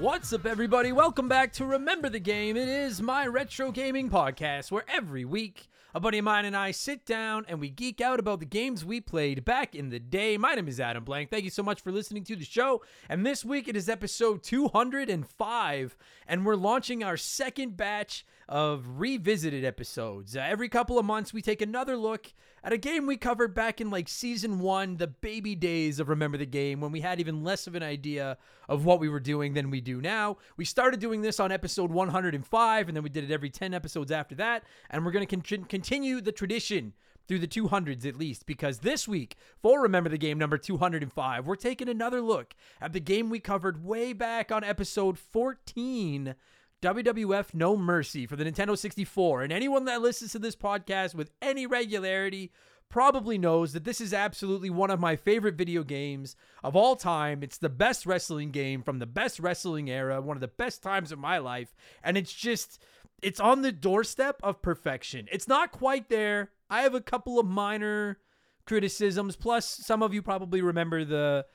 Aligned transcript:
What's 0.00 0.32
up, 0.32 0.46
everybody? 0.46 0.92
Welcome 0.92 1.28
back 1.28 1.52
to 1.52 1.66
Remember 1.66 2.08
the 2.08 2.20
Game. 2.20 2.56
It 2.56 2.68
is 2.68 3.02
my 3.02 3.26
retro 3.26 3.70
gaming 3.70 4.08
podcast 4.08 4.70
where 4.70 4.86
every 4.88 5.26
week 5.26 5.68
a 5.94 6.00
buddy 6.00 6.16
of 6.16 6.24
mine 6.24 6.46
and 6.46 6.56
I 6.56 6.70
sit 6.70 7.04
down 7.04 7.44
and 7.48 7.60
we 7.60 7.68
geek 7.68 8.00
out 8.00 8.18
about 8.18 8.40
the 8.40 8.46
games 8.46 8.82
we 8.82 9.02
played 9.02 9.44
back 9.44 9.74
in 9.74 9.90
the 9.90 9.98
day. 9.98 10.38
My 10.38 10.54
name 10.54 10.68
is 10.68 10.80
Adam 10.80 11.04
Blank. 11.04 11.28
Thank 11.28 11.44
you 11.44 11.50
so 11.50 11.62
much 11.62 11.82
for 11.82 11.92
listening 11.92 12.24
to 12.24 12.36
the 12.36 12.46
show. 12.46 12.80
And 13.10 13.26
this 13.26 13.44
week 13.44 13.68
it 13.68 13.76
is 13.76 13.90
episode 13.90 14.42
205, 14.42 15.96
and 16.26 16.46
we're 16.46 16.54
launching 16.54 17.04
our 17.04 17.18
second 17.18 17.76
batch 17.76 18.24
of 18.50 18.98
revisited 18.98 19.64
episodes. 19.64 20.36
Uh, 20.36 20.40
every 20.40 20.68
couple 20.68 20.98
of 20.98 21.04
months, 21.04 21.32
we 21.32 21.40
take 21.40 21.62
another 21.62 21.96
look 21.96 22.32
at 22.64 22.72
a 22.72 22.76
game 22.76 23.06
we 23.06 23.16
covered 23.16 23.54
back 23.54 23.80
in 23.80 23.90
like 23.90 24.08
season 24.08 24.58
one, 24.58 24.96
the 24.96 25.06
baby 25.06 25.54
days 25.54 26.00
of 26.00 26.08
Remember 26.08 26.36
the 26.36 26.44
Game, 26.44 26.80
when 26.80 26.90
we 26.90 27.00
had 27.00 27.20
even 27.20 27.44
less 27.44 27.68
of 27.68 27.76
an 27.76 27.84
idea 27.84 28.36
of 28.68 28.84
what 28.84 28.98
we 28.98 29.08
were 29.08 29.20
doing 29.20 29.54
than 29.54 29.70
we 29.70 29.80
do 29.80 30.00
now. 30.00 30.36
We 30.56 30.64
started 30.64 30.98
doing 30.98 31.22
this 31.22 31.38
on 31.38 31.52
episode 31.52 31.92
105, 31.92 32.88
and 32.88 32.96
then 32.96 33.04
we 33.04 33.08
did 33.08 33.22
it 33.22 33.32
every 33.32 33.50
10 33.50 33.72
episodes 33.72 34.10
after 34.10 34.34
that. 34.34 34.64
And 34.90 35.06
we're 35.06 35.12
going 35.12 35.26
to 35.26 35.40
con- 35.40 35.64
continue 35.66 36.20
the 36.20 36.32
tradition 36.32 36.94
through 37.28 37.38
the 37.38 37.46
200s 37.46 38.04
at 38.04 38.16
least, 38.16 38.46
because 38.46 38.80
this 38.80 39.06
week, 39.06 39.36
for 39.62 39.80
Remember 39.80 40.10
the 40.10 40.18
Game 40.18 40.38
number 40.38 40.58
205, 40.58 41.46
we're 41.46 41.54
taking 41.54 41.88
another 41.88 42.20
look 42.20 42.56
at 42.80 42.92
the 42.92 42.98
game 42.98 43.30
we 43.30 43.38
covered 43.38 43.84
way 43.84 44.12
back 44.12 44.50
on 44.50 44.64
episode 44.64 45.16
14. 45.16 46.34
WWF 46.82 47.52
No 47.52 47.76
Mercy 47.76 48.26
for 48.26 48.36
the 48.36 48.44
Nintendo 48.44 48.76
64. 48.76 49.42
And 49.42 49.52
anyone 49.52 49.84
that 49.84 50.00
listens 50.00 50.32
to 50.32 50.38
this 50.38 50.56
podcast 50.56 51.14
with 51.14 51.30
any 51.42 51.66
regularity 51.66 52.52
probably 52.88 53.38
knows 53.38 53.72
that 53.72 53.84
this 53.84 54.00
is 54.00 54.12
absolutely 54.12 54.70
one 54.70 54.90
of 54.90 54.98
my 54.98 55.14
favorite 55.14 55.54
video 55.54 55.84
games 55.84 56.36
of 56.64 56.74
all 56.74 56.96
time. 56.96 57.42
It's 57.42 57.58
the 57.58 57.68
best 57.68 58.04
wrestling 58.06 58.50
game 58.50 58.82
from 58.82 58.98
the 58.98 59.06
best 59.06 59.38
wrestling 59.38 59.88
era, 59.88 60.20
one 60.20 60.36
of 60.36 60.40
the 60.40 60.48
best 60.48 60.82
times 60.82 61.12
of 61.12 61.18
my 61.18 61.38
life. 61.38 61.74
And 62.02 62.16
it's 62.16 62.32
just, 62.32 62.82
it's 63.22 63.40
on 63.40 63.62
the 63.62 63.72
doorstep 63.72 64.40
of 64.42 64.62
perfection. 64.62 65.28
It's 65.30 65.46
not 65.46 65.72
quite 65.72 66.08
there. 66.08 66.50
I 66.68 66.82
have 66.82 66.94
a 66.94 67.00
couple 67.00 67.38
of 67.38 67.46
minor 67.46 68.18
criticisms. 68.66 69.36
Plus, 69.36 69.66
some 69.66 70.02
of 70.02 70.12
you 70.12 70.22
probably 70.22 70.62
remember 70.62 71.04
the 71.04 71.46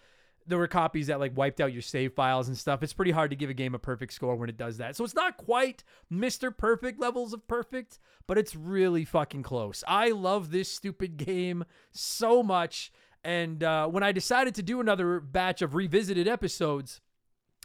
there 0.47 0.57
were 0.57 0.67
copies 0.67 1.07
that 1.07 1.19
like 1.19 1.35
wiped 1.35 1.59
out 1.59 1.73
your 1.73 1.81
save 1.81 2.13
files 2.13 2.47
and 2.47 2.57
stuff. 2.57 2.83
It's 2.83 2.93
pretty 2.93 3.11
hard 3.11 3.31
to 3.31 3.35
give 3.35 3.49
a 3.49 3.53
game 3.53 3.73
a 3.75 3.79
perfect 3.79 4.13
score 4.13 4.35
when 4.35 4.49
it 4.49 4.57
does 4.57 4.77
that. 4.77 4.95
So 4.95 5.03
it's 5.03 5.15
not 5.15 5.37
quite 5.37 5.83
Mr. 6.11 6.55
Perfect 6.55 6.99
levels 6.99 7.33
of 7.33 7.47
perfect, 7.47 7.99
but 8.27 8.37
it's 8.37 8.55
really 8.55 9.05
fucking 9.05 9.43
close. 9.43 9.83
I 9.87 10.11
love 10.11 10.51
this 10.51 10.71
stupid 10.71 11.17
game 11.25 11.65
so 11.91 12.43
much. 12.43 12.91
And 13.23 13.63
uh, 13.63 13.87
when 13.87 14.03
I 14.03 14.11
decided 14.11 14.53
to 14.55 14.63
do 14.63 14.79
another 14.79 15.19
batch 15.19 15.63
of 15.63 15.73
revisited 15.73 16.27
episodes, 16.27 17.01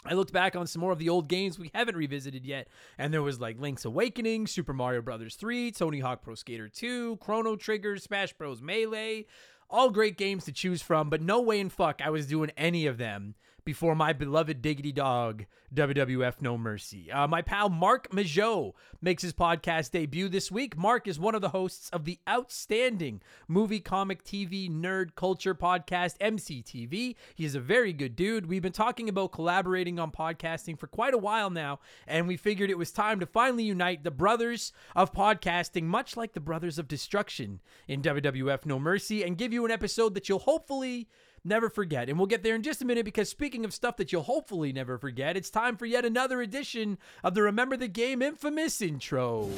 I 0.06 0.14
looked 0.14 0.32
back 0.32 0.56
on 0.56 0.66
some 0.66 0.80
more 0.80 0.92
of 0.92 0.98
the 0.98 1.10
old 1.10 1.28
games 1.28 1.58
we 1.58 1.70
haven't 1.74 1.96
revisited 1.96 2.46
yet, 2.46 2.68
and 2.96 3.12
there 3.12 3.20
was 3.20 3.38
like 3.38 3.60
Link's 3.60 3.84
Awakening, 3.84 4.46
Super 4.46 4.72
Mario 4.72 5.02
Brothers 5.02 5.34
3, 5.36 5.72
Tony 5.72 6.00
Hawk 6.00 6.22
Pro 6.22 6.34
Skater 6.34 6.70
2, 6.70 7.18
Chrono 7.18 7.54
Trigger, 7.54 7.98
Smash 7.98 8.32
Bros. 8.32 8.62
Melee, 8.62 9.26
all 9.70 9.90
great 9.90 10.16
games 10.16 10.44
to 10.44 10.52
choose 10.52 10.82
from, 10.82 11.08
but 11.08 11.22
no 11.22 11.40
way 11.40 11.60
in 11.60 11.68
fuck 11.68 12.00
I 12.04 12.10
was 12.10 12.26
doing 12.26 12.50
any 12.56 12.86
of 12.86 12.98
them 12.98 13.34
before 13.64 13.94
my 13.94 14.12
beloved 14.12 14.62
diggity 14.62 14.92
dog, 14.92 15.46
WWF 15.74 16.40
No 16.40 16.58
Mercy. 16.58 17.10
Uh, 17.12 17.26
my 17.28 17.42
pal 17.42 17.68
Marc 17.68 18.10
Majeau 18.10 18.72
makes 19.00 19.22
his 19.22 19.32
podcast 19.32 19.92
debut 19.92 20.28
this 20.28 20.50
week. 20.50 20.76
Mark 20.76 21.06
is 21.06 21.20
one 21.20 21.34
of 21.34 21.40
the 21.40 21.50
hosts 21.50 21.88
of 21.90 22.04
the 22.04 22.18
outstanding 22.28 23.22
movie, 23.46 23.80
comic, 23.80 24.24
TV, 24.24 24.70
nerd 24.70 25.14
culture 25.14 25.54
podcast, 25.54 26.18
MCTV. 26.18 27.14
He 27.34 27.44
is 27.44 27.54
a 27.54 27.60
very 27.60 27.92
good 27.92 28.16
dude. 28.16 28.46
We've 28.46 28.62
been 28.62 28.72
talking 28.72 29.08
about 29.08 29.32
collaborating 29.32 29.98
on 29.98 30.10
podcasting 30.10 30.78
for 30.78 30.86
quite 30.86 31.14
a 31.14 31.18
while 31.18 31.50
now, 31.50 31.80
and 32.06 32.26
we 32.26 32.36
figured 32.36 32.70
it 32.70 32.78
was 32.78 32.90
time 32.90 33.20
to 33.20 33.26
finally 33.26 33.64
unite 33.64 34.02
the 34.02 34.10
brothers 34.10 34.72
of 34.96 35.12
podcasting, 35.12 35.84
much 35.84 36.16
like 36.16 36.32
the 36.32 36.40
brothers 36.40 36.78
of 36.78 36.88
destruction 36.88 37.60
in 37.86 38.02
WWF 38.02 38.66
No 38.66 38.78
Mercy, 38.78 39.22
and 39.22 39.38
give 39.38 39.52
you 39.52 39.64
an 39.64 39.70
episode 39.70 40.14
that 40.14 40.28
you'll 40.28 40.40
hopefully 40.40 41.08
never 41.44 41.68
forget. 41.68 42.08
And 42.08 42.18
we'll 42.18 42.26
get 42.26 42.42
there 42.42 42.54
in 42.54 42.62
just 42.62 42.82
a 42.82 42.84
minute 42.84 43.04
because 43.04 43.28
speaking 43.28 43.64
of 43.64 43.74
stuff 43.74 43.96
that 43.96 44.12
you'll 44.12 44.22
hopefully 44.22 44.72
never 44.72 44.98
forget, 44.98 45.36
it's 45.36 45.50
time 45.50 45.76
for 45.76 45.86
yet 45.86 46.04
another 46.04 46.40
edition 46.40 46.98
of 47.22 47.34
the 47.34 47.42
Remember 47.42 47.76
the 47.76 47.88
Game 47.88 48.22
infamous 48.22 48.80
intro. 48.82 49.48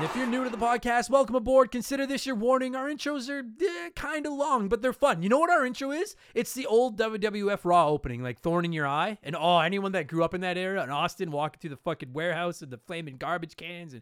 And 0.00 0.08
if 0.08 0.16
you're 0.16 0.26
new 0.26 0.44
to 0.44 0.48
the 0.48 0.56
podcast, 0.56 1.10
welcome 1.10 1.34
aboard. 1.34 1.70
Consider 1.70 2.06
this 2.06 2.24
your 2.24 2.34
warning. 2.34 2.74
Our 2.74 2.88
intros 2.88 3.28
are 3.28 3.40
eh, 3.40 3.90
kind 3.94 4.24
of 4.24 4.32
long, 4.32 4.66
but 4.66 4.80
they're 4.80 4.94
fun. 4.94 5.22
You 5.22 5.28
know 5.28 5.38
what 5.38 5.50
our 5.50 5.66
intro 5.66 5.90
is? 5.90 6.16
It's 6.34 6.54
the 6.54 6.64
old 6.64 6.98
WWF 6.98 7.58
Raw 7.64 7.88
opening, 7.88 8.22
like 8.22 8.38
Thorn 8.40 8.64
in 8.64 8.72
Your 8.72 8.86
Eye. 8.86 9.18
And 9.22 9.36
oh, 9.36 9.58
anyone 9.58 9.92
that 9.92 10.06
grew 10.06 10.24
up 10.24 10.32
in 10.32 10.40
that 10.40 10.56
era 10.56 10.82
in 10.82 10.88
Austin 10.88 11.30
walking 11.30 11.60
through 11.60 11.68
the 11.68 11.76
fucking 11.76 12.14
warehouse 12.14 12.62
and 12.62 12.72
the 12.72 12.78
flaming 12.78 13.18
garbage 13.18 13.56
cans 13.56 13.92
and 13.92 14.00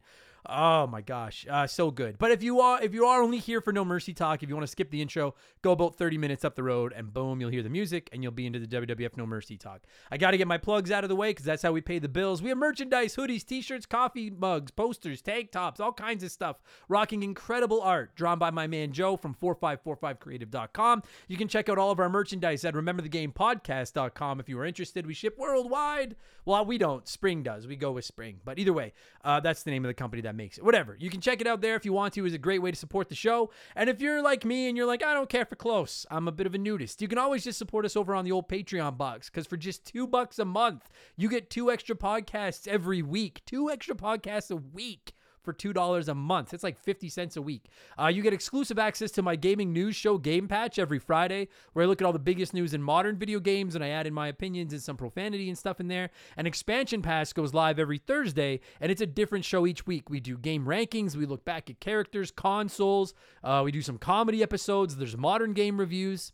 Oh 0.50 0.86
my 0.86 1.02
gosh, 1.02 1.46
uh, 1.50 1.66
so 1.66 1.90
good. 1.90 2.16
But 2.16 2.30
if 2.30 2.42
you 2.42 2.60
are 2.60 2.82
if 2.82 2.94
you 2.94 3.04
are 3.04 3.22
only 3.22 3.36
here 3.36 3.60
for 3.60 3.70
No 3.70 3.84
Mercy 3.84 4.14
talk, 4.14 4.42
if 4.42 4.48
you 4.48 4.54
want 4.54 4.66
to 4.66 4.70
skip 4.70 4.90
the 4.90 5.02
intro, 5.02 5.34
go 5.60 5.72
about 5.72 5.96
30 5.96 6.16
minutes 6.16 6.42
up 6.42 6.54
the 6.54 6.62
road, 6.62 6.94
and 6.96 7.12
boom, 7.12 7.38
you'll 7.38 7.50
hear 7.50 7.62
the 7.62 7.68
music, 7.68 8.08
and 8.12 8.22
you'll 8.22 8.32
be 8.32 8.46
into 8.46 8.58
the 8.58 8.66
WWF 8.66 9.18
No 9.18 9.26
Mercy 9.26 9.58
talk. 9.58 9.82
I 10.10 10.16
got 10.16 10.30
to 10.30 10.38
get 10.38 10.48
my 10.48 10.56
plugs 10.56 10.90
out 10.90 11.04
of 11.04 11.10
the 11.10 11.16
way 11.16 11.30
because 11.30 11.44
that's 11.44 11.62
how 11.62 11.72
we 11.72 11.82
pay 11.82 11.98
the 11.98 12.08
bills. 12.08 12.40
We 12.40 12.48
have 12.48 12.56
merchandise, 12.56 13.14
hoodies, 13.14 13.44
t-shirts, 13.44 13.84
coffee 13.84 14.30
mugs, 14.30 14.70
posters, 14.70 15.20
tank 15.20 15.50
tops, 15.50 15.80
all 15.80 15.92
kinds 15.92 16.24
of 16.24 16.30
stuff. 16.30 16.62
Rocking 16.88 17.22
incredible 17.22 17.82
art 17.82 18.14
drawn 18.16 18.38
by 18.38 18.50
my 18.50 18.66
man 18.66 18.92
Joe 18.92 19.18
from 19.18 19.34
4545creative.com. 19.34 21.02
You 21.26 21.36
can 21.36 21.48
check 21.48 21.68
out 21.68 21.76
all 21.76 21.90
of 21.90 22.00
our 22.00 22.08
merchandise 22.08 22.64
at 22.64 22.72
rememberthegamepodcast.com 22.72 24.40
if 24.40 24.48
you 24.48 24.58
are 24.58 24.64
interested. 24.64 25.06
We 25.06 25.12
ship 25.12 25.36
worldwide. 25.36 26.16
Well, 26.46 26.64
we 26.64 26.78
don't. 26.78 27.06
Spring 27.06 27.42
does. 27.42 27.66
We 27.66 27.76
go 27.76 27.92
with 27.92 28.06
Spring. 28.06 28.40
But 28.42 28.58
either 28.58 28.72
way, 28.72 28.94
uh, 29.22 29.40
that's 29.40 29.62
the 29.62 29.70
name 29.70 29.84
of 29.84 29.90
the 29.90 29.94
company 29.94 30.22
that 30.22 30.38
makes 30.38 30.56
it. 30.56 30.64
Whatever. 30.64 30.96
You 30.99 31.11
can 31.11 31.20
check 31.20 31.43
it 31.43 31.46
out 31.46 31.61
there 31.61 31.75
if 31.75 31.85
you 31.85 31.93
want 31.93 32.14
to. 32.14 32.25
It's 32.25 32.35
a 32.35 32.38
great 32.38 32.62
way 32.62 32.70
to 32.70 32.76
support 32.76 33.11
the 33.11 33.14
show. 33.14 33.50
And 33.76 33.90
if 33.90 34.00
you're 34.00 34.23
like 34.23 34.46
me 34.46 34.69
and 34.69 34.76
you're 34.76 34.87
like, 34.87 35.02
I 35.02 35.12
don't 35.12 35.29
care 35.29 35.44
for 35.44 35.56
close, 35.56 36.06
I'm 36.11 36.29
a 36.29 36.32
bit 36.32 36.46
of 36.46 36.55
a 36.55 36.58
nudist. 36.58 37.02
You 37.02 37.08
can 37.08 37.19
always 37.19 37.44
just 37.44 37.58
support 37.58 37.85
us 37.85 37.96
over 37.96 38.14
on 38.14 38.25
the 38.25 38.32
old 38.32 38.49
Patreon 38.49 38.96
box 38.96 39.29
because 39.29 39.46
for 39.46 39.58
just 39.58 39.85
two 39.85 40.06
bucks 40.06 40.38
a 40.38 40.46
month, 40.46 40.88
you 41.17 41.29
get 41.29 41.50
two 41.50 41.70
extra 41.70 41.94
podcasts 41.94 42.67
every 42.67 43.02
week. 43.02 43.43
Two 43.44 43.69
extra 43.69 43.94
podcasts 43.94 44.50
a 44.50 44.56
week 44.56 45.12
for 45.43 45.52
$2 45.52 46.08
a 46.08 46.14
month. 46.14 46.55
It's 46.55 46.62
like 46.62 46.79
50 46.79 47.08
cents 47.08 47.37
a 47.37 47.43
week. 47.43 47.67
Uh, 48.00 48.06
you 48.06 48.23
get 48.23 48.32
exclusive 48.32 48.79
access 48.79 49.11
to 49.12 49.23
my 49.23 49.37
gaming 49.37 49.73
news 49.73 49.96
show, 49.96 50.19
Game 50.19 50.49
Patch, 50.49 50.79
every 50.79 50.99
Friday, 50.99 51.49
where 51.73 51.85
I 51.85 51.88
look 51.88 52.00
at 52.00 52.06
all 52.06 52.12
the 52.12 52.19
biggest 52.19 52.55
news 52.55 52.75
in 52.75 52.82
modern 52.82 53.17
video 53.17 53.40
games 53.40 53.75
and 53.75 53.85
I 53.85 53.88
add 53.88 54.06
in 54.06 54.14
my 54.14 54.29
opinions 54.29 54.73
and 54.73 54.82
some 54.82 54.96
profanity 54.96 55.49
and 55.49 55.58
stuff 55.58 55.81
in 55.81 55.88
there. 55.88 56.11
And 56.37 56.46
Expansion 56.46 57.02
Pass 57.02 57.32
goes 57.32 57.55
live 57.55 57.79
every 57.79 57.99
Thursday, 57.99 58.61
and 58.81 58.90
it's 58.90 59.00
a 59.00 59.06
different 59.06 59.44
show 59.44 59.67
each 59.67 59.87
week. 59.87 60.11
We 60.11 60.20
do 60.20 60.37
game 60.37 60.67
rankings, 60.67 61.17
we 61.17 61.26
look 61.26 61.44
back 61.44 61.70
at 61.70 61.81
characters, 61.81 62.31
consoles, 62.31 63.14
uh, 63.43 63.62
we 63.64 63.73
do 63.73 63.82
some 63.82 63.99
comedy 63.99 64.43
episodes, 64.43 64.96
there's 64.96 65.17
modern 65.17 65.52
game 65.52 65.79
reviews 65.79 66.32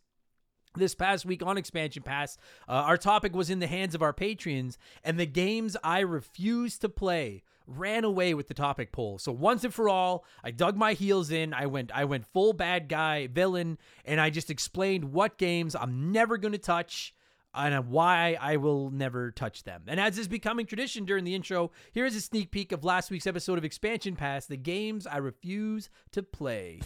this 0.76 0.94
past 0.94 1.24
week 1.24 1.42
on 1.42 1.56
Expansion 1.56 2.02
Pass, 2.02 2.36
uh, 2.68 2.72
our 2.72 2.96
topic 2.96 3.34
was 3.34 3.50
in 3.50 3.60
the 3.60 3.66
hands 3.66 3.94
of 3.94 4.02
our 4.02 4.12
patrons 4.12 4.78
and 5.02 5.18
the 5.18 5.26
games 5.26 5.76
I 5.82 6.00
refuse 6.00 6.78
to 6.78 6.88
play 6.88 7.42
ran 7.66 8.04
away 8.04 8.34
with 8.34 8.48
the 8.48 8.54
topic 8.54 8.92
poll. 8.92 9.18
So 9.18 9.32
once 9.32 9.64
and 9.64 9.72
for 9.72 9.88
all, 9.88 10.24
I 10.42 10.50
dug 10.50 10.76
my 10.76 10.92
heels 10.92 11.30
in. 11.30 11.54
I 11.54 11.66
went 11.66 11.90
I 11.94 12.04
went 12.04 12.26
full 12.26 12.52
bad 12.52 12.88
guy 12.88 13.26
villain 13.26 13.78
and 14.04 14.20
I 14.20 14.30
just 14.30 14.50
explained 14.50 15.12
what 15.12 15.38
games 15.38 15.74
I'm 15.74 16.12
never 16.12 16.36
going 16.36 16.52
to 16.52 16.58
touch 16.58 17.14
and 17.54 17.88
why 17.88 18.36
I 18.40 18.56
will 18.56 18.90
never 18.90 19.30
touch 19.30 19.62
them. 19.62 19.84
And 19.86 20.00
as 20.00 20.18
is 20.18 20.28
becoming 20.28 20.66
tradition 20.66 21.04
during 21.04 21.24
the 21.24 21.34
intro, 21.34 21.70
here 21.92 22.04
is 22.04 22.16
a 22.16 22.20
sneak 22.20 22.50
peek 22.50 22.72
of 22.72 22.84
last 22.84 23.10
week's 23.10 23.26
episode 23.26 23.58
of 23.58 23.64
Expansion 23.64 24.16
Pass, 24.16 24.46
the 24.46 24.56
games 24.56 25.06
I 25.06 25.18
refuse 25.18 25.88
to 26.12 26.22
play. 26.22 26.80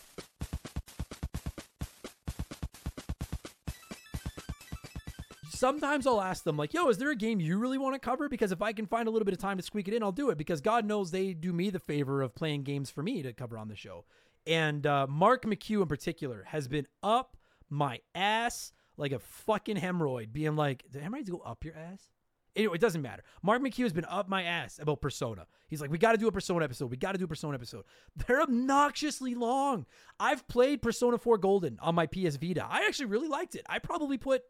Sometimes 5.59 6.07
I'll 6.07 6.21
ask 6.21 6.45
them 6.45 6.57
like, 6.57 6.73
"Yo, 6.73 6.89
is 6.89 6.99
there 6.99 7.11
a 7.11 7.17
game 7.17 7.41
you 7.41 7.59
really 7.59 7.79
want 7.79 7.95
to 7.95 7.99
cover?" 7.99 8.29
Because 8.29 8.53
if 8.53 8.63
I 8.63 8.73
can 8.73 8.87
find 8.87 9.09
a 9.09 9.11
little 9.11 9.25
bit 9.25 9.35
of 9.35 9.41
time 9.41 9.57
to 9.57 9.63
squeak 9.63 9.89
it 9.89 9.95
in, 9.95 10.03
I'll 10.03 10.13
do 10.13 10.31
it. 10.31 10.39
Because 10.39 10.61
God 10.61 10.85
knows 10.85 11.11
they 11.11 11.35
do 11.35 11.53
me 11.53 11.71
the 11.71 11.79
favor 11.79 12.23
of 12.23 12.35
playing 12.35 12.63
games 12.63 12.91
for 12.91 13.03
me 13.03 13.23
to 13.23 13.33
cover 13.33 13.59
on 13.59 13.69
the 13.69 13.77
show. 13.77 14.05
And 14.47 14.87
uh, 14.87 15.07
Mark 15.09 15.45
McHugh 15.45 15.83
in 15.83 15.89
particular 15.89 16.45
has 16.49 16.69
been 16.69 16.87
up 17.03 17.37
my 17.69 18.01
ass 18.15 18.73
like 18.97 19.13
a 19.13 19.19
fucking 19.19 19.77
hemorrhoid, 19.77 20.33
being 20.33 20.57
like, 20.57 20.85
"Did 20.91 21.03
hemorrhoids 21.03 21.31
go 21.31 21.39
up 21.39 21.65
your 21.65 21.77
ass?" 21.77 22.11
Anyway, 22.57 22.75
it 22.75 22.81
doesn't 22.81 23.03
matter. 23.03 23.23
Mark 23.43 23.63
McHugh 23.63 23.85
has 23.85 23.93
been 23.93 24.05
up 24.07 24.29
my 24.29 24.43
ass 24.43 24.81
about 24.81 25.01
Persona. 25.01 25.47
He's 25.69 25.81
like, 25.81 25.91
we 25.91 25.99
got 25.99 26.13
to 26.13 26.19
do 26.19 26.27
a 26.27 26.33
Persona 26.33 26.65
episode. 26.65 26.91
We 26.91 26.97
got 26.97 27.13
to 27.13 27.19
do 27.19 27.25
a 27.25 27.29
Persona 27.29 27.55
episode. 27.55 27.85
They're 28.27 28.43
obnoxiously 28.43 29.37
long. 29.37 29.87
I've 30.19 30.47
played 30.49 30.83
Persona 30.83 31.19
4 31.19 31.39
Golden 31.39 31.79
on 31.81 31.95
my 31.95 32.07
PS 32.07 32.35
Vita. 32.37 32.67
I 32.69 32.85
actually 32.87 33.07
really 33.07 33.29
liked 33.29 33.55
it. 33.55 33.65
I 33.69 33.79
probably 33.79 34.19
put 34.19 34.43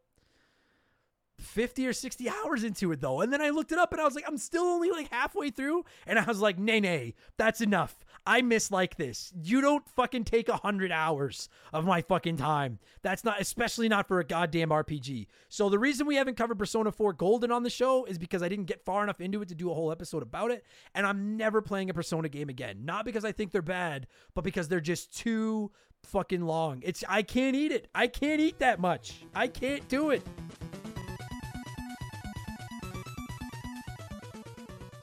50 1.39 1.87
or 1.87 1.93
60 1.93 2.29
hours 2.29 2.65
into 2.65 2.93
it 2.93 3.01
though. 3.01 3.21
And 3.21 3.33
then 3.33 3.41
I 3.41 3.51
looked 3.51 3.73
it 3.73 3.79
up 3.79 3.93
and 3.93 4.01
I 4.01 4.05
was 4.05 4.15
like, 4.15 4.25
I'm 4.27 4.39
still 4.39 4.65
only 4.65 4.91
like 4.91 5.11
halfway 5.11 5.51
through. 5.51 5.85
And 6.07 6.19
I 6.19 6.25
was 6.25 6.41
like, 6.41 6.59
nay, 6.59 6.81
nay, 6.81 7.15
that's 7.37 7.61
enough. 7.61 8.05
I 8.27 8.43
miss 8.43 8.71
like 8.71 8.97
this. 8.97 9.33
You 9.43 9.61
don't 9.61 9.89
fucking 9.89 10.25
take 10.25 10.49
a 10.49 10.57
hundred 10.57 10.93
hours 10.93 11.49
of 11.73 11.87
my 11.87 12.03
fucking 12.03 12.37
time. 12.37 12.79
That's 13.03 13.25
not, 13.25 13.41
especially 13.41 13.89
not 13.89 14.07
for 14.07 14.19
a 14.21 14.25
goddamn 14.25 14.69
RPG. 14.69 15.29
So 15.49 15.71
the 15.71 15.79
reason 15.79 16.07
we 16.07 16.17
haven't 16.17 16.37
covered 16.37 16.59
Persona 16.59 16.93
4 16.93 17.15
Golden 17.15 17.51
on 17.51 17.63
the 17.63 17.71
show 17.71 18.05
is 18.05 18.19
because 18.19 18.43
I 18.43 18.49
didn't 18.49 18.67
get 18.67 18.85
far 18.85 19.03
enough 19.03 19.21
into 19.21 19.41
it 19.41 19.49
to 19.49 19.55
do 19.55 19.71
a 19.71 19.75
whole 19.75 19.91
episode 19.93 20.23
about 20.23 20.51
it. 20.51 20.65
And 20.95 21.07
I'm 21.07 21.37
never 21.37 21.63
playing 21.63 21.89
a 21.89 21.95
Persona 21.95 22.29
game 22.29 22.49
again. 22.49 22.85
Not 22.85 23.05
because 23.05 23.25
I 23.25 23.33
think 23.33 23.53
they're 23.53 23.63
bad, 23.63 24.09
but 24.35 24.45
because 24.45 24.69
they're 24.69 24.81
just 24.81 25.17
too 25.17 25.71
fucking 26.03 26.43
long. 26.43 26.83
It's, 26.85 27.03
I 27.09 27.23
can't 27.23 27.57
eat 27.57 27.73
it. 27.73 27.89
I 27.95 28.09
can't 28.09 28.41
eat 28.41 28.59
that 28.59 28.81
much. 28.81 29.25
I 29.35 29.47
can't 29.47 29.87
do 29.89 30.11
it. 30.11 30.23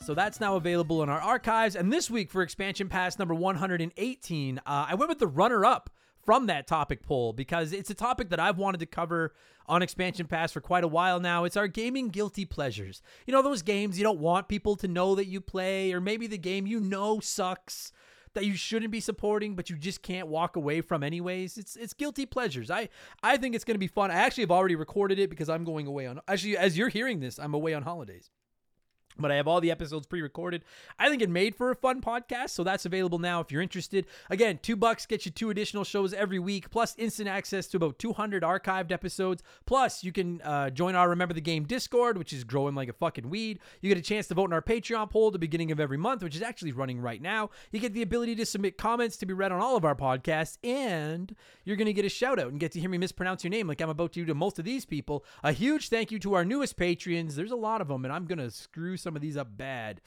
So 0.06 0.14
that's 0.14 0.40
now 0.40 0.56
available 0.56 1.02
in 1.02 1.10
our 1.10 1.20
archives. 1.20 1.76
And 1.76 1.92
this 1.92 2.12
week 2.12 2.30
for 2.30 2.44
expansion 2.44 2.88
pass 2.90 3.18
number 3.18 3.34
118, 3.34 4.60
uh, 4.60 4.62
I 4.66 4.94
went 4.94 5.10
with 5.10 5.18
the 5.18 5.26
runner 5.26 5.66
up 5.66 5.90
from 6.24 6.46
that 6.46 6.68
topic 6.68 7.02
poll 7.02 7.34
because 7.34 7.74
it's 7.74 7.90
a 7.90 7.96
topic 7.96 8.30
that 8.30 8.40
I've 8.40 8.60
wanted 8.60 8.80
to 8.82 8.86
cover 8.86 9.34
on 9.68 9.82
Expansion 9.82 10.28
Pass 10.28 10.52
for 10.52 10.62
quite 10.62 10.84
a 10.84 10.88
while 10.88 11.20
now. 11.20 11.44
It's 11.44 11.58
our 11.58 11.68
gaming 11.68 12.10
guilty 12.10 12.46
pleasures. 12.46 13.02
You 13.26 13.32
know, 13.34 13.42
those 13.42 13.64
games 13.64 13.98
you 13.98 14.04
don't 14.04 14.20
want 14.20 14.48
people 14.48 14.76
to 14.76 14.88
know 14.88 15.16
that 15.16 15.26
you 15.26 15.42
play, 15.42 15.92
or 15.92 16.00
maybe 16.00 16.28
the 16.28 16.38
game 16.38 16.68
you 16.68 16.80
know 16.80 17.20
sucks 17.20 17.92
that 18.36 18.46
you 18.46 18.56
shouldn't 18.56 18.92
be 18.92 19.00
supporting, 19.00 19.56
but 19.56 19.72
you 19.72 19.76
just 19.76 20.04
can't 20.04 20.28
walk 20.28 20.56
away 20.56 20.82
from 20.82 21.02
anyways. 21.02 21.58
It's 21.58 21.76
it's 21.76 21.94
guilty 21.94 22.28
pleasures. 22.28 22.70
I 22.70 22.90
I 23.24 23.38
think 23.38 23.56
it's 23.56 23.64
going 23.64 23.76
to 23.76 23.80
be 23.80 23.88
fun. 23.88 24.12
I 24.12 24.16
actually 24.16 24.44
have 24.44 24.52
already 24.52 24.76
recorded 24.76 25.18
it 25.18 25.32
because 25.32 25.50
I'm 25.50 25.64
going 25.64 25.88
away 25.88 26.06
on 26.06 26.20
actually 26.28 26.58
as 26.58 26.78
you're 26.78 26.90
hearing 26.90 27.22
this, 27.22 27.40
I'm 27.40 27.56
away 27.56 27.74
on 27.74 27.82
holidays 27.82 28.30
but 29.18 29.32
I 29.32 29.36
have 29.36 29.48
all 29.48 29.62
the 29.62 29.72
episodes 29.72 30.06
pre-recorded. 30.06 30.64
I 31.00 31.10
think 31.10 31.22
it 31.22 31.30
made 31.30 31.56
for 31.56 31.72
a 31.72 31.76
fun 31.76 32.02
podcast, 32.02 32.50
so 32.50 32.64
that's 32.64 32.86
available 32.86 33.20
now 33.20 33.40
if 33.40 33.52
you're 33.52 33.62
interested. 33.62 34.06
Again, 34.30 34.60
two 34.62 34.76
bucks 34.76 35.06
gets 35.06 35.26
you 35.26 35.32
two 35.32 35.50
additional 35.50 35.84
shows 35.84 36.14
every 36.14 36.40
week, 36.40 36.70
plus 36.70 36.96
instant 36.98 37.30
access 37.30 37.68
to 37.68 37.78
about 37.78 37.98
200 38.00 38.44
archived 38.44 38.92
episodes. 38.92 39.42
Plus, 39.66 40.04
you 40.04 40.12
can 40.12 40.42
uh, 40.42 40.70
join 40.70 40.96
our 40.96 41.10
Remember 41.10 41.34
the 41.34 41.42
Game 41.42 41.64
Discord, 41.64 42.18
which 42.18 42.34
is 42.34 42.44
growing 42.44 42.76
like 42.76 42.90
a 42.90 42.94
fucking 42.94 43.30
weed. 43.30 43.60
You 43.82 43.90
get 43.90 43.98
a 43.98 44.02
chance 44.02 44.28
to 44.28 44.34
vote 44.34 44.50
in 44.50 44.54
our 44.54 44.62
Patreon 44.62 45.10
poll 45.10 45.28
at 45.28 45.34
the 45.34 45.40
beginning 45.40 45.72
of 45.72 45.80
every 45.80 45.98
month, 45.98 46.24
which 46.24 46.36
is 46.36 46.42
actually 46.42 46.72
running 46.72 47.00
right 47.00 47.22
now. 47.22 47.50
You 47.72 47.80
get 47.80 47.94
the 47.94 48.02
ability 48.02 48.36
to 48.36 48.46
submit 48.46 48.78
comments 48.78 49.18
to 49.18 49.26
be 49.26 49.34
read 49.34 49.52
on 49.52 49.62
all 49.62 49.78
of 49.78 49.86
our 49.86 49.96
podcasts, 49.96 50.58
and 50.64 51.36
you're 51.64 51.78
to 51.86 51.94
get 51.94 52.06
a 52.06 52.10
shout 52.10 52.40
out 52.40 52.50
and 52.50 52.60
get 52.60 52.72
to 52.74 52.80
hear 52.80 52.90
me 52.90 52.98
mispronounce 52.98 53.44
your 53.44 53.52
name 53.52 53.68
like 53.68 53.82
I'm 53.82 53.90
about 53.90 54.14
to 54.14 54.20
do 54.20 54.26
to 54.26 54.34
most 54.34 54.60
of 54.60 54.66
these 54.66 54.86
people. 54.86 55.24
A 55.44 55.52
huge 55.52 55.90
thank 55.90 56.12
you 56.12 56.20
to 56.20 56.34
our 56.34 56.44
newest 56.44 56.78
patrons. 56.78 57.36
There's 57.36 57.52
a 57.52 57.56
lot 57.56 57.82
of 57.82 57.88
them, 57.88 58.06
and 58.06 58.14
I'm 58.14 58.26
to 58.40 58.52
screw 58.52 58.98
some 59.06 59.16
of 59.16 59.22
these 59.22 59.38
up 59.38 59.56
bad. 59.56 60.02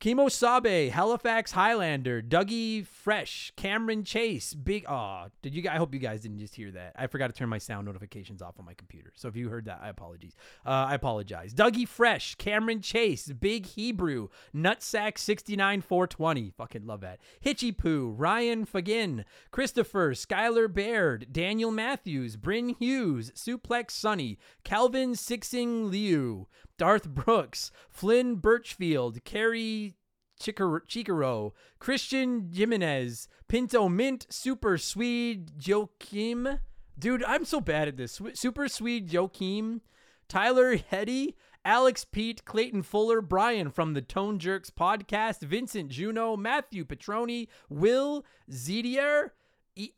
Kimo 0.00 0.28
Sabe, 0.28 0.90
Halifax 0.90 1.52
Highlander, 1.52 2.20
Dougie 2.20 2.84
Fresh, 2.84 3.52
Cameron 3.56 4.04
Chase, 4.04 4.52
Big. 4.52 4.84
Aw, 4.86 5.28
did 5.40 5.54
you? 5.54 5.62
I 5.70 5.76
hope 5.76 5.94
you 5.94 6.00
guys 6.00 6.20
didn't 6.20 6.40
just 6.40 6.54
hear 6.54 6.70
that. 6.72 6.92
I 6.96 7.06
forgot 7.06 7.28
to 7.28 7.32
turn 7.32 7.48
my 7.48 7.56
sound 7.56 7.86
notifications 7.86 8.42
off 8.42 8.58
on 8.58 8.66
my 8.66 8.74
computer. 8.74 9.12
So 9.14 9.28
if 9.28 9.36
you 9.36 9.48
heard 9.48 9.64
that, 9.64 9.80
I 9.82 9.88
apologize. 9.88 10.34
Uh, 10.66 10.88
I 10.90 10.94
apologize. 10.94 11.54
Dougie 11.54 11.88
Fresh, 11.88 12.34
Cameron 12.34 12.82
Chase, 12.82 13.28
Big 13.28 13.64
Hebrew, 13.64 14.28
Nutsack 14.54 15.16
sixty 15.16 15.56
nine 15.56 15.80
four 15.80 16.06
twenty. 16.06 16.50
Fucking 16.50 16.84
love 16.84 17.00
that. 17.00 17.20
Hitchy 17.40 17.72
Poo, 17.72 18.12
Ryan 18.14 18.66
Fagin, 18.66 19.24
Christopher, 19.52 20.12
Skylar 20.12 20.70
Baird, 20.70 21.28
Daniel 21.32 21.70
Matthews, 21.70 22.36
Bryn 22.36 22.70
Hughes, 22.70 23.30
Suplex 23.30 23.92
Sunny, 23.92 24.38
Calvin 24.64 25.14
Sixing 25.14 25.90
Liu, 25.90 26.46
Darth 26.76 27.08
Brooks, 27.08 27.70
Flynn 27.88 28.36
Birchfield, 28.36 29.24
Carrie 29.24 29.96
Chicaro, 30.40 31.52
Christian 31.78 32.50
Jimenez, 32.52 33.28
Pinto 33.48 33.88
Mint, 33.88 34.26
Super 34.30 34.76
Swede 34.76 35.52
Joachim. 35.58 36.60
Dude, 36.98 37.24
I'm 37.24 37.44
so 37.44 37.60
bad 37.60 37.88
at 37.88 37.96
this. 37.96 38.20
Super 38.34 38.68
Swede 38.68 39.12
Joachim, 39.12 39.80
Tyler 40.28 40.76
Hetty, 40.76 41.36
Alex 41.64 42.04
Pete, 42.04 42.44
Clayton 42.44 42.82
Fuller, 42.82 43.22
Brian 43.22 43.70
from 43.70 43.94
the 43.94 44.02
Tone 44.02 44.38
Jerks 44.38 44.70
podcast, 44.70 45.40
Vincent 45.40 45.88
Juno, 45.88 46.36
Matthew 46.36 46.84
Petroni, 46.84 47.48
Will 47.68 48.24
Zedier, 48.50 49.30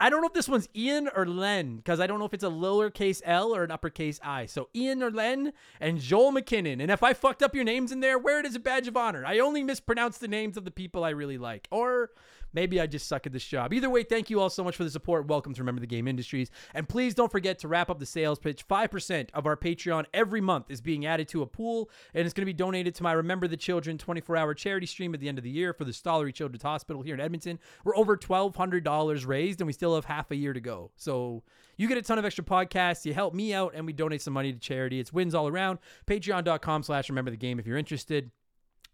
I 0.00 0.08
don't 0.08 0.22
know 0.22 0.28
if 0.28 0.32
this 0.32 0.48
one's 0.48 0.68
Ian 0.74 1.10
or 1.14 1.26
Len 1.26 1.76
because 1.76 2.00
I 2.00 2.06
don't 2.06 2.18
know 2.18 2.24
if 2.24 2.32
it's 2.32 2.44
a 2.44 2.48
lowercase 2.48 3.20
L 3.24 3.54
or 3.54 3.62
an 3.62 3.70
uppercase 3.70 4.18
I. 4.22 4.46
So 4.46 4.68
Ian 4.74 5.02
or 5.02 5.10
Len 5.10 5.52
and 5.80 6.00
Joel 6.00 6.32
McKinnon. 6.32 6.80
And 6.80 6.90
if 6.90 7.02
I 7.02 7.12
fucked 7.12 7.42
up 7.42 7.54
your 7.54 7.64
names 7.64 7.92
in 7.92 8.00
there, 8.00 8.18
wear 8.18 8.40
it 8.40 8.46
as 8.46 8.54
a 8.54 8.60
badge 8.60 8.88
of 8.88 8.96
honor. 8.96 9.26
I 9.26 9.38
only 9.38 9.62
mispronounce 9.62 10.16
the 10.16 10.28
names 10.28 10.56
of 10.56 10.64
the 10.64 10.70
people 10.70 11.04
I 11.04 11.10
really 11.10 11.36
like. 11.36 11.68
Or 11.70 12.10
maybe 12.52 12.80
I 12.80 12.86
just 12.86 13.06
suck 13.06 13.26
at 13.26 13.32
this 13.32 13.44
job. 13.44 13.72
Either 13.72 13.90
way, 13.90 14.02
thank 14.02 14.30
you 14.30 14.40
all 14.40 14.50
so 14.50 14.64
much 14.64 14.76
for 14.76 14.84
the 14.84 14.90
support. 14.90 15.26
Welcome 15.26 15.54
to 15.54 15.60
Remember 15.60 15.80
the 15.80 15.86
Game 15.86 16.08
Industries. 16.08 16.50
And 16.74 16.88
please 16.88 17.14
don't 17.14 17.30
forget 17.30 17.58
to 17.60 17.68
wrap 17.68 17.90
up 17.90 17.98
the 17.98 18.06
sales 18.06 18.38
pitch. 18.38 18.66
5% 18.66 19.28
of 19.34 19.46
our 19.46 19.56
Patreon 19.56 20.06
every 20.14 20.40
month 20.40 20.70
is 20.70 20.80
being 20.80 21.06
added 21.06 21.28
to 21.28 21.42
a 21.42 21.46
pool, 21.46 21.90
and 22.14 22.24
it's 22.24 22.34
going 22.34 22.42
to 22.42 22.46
be 22.46 22.52
donated 22.52 22.94
to 22.96 23.02
my 23.02 23.12
Remember 23.12 23.48
the 23.48 23.56
Children 23.56 23.98
24 23.98 24.36
hour 24.36 24.54
charity 24.54 24.86
stream 24.86 25.14
at 25.14 25.20
the 25.20 25.28
end 25.28 25.38
of 25.38 25.44
the 25.44 25.50
year 25.50 25.72
for 25.72 25.84
the 25.84 25.92
Stollery 25.92 26.32
Children's 26.32 26.62
Hospital 26.62 27.02
here 27.02 27.14
in 27.14 27.20
Edmonton. 27.20 27.58
We're 27.84 27.96
over 27.96 28.16
$1,200 28.16 29.26
raised, 29.26 29.60
and 29.60 29.66
we 29.66 29.72
still 29.72 29.94
have 29.94 30.04
half 30.04 30.30
a 30.30 30.36
year 30.36 30.52
to 30.52 30.60
go. 30.60 30.90
So 30.96 31.42
you 31.76 31.88
get 31.88 31.98
a 31.98 32.02
ton 32.02 32.18
of 32.18 32.24
extra 32.24 32.44
podcasts, 32.44 33.04
you 33.04 33.14
help 33.14 33.34
me 33.34 33.52
out, 33.52 33.72
and 33.74 33.86
we 33.86 33.92
donate 33.92 34.22
some 34.22 34.34
money 34.34 34.52
to 34.52 34.58
charity. 34.58 35.00
It's 35.00 35.12
wins 35.12 35.34
all 35.34 35.48
around. 35.48 35.78
Patreon.com 36.06 36.82
slash 36.82 37.08
remember 37.08 37.30
the 37.30 37.36
game 37.36 37.58
if 37.58 37.66
you're 37.66 37.78
interested. 37.78 38.30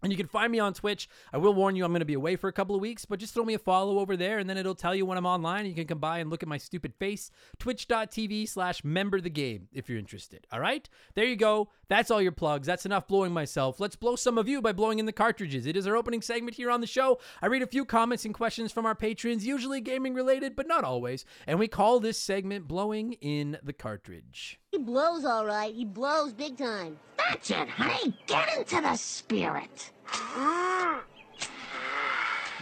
And 0.02 0.10
you 0.10 0.16
can 0.16 0.26
find 0.26 0.50
me 0.50 0.58
on 0.58 0.74
Twitch. 0.74 1.08
I 1.32 1.38
will 1.38 1.54
warn 1.54 1.76
you, 1.76 1.84
I'm 1.84 1.92
going 1.92 2.00
to 2.00 2.04
be 2.04 2.14
away 2.14 2.34
for 2.34 2.48
a 2.48 2.52
couple 2.52 2.74
of 2.74 2.80
weeks, 2.80 3.04
but 3.04 3.20
just 3.20 3.34
throw 3.34 3.44
me 3.44 3.54
a 3.54 3.58
follow 3.58 4.00
over 4.00 4.16
there, 4.16 4.38
and 4.38 4.50
then 4.50 4.58
it'll 4.58 4.74
tell 4.74 4.94
you 4.94 5.06
when 5.06 5.16
I'm 5.16 5.26
online. 5.26 5.64
You 5.66 5.74
can 5.74 5.86
come 5.86 5.98
by 5.98 6.18
and 6.18 6.28
look 6.28 6.42
at 6.42 6.48
my 6.48 6.58
stupid 6.58 6.92
face. 6.94 7.30
Twitch.tv 7.58 8.48
slash 8.48 8.82
member 8.82 9.20
the 9.20 9.30
game 9.30 9.68
if 9.72 9.88
you're 9.88 9.98
interested. 9.98 10.46
All 10.50 10.58
right? 10.60 10.88
There 11.14 11.24
you 11.24 11.36
go. 11.36 11.68
That's 11.88 12.10
all 12.10 12.20
your 12.20 12.32
plugs. 12.32 12.66
That's 12.66 12.86
enough 12.86 13.06
blowing 13.06 13.32
myself. 13.32 13.78
Let's 13.78 13.96
blow 13.96 14.16
some 14.16 14.38
of 14.38 14.48
you 14.48 14.60
by 14.60 14.72
blowing 14.72 14.98
in 14.98 15.06
the 15.06 15.12
cartridges. 15.12 15.66
It 15.66 15.76
is 15.76 15.86
our 15.86 15.96
opening 15.96 16.22
segment 16.22 16.56
here 16.56 16.70
on 16.70 16.80
the 16.80 16.86
show. 16.86 17.20
I 17.40 17.46
read 17.46 17.62
a 17.62 17.66
few 17.66 17.84
comments 17.84 18.24
and 18.24 18.34
questions 18.34 18.72
from 18.72 18.86
our 18.86 18.94
patrons, 18.94 19.46
usually 19.46 19.80
gaming 19.80 20.14
related, 20.14 20.56
but 20.56 20.66
not 20.66 20.84
always. 20.84 21.24
And 21.46 21.58
we 21.58 21.68
call 21.68 22.00
this 22.00 22.18
segment 22.18 22.66
Blowing 22.66 23.12
in 23.20 23.58
the 23.62 23.72
Cartridge. 23.72 24.58
He 24.72 24.78
blows 24.78 25.24
all 25.24 25.44
right. 25.46 25.72
He 25.72 25.84
blows 25.84 26.32
big 26.32 26.56
time. 26.56 26.98
That's 27.18 27.50
it, 27.50 27.68
honey. 27.68 28.16
Get 28.26 28.56
into 28.56 28.80
the 28.80 28.96
spirit. 28.96 29.91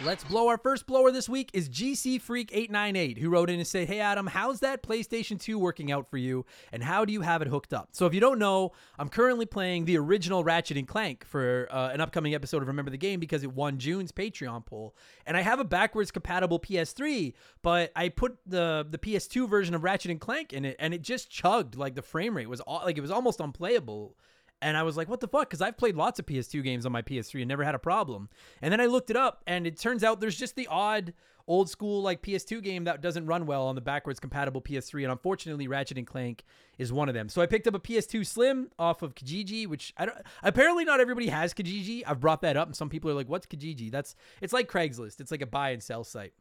Let's 0.03 0.23
blow. 0.23 0.47
Our 0.47 0.57
first 0.57 0.87
blower 0.87 1.11
this 1.11 1.29
week 1.29 1.51
is 1.53 1.69
GC 1.69 2.21
Freak 2.21 2.49
898, 2.51 3.19
who 3.19 3.29
wrote 3.29 3.51
in 3.51 3.59
and 3.59 3.67
said, 3.67 3.87
Hey 3.87 3.99
Adam, 3.99 4.25
how's 4.25 4.61
that 4.61 4.81
PlayStation 4.81 5.39
2 5.39 5.59
working 5.59 5.91
out 5.91 6.09
for 6.09 6.17
you? 6.17 6.43
And 6.71 6.83
how 6.83 7.05
do 7.05 7.13
you 7.13 7.21
have 7.21 7.43
it 7.43 7.47
hooked 7.47 7.71
up? 7.71 7.89
So, 7.91 8.07
if 8.07 8.13
you 8.13 8.19
don't 8.19 8.39
know, 8.39 8.71
I'm 8.97 9.09
currently 9.09 9.45
playing 9.45 9.85
the 9.85 9.97
original 9.97 10.43
Ratchet 10.43 10.75
and 10.77 10.87
Clank 10.87 11.23
for 11.23 11.67
uh, 11.69 11.89
an 11.89 12.01
upcoming 12.01 12.33
episode 12.33 12.63
of 12.63 12.67
Remember 12.67 12.89
the 12.89 12.97
Game 12.97 13.19
because 13.19 13.43
it 13.43 13.53
won 13.53 13.77
June's 13.77 14.11
Patreon 14.11 14.65
poll. 14.65 14.95
And 15.27 15.37
I 15.37 15.41
have 15.41 15.59
a 15.59 15.63
backwards 15.63 16.09
compatible 16.09 16.59
PS3, 16.59 17.33
but 17.61 17.91
I 17.95 18.09
put 18.09 18.37
the 18.47 18.87
the 18.89 18.97
PS2 18.97 19.47
version 19.47 19.75
of 19.75 19.83
Ratchet 19.83 20.09
and 20.09 20.19
Clank 20.19 20.51
in 20.51 20.65
it, 20.65 20.77
and 20.79 20.95
it 20.95 21.03
just 21.03 21.29
chugged. 21.29 21.75
Like 21.75 21.93
the 21.93 22.01
frame 22.01 22.35
rate 22.35 22.49
was 22.49 22.59
all, 22.61 22.81
like 22.83 22.97
it 22.97 23.01
was 23.01 23.11
almost 23.11 23.39
unplayable. 23.39 24.15
And 24.61 24.77
I 24.77 24.83
was 24.83 24.95
like, 24.95 25.09
what 25.09 25.19
the 25.19 25.27
fuck? 25.27 25.49
Because 25.49 25.61
I've 25.61 25.77
played 25.77 25.95
lots 25.95 26.19
of 26.19 26.25
PS2 26.25 26.63
games 26.63 26.85
on 26.85 26.91
my 26.91 27.01
PS3 27.01 27.41
and 27.41 27.47
never 27.47 27.63
had 27.63 27.73
a 27.73 27.79
problem. 27.79 28.29
And 28.61 28.71
then 28.71 28.79
I 28.79 28.85
looked 28.85 29.09
it 29.09 29.17
up, 29.17 29.41
and 29.47 29.65
it 29.65 29.79
turns 29.79 30.03
out 30.03 30.19
there's 30.19 30.37
just 30.37 30.55
the 30.55 30.67
odd 30.67 31.13
old 31.47 31.69
school 31.69 32.01
like 32.01 32.21
PS2 32.21 32.61
game 32.61 32.83
that 32.83 33.01
doesn't 33.01 33.25
run 33.25 33.45
well 33.45 33.65
on 33.65 33.75
the 33.75 33.81
backwards 33.81 34.19
compatible 34.19 34.61
PS3. 34.61 35.03
And 35.03 35.11
unfortunately, 35.11 35.67
Ratchet 35.67 35.97
and 35.97 36.05
Clank 36.05 36.43
is 36.77 36.93
one 36.93 37.09
of 37.09 37.15
them. 37.15 37.27
So 37.27 37.41
I 37.41 37.45
picked 37.45 37.67
up 37.67 37.75
a 37.75 37.79
PS2 37.79 38.25
Slim 38.25 38.69
off 38.77 39.01
of 39.01 39.15
Kijiji, 39.15 39.67
which 39.67 39.93
I 39.97 40.05
don't. 40.05 40.17
Apparently, 40.43 40.85
not 40.85 40.99
everybody 40.99 41.27
has 41.27 41.53
Kijiji. 41.53 42.03
I've 42.05 42.19
brought 42.19 42.41
that 42.41 42.57
up, 42.57 42.67
and 42.67 42.75
some 42.75 42.89
people 42.89 43.09
are 43.09 43.15
like, 43.15 43.29
"What's 43.29 43.47
Kijiji?" 43.47 43.91
That's 43.91 44.15
it's 44.41 44.53
like 44.53 44.69
Craigslist. 44.69 45.19
It's 45.19 45.31
like 45.31 45.41
a 45.41 45.47
buy 45.47 45.71
and 45.71 45.81
sell 45.81 46.03
site. 46.03 46.33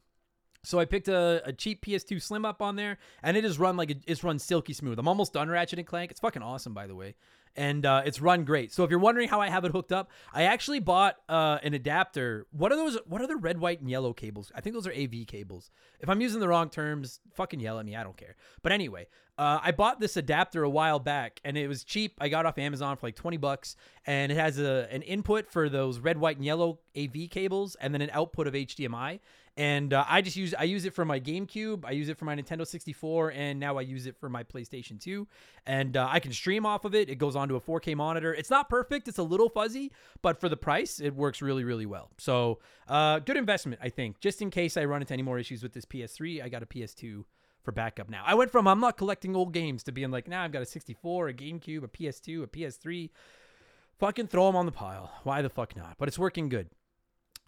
So 0.63 0.79
I 0.79 0.85
picked 0.85 1.09
a, 1.09 1.43
a 1.45 1.53
cheap 1.53 1.85
PS2 1.85 2.21
Slim 2.21 2.45
up 2.45 2.61
on 2.61 2.77
there, 2.77 2.99
and 3.23 3.37
it 3.37 3.45
is 3.45 3.59
run 3.59 3.77
like 3.77 3.91
a, 3.91 3.95
it's 4.07 4.23
run 4.23 4.39
silky 4.39 4.73
smooth. 4.75 4.99
I'm 4.99 5.09
almost 5.09 5.33
done 5.33 5.49
Ratchet 5.49 5.79
and 5.79 5.89
Clank. 5.89 6.11
It's 6.11 6.21
fucking 6.21 6.43
awesome, 6.43 6.75
by 6.75 6.87
the 6.87 6.95
way, 6.95 7.15
and 7.57 7.87
uh, 7.87 8.03
it's 8.05 8.21
run 8.21 8.45
great. 8.45 8.71
So 8.71 8.85
if 8.85 8.91
you're 8.91 8.99
wondering 8.99 9.29
how 9.29 9.41
I 9.41 9.49
have 9.49 9.65
it 9.65 9.73
hooked 9.73 9.91
up, 9.91 10.11
I 10.35 10.45
actually 10.45 10.81
bought 10.81 11.17
uh, 11.31 11.59
an 11.63 11.73
adapter. 11.73 12.47
What 12.51 12.73
are 12.73 12.77
those? 12.77 12.99
What 13.07 13.23
are 13.23 13.27
the 13.27 13.37
red, 13.37 13.59
white, 13.59 13.81
and 13.81 13.89
yellow 13.89 14.13
cables? 14.13 14.53
I 14.55 14.61
think 14.61 14.75
those 14.75 14.87
are 14.87 14.93
AV 14.93 15.27
cables. 15.27 15.71
If 15.99 16.11
I'm 16.11 16.21
using 16.21 16.41
the 16.41 16.49
wrong 16.49 16.69
terms, 16.69 17.21
fucking 17.33 17.61
yell 17.61 17.79
at 17.79 17.87
me. 17.87 17.97
I 17.97 18.03
don't 18.03 18.17
care. 18.17 18.37
But 18.63 18.73
anyway, 18.73 19.07
uh, 19.39 19.61
I 19.63 19.73
bought 19.73 19.99
this 19.99 20.19
adapter 20.19 20.63
a 20.63 20.71
while 20.71 20.99
back, 20.99 21.41
and 21.43 21.57
it 21.57 21.69
was 21.69 21.85
cheap. 21.85 22.19
I 22.21 22.29
got 22.29 22.45
off 22.45 22.59
Amazon 22.59 22.99
for 22.99 23.07
like 23.07 23.17
20 23.17 23.39
bucks, 23.39 23.77
and 24.07 24.31
it 24.31 24.37
has 24.37 24.59
a 24.59 24.87
an 24.91 25.01
input 25.03 25.51
for 25.51 25.71
those 25.71 26.01
red, 26.01 26.19
white, 26.19 26.37
and 26.37 26.45
yellow 26.45 26.81
AV 26.95 27.31
cables, 27.31 27.77
and 27.81 27.95
then 27.95 28.03
an 28.03 28.11
output 28.13 28.47
of 28.47 28.53
HDMI 28.53 29.21
and 29.61 29.93
uh, 29.93 30.07
I 30.09 30.23
just 30.23 30.39
use 30.39 30.55
I 30.59 30.63
use 30.63 30.87
it 30.87 30.95
for 30.95 31.05
my 31.05 31.21
GameCube, 31.21 31.85
I 31.85 31.91
use 31.91 32.09
it 32.09 32.17
for 32.17 32.25
my 32.25 32.35
Nintendo 32.35 32.67
64, 32.67 33.33
and 33.33 33.61
now 33.61 33.77
I 33.77 33.83
use 33.83 34.07
it 34.07 34.17
for 34.17 34.31
my 34.31 34.43
PlayStation 34.43 34.99
2. 34.99 35.29
And 35.67 35.99
uh, 35.99 36.09
I 36.11 36.19
can 36.19 36.33
stream 36.33 36.65
off 36.65 36.87
of 36.87 36.95
it. 36.95 37.11
It 37.11 37.17
goes 37.17 37.37
onto 37.37 37.57
a 37.57 37.61
4K 37.61 37.95
monitor. 37.95 38.33
It's 38.33 38.49
not 38.49 38.71
perfect; 38.71 39.07
it's 39.07 39.19
a 39.19 39.23
little 39.23 39.51
fuzzy, 39.51 39.93
but 40.23 40.41
for 40.41 40.49
the 40.49 40.57
price, 40.57 40.99
it 40.99 41.15
works 41.15 41.43
really, 41.43 41.63
really 41.63 41.85
well. 41.85 42.09
So, 42.17 42.61
uh, 42.89 43.19
good 43.19 43.37
investment, 43.37 43.79
I 43.83 43.91
think. 43.91 44.19
Just 44.21 44.41
in 44.41 44.49
case 44.49 44.79
I 44.79 44.87
run 44.87 45.03
into 45.03 45.13
any 45.13 45.23
more 45.23 45.39
issues 45.39 45.63
with 45.63 45.75
this 45.75 45.85
PS3, 45.85 46.43
I 46.43 46.49
got 46.49 46.63
a 46.63 46.67
PS2 46.67 47.25
for 47.63 47.73
backup 47.73 48.09
now. 48.09 48.23
I 48.25 48.37
went 48.37 48.51
from 48.51 48.67
I'm 48.67 48.81
not 48.81 48.97
collecting 48.97 49.37
old 49.37 49.53
games 49.53 49.83
to 49.83 49.93
being 49.93 50.11
like, 50.11 50.27
now 50.27 50.39
nah, 50.39 50.45
I've 50.47 50.53
got 50.53 50.63
a 50.63 50.67
64, 50.67 51.29
a 51.29 51.35
GameCube, 51.35 51.85
a 51.85 51.89
PS2, 51.89 52.45
a 52.45 52.47
PS3. 52.47 53.11
Fucking 53.99 54.29
throw 54.29 54.47
them 54.47 54.57
on 54.57 54.65
the 54.65 54.73
pile. 54.73 55.13
Why 55.25 55.43
the 55.43 55.51
fuck 55.51 55.77
not? 55.77 55.97
But 55.99 56.09
it's 56.09 56.19
working 56.19 56.49
good. 56.49 56.71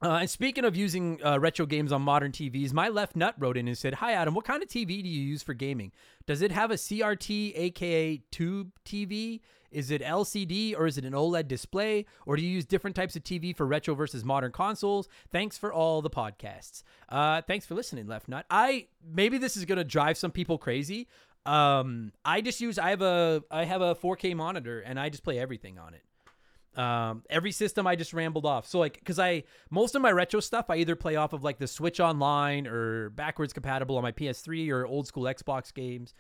Uh, 0.03 0.19
and 0.21 0.31
speaking 0.31 0.65
of 0.65 0.75
using 0.75 1.21
uh, 1.25 1.39
retro 1.39 1.65
games 1.65 1.93
on 1.93 2.03
modern 2.03 2.33
TVs, 2.33 2.73
my 2.73 2.89
left 2.89 3.15
nut 3.15 3.37
wrote 3.39 3.57
in 3.57 3.69
and 3.69 3.79
said, 3.79 3.95
"Hi 3.95 4.13
Adam, 4.13 4.35
what 4.35 4.45
kind 4.45 4.63
of 4.63 4.69
TV 4.69 5.01
do 5.03 5.09
you 5.09 5.23
use 5.23 5.43
for 5.45 5.55
gaming? 5.55 5.93
Does 6.27 6.43
it 6.43 6.51
have 6.51 6.73
a 6.73 6.75
CRT, 6.75 7.53
aka 7.55 8.21
tube 8.33 8.73
TV? 8.85 9.41
Is 9.71 9.91
it 9.91 10.03
LCD 10.03 10.77
or 10.77 10.87
is 10.87 10.99
it 10.99 11.05
an 11.05 11.13
OLED 11.13 11.49
display? 11.49 12.05
Or 12.27 12.37
do 12.37 12.43
you 12.43 12.51
use 12.51 12.65
different 12.65 12.95
types 12.95 13.17
of 13.17 13.25
TV 13.25 13.57
for 13.57 13.65
retro 13.65 13.95
versus 13.95 14.25
modern 14.25 14.53
consoles? 14.53 15.09
Thanks 15.31 15.57
for 15.57 15.73
all 15.73 16.03
the 16.03 16.11
podcasts. 16.11 16.83
Uh, 17.09 17.41
thanks 17.43 17.65
for 17.65 17.75
listening, 17.75 18.07
left 18.07 18.29
nut. 18.29 18.45
I 18.51 18.89
maybe 19.09 19.39
this 19.39 19.57
is 19.57 19.65
gonna 19.65 19.85
drive 19.85 20.19
some 20.19 20.33
people 20.33 20.59
crazy. 20.59 21.07
Um, 21.47 22.13
I 22.25 22.41
just 22.41 22.61
use 22.61 22.77
I 22.77 22.91
have 22.91 23.03
a 23.03 23.45
I 23.53 23.65
have 23.67 23.83
a 23.83 23.95
4K 23.95 24.35
monitor 24.35 24.81
and 24.81 24.99
I 24.99 25.11
just 25.11 25.23
play 25.23 25.39
everything 25.39 25.79
on 25.79 25.95
it." 25.95 26.03
Um, 26.77 27.23
every 27.29 27.53
system 27.53 27.87
I 27.87 27.97
just 27.97 28.15
rambled 28.15 28.47
off. 28.47 28.67
So 28.67 28.79
like, 28.79 29.03
cause 29.05 29.19
I 29.19 29.45
most 29.71 29.95
of 29.95 30.01
my 30.01 30.11
retro 30.11 30.41
stuff 30.41 30.67
I 30.71 30.77
either 30.77 30.97
play 30.97 31.17
off 31.17 31.33
of 31.33 31.45
like 31.45 31.59
the 31.59 31.67
Switch 31.67 32.01
Online 32.01 32.67
or 32.67 33.11
backwards 33.11 33.53
compatible 33.53 33.97
on 33.97 34.03
my 34.03 34.13
PS3 34.13 34.71
or 34.71 34.87
old 34.87 35.07
school 35.07 35.25
Xbox 35.25 35.73
games. 35.73 36.15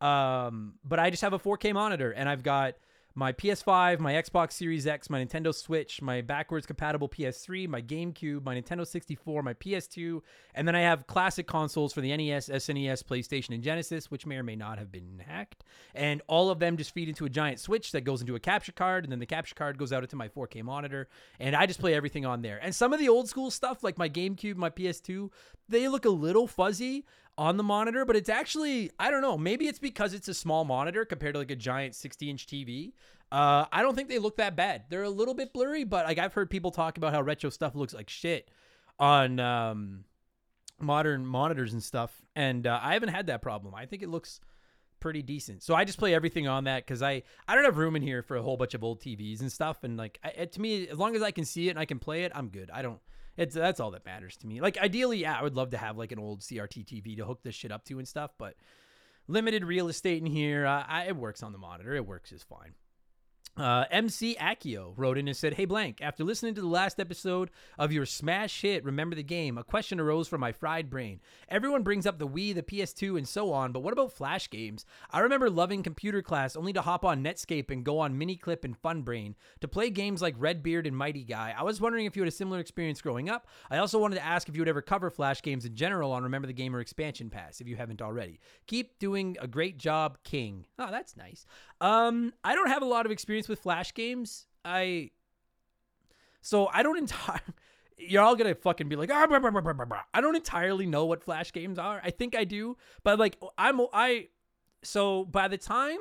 Um, 0.00 0.74
but 0.84 0.98
I 0.98 1.10
just 1.10 1.22
have 1.22 1.32
a 1.32 1.38
4K 1.38 1.72
monitor 1.72 2.12
and 2.12 2.28
I've 2.28 2.42
got 2.42 2.74
my 3.18 3.32
PS5, 3.32 3.98
my 3.98 4.12
Xbox 4.12 4.52
Series 4.52 4.86
X, 4.86 5.08
my 5.08 5.24
Nintendo 5.24 5.54
Switch, 5.54 6.02
my 6.02 6.20
backwards 6.20 6.66
compatible 6.66 7.08
PS3, 7.08 7.66
my 7.66 7.80
GameCube, 7.80 8.44
my 8.44 8.54
Nintendo 8.54 8.86
64, 8.86 9.42
my 9.42 9.54
PS2, 9.54 10.20
and 10.54 10.68
then 10.68 10.76
I 10.76 10.80
have 10.80 11.06
classic 11.06 11.46
consoles 11.46 11.94
for 11.94 12.02
the 12.02 12.14
NES, 12.14 12.50
SNES, 12.50 13.02
PlayStation, 13.04 13.54
and 13.54 13.62
Genesis, 13.62 14.10
which 14.10 14.26
may 14.26 14.36
or 14.36 14.42
may 14.42 14.54
not 14.54 14.78
have 14.78 14.92
been 14.92 15.22
hacked. 15.26 15.64
And 15.94 16.20
all 16.26 16.50
of 16.50 16.58
them 16.58 16.76
just 16.76 16.92
feed 16.92 17.08
into 17.08 17.24
a 17.24 17.30
giant 17.30 17.58
Switch 17.58 17.90
that 17.92 18.02
goes 18.02 18.20
into 18.20 18.34
a 18.34 18.40
capture 18.40 18.72
card, 18.72 19.04
and 19.04 19.10
then 19.10 19.18
the 19.18 19.24
capture 19.24 19.54
card 19.54 19.78
goes 19.78 19.94
out 19.94 20.02
into 20.02 20.16
my 20.16 20.28
4K 20.28 20.62
monitor, 20.62 21.08
and 21.40 21.56
I 21.56 21.64
just 21.64 21.80
play 21.80 21.94
everything 21.94 22.26
on 22.26 22.42
there. 22.42 22.58
And 22.62 22.74
some 22.74 22.92
of 22.92 23.00
the 23.00 23.08
old 23.08 23.30
school 23.30 23.50
stuff, 23.50 23.82
like 23.82 23.96
my 23.96 24.10
GameCube, 24.10 24.56
my 24.56 24.68
PS2, 24.68 25.30
they 25.68 25.88
look 25.88 26.04
a 26.04 26.10
little 26.10 26.46
fuzzy 26.46 27.04
on 27.38 27.56
the 27.56 27.62
monitor, 27.62 28.04
but 28.04 28.16
it's 28.16 28.28
actually, 28.28 28.90
I 28.98 29.10
don't 29.10 29.20
know, 29.20 29.36
maybe 29.36 29.66
it's 29.66 29.78
because 29.78 30.14
it's 30.14 30.28
a 30.28 30.34
small 30.34 30.64
monitor 30.64 31.04
compared 31.04 31.34
to 31.34 31.38
like 31.40 31.50
a 31.50 31.56
giant 31.56 31.94
60 31.94 32.30
inch 32.30 32.46
TV. 32.46 32.92
Uh, 33.30 33.66
I 33.72 33.82
don't 33.82 33.94
think 33.94 34.08
they 34.08 34.18
look 34.18 34.36
that 34.36 34.56
bad. 34.56 34.84
They're 34.88 35.02
a 35.02 35.10
little 35.10 35.34
bit 35.34 35.52
blurry, 35.52 35.84
but 35.84 36.06
like 36.06 36.18
I've 36.18 36.32
heard 36.32 36.48
people 36.48 36.70
talk 36.70 36.96
about 36.96 37.12
how 37.12 37.20
retro 37.22 37.50
stuff 37.50 37.74
looks 37.74 37.92
like 37.92 38.08
shit 38.08 38.50
on 38.98 39.40
um, 39.40 40.04
modern 40.80 41.26
monitors 41.26 41.72
and 41.72 41.82
stuff, 41.82 42.22
and 42.34 42.66
uh, 42.66 42.78
I 42.80 42.94
haven't 42.94 43.10
had 43.10 43.26
that 43.26 43.42
problem. 43.42 43.74
I 43.74 43.86
think 43.86 44.02
it 44.02 44.08
looks 44.08 44.40
pretty 45.00 45.22
decent. 45.22 45.62
So 45.62 45.74
I 45.74 45.84
just 45.84 45.98
play 45.98 46.14
everything 46.14 46.48
on 46.48 46.64
that 46.64 46.86
because 46.86 47.02
I 47.02 47.22
I 47.48 47.54
don't 47.54 47.64
have 47.64 47.78
room 47.78 47.96
in 47.96 48.02
here 48.02 48.22
for 48.22 48.36
a 48.36 48.42
whole 48.42 48.56
bunch 48.56 48.74
of 48.74 48.84
old 48.84 49.00
TVs 49.00 49.40
and 49.40 49.50
stuff, 49.50 49.82
and 49.82 49.96
like 49.96 50.18
I, 50.22 50.44
to 50.44 50.60
me, 50.60 50.88
as 50.88 50.98
long 50.98 51.16
as 51.16 51.22
I 51.22 51.32
can 51.32 51.44
see 51.44 51.68
it 51.68 51.70
and 51.70 51.78
I 51.78 51.84
can 51.84 51.98
play 51.98 52.24
it, 52.24 52.32
I'm 52.34 52.48
good. 52.48 52.70
I 52.72 52.82
don't. 52.82 53.00
It's 53.36 53.54
that's 53.54 53.80
all 53.80 53.90
that 53.92 54.04
matters 54.04 54.36
to 54.38 54.46
me. 54.46 54.60
Like 54.60 54.78
ideally, 54.78 55.18
yeah, 55.18 55.38
I 55.38 55.42
would 55.42 55.56
love 55.56 55.70
to 55.70 55.78
have 55.78 55.98
like 55.98 56.12
an 56.12 56.18
old 56.18 56.40
CRT 56.40 56.86
TV 56.86 57.16
to 57.16 57.24
hook 57.24 57.42
this 57.42 57.54
shit 57.54 57.72
up 57.72 57.84
to 57.86 57.98
and 57.98 58.08
stuff, 58.08 58.32
but 58.38 58.54
limited 59.28 59.64
real 59.64 59.88
estate 59.88 60.22
in 60.22 60.26
here. 60.26 60.66
Uh, 60.66 60.84
I, 60.86 61.04
it 61.04 61.16
works 61.16 61.42
on 61.42 61.52
the 61.52 61.58
monitor. 61.58 61.94
It 61.94 62.06
works 62.06 62.30
just 62.30 62.48
fine. 62.48 62.72
Uh, 63.56 63.84
MC 63.90 64.36
Akio 64.38 64.92
wrote 64.96 65.16
in 65.16 65.28
and 65.28 65.36
said, 65.36 65.54
Hey 65.54 65.64
Blank, 65.64 66.00
after 66.02 66.24
listening 66.24 66.54
to 66.56 66.60
the 66.60 66.66
last 66.66 67.00
episode 67.00 67.50
of 67.78 67.90
your 67.90 68.04
smash 68.04 68.60
hit, 68.60 68.84
Remember 68.84 69.16
the 69.16 69.22
Game, 69.22 69.56
a 69.56 69.64
question 69.64 69.98
arose 69.98 70.28
from 70.28 70.42
my 70.42 70.52
fried 70.52 70.90
brain. 70.90 71.20
Everyone 71.48 71.82
brings 71.82 72.06
up 72.06 72.18
the 72.18 72.28
Wii, 72.28 72.54
the 72.54 72.62
PS2, 72.62 73.16
and 73.16 73.26
so 73.26 73.54
on, 73.54 73.72
but 73.72 73.80
what 73.80 73.94
about 73.94 74.12
Flash 74.12 74.50
games? 74.50 74.84
I 75.10 75.20
remember 75.20 75.48
loving 75.48 75.82
computer 75.82 76.20
class 76.20 76.54
only 76.54 76.74
to 76.74 76.82
hop 76.82 77.02
on 77.02 77.24
Netscape 77.24 77.70
and 77.70 77.82
go 77.82 77.98
on 77.98 78.18
Miniclip 78.18 78.62
and 78.62 78.80
Funbrain 78.80 79.34
to 79.60 79.68
play 79.68 79.88
games 79.88 80.20
like 80.20 80.34
Redbeard 80.36 80.86
and 80.86 80.96
Mighty 80.96 81.24
Guy. 81.24 81.54
I 81.56 81.62
was 81.62 81.80
wondering 81.80 82.04
if 82.04 82.14
you 82.14 82.22
had 82.22 82.28
a 82.28 82.32
similar 82.32 82.60
experience 82.60 83.00
growing 83.00 83.30
up. 83.30 83.46
I 83.70 83.78
also 83.78 83.98
wanted 83.98 84.16
to 84.16 84.24
ask 84.24 84.50
if 84.50 84.54
you 84.54 84.60
would 84.60 84.68
ever 84.68 84.82
cover 84.82 85.08
Flash 85.10 85.40
games 85.40 85.64
in 85.64 85.74
general 85.74 86.12
on 86.12 86.24
Remember 86.24 86.46
the 86.46 86.52
Game 86.52 86.76
or 86.76 86.80
Expansion 86.80 87.30
Pass, 87.30 87.62
if 87.62 87.68
you 87.68 87.76
haven't 87.76 88.02
already. 88.02 88.38
Keep 88.66 88.98
doing 88.98 89.38
a 89.40 89.48
great 89.48 89.78
job, 89.78 90.18
King. 90.24 90.66
Oh, 90.78 90.90
that's 90.90 91.16
nice. 91.16 91.46
Um, 91.80 92.32
I 92.42 92.54
don't 92.54 92.68
have 92.68 92.82
a 92.82 92.86
lot 92.86 93.06
of 93.06 93.12
experience 93.12 93.48
with 93.48 93.60
Flash 93.60 93.94
games. 93.94 94.46
I 94.64 95.10
so 96.40 96.68
I 96.72 96.82
don't 96.82 96.98
entirely. 96.98 97.40
You're 97.98 98.22
all 98.22 98.36
gonna 98.36 98.54
fucking 98.54 98.88
be 98.88 98.96
like, 98.96 99.10
ah, 99.10 99.26
blah, 99.26 99.38
blah, 99.38 99.50
blah, 99.50 99.60
blah, 99.60 99.72
blah, 99.72 99.84
blah." 99.84 100.02
I 100.12 100.20
don't 100.20 100.36
entirely 100.36 100.86
know 100.86 101.06
what 101.06 101.24
Flash 101.24 101.52
games 101.52 101.78
are. 101.78 102.00
I 102.04 102.10
think 102.10 102.36
I 102.36 102.44
do, 102.44 102.76
but 103.02 103.18
like 103.18 103.38
I'm 103.58 103.80
I. 103.92 104.28
So 104.82 105.24
by 105.24 105.48
the 105.48 105.58
time 105.58 105.98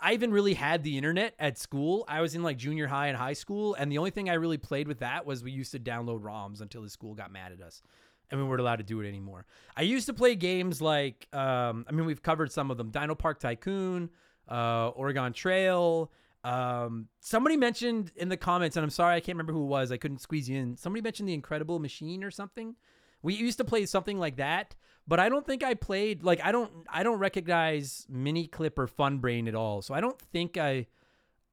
I 0.00 0.14
even 0.14 0.32
really 0.32 0.54
had 0.54 0.82
the 0.82 0.96
internet 0.96 1.34
at 1.38 1.58
school, 1.58 2.04
I 2.08 2.20
was 2.20 2.34
in 2.34 2.42
like 2.42 2.56
junior 2.56 2.86
high 2.86 3.08
and 3.08 3.16
high 3.16 3.34
school, 3.34 3.74
and 3.74 3.92
the 3.92 3.98
only 3.98 4.10
thing 4.10 4.28
I 4.28 4.34
really 4.34 4.58
played 4.58 4.88
with 4.88 5.00
that 5.00 5.26
was 5.26 5.44
we 5.44 5.52
used 5.52 5.72
to 5.72 5.78
download 5.78 6.22
ROMs 6.22 6.60
until 6.60 6.82
the 6.82 6.90
school 6.90 7.14
got 7.14 7.30
mad 7.30 7.52
at 7.52 7.60
us 7.60 7.82
and 8.30 8.40
we 8.40 8.46
weren't 8.46 8.60
allowed 8.60 8.76
to 8.76 8.82
do 8.82 9.00
it 9.00 9.06
anymore. 9.08 9.46
I 9.76 9.82
used 9.82 10.06
to 10.06 10.14
play 10.14 10.34
games 10.34 10.80
like, 10.80 11.28
um, 11.32 11.84
I 11.88 11.92
mean, 11.92 12.06
we've 12.06 12.22
covered 12.22 12.50
some 12.50 12.70
of 12.70 12.76
them: 12.76 12.90
Dino 12.90 13.14
Park 13.14 13.38
Tycoon, 13.40 14.10
uh, 14.48 14.88
Oregon 14.88 15.32
Trail. 15.32 16.10
Um, 16.44 17.08
somebody 17.20 17.56
mentioned 17.56 18.12
in 18.16 18.28
the 18.28 18.36
comments, 18.36 18.76
and 18.76 18.84
I'm 18.84 18.90
sorry 18.90 19.16
I 19.16 19.20
can't 19.20 19.36
remember 19.36 19.54
who 19.54 19.62
it 19.62 19.68
was. 19.68 19.90
I 19.90 19.96
couldn't 19.96 20.18
squeeze 20.18 20.48
you 20.48 20.58
in. 20.58 20.76
Somebody 20.76 21.02
mentioned 21.02 21.28
the 21.28 21.34
Incredible 21.34 21.78
Machine 21.78 22.22
or 22.22 22.30
something. 22.30 22.76
We 23.22 23.34
used 23.34 23.56
to 23.58 23.64
play 23.64 23.86
something 23.86 24.18
like 24.18 24.36
that, 24.36 24.74
but 25.08 25.18
I 25.18 25.30
don't 25.30 25.46
think 25.46 25.64
I 25.64 25.72
played 25.72 26.22
like 26.22 26.44
I 26.44 26.52
don't 26.52 26.70
I 26.90 27.02
don't 27.02 27.18
recognize 27.18 28.06
Miniclip 28.12 28.72
or 28.76 28.86
Funbrain 28.86 29.48
at 29.48 29.54
all. 29.54 29.80
So 29.80 29.94
I 29.94 30.00
don't 30.00 30.20
think 30.20 30.58
I. 30.58 30.86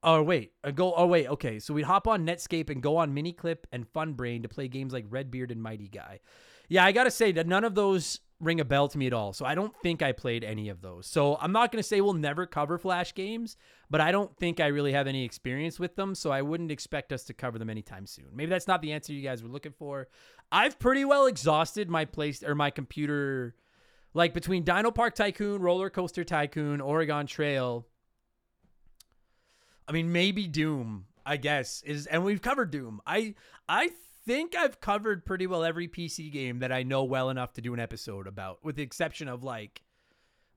Oh 0.03 0.21
wait, 0.23 0.51
I 0.63 0.71
go. 0.71 0.93
Oh 0.93 1.07
wait, 1.07 1.27
okay. 1.27 1.59
So 1.59 1.73
we'd 1.73 1.83
hop 1.83 2.07
on 2.07 2.25
Netscape 2.25 2.69
and 2.69 2.83
go 2.83 2.97
on 2.97 3.15
Miniclip 3.15 3.59
and 3.71 3.85
Funbrain 3.93 4.41
to 4.41 4.49
play 4.49 4.67
games 4.67 4.91
like 4.91 5.05
Redbeard 5.09 5.51
and 5.51 5.63
Mighty 5.63 5.87
Guy. 5.87 6.19
Yeah, 6.67 6.83
I 6.83 6.91
gotta 6.91 7.11
say 7.11 7.31
that 7.33 7.47
none 7.47 7.63
of 7.63 7.75
those 7.75 8.19
ring 8.41 8.59
a 8.59 8.65
bell 8.65 8.87
to 8.87 8.97
me 8.97 9.07
at 9.07 9.13
all. 9.13 9.31
So 9.33 9.45
I 9.45 9.55
don't 9.55 9.73
think 9.81 10.01
I 10.01 10.11
played 10.11 10.43
any 10.43 10.69
of 10.69 10.81
those. 10.81 11.05
So 11.07 11.37
I'm 11.39 11.51
not 11.51 11.71
gonna 11.71 11.83
say 11.83 12.01
we'll 12.01 12.13
never 12.13 12.45
cover 12.45 12.77
Flash 12.77 13.13
games, 13.13 13.55
but 13.89 14.01
I 14.01 14.11
don't 14.11 14.35
think 14.37 14.59
I 14.59 14.67
really 14.67 14.91
have 14.93 15.07
any 15.07 15.23
experience 15.23 15.79
with 15.79 15.95
them. 15.95 16.15
So 16.15 16.31
I 16.31 16.41
wouldn't 16.41 16.71
expect 16.71 17.13
us 17.13 17.23
to 17.25 17.33
cover 17.33 17.59
them 17.59 17.69
anytime 17.69 18.07
soon. 18.07 18.27
Maybe 18.33 18.49
that's 18.49 18.67
not 18.67 18.81
the 18.81 18.91
answer 18.91 19.13
you 19.13 19.21
guys 19.21 19.43
were 19.43 19.49
looking 19.49 19.73
for. 19.73 20.07
I've 20.51 20.79
pretty 20.79 21.05
well 21.05 21.27
exhausted 21.27 21.89
my 21.89 22.05
place 22.05 22.43
or 22.43 22.55
my 22.55 22.71
computer, 22.71 23.55
like 24.13 24.33
between 24.33 24.63
Dino 24.63 24.91
Park 24.91 25.15
Tycoon, 25.15 25.61
Roller 25.61 25.89
Coaster 25.89 26.23
Tycoon, 26.23 26.81
Oregon 26.81 27.27
Trail. 27.27 27.85
I 29.87 29.91
mean, 29.93 30.11
maybe 30.11 30.47
Doom, 30.47 31.05
I 31.25 31.37
guess 31.37 31.83
is, 31.83 32.07
and 32.07 32.23
we've 32.23 32.41
covered 32.41 32.71
Doom. 32.71 33.01
I 33.05 33.35
I 33.69 33.91
think 34.25 34.55
I've 34.55 34.81
covered 34.81 35.25
pretty 35.25 35.47
well 35.47 35.63
every 35.63 35.87
PC 35.87 36.31
game 36.31 36.59
that 36.59 36.71
I 36.71 36.83
know 36.83 37.03
well 37.03 37.29
enough 37.29 37.53
to 37.53 37.61
do 37.61 37.73
an 37.73 37.79
episode 37.79 38.27
about, 38.27 38.63
with 38.63 38.75
the 38.75 38.83
exception 38.83 39.27
of 39.27 39.43
like 39.43 39.81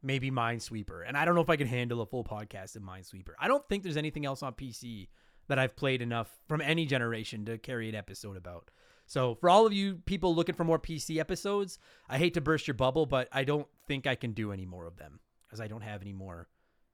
maybe 0.03 0.31
Minesweeper. 0.31 1.03
And 1.07 1.17
I 1.17 1.25
don't 1.25 1.35
know 1.35 1.41
if 1.41 1.51
I 1.51 1.57
can 1.57 1.67
handle 1.67 2.01
a 2.01 2.07
full 2.07 2.25
podcast 2.25 2.77
of 2.77 2.83
Minesweeper. 2.83 3.33
I 3.39 3.49
don't 3.49 3.67
think 3.69 3.83
there's 3.83 3.97
anything 3.97 4.27
else 4.27 4.43
on 4.43 4.53
PC 4.53 5.09
that 5.49 5.59
I've 5.59 5.77
played 5.77 6.03
enough 6.03 6.31
from 6.49 6.61
any 6.61 6.87
generation 6.87 7.45
to 7.47 7.59
carry 7.59 7.89
an 7.89 7.95
episode 7.95 8.37
about. 8.37 8.71
So 9.07 9.35
for 9.35 9.51
all 9.51 9.67
of 9.67 9.73
you 9.73 9.97
people 10.07 10.35
looking 10.35 10.55
for 10.55 10.65
more 10.65 10.79
PC 10.79 11.19
episodes, 11.19 11.79
I 12.09 12.19
hate 12.19 12.35
to 12.35 12.41
burst 12.41 12.67
your 12.67 12.75
bubble, 12.75 13.07
but 13.07 13.29
I 13.33 13.45
don't 13.45 13.67
think 13.87 14.07
I 14.07 14.15
can 14.15 14.33
do 14.33 14.53
any 14.53 14.65
more 14.65 14.87
of 14.87 14.97
them 14.97 15.21
because 15.47 15.61
I 15.61 15.69
don't 15.69 15.83
have 15.83 16.01
any 16.01 16.13
more 16.13 16.49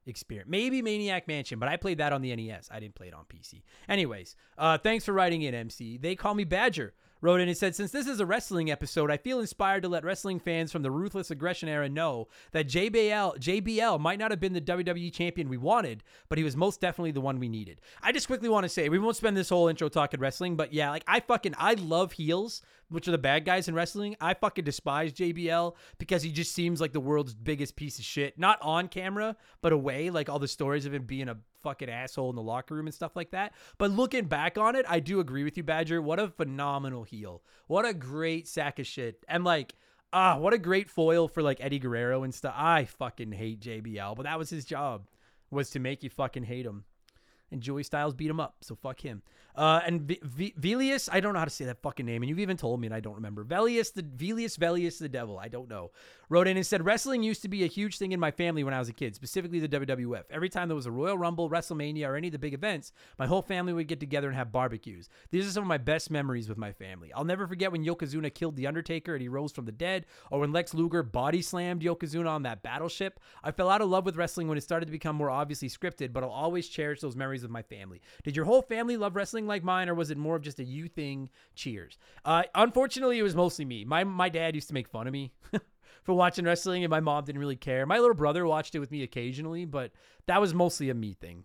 experience. 0.05 0.49
Maybe 0.49 0.81
Maniac 0.81 1.27
Mansion, 1.27 1.59
but 1.59 1.69
I 1.69 1.77
played 1.77 1.97
that 1.99 2.13
on 2.13 2.21
the 2.21 2.35
NES. 2.35 2.69
I 2.71 2.79
didn't 2.79 2.95
play 2.95 3.07
it 3.07 3.13
on 3.13 3.25
PC. 3.25 3.63
Anyways, 3.87 4.35
uh, 4.57 4.77
thanks 4.77 5.05
for 5.05 5.13
writing 5.13 5.41
in, 5.41 5.53
MC. 5.53 5.97
They 5.97 6.15
call 6.15 6.33
me 6.33 6.43
Badger. 6.43 6.93
Wrote 7.23 7.39
in 7.39 7.47
and 7.47 7.57
said, 7.57 7.75
Since 7.75 7.91
this 7.91 8.07
is 8.07 8.19
a 8.19 8.25
wrestling 8.25 8.71
episode, 8.71 9.11
I 9.11 9.17
feel 9.17 9.39
inspired 9.39 9.83
to 9.83 9.89
let 9.89 10.03
wrestling 10.03 10.39
fans 10.39 10.71
from 10.71 10.81
the 10.81 10.89
ruthless 10.89 11.29
aggression 11.29 11.69
era 11.69 11.87
know 11.87 12.27
that 12.51 12.67
JBL, 12.67 13.37
JBL 13.37 13.99
might 13.99 14.17
not 14.17 14.31
have 14.31 14.39
been 14.39 14.53
the 14.53 14.61
WWE 14.61 15.13
champion 15.13 15.47
we 15.47 15.57
wanted, 15.57 16.03
but 16.29 16.39
he 16.39 16.43
was 16.43 16.57
most 16.57 16.81
definitely 16.81 17.11
the 17.11 17.21
one 17.21 17.39
we 17.39 17.47
needed. 17.47 17.79
I 18.01 18.11
just 18.11 18.25
quickly 18.25 18.49
want 18.49 18.63
to 18.63 18.69
say, 18.69 18.89
we 18.89 18.97
won't 18.97 19.17
spend 19.17 19.37
this 19.37 19.49
whole 19.49 19.67
intro 19.67 19.87
talking 19.87 20.19
wrestling, 20.19 20.55
but 20.55 20.73
yeah, 20.73 20.89
like 20.89 21.03
I 21.07 21.19
fucking, 21.19 21.53
I 21.59 21.75
love 21.75 22.13
heels, 22.13 22.63
which 22.91 23.07
are 23.07 23.11
the 23.11 23.17
bad 23.17 23.45
guys 23.45 23.67
in 23.67 23.73
wrestling. 23.73 24.15
I 24.19 24.33
fucking 24.33 24.65
despise 24.65 25.13
JBL 25.13 25.75
because 25.97 26.21
he 26.21 26.31
just 26.31 26.53
seems 26.53 26.81
like 26.81 26.93
the 26.93 26.99
world's 26.99 27.33
biggest 27.33 27.75
piece 27.75 27.97
of 27.97 28.05
shit. 28.05 28.37
Not 28.37 28.59
on 28.61 28.87
camera, 28.89 29.35
but 29.61 29.71
away. 29.71 30.09
Like 30.09 30.29
all 30.29 30.39
the 30.39 30.47
stories 30.47 30.85
of 30.85 30.93
him 30.93 31.05
being 31.05 31.29
a 31.29 31.37
fucking 31.63 31.89
asshole 31.89 32.29
in 32.29 32.35
the 32.35 32.41
locker 32.41 32.75
room 32.75 32.87
and 32.87 32.93
stuff 32.93 33.15
like 33.15 33.31
that. 33.31 33.53
But 33.77 33.91
looking 33.91 34.25
back 34.25 34.57
on 34.57 34.75
it, 34.75 34.85
I 34.87 34.99
do 34.99 35.19
agree 35.19 35.43
with 35.43 35.57
you, 35.57 35.63
Badger. 35.63 36.01
What 36.01 36.19
a 36.19 36.27
phenomenal 36.27 37.03
heel. 37.03 37.41
What 37.67 37.85
a 37.85 37.93
great 37.93 38.47
sack 38.47 38.79
of 38.79 38.87
shit. 38.87 39.23
And 39.27 39.43
like, 39.43 39.73
ah, 40.11 40.37
what 40.37 40.53
a 40.53 40.57
great 40.57 40.89
foil 40.89 41.27
for 41.27 41.41
like 41.41 41.57
Eddie 41.61 41.79
Guerrero 41.79 42.23
and 42.23 42.33
stuff. 42.33 42.53
I 42.57 42.85
fucking 42.85 43.31
hate 43.31 43.61
JBL, 43.61 44.15
but 44.15 44.23
that 44.23 44.37
was 44.37 44.49
his 44.49 44.65
job, 44.65 45.07
was 45.49 45.69
to 45.71 45.79
make 45.79 46.03
you 46.03 46.09
fucking 46.09 46.43
hate 46.43 46.65
him. 46.65 46.83
And 47.51 47.61
Joey 47.61 47.83
Styles 47.83 48.13
beat 48.13 48.29
him 48.29 48.39
up, 48.39 48.55
so 48.61 48.75
fuck 48.75 49.01
him. 49.01 49.21
Uh, 49.55 49.81
and 49.85 50.01
v- 50.01 50.19
v- 50.23 50.53
Velius, 50.59 51.09
I 51.11 51.19
don't 51.19 51.33
know 51.33 51.39
how 51.39 51.45
to 51.45 51.51
say 51.51 51.65
that 51.65 51.81
fucking 51.81 52.05
name, 52.05 52.21
and 52.21 52.29
you've 52.29 52.39
even 52.39 52.57
told 52.57 52.79
me, 52.79 52.87
and 52.87 52.95
I 52.95 52.99
don't 52.99 53.15
remember. 53.15 53.43
Velius, 53.43 53.93
the 53.93 54.03
Velius, 54.03 54.57
Velius, 54.57 54.97
the 54.97 55.09
devil, 55.09 55.37
I 55.37 55.49
don't 55.49 55.69
know. 55.69 55.91
Wrote 56.29 56.47
in 56.47 56.55
and 56.55 56.65
said, 56.65 56.85
Wrestling 56.85 57.23
used 57.23 57.41
to 57.41 57.49
be 57.49 57.65
a 57.65 57.67
huge 57.67 57.97
thing 57.97 58.13
in 58.13 58.19
my 58.19 58.31
family 58.31 58.63
when 58.63 58.73
I 58.73 58.79
was 58.79 58.87
a 58.87 58.93
kid, 58.93 59.15
specifically 59.15 59.59
the 59.59 59.67
WWF. 59.67 60.23
Every 60.29 60.47
time 60.47 60.69
there 60.69 60.75
was 60.75 60.85
a 60.85 60.91
Royal 60.91 61.17
Rumble, 61.17 61.49
WrestleMania, 61.49 62.07
or 62.07 62.15
any 62.15 62.29
of 62.29 62.31
the 62.31 62.39
big 62.39 62.53
events, 62.53 62.93
my 63.19 63.27
whole 63.27 63.41
family 63.41 63.73
would 63.73 63.87
get 63.87 63.99
together 63.99 64.29
and 64.29 64.37
have 64.37 64.51
barbecues. 64.53 65.09
These 65.31 65.45
are 65.45 65.51
some 65.51 65.63
of 65.63 65.67
my 65.67 65.77
best 65.77 66.09
memories 66.09 66.47
with 66.47 66.57
my 66.57 66.71
family. 66.71 67.11
I'll 67.11 67.25
never 67.25 67.47
forget 67.47 67.73
when 67.73 67.83
Yokozuna 67.83 68.33
killed 68.33 68.55
The 68.55 68.67
Undertaker 68.67 69.13
and 69.13 69.21
he 69.21 69.27
rose 69.27 69.51
from 69.51 69.65
the 69.65 69.73
dead, 69.73 70.05
or 70.31 70.39
when 70.39 70.53
Lex 70.53 70.73
Luger 70.73 71.03
body 71.03 71.41
slammed 71.41 71.81
Yokozuna 71.81 72.29
on 72.29 72.43
that 72.43 72.63
battleship. 72.63 73.19
I 73.43 73.51
fell 73.51 73.69
out 73.69 73.81
of 73.81 73.89
love 73.89 74.05
with 74.05 74.15
wrestling 74.15 74.47
when 74.47 74.57
it 74.57 74.61
started 74.61 74.85
to 74.85 74.91
become 74.91 75.17
more 75.17 75.29
obviously 75.29 75.67
scripted, 75.67 76.13
but 76.13 76.23
I'll 76.23 76.29
always 76.29 76.69
cherish 76.69 77.01
those 77.01 77.17
memories 77.17 77.40
with 77.41 77.51
my 77.51 77.61
family. 77.61 78.01
Did 78.23 78.35
your 78.35 78.45
whole 78.45 78.61
family 78.61 78.97
love 78.97 79.15
wrestling 79.15 79.47
like 79.47 79.63
mine, 79.63 79.89
or 79.89 79.95
was 79.95 80.11
it 80.11 80.17
more 80.17 80.35
of 80.35 80.41
just 80.41 80.59
a 80.59 80.63
you 80.63 80.87
thing? 80.87 81.29
Cheers. 81.55 81.97
Uh, 82.25 82.43
unfortunately, 82.55 83.19
it 83.19 83.23
was 83.23 83.35
mostly 83.35 83.65
me. 83.65 83.85
My 83.85 84.03
my 84.03 84.29
dad 84.29 84.55
used 84.55 84.67
to 84.69 84.73
make 84.73 84.87
fun 84.87 85.07
of 85.07 85.13
me. 85.13 85.31
For 86.03 86.15
watching 86.15 86.45
wrestling, 86.45 86.83
and 86.83 86.89
my 86.89 86.99
mom 86.99 87.25
didn't 87.25 87.41
really 87.41 87.55
care. 87.55 87.85
My 87.85 87.99
little 87.99 88.15
brother 88.15 88.43
watched 88.47 88.73
it 88.73 88.79
with 88.79 88.89
me 88.89 89.03
occasionally, 89.03 89.65
but 89.65 89.91
that 90.25 90.41
was 90.41 90.51
mostly 90.51 90.89
a 90.89 90.95
me 90.95 91.13
thing. 91.13 91.43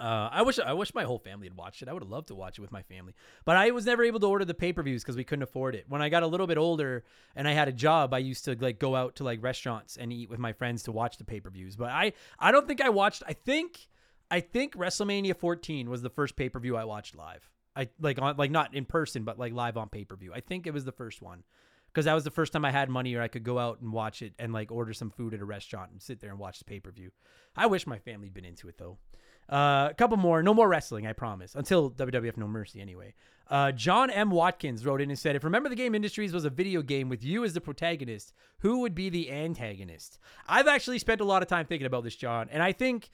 Uh, 0.00 0.28
I 0.32 0.42
wish 0.42 0.58
I 0.58 0.72
wish 0.72 0.94
my 0.94 1.04
whole 1.04 1.18
family 1.18 1.46
had 1.46 1.56
watched 1.56 1.82
it. 1.82 1.88
I 1.88 1.92
would 1.92 2.02
have 2.02 2.10
loved 2.10 2.28
to 2.28 2.34
watch 2.34 2.58
it 2.58 2.62
with 2.62 2.72
my 2.72 2.82
family, 2.82 3.14
but 3.44 3.56
I 3.56 3.70
was 3.70 3.86
never 3.86 4.02
able 4.02 4.20
to 4.20 4.26
order 4.26 4.44
the 4.44 4.54
pay 4.54 4.72
per 4.72 4.82
views 4.82 5.02
because 5.02 5.16
we 5.16 5.24
couldn't 5.24 5.44
afford 5.44 5.74
it. 5.74 5.84
When 5.88 6.02
I 6.02 6.08
got 6.08 6.22
a 6.22 6.26
little 6.26 6.46
bit 6.46 6.58
older 6.58 7.04
and 7.36 7.46
I 7.46 7.52
had 7.52 7.68
a 7.68 7.72
job, 7.72 8.12
I 8.12 8.18
used 8.18 8.44
to 8.46 8.56
like 8.58 8.78
go 8.78 8.96
out 8.96 9.16
to 9.16 9.24
like 9.24 9.42
restaurants 9.42 9.96
and 9.96 10.12
eat 10.12 10.30
with 10.30 10.38
my 10.38 10.52
friends 10.52 10.82
to 10.84 10.92
watch 10.92 11.16
the 11.16 11.24
pay 11.24 11.40
per 11.40 11.50
views. 11.50 11.76
But 11.76 11.90
I 11.90 12.12
I 12.38 12.50
don't 12.50 12.66
think 12.66 12.80
I 12.80 12.88
watched. 12.88 13.22
I 13.26 13.34
think 13.34 13.88
I 14.34 14.40
think 14.40 14.74
WrestleMania 14.74 15.36
14 15.36 15.88
was 15.88 16.02
the 16.02 16.10
first 16.10 16.34
pay 16.34 16.48
per 16.48 16.58
view 16.58 16.76
I 16.76 16.82
watched 16.82 17.14
live. 17.14 17.48
I 17.76 17.88
like 18.00 18.20
on 18.20 18.36
like 18.36 18.50
not 18.50 18.74
in 18.74 18.84
person, 18.84 19.22
but 19.22 19.38
like 19.38 19.52
live 19.52 19.76
on 19.76 19.88
pay 19.88 20.04
per 20.04 20.16
view. 20.16 20.32
I 20.34 20.40
think 20.40 20.66
it 20.66 20.74
was 20.74 20.84
the 20.84 20.90
first 20.90 21.22
one 21.22 21.44
because 21.86 22.06
that 22.06 22.14
was 22.14 22.24
the 22.24 22.32
first 22.32 22.52
time 22.52 22.64
I 22.64 22.72
had 22.72 22.88
money 22.88 23.14
or 23.14 23.22
I 23.22 23.28
could 23.28 23.44
go 23.44 23.60
out 23.60 23.80
and 23.80 23.92
watch 23.92 24.22
it 24.22 24.32
and 24.40 24.52
like 24.52 24.72
order 24.72 24.92
some 24.92 25.10
food 25.10 25.34
at 25.34 25.40
a 25.40 25.44
restaurant 25.44 25.92
and 25.92 26.02
sit 26.02 26.18
there 26.18 26.30
and 26.30 26.38
watch 26.40 26.58
the 26.58 26.64
pay 26.64 26.80
per 26.80 26.90
view. 26.90 27.12
I 27.56 27.66
wish 27.66 27.86
my 27.86 28.00
family 28.00 28.26
had 28.26 28.34
been 28.34 28.44
into 28.44 28.66
it 28.66 28.76
though. 28.76 28.98
Uh, 29.48 29.88
a 29.90 29.94
couple 29.94 30.16
more, 30.16 30.42
no 30.42 30.54
more 30.54 30.68
wrestling, 30.68 31.06
I 31.06 31.12
promise. 31.12 31.54
Until 31.54 31.90
WWF 31.90 32.36
No 32.36 32.48
Mercy, 32.48 32.80
anyway. 32.80 33.14
Uh, 33.48 33.72
John 33.72 34.10
M. 34.10 34.30
Watkins 34.30 34.86
wrote 34.86 35.02
in 35.02 35.10
and 35.10 35.18
said, 35.18 35.36
"If 35.36 35.44
Remember 35.44 35.68
the 35.68 35.76
Game 35.76 35.94
Industries 35.94 36.32
was 36.32 36.46
a 36.46 36.50
video 36.50 36.80
game 36.80 37.10
with 37.10 37.22
you 37.22 37.44
as 37.44 37.52
the 37.52 37.60
protagonist, 37.60 38.32
who 38.60 38.78
would 38.80 38.94
be 38.94 39.10
the 39.10 39.30
antagonist?" 39.30 40.18
I've 40.48 40.66
actually 40.66 40.98
spent 40.98 41.20
a 41.20 41.24
lot 41.26 41.42
of 41.42 41.48
time 41.48 41.66
thinking 41.66 41.86
about 41.86 42.04
this, 42.04 42.16
John, 42.16 42.48
and 42.50 42.62
I 42.62 42.72
think 42.72 43.10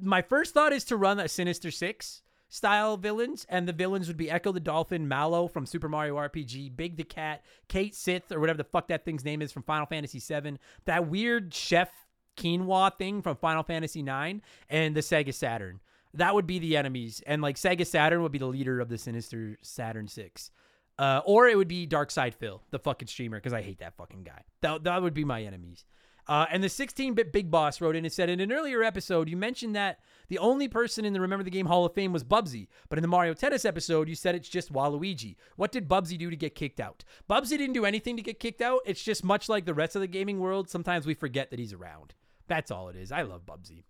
my 0.00 0.22
first 0.22 0.54
thought 0.54 0.72
is 0.72 0.84
to 0.84 0.96
run 0.96 1.18
a 1.18 1.28
Sinister 1.28 1.70
Six 1.70 2.22
style 2.48 2.96
villains, 2.96 3.46
and 3.48 3.66
the 3.66 3.72
villains 3.72 4.06
would 4.06 4.16
be 4.16 4.30
Ecco 4.30 4.52
the 4.52 4.60
Dolphin, 4.60 5.08
Mallow 5.08 5.48
from 5.48 5.66
Super 5.66 5.88
Mario 5.88 6.16
RPG, 6.16 6.76
Big 6.76 6.96
the 6.96 7.04
Cat, 7.04 7.42
Cait 7.68 7.94
Sith, 7.94 8.30
or 8.30 8.38
whatever 8.38 8.58
the 8.58 8.64
fuck 8.64 8.88
that 8.88 9.04
thing's 9.04 9.24
name 9.24 9.42
is 9.42 9.52
from 9.52 9.64
Final 9.64 9.86
Fantasy 9.86 10.20
VII, 10.20 10.58
that 10.84 11.08
weird 11.08 11.52
chef 11.52 11.90
quinoa 12.36 12.96
thing 12.96 13.22
from 13.22 13.36
Final 13.36 13.62
Fantasy 13.62 14.00
IX, 14.00 14.40
and 14.68 14.94
the 14.94 15.00
Sega 15.00 15.34
Saturn. 15.34 15.80
That 16.14 16.34
would 16.34 16.46
be 16.46 16.60
the 16.60 16.76
enemies, 16.76 17.22
and 17.26 17.42
like 17.42 17.56
Sega 17.56 17.86
Saturn 17.86 18.22
would 18.22 18.32
be 18.32 18.38
the 18.38 18.46
leader 18.46 18.80
of 18.80 18.88
the 18.88 18.98
Sinister 18.98 19.58
Saturn 19.62 20.06
Six. 20.06 20.50
Uh, 20.96 21.20
or 21.24 21.48
it 21.48 21.56
would 21.56 21.66
be 21.66 21.88
DarksydePhil, 21.88 22.60
the 22.70 22.78
fucking 22.78 23.08
streamer, 23.08 23.38
because 23.38 23.52
I 23.52 23.62
hate 23.62 23.80
that 23.80 23.96
fucking 23.96 24.22
guy. 24.22 24.42
That, 24.60 24.84
that 24.84 25.02
would 25.02 25.12
be 25.12 25.24
my 25.24 25.42
enemies. 25.42 25.84
Uh, 26.26 26.46
and 26.50 26.62
the 26.62 26.68
16-bit 26.68 27.32
Big 27.32 27.50
Boss 27.50 27.80
wrote 27.80 27.96
in 27.96 28.04
and 28.04 28.12
said, 28.12 28.30
in 28.30 28.40
an 28.40 28.52
earlier 28.52 28.82
episode, 28.82 29.28
you 29.28 29.36
mentioned 29.36 29.76
that 29.76 30.00
the 30.28 30.38
only 30.38 30.68
person 30.68 31.04
in 31.04 31.12
the 31.12 31.20
Remember 31.20 31.44
the 31.44 31.50
Game 31.50 31.66
Hall 31.66 31.84
of 31.84 31.92
Fame 31.92 32.12
was 32.12 32.24
Bubsy, 32.24 32.68
but 32.88 32.98
in 32.98 33.02
the 33.02 33.08
Mario 33.08 33.34
Tennis 33.34 33.64
episode, 33.64 34.08
you 34.08 34.14
said 34.14 34.34
it's 34.34 34.48
just 34.48 34.72
Waluigi. 34.72 35.36
What 35.56 35.70
did 35.70 35.88
Bubsy 35.88 36.16
do 36.16 36.30
to 36.30 36.36
get 36.36 36.54
kicked 36.54 36.80
out? 36.80 37.04
Bubsy 37.28 37.58
didn't 37.58 37.74
do 37.74 37.84
anything 37.84 38.16
to 38.16 38.22
get 38.22 38.40
kicked 38.40 38.62
out. 38.62 38.80
It's 38.86 39.02
just 39.02 39.22
much 39.22 39.48
like 39.48 39.66
the 39.66 39.74
rest 39.74 39.96
of 39.96 40.00
the 40.00 40.06
gaming 40.06 40.40
world. 40.40 40.70
Sometimes 40.70 41.06
we 41.06 41.14
forget 41.14 41.50
that 41.50 41.58
he's 41.58 41.74
around. 41.74 42.14
That's 42.46 42.70
all 42.70 42.88
it 42.88 42.96
is. 42.96 43.12
I 43.12 43.22
love 43.22 43.44
Bubsy. 43.44 43.84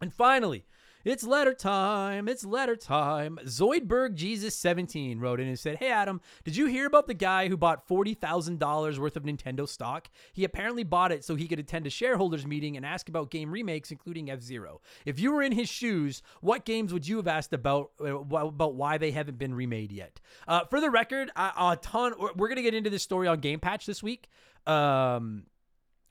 And 0.00 0.12
finally, 0.12 0.64
it's 1.04 1.24
letter 1.24 1.54
time. 1.54 2.28
It's 2.28 2.44
letter 2.44 2.76
time. 2.76 3.38
Zoidberg 3.44 4.14
Jesus 4.14 4.54
17 4.56 5.18
wrote 5.18 5.40
in 5.40 5.48
and 5.48 5.58
said, 5.58 5.76
Hey 5.76 5.90
Adam, 5.90 6.20
did 6.44 6.56
you 6.56 6.66
hear 6.66 6.86
about 6.86 7.06
the 7.06 7.14
guy 7.14 7.48
who 7.48 7.56
bought 7.56 7.88
$40,000 7.88 8.98
worth 8.98 9.16
of 9.16 9.22
Nintendo 9.22 9.68
stock? 9.68 10.08
He 10.32 10.44
apparently 10.44 10.84
bought 10.84 11.12
it 11.12 11.24
so 11.24 11.34
he 11.34 11.48
could 11.48 11.58
attend 11.58 11.86
a 11.86 11.90
shareholders 11.90 12.46
meeting 12.46 12.76
and 12.76 12.84
ask 12.84 13.08
about 13.08 13.30
game 13.30 13.50
remakes, 13.50 13.90
including 13.90 14.30
F 14.30 14.40
Zero. 14.40 14.80
If 15.04 15.18
you 15.18 15.32
were 15.32 15.42
in 15.42 15.52
his 15.52 15.68
shoes, 15.68 16.22
what 16.40 16.64
games 16.64 16.92
would 16.92 17.08
you 17.08 17.16
have 17.16 17.28
asked 17.28 17.52
about 17.52 17.90
uh, 18.00 18.18
about 18.18 18.74
why 18.74 18.98
they 18.98 19.10
haven't 19.10 19.38
been 19.38 19.54
remade 19.54 19.92
yet? 19.92 20.20
Uh, 20.46 20.64
for 20.68 20.80
the 20.80 20.90
record, 20.90 21.30
a, 21.36 21.52
a 21.56 21.78
ton. 21.80 22.14
We're 22.36 22.48
gonna 22.48 22.62
get 22.62 22.74
into 22.74 22.90
this 22.90 23.02
story 23.02 23.28
on 23.28 23.40
Game 23.40 23.60
Patch 23.60 23.86
this 23.86 24.02
week. 24.02 24.28
Um, 24.66 25.44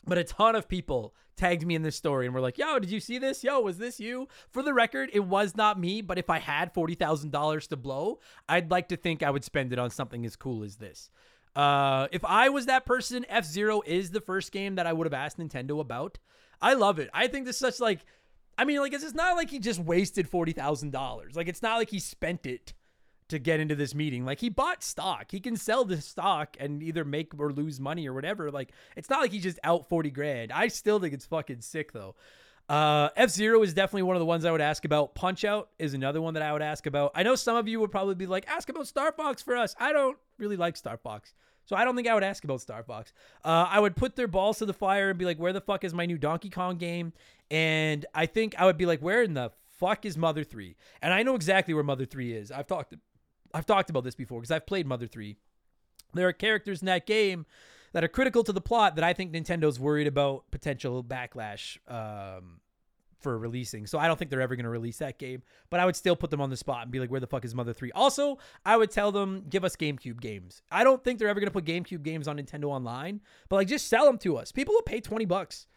but 0.06 0.18
a 0.18 0.24
ton 0.24 0.56
of 0.56 0.68
people 0.68 1.14
tagged 1.40 1.66
me 1.66 1.76
in 1.76 1.82
this 1.82 1.96
story 1.96 2.26
and 2.26 2.36
were 2.36 2.42
like, 2.42 2.58
yo, 2.58 2.78
did 2.78 2.92
you 2.92 3.00
see 3.00 3.18
this? 3.18 3.44
Yo, 3.44 3.60
was 3.60 3.78
this 3.78 4.00
you? 4.00 4.28
For 4.52 4.62
the 4.62 4.74
record, 4.74 5.10
it 5.14 5.22
was 5.22 5.56
not 5.56 5.80
me, 5.80 6.02
but 6.02 6.20
if 6.20 6.30
I 6.30 6.40
had 6.40 6.74
$40,000 6.74 7.68
to 7.70 7.78
blow, 7.78 8.20
I'd 8.48 8.70
like 8.70 8.90
to 8.90 8.98
think 8.98 9.24
I 9.24 9.32
would 9.32 9.44
spend 9.44 9.74
it 9.74 9.80
on 9.80 9.90
something 9.90 10.26
as 10.26 10.36
cool 10.36 10.64
as 10.64 10.76
this. 10.76 11.10
Uh, 11.56 12.08
if 12.12 12.24
I 12.24 12.50
was 12.50 12.68
that 12.68 12.86
person, 12.86 13.26
F 13.28 13.46
Zero 13.46 13.82
is 13.86 14.12
the 14.12 14.22
first 14.22 14.52
game 14.52 14.76
that 14.76 14.86
I 14.86 14.94
would 14.94 15.08
have 15.08 15.14
asked 15.14 15.40
Nintendo 15.40 15.80
about. 15.80 16.20
I 16.62 16.74
love 16.74 17.00
it. 17.00 17.10
I 17.14 17.28
think 17.28 17.46
this 17.46 17.56
is 17.56 17.60
such 17.60 17.80
like, 17.80 18.06
I 18.58 18.66
mean, 18.66 18.80
like, 18.80 18.94
it's 18.94 19.14
not 19.14 19.38
like 19.38 19.50
he 19.50 19.60
just 19.60 19.80
wasted 19.80 20.30
$40,000. 20.30 21.36
Like, 21.36 21.48
it's 21.48 21.62
not 21.62 21.78
like 21.78 21.90
he 21.90 22.00
spent 22.00 22.46
it 22.46 22.74
to 23.30 23.40
get 23.40 23.60
into 23.60 23.76
this 23.76 23.96
meeting. 23.96 24.26
Like 24.26 24.40
he 24.40 24.50
bought 24.50 24.84
stock. 24.84 25.32
He 25.32 25.40
can 25.40 25.56
sell 25.56 25.86
the 25.86 26.02
stock 26.02 26.58
and 26.60 26.84
either 26.84 27.06
make 27.06 27.40
or 27.40 27.52
lose 27.52 27.80
money 27.80 28.08
or 28.08 28.14
whatever. 28.14 28.52
Like 28.52 28.72
it's 28.96 29.10
not 29.10 29.22
like 29.22 29.32
he's 29.32 29.44
just 29.44 29.60
out 29.64 29.88
40 29.90 30.12
grand. 30.12 30.52
I 30.52 30.68
still 30.68 31.00
think 31.00 31.14
it's 31.14 31.26
fucking 31.26 31.62
sick 31.62 31.94
though. 31.94 32.16
Uh, 32.68 33.10
F 33.16 33.32
Zero 33.32 33.64
is 33.64 33.74
definitely 33.74 34.04
one 34.04 34.16
of 34.16 34.20
the 34.20 34.28
ones 34.28 34.46
I 34.46 34.52
would 34.52 34.62
ask 34.62 34.86
about. 34.86 35.16
Punch 35.16 35.44
Out 35.44 35.70
is 35.80 35.96
another 35.96 36.22
one 36.22 36.36
that 36.36 36.44
I 36.44 36.54
would 36.54 36.62
ask 36.62 36.86
about. 36.86 37.12
I 37.16 37.24
know 37.24 37.34
some 37.34 37.56
of 37.56 37.68
you 37.68 37.80
would 37.80 37.90
probably 37.90 38.14
be 38.14 38.28
like, 38.28 38.48
ask 38.48 38.70
about 38.70 38.86
Star 38.86 39.12
Fox 39.12 39.42
for 39.42 39.58
us. 39.58 39.76
I 39.80 39.92
don't 39.92 40.18
really 40.38 40.56
like 40.56 40.78
Star 40.78 40.98
Fox. 40.98 41.34
So 41.66 41.76
I 41.76 41.84
don't 41.84 41.96
think 41.96 42.08
I 42.08 42.14
would 42.14 42.24
ask 42.24 42.44
about 42.44 42.62
Star 42.62 42.84
Fox. 42.84 43.12
Uh, 43.44 43.68
I 43.70 43.80
would 43.80 43.96
put 43.96 44.16
their 44.16 44.28
balls 44.28 44.60
to 44.60 44.66
the 44.66 44.74
fire 44.74 45.10
and 45.10 45.20
be 45.20 45.26
like, 45.26 45.38
where 45.38 45.54
the 45.54 45.62
fuck 45.62 45.84
is 45.84 45.94
my 45.94 46.06
new 46.06 46.18
Donkey 46.18 46.50
Kong 46.50 46.78
game? 46.78 47.14
And 47.50 48.06
I 48.14 48.28
think 48.28 48.56
I 48.58 48.66
would 48.66 48.78
be 48.78 48.86
like, 48.86 49.02
where 49.02 49.24
in 49.24 49.34
the 49.34 49.52
fuck 49.80 50.06
is 50.06 50.18
Mother 50.18 50.44
3? 50.44 50.76
And 51.02 51.14
I 51.14 51.24
know 51.24 51.36
exactly 51.36 51.74
where 51.74 51.84
Mother 51.84 52.06
3 52.06 52.34
is. 52.34 52.52
I've 52.52 52.68
talked 52.68 52.94
I've 53.54 53.66
talked 53.66 53.90
about 53.90 54.04
this 54.04 54.16
before 54.16 54.40
because 54.40 54.52
I've 54.52 54.66
played 54.66 54.88
Mother 54.88 55.08
3. 55.08 55.36
There 56.14 56.28
are 56.28 56.34
characters 56.34 56.82
in 56.82 56.88
that 56.88 57.06
game 57.06 57.46
that 57.94 58.04
are 58.04 58.08
critical 58.08 58.44
to 58.44 58.54
the 58.54 58.62
plot 58.62 58.96
that 58.96 59.04
I 59.04 59.14
think 59.14 59.32
Nintendo's 59.32 59.80
worried 59.80 60.08
about 60.08 60.50
potential 60.52 61.04
backlash 61.04 61.78
um, 61.88 62.60
for 63.20 63.38
releasing. 63.38 63.86
So 63.86 64.00
I 64.00 64.08
don't 64.08 64.18
think 64.18 64.32
they're 64.32 64.42
ever 64.42 64.56
going 64.56 64.66
to 64.66 64.70
release 64.70 64.98
that 64.98 65.18
game, 65.18 65.44
but 65.70 65.80
I 65.80 65.86
would 65.86 65.96
still 65.96 66.16
put 66.16 66.30
them 66.30 66.42
on 66.42 66.50
the 66.50 66.58
spot 66.58 66.84
and 66.84 66.92
be 66.92 67.00
like, 67.00 67.12
where 67.12 67.20
the 67.20 67.28
fuck 67.28 67.46
is 67.46 67.54
Mother 67.56 67.74
3? 67.74 67.92
Also, 67.94 68.38
I 68.66 68.78
would 68.78 68.92
tell 68.92 69.12
them, 69.12 69.46
give 69.50 69.64
us 69.64 69.76
GameCube 69.76 70.22
games. 70.22 70.62
I 70.72 70.84
don't 70.84 71.04
think 71.04 71.20
they're 71.20 71.28
ever 71.28 71.40
going 71.40 71.52
to 71.52 71.54
put 71.54 71.66
GameCube 71.66 72.04
games 72.04 72.28
on 72.28 72.38
Nintendo 72.38 72.66
Online, 72.66 73.22
but 73.50 73.58
like 73.58 73.68
just 73.68 73.88
sell 73.88 74.06
them 74.06 74.18
to 74.20 74.38
us. 74.38 74.52
People 74.52 74.74
will 74.74 74.82
pay 74.84 75.02
20 75.02 75.26
bucks 75.26 75.68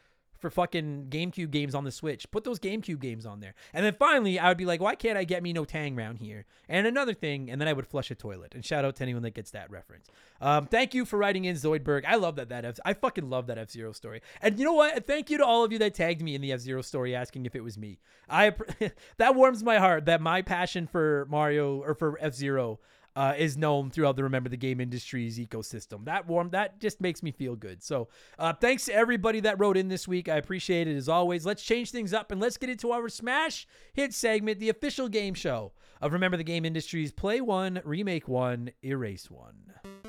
for 0.43 0.51
fucking 0.51 1.07
GameCube 1.09 1.51
games 1.51 1.75
on 1.75 1.85
the 1.85 1.91
Switch. 1.91 2.31
Put 2.31 2.45
those 2.45 2.59
GameCube 2.59 3.01
games 3.01 3.25
on 3.25 3.41
there. 3.41 3.55
And 3.73 3.85
then 3.87 3.95
finally, 3.95 4.39
I 4.39 4.49
would 4.49 4.59
be 4.59 4.67
like, 4.67 4.81
why 4.81 4.97
can't 4.97 5.17
I 5.17 5.25
get 5.25 5.43
me 5.43 5.53
no 5.53 5.65
Tang 5.65 5.97
round 5.97 6.19
here? 6.19 6.45
And 6.69 6.87
another 6.87 7.15
thing, 7.15 7.51
and 7.51 7.61
then 7.61 7.69
I 7.69 7.73
would 7.73 7.87
flush 7.87 8.11
a 8.11 8.15
toilet. 8.15 8.55
And 8.55 8.65
shout 8.65 8.85
out 8.85 8.97
to 8.97 9.05
anyone 9.05 9.23
that 9.23 9.35
gets 9.35 9.53
that 9.53 9.71
reference. 9.71 10.09
Um, 10.41 10.67
thank 10.67 10.93
you 10.93 11.05
for 11.05 11.17
writing 11.17 11.45
in 11.45 11.55
Zoidberg. 11.55 12.05
I 12.07 12.17
love 12.17 12.37
that 12.37 12.49
that 12.49 12.65
F- 12.65 12.81
I 12.85 12.93
fucking 12.93 13.31
love 13.31 13.47
that 13.47 13.59
F 13.59 13.71
Zero 13.71 13.93
story. 13.93 14.21
And 14.43 14.59
you 14.59 14.65
know 14.65 14.73
what? 14.73 15.07
Thank 15.07 15.31
you 15.31 15.39
to 15.39 15.47
all 15.47 15.65
of 15.65 15.73
you 15.73 15.79
that 15.79 15.95
tagged 15.95 16.21
me 16.21 16.35
in 16.35 16.43
the 16.43 16.53
F 16.53 16.61
Zero 16.61 16.83
story 16.83 17.15
asking 17.15 17.47
if 17.47 17.55
it 17.55 17.63
was 17.63 17.79
me. 17.79 18.01
I 18.29 18.53
that 19.19 19.37
warms 19.37 19.63
my 19.63 19.79
heart 19.79 20.07
that 20.07 20.21
my 20.21 20.43
passion 20.43 20.89
for 20.89 21.27
Mario 21.31 21.81
or 21.81 21.95
for 21.95 22.19
F 22.21 22.35
Zero 22.35 22.81
uh, 23.15 23.35
is 23.37 23.57
known 23.57 23.91
throughout 23.91 24.17
the 24.17 24.23
Remember 24.23 24.49
the 24.49 24.57
Game 24.57 24.81
Industries 24.81 25.39
ecosystem. 25.39 26.05
That 26.05 26.27
warm, 26.27 26.51
that 26.51 26.81
just 26.81 27.01
makes 27.01 27.23
me 27.23 27.31
feel 27.31 27.57
good. 27.57 27.83
So, 27.83 28.09
uh, 28.39 28.53
thanks 28.53 28.87
to 28.87 28.95
everybody 28.95 29.41
that 29.41 29.59
wrote 29.59 29.77
in 29.77 29.89
this 29.89 30.09
week. 30.09 30.29
I 30.29 30.37
appreciate 30.37 30.89
it 30.89 30.97
as 30.97 31.09
always. 31.09 31.45
Let's 31.45 31.63
change 31.63 31.91
things 31.91 32.13
up 32.13 32.33
and 32.33 32.41
let's 32.41 32.57
get 32.57 32.71
into 32.71 32.93
our 32.93 33.09
smash 33.09 33.67
hit 33.93 34.15
segment, 34.15 34.59
the 34.59 34.69
official 34.69 35.09
game 35.09 35.35
show 35.35 35.73
of 36.01 36.13
Remember 36.13 36.37
the 36.37 36.45
Game 36.45 36.65
Industries. 36.65 37.13
Play 37.13 37.41
one, 37.41 37.81
remake 37.85 38.29
one, 38.29 38.71
erase 38.83 39.31
one. 39.31 40.02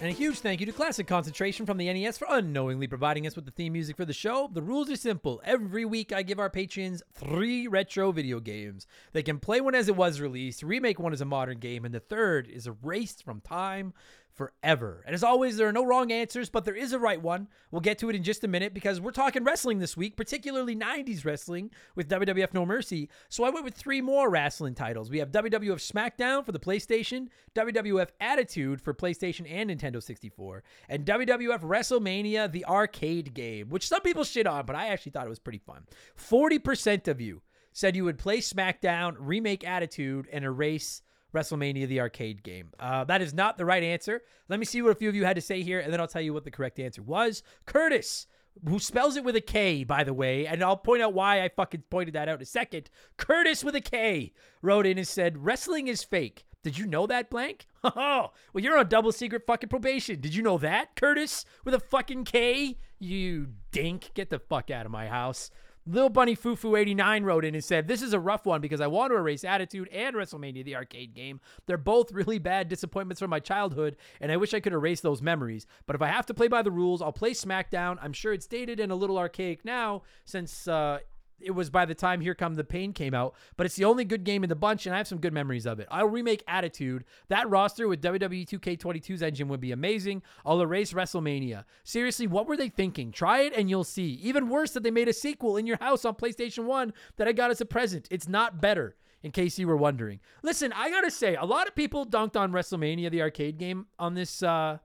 And 0.00 0.10
a 0.10 0.12
huge 0.12 0.38
thank 0.38 0.60
you 0.60 0.66
to 0.66 0.70
Classic 0.72 1.08
Concentration 1.08 1.66
from 1.66 1.76
the 1.76 1.92
NES 1.92 2.18
for 2.18 2.28
unknowingly 2.30 2.86
providing 2.86 3.26
us 3.26 3.34
with 3.34 3.46
the 3.46 3.50
theme 3.50 3.72
music 3.72 3.96
for 3.96 4.04
the 4.04 4.12
show. 4.12 4.48
The 4.52 4.62
rules 4.62 4.88
are 4.90 4.96
simple. 4.96 5.40
Every 5.44 5.84
week, 5.84 6.12
I 6.12 6.22
give 6.22 6.38
our 6.38 6.48
patrons 6.48 7.02
three 7.14 7.66
retro 7.66 8.12
video 8.12 8.38
games. 8.38 8.86
They 9.12 9.24
can 9.24 9.40
play 9.40 9.60
one 9.60 9.74
as 9.74 9.88
it 9.88 9.96
was 9.96 10.20
released, 10.20 10.62
remake 10.62 11.00
one 11.00 11.12
as 11.12 11.20
a 11.20 11.24
modern 11.24 11.58
game, 11.58 11.84
and 11.84 11.92
the 11.92 11.98
third 11.98 12.46
is 12.46 12.68
erased 12.68 13.24
from 13.24 13.40
time 13.40 13.92
forever. 14.38 15.02
And 15.04 15.14
as 15.14 15.24
always, 15.24 15.56
there 15.56 15.68
are 15.68 15.72
no 15.72 15.84
wrong 15.84 16.12
answers, 16.12 16.48
but 16.48 16.64
there 16.64 16.76
is 16.76 16.92
a 16.92 16.98
right 16.98 17.20
one. 17.20 17.48
We'll 17.70 17.80
get 17.80 17.98
to 17.98 18.08
it 18.08 18.16
in 18.16 18.22
just 18.22 18.44
a 18.44 18.48
minute 18.48 18.72
because 18.72 19.00
we're 19.00 19.10
talking 19.10 19.42
wrestling 19.42 19.80
this 19.80 19.96
week, 19.96 20.16
particularly 20.16 20.76
90s 20.76 21.24
wrestling 21.24 21.70
with 21.96 22.08
WWF 22.08 22.54
No 22.54 22.64
Mercy. 22.64 23.10
So 23.28 23.42
I 23.44 23.50
went 23.50 23.64
with 23.64 23.74
three 23.74 24.00
more 24.00 24.30
wrestling 24.30 24.74
titles. 24.74 25.10
We 25.10 25.18
have 25.18 25.32
WWF 25.32 25.92
SmackDown 25.92 26.46
for 26.46 26.52
the 26.52 26.60
PlayStation, 26.60 27.28
WWF 27.54 28.08
Attitude 28.20 28.80
for 28.80 28.94
PlayStation 28.94 29.50
and 29.50 29.68
Nintendo 29.68 30.02
64, 30.02 30.62
and 30.88 31.04
WWF 31.04 31.60
WrestleMania, 31.60 32.50
the 32.50 32.64
arcade 32.64 33.34
game, 33.34 33.68
which 33.68 33.88
some 33.88 34.02
people 34.02 34.22
shit 34.22 34.46
on, 34.46 34.64
but 34.64 34.76
I 34.76 34.86
actually 34.86 35.12
thought 35.12 35.26
it 35.26 35.30
was 35.30 35.40
pretty 35.40 35.58
fun. 35.58 35.82
40% 36.16 37.08
of 37.08 37.20
you 37.20 37.42
said 37.72 37.96
you 37.96 38.04
would 38.04 38.18
play 38.18 38.38
SmackDown, 38.38 39.16
remake 39.18 39.66
Attitude, 39.66 40.28
and 40.32 40.44
erase 40.44 41.02
WrestleMania, 41.34 41.86
the 41.86 42.00
arcade 42.00 42.42
game. 42.42 42.70
Uh, 42.78 43.04
that 43.04 43.22
is 43.22 43.34
not 43.34 43.58
the 43.58 43.64
right 43.64 43.82
answer. 43.82 44.22
Let 44.48 44.58
me 44.58 44.64
see 44.64 44.82
what 44.82 44.92
a 44.92 44.94
few 44.94 45.08
of 45.08 45.14
you 45.14 45.24
had 45.24 45.36
to 45.36 45.42
say 45.42 45.62
here, 45.62 45.80
and 45.80 45.92
then 45.92 46.00
I'll 46.00 46.08
tell 46.08 46.22
you 46.22 46.32
what 46.32 46.44
the 46.44 46.50
correct 46.50 46.78
answer 46.78 47.02
was. 47.02 47.42
Curtis, 47.66 48.26
who 48.66 48.78
spells 48.78 49.16
it 49.16 49.24
with 49.24 49.36
a 49.36 49.40
K, 49.40 49.84
by 49.84 50.04
the 50.04 50.14
way, 50.14 50.46
and 50.46 50.62
I'll 50.62 50.76
point 50.76 51.02
out 51.02 51.14
why 51.14 51.42
I 51.42 51.48
fucking 51.48 51.84
pointed 51.90 52.14
that 52.14 52.28
out 52.28 52.36
in 52.36 52.42
a 52.42 52.46
second. 52.46 52.90
Curtis 53.16 53.62
with 53.62 53.74
a 53.74 53.80
K 53.80 54.32
wrote 54.62 54.86
in 54.86 54.98
and 54.98 55.06
said, 55.06 55.44
Wrestling 55.44 55.88
is 55.88 56.02
fake. 56.02 56.44
Did 56.64 56.76
you 56.76 56.86
know 56.86 57.06
that, 57.06 57.30
blank? 57.30 57.66
Oh, 57.84 58.32
well, 58.52 58.64
you're 58.64 58.76
on 58.76 58.88
double 58.88 59.12
secret 59.12 59.44
fucking 59.46 59.68
probation. 59.68 60.20
Did 60.20 60.34
you 60.34 60.42
know 60.42 60.58
that, 60.58 60.96
Curtis? 60.96 61.44
With 61.64 61.74
a 61.74 61.80
fucking 61.80 62.24
K? 62.24 62.76
You 62.98 63.46
dink. 63.70 64.10
Get 64.14 64.30
the 64.30 64.40
fuck 64.40 64.70
out 64.70 64.84
of 64.84 64.90
my 64.90 65.06
house. 65.06 65.50
Little 65.88 66.10
Bunny 66.10 66.36
Fufu 66.36 66.78
89 66.78 67.24
wrote 67.24 67.46
in 67.46 67.54
and 67.54 67.64
said, 67.64 67.88
This 67.88 68.02
is 68.02 68.12
a 68.12 68.20
rough 68.20 68.44
one 68.44 68.60
because 68.60 68.80
I 68.80 68.86
want 68.86 69.10
to 69.10 69.16
erase 69.16 69.42
Attitude 69.42 69.88
and 69.88 70.14
WrestleMania, 70.14 70.62
the 70.62 70.76
arcade 70.76 71.14
game. 71.14 71.40
They're 71.66 71.78
both 71.78 72.12
really 72.12 72.38
bad 72.38 72.68
disappointments 72.68 73.20
from 73.20 73.30
my 73.30 73.40
childhood, 73.40 73.96
and 74.20 74.30
I 74.30 74.36
wish 74.36 74.52
I 74.52 74.60
could 74.60 74.74
erase 74.74 75.00
those 75.00 75.22
memories. 75.22 75.66
But 75.86 75.96
if 75.96 76.02
I 76.02 76.08
have 76.08 76.26
to 76.26 76.34
play 76.34 76.48
by 76.48 76.60
the 76.60 76.70
rules, 76.70 77.00
I'll 77.00 77.12
play 77.12 77.30
SmackDown. 77.30 77.96
I'm 78.02 78.12
sure 78.12 78.34
it's 78.34 78.46
dated 78.46 78.80
and 78.80 78.92
a 78.92 78.96
little 78.96 79.16
archaic 79.16 79.64
now 79.64 80.02
since 80.26 80.68
uh, 80.68 80.98
it 81.40 81.52
was 81.52 81.70
by 81.70 81.84
the 81.84 81.94
time 81.94 82.20
Here 82.20 82.34
Come 82.34 82.54
the 82.54 82.64
Pain 82.64 82.92
came 82.92 83.14
out, 83.14 83.34
but 83.56 83.66
it's 83.66 83.76
the 83.76 83.84
only 83.84 84.04
good 84.04 84.24
game 84.24 84.42
in 84.42 84.48
the 84.48 84.56
bunch, 84.56 84.86
and 84.86 84.94
I 84.94 84.98
have 84.98 85.08
some 85.08 85.18
good 85.18 85.32
memories 85.32 85.66
of 85.66 85.80
it. 85.80 85.88
I'll 85.90 86.06
remake 86.06 86.42
Attitude. 86.48 87.04
That 87.28 87.48
roster 87.48 87.88
with 87.88 88.02
WWE 88.02 88.46
2K22's 88.48 89.22
engine 89.22 89.48
would 89.48 89.60
be 89.60 89.72
amazing. 89.72 90.22
I'll 90.44 90.60
erase 90.60 90.92
WrestleMania. 90.92 91.64
Seriously, 91.84 92.26
what 92.26 92.46
were 92.46 92.56
they 92.56 92.68
thinking? 92.68 93.12
Try 93.12 93.40
it 93.40 93.52
and 93.56 93.68
you'll 93.68 93.84
see. 93.84 94.18
Even 94.22 94.48
worse 94.48 94.72
that 94.72 94.82
they 94.82 94.90
made 94.90 95.08
a 95.08 95.12
sequel 95.12 95.56
in 95.56 95.66
your 95.66 95.78
house 95.78 96.04
on 96.04 96.14
PlayStation 96.14 96.64
1 96.64 96.92
that 97.16 97.28
I 97.28 97.32
got 97.32 97.50
as 97.50 97.60
a 97.60 97.66
present. 97.66 98.08
It's 98.10 98.28
not 98.28 98.60
better. 98.60 98.96
In 99.20 99.32
case 99.32 99.58
you 99.58 99.66
were 99.66 99.76
wondering. 99.76 100.20
Listen, 100.44 100.72
I 100.72 100.90
gotta 100.90 101.10
say, 101.10 101.34
a 101.34 101.44
lot 101.44 101.66
of 101.66 101.74
people 101.74 102.06
dunked 102.06 102.36
on 102.36 102.52
WrestleMania, 102.52 103.10
the 103.10 103.20
arcade 103.20 103.58
game, 103.58 103.86
on 103.98 104.14
this 104.14 104.44
uh, 104.44 104.78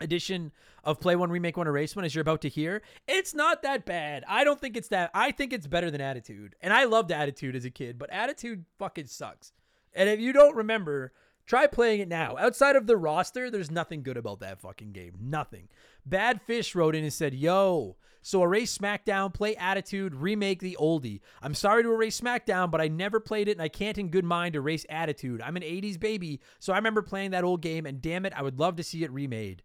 edition 0.00 0.52
of 0.84 1.00
Play 1.00 1.16
One, 1.16 1.30
Remake 1.30 1.56
One, 1.56 1.66
Erase 1.66 1.94
One, 1.96 2.04
as 2.04 2.14
you're 2.14 2.22
about 2.22 2.42
to 2.42 2.48
hear, 2.48 2.82
it's 3.06 3.34
not 3.34 3.62
that 3.62 3.84
bad. 3.84 4.24
I 4.28 4.44
don't 4.44 4.60
think 4.60 4.76
it's 4.76 4.88
that. 4.88 5.10
I 5.14 5.30
think 5.30 5.52
it's 5.52 5.66
better 5.66 5.90
than 5.90 6.00
Attitude. 6.00 6.54
And 6.60 6.72
I 6.72 6.84
loved 6.84 7.12
Attitude 7.12 7.56
as 7.56 7.64
a 7.64 7.70
kid, 7.70 7.98
but 7.98 8.10
Attitude 8.10 8.64
fucking 8.78 9.06
sucks. 9.06 9.52
And 9.94 10.08
if 10.08 10.20
you 10.20 10.32
don't 10.32 10.56
remember, 10.56 11.12
Try 11.46 11.66
playing 11.66 12.00
it 12.00 12.08
now. 12.08 12.36
Outside 12.38 12.76
of 12.76 12.86
the 12.86 12.96
roster, 12.96 13.50
there's 13.50 13.70
nothing 13.70 14.02
good 14.02 14.16
about 14.16 14.40
that 14.40 14.60
fucking 14.60 14.92
game. 14.92 15.14
Nothing. 15.20 15.68
Bad 16.06 16.40
Fish 16.40 16.74
wrote 16.74 16.94
in 16.94 17.02
and 17.02 17.12
said, 17.12 17.34
Yo, 17.34 17.96
so 18.22 18.42
erase 18.42 18.76
SmackDown, 18.76 19.34
play 19.34 19.56
Attitude, 19.56 20.14
remake 20.14 20.60
the 20.60 20.76
oldie. 20.80 21.20
I'm 21.42 21.54
sorry 21.54 21.82
to 21.82 21.92
erase 21.92 22.20
SmackDown, 22.20 22.70
but 22.70 22.80
I 22.80 22.88
never 22.88 23.18
played 23.18 23.48
it 23.48 23.52
and 23.52 23.62
I 23.62 23.68
can't 23.68 23.98
in 23.98 24.08
good 24.08 24.24
mind 24.24 24.54
erase 24.54 24.86
Attitude. 24.88 25.42
I'm 25.42 25.56
an 25.56 25.62
80s 25.62 25.98
baby, 25.98 26.40
so 26.60 26.72
I 26.72 26.76
remember 26.76 27.02
playing 27.02 27.32
that 27.32 27.44
old 27.44 27.60
game 27.60 27.86
and 27.86 28.00
damn 28.00 28.24
it, 28.24 28.32
I 28.34 28.42
would 28.42 28.60
love 28.60 28.76
to 28.76 28.84
see 28.84 29.02
it 29.02 29.10
remade. 29.10 29.62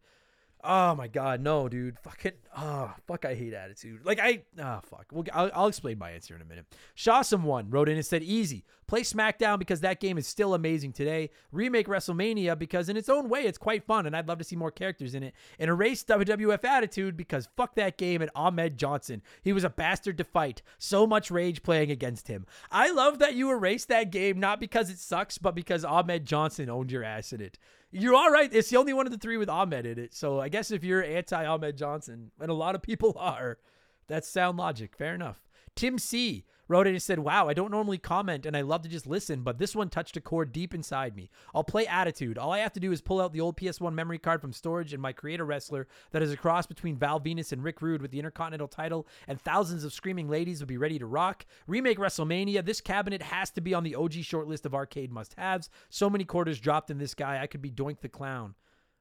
Oh 0.70 0.96
my 0.96 1.08
god, 1.08 1.40
no, 1.40 1.70
dude. 1.70 1.98
Fucking 2.00 2.34
oh 2.58 2.94
fuck, 3.08 3.24
I 3.24 3.36
hate 3.36 3.54
attitude. 3.54 4.02
Like 4.04 4.20
I 4.20 4.42
oh 4.60 4.82
fuck. 4.84 5.06
We'll, 5.14 5.24
I'll, 5.34 5.50
I'll 5.54 5.68
explain 5.68 5.98
my 5.98 6.12
answer 6.12 6.36
in 6.36 6.42
a 6.42 6.46
minute. 6.46 6.66
Shawsome 6.96 7.44
one 7.44 7.70
wrote 7.70 7.88
in 7.88 7.96
and 7.96 8.06
said, 8.06 8.22
"Easy, 8.22 8.66
play 8.86 9.04
SmackDown 9.04 9.60
because 9.60 9.80
that 9.80 10.02
game 10.02 10.18
is 10.18 10.28
still 10.28 10.54
amazing 10.54 10.92
today. 10.92 11.30
Remake 11.54 11.88
WrestleMania 11.88 12.60
because 12.60 12.90
in 12.90 12.98
its 12.98 13.08
own 13.08 13.30
way 13.30 13.44
it's 13.44 13.58
quite 13.58 13.86
fun 13.86 14.06
and 14.06 14.14
I'd 14.14 14.28
love 14.28 14.40
to 14.40 14.44
see 14.44 14.58
more 14.58 14.70
characters 14.72 15.16
in 15.16 15.24
it. 15.24 15.34
And 15.58 15.70
erase 15.70 16.04
WWF 16.04 16.66
Attitude 16.66 17.16
because 17.16 17.48
fuck 17.56 17.76
that 17.76 17.98
game 17.98 18.22
and 18.22 18.32
Ahmed 18.36 18.78
Johnson. 18.78 19.22
He 19.44 19.54
was 19.54 19.64
a 19.64 19.70
bastard 19.70 20.18
to 20.18 20.26
fight. 20.26 20.62
So 20.78 21.08
much 21.08 21.32
rage 21.32 21.64
playing 21.64 21.92
against 21.92 22.28
him. 22.28 22.46
I 22.70 22.92
love 22.92 23.20
that 23.20 23.36
you 23.36 23.50
erased 23.52 23.88
that 23.88 24.12
game 24.12 24.38
not 24.38 24.60
because 24.60 24.90
it 24.90 25.00
sucks, 25.00 25.38
but 25.38 25.56
because 25.56 25.86
Ahmed 25.86 26.26
Johnson 26.26 26.70
owned 26.70 26.92
your 26.92 27.06
ass 27.06 27.32
in 27.32 27.40
it." 27.40 27.58
You're 27.92 28.16
all 28.16 28.32
right. 28.32 28.54
It's 28.54 28.70
the 28.70 28.78
only 28.78 28.94
one 28.94 29.06
of 29.06 29.12
the 29.12 29.18
three 29.18 29.38
with 29.38 29.50
Ahmed 29.50 29.86
in 29.86 29.98
it. 29.98 30.14
So 30.14 30.40
I 30.40 30.50
guess 30.50 30.72
if 30.72 30.84
you're 30.84 31.04
anti 31.04 31.46
Ahmed 31.46 31.78
Johnson, 31.78 32.32
and 32.40 32.52
a 32.52 32.54
lot 32.54 32.76
of 32.76 32.82
people 32.82 33.16
are, 33.20 33.58
that's 34.08 34.28
sound 34.28 34.58
logic. 34.58 34.96
Fair 34.96 35.16
enough. 35.16 35.42
Tim 35.76 35.98
C 35.98 36.46
wrote 36.68 36.88
it 36.88 36.92
and 36.92 37.02
said, 37.02 37.20
Wow, 37.20 37.48
I 37.48 37.54
don't 37.54 37.72
normally 37.72 37.98
comment 37.98 38.46
and 38.46 38.56
I 38.56 38.62
love 38.62 38.82
to 38.84 38.90
just 38.90 39.08
listen, 39.08 39.42
but 39.42 39.58
this 39.58 39.76
one 39.76 39.90
touched 39.90 40.18
a 40.18 40.22
chord 40.22 40.52
deep 40.52 40.74
inside 40.74 41.16
me. 41.16 41.30
I'll 41.54 41.64
play 41.64 41.88
Attitude. 41.88 42.38
All 42.38 42.52
I 42.52 42.60
have 42.60 42.74
to 42.74 42.80
do 42.80 42.92
is 42.92 43.02
pull 43.02 43.22
out 43.22 43.34
the 43.34 43.42
old 43.42 43.58
PS1 43.58 43.94
memory 43.94 44.18
card 44.20 44.42
from 44.42 44.54
storage 44.54 44.94
and 44.94 45.02
my 45.02 45.14
creator 45.14 45.46
wrestler 45.46 45.88
that 46.12 46.22
is 46.22 46.32
a 46.32 46.38
cross 46.38 46.66
between 46.66 46.98
Val 46.98 47.20
Venis 47.20 47.52
and 47.52 47.64
Rick 47.64 47.82
Rude 47.82 48.02
with 48.02 48.12
the 48.12 48.20
Intercontinental 48.20 48.68
title, 48.68 49.08
and 49.28 49.40
thousands 49.40 49.84
of 49.84 49.94
screaming 49.94 50.30
ladies 50.30 50.60
would 50.60 50.68
be 50.68 50.78
ready 50.78 51.00
to 51.00 51.06
rock. 51.06 51.46
Remake 51.68 51.98
WrestleMania. 51.98 52.66
This 52.66 52.82
cabinet 52.82 53.22
has 53.22 53.52
to 53.52 53.62
be 53.62 53.74
on 53.74 53.84
the 53.84 53.96
OG 53.96 54.14
shortlist 54.14 54.66
of 54.66 54.76
arcade 54.76 55.12
must 55.12 55.34
haves. 55.36 55.70
So 55.90 56.10
many 56.10 56.24
quarters 56.24 56.60
dropped 56.60 56.92
in 56.92 56.98
this 56.98 57.14
guy, 57.14 57.42
I 57.42 57.48
could 57.48 57.62
be 57.62 57.72
Doink 57.72 58.02
the 58.02 58.10
Clown. 58.10 58.56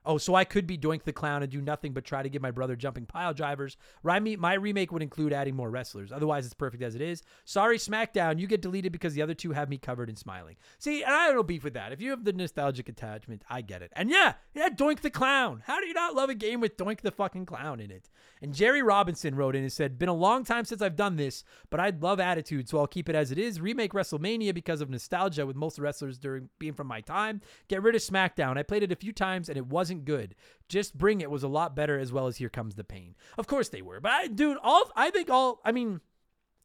Oh, 0.06 0.18
so 0.18 0.34
I 0.34 0.44
could 0.44 0.66
be 0.66 0.78
Doink 0.78 1.02
the 1.02 1.12
Clown 1.12 1.42
and 1.42 1.50
do 1.50 1.60
nothing 1.60 1.92
but 1.92 2.04
try 2.04 2.22
to 2.22 2.28
give 2.28 2.40
my 2.40 2.52
brother 2.52 2.76
jumping 2.76 3.06
pile 3.06 3.34
drivers. 3.34 3.76
My 4.02 4.54
remake 4.54 4.92
would 4.92 5.02
include 5.02 5.32
adding 5.32 5.56
more 5.56 5.68
wrestlers. 5.68 6.12
Otherwise, 6.12 6.46
it's 6.46 6.54
perfect 6.54 6.82
as 6.82 6.94
it 6.94 7.02
is. 7.02 7.22
Sorry, 7.44 7.76
SmackDown, 7.76 8.38
you 8.38 8.46
get 8.46 8.62
deleted 8.62 8.92
because 8.92 9.14
the 9.14 9.22
other 9.22 9.34
two 9.34 9.52
have 9.52 9.68
me 9.68 9.78
covered 9.78 10.08
and 10.08 10.16
smiling. 10.16 10.56
See, 10.78 11.02
and 11.02 11.12
I 11.12 11.32
no 11.32 11.42
beef 11.42 11.64
with 11.64 11.74
that. 11.74 11.92
If 11.92 12.00
you 12.00 12.10
have 12.10 12.24
the 12.24 12.32
nostalgic 12.32 12.88
attachment, 12.88 13.42
I 13.50 13.60
get 13.60 13.82
it. 13.82 13.92
And 13.94 14.10
yeah, 14.10 14.34
yeah, 14.54 14.68
Doink 14.68 15.00
the 15.00 15.10
Clown. 15.10 15.62
How 15.66 15.80
do 15.80 15.86
you 15.86 15.94
not 15.94 16.14
love 16.14 16.30
a 16.30 16.34
game 16.34 16.60
with 16.60 16.76
Doink 16.76 17.00
the 17.00 17.10
fucking 17.10 17.46
Clown 17.46 17.80
in 17.80 17.90
it? 17.90 18.08
And 18.40 18.54
Jerry 18.54 18.82
Robinson 18.82 19.34
wrote 19.34 19.56
in 19.56 19.62
and 19.62 19.72
said, 19.72 19.98
Been 19.98 20.08
a 20.08 20.14
long 20.14 20.44
time 20.44 20.64
since 20.64 20.82
I've 20.82 20.96
done 20.96 21.16
this, 21.16 21.42
but 21.70 21.80
I'd 21.80 22.02
love 22.02 22.20
attitude, 22.20 22.68
so 22.68 22.78
I'll 22.78 22.86
keep 22.86 23.08
it 23.08 23.14
as 23.14 23.30
it 23.30 23.38
is. 23.38 23.60
Remake 23.60 23.92
WrestleMania 23.92 24.54
because 24.54 24.80
of 24.80 24.90
nostalgia 24.90 25.46
with 25.46 25.56
most 25.56 25.78
wrestlers 25.78 26.18
during 26.18 26.48
being 26.58 26.74
from 26.74 26.86
my 26.86 27.00
time. 27.00 27.40
Get 27.68 27.82
rid 27.82 27.94
of 27.94 28.02
SmackDown. 28.02 28.58
I 28.58 28.62
played 28.62 28.82
it 28.82 28.92
a 28.92 28.96
few 28.96 29.12
times 29.12 29.48
and 29.48 29.56
it 29.56 29.66
wasn't 29.66 29.95
good. 30.04 30.34
Just 30.68 30.96
Bring 30.96 31.20
It 31.20 31.30
was 31.30 31.42
a 31.42 31.48
lot 31.48 31.76
better 31.76 31.98
as 31.98 32.12
well 32.12 32.26
as 32.26 32.36
Here 32.36 32.48
Comes 32.48 32.74
the 32.74 32.84
Pain. 32.84 33.14
Of 33.38 33.46
course 33.46 33.68
they 33.68 33.82
were. 33.82 34.00
But 34.00 34.12
I 34.12 34.26
dude, 34.26 34.58
all 34.62 34.90
I 34.96 35.10
think 35.10 35.30
all 35.30 35.60
I 35.64 35.72
mean 35.72 36.00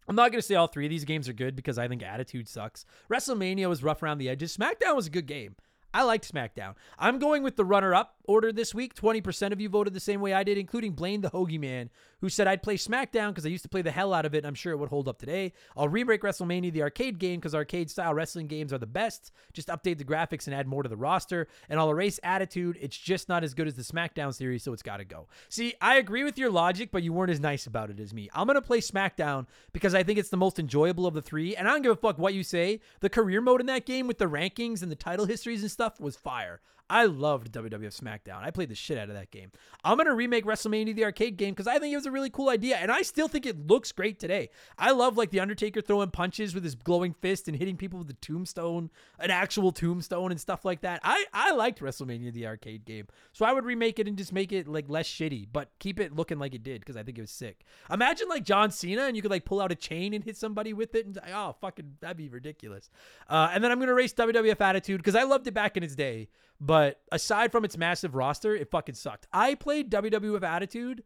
I'm 0.07 0.15
not 0.15 0.31
going 0.31 0.41
to 0.41 0.45
say 0.45 0.55
all 0.55 0.67
three 0.67 0.85
of 0.85 0.89
these 0.89 1.05
games 1.05 1.29
are 1.29 1.33
good 1.33 1.55
because 1.55 1.77
I 1.77 1.87
think 1.87 2.03
Attitude 2.03 2.47
sucks. 2.47 2.85
WrestleMania 3.09 3.69
was 3.69 3.83
rough 3.83 4.01
around 4.01 4.17
the 4.17 4.29
edges. 4.29 4.57
SmackDown 4.57 4.95
was 4.95 5.07
a 5.07 5.11
good 5.11 5.27
game. 5.27 5.55
I 5.93 6.03
liked 6.03 6.31
SmackDown. 6.31 6.75
I'm 6.97 7.19
going 7.19 7.43
with 7.43 7.57
the 7.57 7.65
runner 7.65 7.93
up 7.93 8.15
order 8.25 8.51
this 8.51 8.73
week. 8.73 8.95
20% 8.95 9.51
of 9.51 9.61
you 9.61 9.69
voted 9.69 9.93
the 9.93 9.99
same 9.99 10.21
way 10.21 10.33
I 10.33 10.43
did, 10.43 10.57
including 10.57 10.93
Blaine 10.93 11.21
the 11.21 11.31
Hoagie 11.31 11.59
Man, 11.59 11.89
who 12.19 12.29
said 12.29 12.47
I'd 12.47 12.63
play 12.63 12.77
SmackDown 12.77 13.29
because 13.29 13.45
I 13.45 13.49
used 13.49 13.63
to 13.63 13.69
play 13.69 13.81
the 13.81 13.91
hell 13.91 14.13
out 14.13 14.25
of 14.25 14.33
it. 14.33 14.39
and 14.39 14.47
I'm 14.47 14.55
sure 14.55 14.73
it 14.73 14.77
would 14.77 14.89
hold 14.89 15.07
up 15.07 15.19
today. 15.19 15.53
I'll 15.75 15.89
remake 15.89 16.21
WrestleMania, 16.21 16.71
the 16.71 16.83
arcade 16.83 17.19
game, 17.19 17.39
because 17.39 17.55
arcade 17.55 17.89
style 17.89 18.13
wrestling 18.13 18.47
games 18.47 18.71
are 18.73 18.77
the 18.77 18.85
best. 18.85 19.31
Just 19.53 19.67
update 19.67 19.97
the 19.97 20.03
graphics 20.03 20.47
and 20.47 20.55
add 20.55 20.67
more 20.67 20.83
to 20.83 20.89
the 20.89 20.97
roster. 20.97 21.47
And 21.69 21.79
I'll 21.79 21.89
erase 21.89 22.19
Attitude. 22.23 22.77
It's 22.79 22.97
just 22.97 23.29
not 23.29 23.43
as 23.43 23.53
good 23.53 23.67
as 23.67 23.75
the 23.75 23.83
SmackDown 23.83 24.33
series, 24.33 24.63
so 24.63 24.73
it's 24.73 24.83
got 24.83 24.97
to 24.97 25.05
go. 25.05 25.27
See, 25.49 25.73
I 25.81 25.97
agree 25.97 26.23
with 26.23 26.37
your 26.37 26.51
logic, 26.51 26.89
but 26.91 27.03
you 27.03 27.13
weren't 27.13 27.31
as 27.31 27.39
nice 27.39 27.65
about 27.65 27.89
it 27.89 27.99
as 27.99 28.13
me. 28.13 28.29
I'm 28.33 28.47
going 28.47 28.55
to 28.55 28.61
play 28.61 28.79
SmackDown 28.79 29.47
because 29.73 29.95
I 29.95 30.03
think 30.03 30.19
it's 30.19 30.29
the 30.29 30.37
most 30.37 30.59
enjoyable 30.59 31.07
of 31.07 31.13
the 31.13 31.21
three. 31.21 31.55
And 31.55 31.67
I 31.67 31.71
don't 31.71 31.81
give 31.81 31.91
a 31.91 31.95
fuck 31.95 32.17
what 32.17 32.33
you 32.33 32.43
say. 32.43 32.79
The 32.99 33.09
career 33.09 33.41
mode 33.41 33.61
in 33.61 33.67
that 33.67 33.85
game 33.85 34.07
with 34.07 34.17
the 34.17 34.25
rankings 34.25 34.81
and 34.81 34.91
the 34.91 34.95
title 34.95 35.25
histories 35.25 35.61
and 35.61 35.71
stuff 35.71 35.99
was 35.99 36.15
fire. 36.15 36.61
I 36.91 37.05
loved 37.05 37.53
WWF 37.53 37.97
SmackDown. 37.97 38.43
I 38.43 38.51
played 38.51 38.67
the 38.67 38.75
shit 38.75 38.97
out 38.97 39.07
of 39.07 39.15
that 39.15 39.31
game. 39.31 39.53
I'm 39.81 39.97
to 39.97 40.13
remake 40.13 40.43
WrestleMania 40.43 40.93
the 40.93 41.05
arcade 41.05 41.37
game 41.37 41.51
because 41.51 41.65
I 41.65 41.79
think 41.79 41.93
it 41.93 41.95
was 41.95 42.05
a 42.05 42.11
really 42.11 42.29
cool 42.29 42.49
idea 42.49 42.75
and 42.75 42.91
I 42.91 43.01
still 43.01 43.29
think 43.29 43.45
it 43.45 43.65
looks 43.65 43.93
great 43.93 44.19
today. 44.19 44.49
I 44.77 44.91
love 44.91 45.15
like 45.15 45.29
The 45.29 45.39
Undertaker 45.39 45.79
throwing 45.79 46.11
punches 46.11 46.53
with 46.53 46.65
his 46.65 46.75
glowing 46.75 47.13
fist 47.13 47.47
and 47.47 47.55
hitting 47.55 47.77
people 47.77 47.99
with 47.99 48.09
the 48.09 48.15
tombstone, 48.15 48.89
an 49.19 49.31
actual 49.31 49.71
tombstone 49.71 50.31
and 50.31 50.41
stuff 50.41 50.65
like 50.65 50.81
that. 50.81 50.99
I, 51.01 51.23
I 51.33 51.53
liked 51.53 51.79
WrestleMania 51.79 52.33
the 52.33 52.45
arcade 52.45 52.83
game. 52.83 53.07
So 53.31 53.45
I 53.45 53.53
would 53.53 53.63
remake 53.63 53.97
it 53.99 54.09
and 54.09 54.17
just 54.17 54.33
make 54.33 54.51
it 54.51 54.67
like 54.67 54.89
less 54.89 55.07
shitty, 55.07 55.47
but 55.53 55.69
keep 55.79 55.97
it 55.97 56.13
looking 56.13 56.39
like 56.39 56.53
it 56.53 56.63
did 56.63 56.81
because 56.81 56.97
I 56.97 57.03
think 57.03 57.17
it 57.17 57.21
was 57.21 57.31
sick. 57.31 57.63
Imagine 57.89 58.27
like 58.27 58.43
John 58.43 58.69
Cena 58.69 59.03
and 59.03 59.15
you 59.15 59.21
could 59.21 59.31
like 59.31 59.45
pull 59.45 59.61
out 59.61 59.71
a 59.71 59.75
chain 59.75 60.13
and 60.13 60.25
hit 60.25 60.35
somebody 60.35 60.73
with 60.73 60.93
it 60.93 61.05
and 61.05 61.17
oh, 61.33 61.55
fucking, 61.61 61.93
that'd 62.01 62.17
be 62.17 62.27
ridiculous. 62.27 62.89
Uh, 63.29 63.49
and 63.53 63.63
then 63.63 63.71
I'm 63.71 63.79
to 63.79 63.93
race 63.93 64.13
WWF 64.13 64.59
Attitude 64.59 64.97
because 64.97 65.15
I 65.15 65.23
loved 65.23 65.47
it 65.47 65.53
back 65.53 65.77
in 65.77 65.83
its 65.83 65.95
day. 65.95 66.27
But 66.63 67.01
aside 67.11 67.51
from 67.51 67.65
its 67.65 67.75
massive 67.75 68.13
roster, 68.13 68.55
it 68.55 68.69
fucking 68.69 68.93
sucked. 68.93 69.25
I 69.33 69.55
played 69.55 69.89
WWF 69.89 70.43
Attitude 70.43 71.03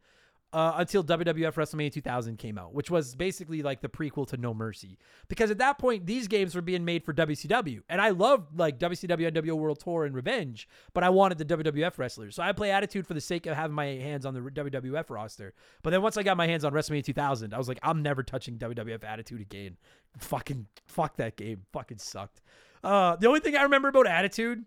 uh, 0.52 0.74
until 0.76 1.02
WWF 1.02 1.54
WrestleMania 1.54 1.90
2000 1.90 2.36
came 2.36 2.58
out, 2.58 2.74
which 2.74 2.90
was 2.90 3.14
basically 3.14 3.62
like 3.62 3.80
the 3.80 3.88
prequel 3.88 4.26
to 4.28 4.36
No 4.36 4.52
Mercy. 4.52 4.98
Because 5.28 5.50
at 5.50 5.56
that 5.56 5.78
point, 5.78 6.04
these 6.04 6.28
games 6.28 6.54
were 6.54 6.60
being 6.60 6.84
made 6.84 7.04
for 7.04 7.14
WCW, 7.14 7.80
and 7.88 8.02
I 8.02 8.10
loved 8.10 8.58
like 8.58 8.78
WCW 8.78 9.32
NWO 9.32 9.54
World 9.54 9.80
Tour 9.80 10.04
and 10.04 10.14
Revenge, 10.14 10.68
but 10.92 11.02
I 11.02 11.08
wanted 11.08 11.38
the 11.38 11.46
WWF 11.46 11.96
wrestlers, 11.96 12.36
so 12.36 12.42
I 12.42 12.52
play 12.52 12.70
Attitude 12.70 13.06
for 13.06 13.14
the 13.14 13.20
sake 13.22 13.46
of 13.46 13.56
having 13.56 13.74
my 13.74 13.86
hands 13.86 14.26
on 14.26 14.34
the 14.34 14.40
WWF 14.40 15.08
roster. 15.08 15.54
But 15.82 15.90
then 15.90 16.02
once 16.02 16.18
I 16.18 16.22
got 16.22 16.36
my 16.36 16.46
hands 16.46 16.66
on 16.66 16.72
WrestleMania 16.74 17.04
2000, 17.04 17.54
I 17.54 17.58
was 17.58 17.66
like, 17.66 17.80
I'm 17.82 18.02
never 18.02 18.22
touching 18.22 18.58
WWF 18.58 19.04
Attitude 19.04 19.40
again. 19.40 19.78
Fucking 20.18 20.66
fuck 20.86 21.16
that 21.16 21.36
game. 21.36 21.62
Fucking 21.72 21.98
sucked. 21.98 22.42
Uh, 22.84 23.16
the 23.16 23.26
only 23.26 23.40
thing 23.40 23.56
I 23.56 23.62
remember 23.62 23.88
about 23.88 24.06
Attitude 24.06 24.64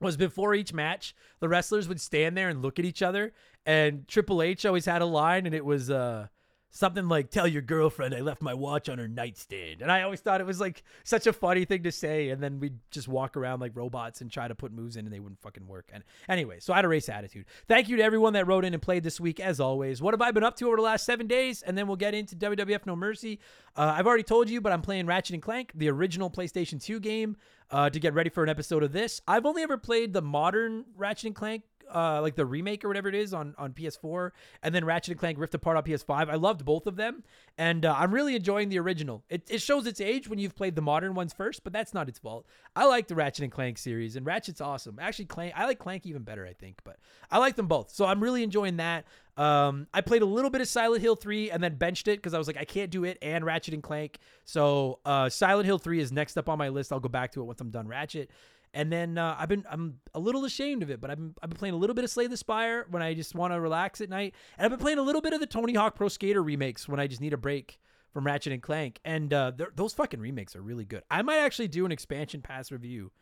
was 0.00 0.16
before 0.16 0.54
each 0.54 0.72
match, 0.72 1.14
the 1.40 1.48
wrestlers 1.48 1.88
would 1.88 2.00
stand 2.00 2.36
there 2.36 2.48
and 2.48 2.62
look 2.62 2.78
at 2.78 2.84
each 2.84 3.02
other. 3.02 3.32
And 3.66 4.06
Triple 4.08 4.42
H 4.42 4.66
always 4.66 4.86
had 4.86 5.02
a 5.02 5.06
line, 5.06 5.46
and 5.46 5.54
it 5.54 5.64
was 5.64 5.90
uh, 5.90 6.28
something 6.74 7.08
like, 7.08 7.30
Tell 7.30 7.46
your 7.46 7.62
girlfriend 7.62 8.14
I 8.14 8.20
left 8.20 8.42
my 8.42 8.52
watch 8.52 8.88
on 8.88 8.98
her 8.98 9.08
nightstand. 9.08 9.80
And 9.80 9.90
I 9.90 10.02
always 10.02 10.20
thought 10.20 10.40
it 10.40 10.46
was 10.46 10.60
like 10.60 10.82
such 11.04 11.26
a 11.26 11.32
funny 11.32 11.64
thing 11.64 11.84
to 11.84 11.92
say. 11.92 12.28
And 12.28 12.42
then 12.42 12.60
we'd 12.60 12.78
just 12.90 13.08
walk 13.08 13.36
around 13.36 13.60
like 13.60 13.72
robots 13.74 14.20
and 14.20 14.30
try 14.30 14.46
to 14.46 14.54
put 14.54 14.72
moves 14.72 14.96
in, 14.96 15.06
and 15.06 15.14
they 15.14 15.20
wouldn't 15.20 15.40
fucking 15.40 15.66
work. 15.66 15.88
And 15.92 16.04
anyway, 16.28 16.58
so 16.60 16.72
I 16.72 16.76
had 16.76 16.84
a 16.84 16.88
race 16.88 17.08
attitude. 17.08 17.46
Thank 17.66 17.88
you 17.88 17.96
to 17.96 18.02
everyone 18.02 18.34
that 18.34 18.46
wrote 18.46 18.64
in 18.64 18.74
and 18.74 18.82
played 18.82 19.04
this 19.04 19.20
week, 19.20 19.40
as 19.40 19.60
always. 19.60 20.02
What 20.02 20.12
have 20.12 20.20
I 20.20 20.32
been 20.32 20.44
up 20.44 20.56
to 20.56 20.66
over 20.66 20.76
the 20.76 20.82
last 20.82 21.06
seven 21.06 21.26
days? 21.26 21.62
And 21.62 21.78
then 21.78 21.86
we'll 21.86 21.96
get 21.96 22.12
into 22.12 22.36
WWF 22.36 22.86
No 22.86 22.96
Mercy. 22.96 23.38
Uh, 23.76 23.94
I've 23.96 24.06
already 24.06 24.22
told 24.24 24.50
you, 24.50 24.60
but 24.60 24.72
I'm 24.72 24.82
playing 24.82 25.06
Ratchet 25.06 25.34
and 25.34 25.42
Clank, 25.42 25.72
the 25.74 25.88
original 25.88 26.30
PlayStation 26.30 26.82
2 26.82 27.00
game 27.00 27.36
uh, 27.70 27.90
to 27.90 27.98
get 28.00 28.14
ready 28.14 28.30
for 28.30 28.42
an 28.42 28.48
episode 28.48 28.82
of 28.82 28.92
this. 28.92 29.20
I've 29.26 29.46
only 29.46 29.62
ever 29.62 29.76
played 29.76 30.12
the 30.12 30.22
modern 30.22 30.84
Ratchet 30.96 31.26
and 31.26 31.34
Clank, 31.34 31.62
uh, 31.92 32.20
like 32.22 32.36
the 32.36 32.46
remake 32.46 32.84
or 32.84 32.88
whatever 32.88 33.08
it 33.08 33.14
is 33.14 33.34
on, 33.34 33.54
on 33.58 33.72
PS4, 33.72 34.30
and 34.62 34.74
then 34.74 34.84
Ratchet 34.84 35.12
and 35.12 35.20
Clank 35.20 35.38
Rift 35.38 35.54
Apart 35.54 35.76
on 35.76 35.82
PS5. 35.82 36.30
I 36.30 36.34
loved 36.34 36.64
both 36.64 36.86
of 36.86 36.96
them, 36.96 37.24
and 37.58 37.84
uh, 37.84 37.94
I'm 37.96 38.12
really 38.12 38.36
enjoying 38.36 38.68
the 38.68 38.78
original. 38.78 39.24
It, 39.28 39.42
it 39.50 39.60
shows 39.60 39.86
its 39.86 40.00
age 40.00 40.28
when 40.28 40.38
you've 40.38 40.56
played 40.56 40.76
the 40.76 40.82
modern 40.82 41.14
ones 41.14 41.32
first, 41.32 41.64
but 41.64 41.72
that's 41.72 41.94
not 41.94 42.08
its 42.08 42.18
fault. 42.18 42.46
I 42.76 42.86
like 42.86 43.08
the 43.08 43.14
Ratchet 43.14 43.44
and 43.44 43.52
Clank 43.52 43.78
series, 43.78 44.16
and 44.16 44.24
Ratchet's 44.26 44.60
awesome. 44.60 44.98
Actually, 45.00 45.26
Clank 45.26 45.52
I 45.56 45.66
like 45.66 45.78
Clank 45.78 46.06
even 46.06 46.22
better, 46.22 46.46
I 46.46 46.52
think, 46.52 46.80
but 46.84 46.96
I 47.30 47.38
like 47.38 47.56
them 47.56 47.66
both. 47.66 47.90
So 47.90 48.04
I'm 48.04 48.22
really 48.22 48.42
enjoying 48.42 48.76
that. 48.76 49.04
Um, 49.36 49.88
I 49.92 50.00
played 50.00 50.22
a 50.22 50.26
little 50.26 50.50
bit 50.50 50.60
of 50.60 50.68
Silent 50.68 51.02
Hill 51.02 51.16
3 51.16 51.50
and 51.50 51.62
then 51.62 51.74
benched 51.74 52.06
it 52.06 52.18
because 52.18 52.34
I 52.34 52.38
was 52.38 52.46
like, 52.46 52.56
I 52.56 52.64
can't 52.64 52.90
do 52.90 53.04
it 53.04 53.18
and 53.20 53.44
Ratchet 53.44 53.74
and 53.74 53.82
Clank. 53.82 54.18
So 54.44 55.00
uh, 55.04 55.28
Silent 55.28 55.66
Hill 55.66 55.78
3 55.78 56.00
is 56.00 56.12
next 56.12 56.36
up 56.36 56.48
on 56.48 56.58
my 56.58 56.68
list. 56.68 56.92
I'll 56.92 57.00
go 57.00 57.08
back 57.08 57.32
to 57.32 57.40
it 57.40 57.44
once 57.44 57.60
I'm 57.60 57.70
done 57.70 57.88
Ratchet. 57.88 58.30
And 58.74 58.92
then 58.92 59.16
uh, 59.16 59.36
I've 59.38 59.48
been 59.48 59.64
I'm 59.70 60.00
a 60.14 60.18
little 60.18 60.44
ashamed 60.44 60.82
of 60.82 60.90
it, 60.90 61.00
but 61.00 61.08
I've 61.08 61.16
been, 61.16 61.34
I've 61.40 61.48
been 61.48 61.56
playing 61.56 61.74
a 61.74 61.78
little 61.78 61.94
bit 61.94 62.04
of 62.04 62.10
Slay 62.10 62.26
the 62.26 62.36
Spire 62.36 62.86
when 62.90 63.02
I 63.02 63.14
just 63.14 63.34
want 63.34 63.54
to 63.54 63.60
relax 63.60 64.00
at 64.00 64.10
night, 64.10 64.34
and 64.58 64.64
I've 64.64 64.70
been 64.70 64.80
playing 64.80 64.98
a 64.98 65.02
little 65.02 65.22
bit 65.22 65.32
of 65.32 65.38
the 65.40 65.46
Tony 65.46 65.74
Hawk 65.74 65.94
Pro 65.94 66.08
Skater 66.08 66.42
remakes 66.42 66.88
when 66.88 66.98
I 66.98 67.06
just 67.06 67.20
need 67.20 67.32
a 67.32 67.38
break 67.38 67.78
from 68.12 68.26
Ratchet 68.26 68.52
and 68.52 68.62
Clank. 68.62 69.00
And 69.04 69.32
uh, 69.32 69.52
those 69.74 69.92
fucking 69.94 70.20
remakes 70.20 70.56
are 70.56 70.62
really 70.62 70.84
good. 70.84 71.02
I 71.10 71.22
might 71.22 71.38
actually 71.38 71.68
do 71.68 71.86
an 71.86 71.92
expansion 71.92 72.42
pass 72.42 72.72
review 72.72 73.12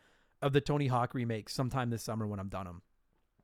of 0.41 0.53
the 0.53 0.61
Tony 0.61 0.87
Hawk 0.87 1.13
remakes 1.13 1.53
sometime 1.53 1.91
this 1.91 2.03
summer 2.03 2.27
when 2.27 2.39
I'm 2.39 2.49
done 2.49 2.65
them, 2.65 2.81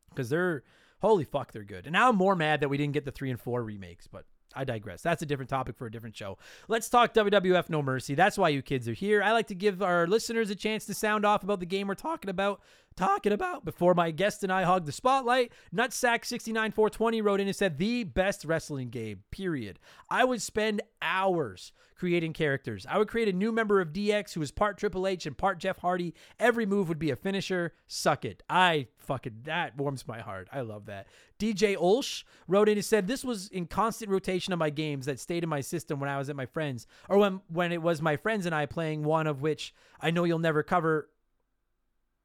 because 0.10 0.30
they're 0.30 0.64
holy 1.02 1.26
fuck, 1.26 1.52
they're 1.52 1.64
good. 1.64 1.86
And 1.86 1.94
now 1.94 2.10
I'm 2.10 2.16
more 2.16 2.36
mad 2.36 2.62
that 2.62 2.70
we 2.70 2.78
didn't 2.78 2.94
get 2.94 3.06
the 3.06 3.12
three 3.12 3.30
and 3.30 3.40
four 3.40 3.64
remakes, 3.64 4.08
but 4.08 4.26
I 4.56 4.64
digress. 4.64 5.02
That's 5.02 5.22
a 5.22 5.26
different 5.26 5.50
topic 5.50 5.78
for 5.78 5.86
a 5.86 5.92
different 5.92 6.16
show. 6.16 6.38
Let's 6.68 6.90
talk 6.90 7.14
WWF 7.14 7.70
No 7.70 7.82
Mercy. 7.82 8.16
That's 8.16 8.38
why 8.38 8.50
you 8.50 8.62
kids 8.62 8.88
are 8.90 8.94
here. 8.94 9.22
I 9.22 9.32
like 9.32 9.48
to 9.48 9.56
give 9.56 9.82
our 9.82 10.08
listeners 10.08 10.50
a 10.50 10.56
chance 10.56 10.86
to 10.86 10.94
sound 10.94 11.26
off 11.26 11.44
about 11.44 11.60
the 11.60 11.66
game 11.66 11.88
we're 11.88 11.96
talking 11.96 12.30
about. 12.30 12.62
Talking 13.00 13.32
about. 13.32 13.64
Before 13.64 13.94
my 13.94 14.12
guest 14.12 14.44
and 14.44 14.52
I 14.52 14.64
hogged 14.64 14.86
the 14.86 14.92
spotlight, 14.92 15.54
Nutsack69420 15.74 17.24
wrote 17.24 17.40
in 17.40 17.48
and 17.48 17.56
said, 17.56 17.78
the 17.78 18.04
best 18.04 18.44
wrestling 18.44 18.90
game, 18.90 19.24
period. 19.32 19.80
I 20.10 20.26
would 20.26 20.42
spend 20.42 20.82
hours 21.02 21.72
creating 21.96 22.34
characters. 22.34 22.86
I 22.90 22.98
would 22.98 23.08
create 23.08 23.28
a 23.28 23.34
new 23.34 23.52
member 23.52 23.80
of 23.80 23.94
DX 23.94 24.34
who 24.34 24.42
was 24.42 24.52
part 24.52 24.78
Triple 24.78 25.08
H 25.08 25.26
and 25.26 25.38
part 25.38 25.60
Jeff 25.60 25.80
Hardy. 25.80 26.14
Every 26.40 26.66
move 26.66 26.90
would 26.90 27.00
be 27.00 27.10
a 27.10 27.16
finisher. 27.16 27.74
Suck 27.88 28.26
it. 28.26 28.44
I 28.50 28.88
fucking, 28.98 29.42
that 29.44 29.78
warms 29.78 30.08
my 30.08 30.20
heart. 30.20 30.50
I 30.52 30.62
love 30.62 30.86
that. 30.88 31.08
DJ 31.40 31.76
Olsh 31.78 32.24
wrote 32.48 32.70
in 32.70 32.78
and 32.78 32.86
said, 32.86 33.08
This 33.08 33.24
was 33.24 33.48
in 33.50 33.66
constant 33.66 34.12
rotation 34.12 34.54
of 34.54 34.60
my 34.60 34.70
games 34.70 35.06
that 35.06 35.20
stayed 35.20 35.44
in 35.44 35.50
my 35.50 35.62
system 35.62 36.00
when 36.00 36.10
I 36.10 36.18
was 36.18 36.30
at 36.30 36.36
my 36.36 36.46
friends, 36.46 36.88
or 37.08 37.18
when, 37.18 37.42
when 37.48 37.72
it 37.72 37.82
was 37.82 38.02
my 38.02 38.18
friends 38.18 38.46
and 38.46 38.56
I 38.56 38.66
playing 38.66 39.04
one 39.04 39.28
of 39.28 39.42
which 39.42 39.74
I 40.02 40.12
know 40.12 40.24
you'll 40.24 40.40
never 40.40 40.64
cover 40.64 41.10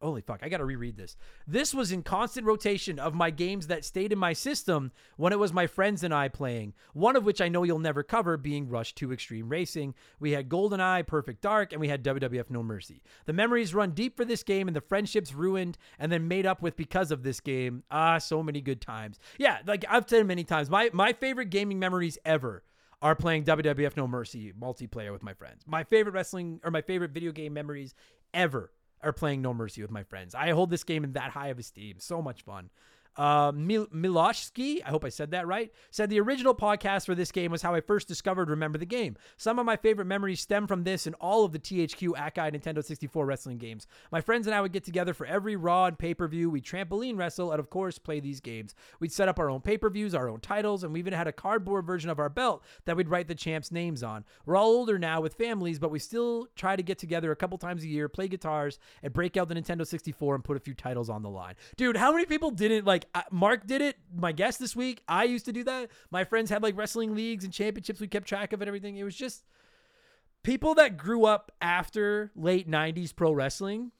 holy 0.05 0.21
fuck, 0.21 0.41
I 0.43 0.49
got 0.49 0.59
to 0.59 0.65
reread 0.65 0.97
this. 0.97 1.17
This 1.47 1.75
was 1.75 1.91
in 1.91 2.03
constant 2.03 2.47
rotation 2.47 2.99
of 2.99 3.15
my 3.15 3.31
games 3.31 3.67
that 3.69 3.85
stayed 3.85 4.13
in 4.13 4.19
my 4.19 4.33
system 4.33 4.93
when 5.17 5.33
it 5.33 5.39
was 5.39 5.53
my 5.53 5.67
friends 5.67 6.05
and 6.05 6.13
I 6.13 6.29
playing, 6.29 6.75
one 6.93 7.17
of 7.17 7.25
which 7.25 7.41
I 7.41 7.49
know 7.49 7.63
you'll 7.63 7.79
never 7.79 8.03
cover 8.03 8.37
being 8.37 8.69
Rush 8.69 8.95
2 8.95 9.13
Extreme 9.13 9.49
Racing. 9.49 9.95
We 10.21 10.33
had 10.33 10.49
GoldenEye, 10.49 11.07
Perfect 11.07 11.41
Dark, 11.41 11.73
and 11.73 11.81
we 11.81 11.89
had 11.89 12.05
WWF 12.05 12.51
No 12.51 12.63
Mercy. 12.63 13.03
The 13.25 13.33
memories 13.33 13.75
run 13.75 13.93
deep 13.93 14.17
for 14.17 14.25
this 14.25 14.43
game 14.43 14.69
and 14.69 14.77
the 14.77 14.81
friendships 14.81 15.35
ruined 15.35 15.79
and 15.99 16.13
then 16.13 16.29
made 16.29 16.47
up 16.47 16.61
with 16.61 16.77
because 16.77 17.11
of 17.11 17.23
this 17.23 17.41
game. 17.41 17.83
Ah, 17.91 18.19
so 18.19 18.43
many 18.43 18.61
good 18.61 18.81
times. 18.81 19.19
Yeah, 19.39 19.59
like 19.67 19.85
I've 19.89 20.09
said 20.09 20.27
many 20.27 20.45
times, 20.45 20.69
my, 20.69 20.91
my 20.93 21.13
favorite 21.13 21.51
gaming 21.51 21.79
memories 21.79 22.19
ever 22.25 22.63
are 23.01 23.15
playing 23.15 23.45
WWF 23.45 23.97
No 23.97 24.07
Mercy 24.07 24.53
multiplayer 24.53 25.13
with 25.13 25.23
my 25.23 25.35
friends. 25.35 25.63
My 25.67 25.85
favorite 25.85 26.13
wrestling 26.13 26.61
or 26.65 26.71
my 26.71 26.83
favorite 26.83 27.11
video 27.11 27.33
game 27.33 27.53
memories 27.53 27.95
ever 28.33 28.73
are 29.05 29.13
playing 29.13 29.43
No 29.43 29.55
Mercy 29.55 29.83
with 29.83 29.91
my 29.91 30.03
friends. 30.03 30.35
I 30.35 30.51
hold 30.51 30.71
this 30.71 30.85
game 30.85 31.05
in 31.05 31.13
that 31.13 31.31
high 31.31 31.49
of 31.49 31.59
esteem. 31.59 31.97
So 31.99 32.23
much 32.23 32.43
fun. 32.43 32.71
Uh, 33.17 33.53
Mil- 33.55 33.87
Miloshki, 33.87 34.81
I 34.85 34.91
hope 34.91 35.05
I 35.05 35.09
said 35.09 35.31
that 35.31 35.47
right, 35.47 35.73
said 35.91 36.11
the 36.11 36.21
original 36.21 36.55
podcast 36.55 37.07
for 37.07 37.15
this 37.15 37.31
game 37.31 37.51
was 37.51 37.63
how 37.63 37.75
I 37.75 37.81
first 37.81 38.09
discovered 38.09 38.51
Remember 38.51 38.79
the 38.79 38.87
Game. 38.87 39.17
Some 39.37 39.59
of 39.59 39.67
my 39.67 39.77
favorite 39.77 40.07
memories 40.07 40.41
stem 40.41 40.67
from 40.67 40.85
this 40.85 41.07
and 41.07 41.15
all 41.21 41.45
of 41.45 41.53
the 41.53 41.59
THQ 41.59 42.13
AKI 42.19 42.57
Nintendo 42.57 42.85
64 42.85 43.25
wrestling 43.25 43.59
games. 43.59 43.87
My 44.11 44.21
friends 44.21 44.47
and 44.47 44.55
I 44.55 44.61
would 44.61 44.73
get 44.73 44.85
together 44.85 45.15
for 45.15 45.27
every 45.27 45.57
Raw 45.57 45.87
and 45.87 45.99
pay 45.99 46.15
per 46.15 46.27
view. 46.27 46.51
We'd 46.51 46.65
trampoline 46.65 47.17
wrestle 47.17 47.53
and, 47.53 47.61
of 47.61 47.71
course, 47.71 47.99
play 47.99 48.21
these 48.21 48.41
games. 48.41 48.75
We'd 49.01 49.13
set 49.13 49.29
up 49.29 49.39
our 49.39 49.49
own 49.51 49.61
pay 49.61 49.79
per 49.79 49.91
views, 49.91 50.15
our 50.15 50.29
own 50.29 50.41
titles, 50.41 50.83
and 50.83 50.93
we 50.93 50.99
even 50.99 51.13
had 51.13 51.29
a 51.29 51.33
cardboard 51.33 51.87
version 51.87 52.11
of 52.11 52.19
our 52.19 52.29
belt 52.29 52.65
that 52.85 52.97
we'd 52.97 53.09
write 53.09 53.29
the 53.29 53.35
champs' 53.35 53.71
names 53.71 54.03
on. 54.03 54.25
We're 54.45 54.57
all 54.57 54.71
older 54.71 54.99
now 54.99 55.21
with 55.21 55.35
families, 55.35 55.79
but 55.79 55.91
we 55.91 55.99
still 55.99 56.49
try 56.57 56.77
to 56.77 56.83
get 56.83 56.99
together 56.99 57.31
a 57.31 57.37
couple 57.37 57.59
times 57.59 57.85
a 57.85 57.89
year, 57.89 58.09
play 58.09 58.29
guitars, 58.29 58.79
and 59.03 59.13
break 59.13 59.37
out 59.37 59.49
the 59.49 59.55
Nintendo 59.55 59.87
64 59.87 60.35
and 60.35 60.45
put 60.45 60.57
a 60.57 60.61
few 60.61 60.75
titles 60.75 61.09
on 61.09 61.23
the 61.23 61.31
line. 61.31 61.55
Dude, 61.77 61.97
how 61.97 62.13
many 62.13 62.27
people 62.27 62.51
didn't 62.51 62.85
like? 62.85 63.04
I- 63.15 63.25
Marc 63.31 63.67
did 63.67 63.81
it. 63.81 63.97
My 64.15 64.33
guest 64.33 64.59
this 64.59 64.77
week. 64.77 65.03
I 65.09 65.25
used 65.25 65.45
to 65.47 65.53
do 65.53 65.65
that. 65.65 65.91
My 66.11 66.25
friends 66.25 66.51
had 66.51 66.63
like 66.63 66.77
wrestling 66.77 67.15
leagues 67.15 67.45
and 67.45 67.53
championships. 67.53 68.01
We 68.01 68.09
kept 68.09 68.29
track 68.29 68.53
of 68.53 68.61
and 68.63 68.69
everything. 68.69 68.97
It 68.97 69.05
was 69.05 69.17
just 69.17 69.45
people 70.43 70.75
that 70.77 70.97
grew 70.97 71.25
up 71.25 71.53
after 71.61 72.31
late 72.37 72.69
90s 72.69 73.15
pro 73.15 73.33
wrestling. 73.33 73.91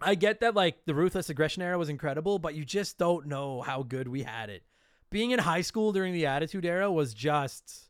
I 0.00 0.14
get 0.14 0.40
that 0.40 0.54
like 0.54 0.84
the 0.86 0.94
ruthless 0.94 1.28
aggression 1.30 1.62
era 1.62 1.78
was 1.78 1.88
incredible, 1.88 2.38
but 2.38 2.54
you 2.54 2.64
just 2.64 2.98
don't 2.98 3.26
know 3.26 3.62
how 3.62 3.82
good 3.82 4.08
we 4.08 4.22
had 4.22 4.48
it. 4.50 4.62
Being 5.10 5.30
in 5.30 5.38
high 5.38 5.62
school 5.62 5.92
during 5.92 6.12
the 6.12 6.26
Attitude 6.26 6.66
Era 6.66 6.92
was 6.92 7.14
just 7.14 7.87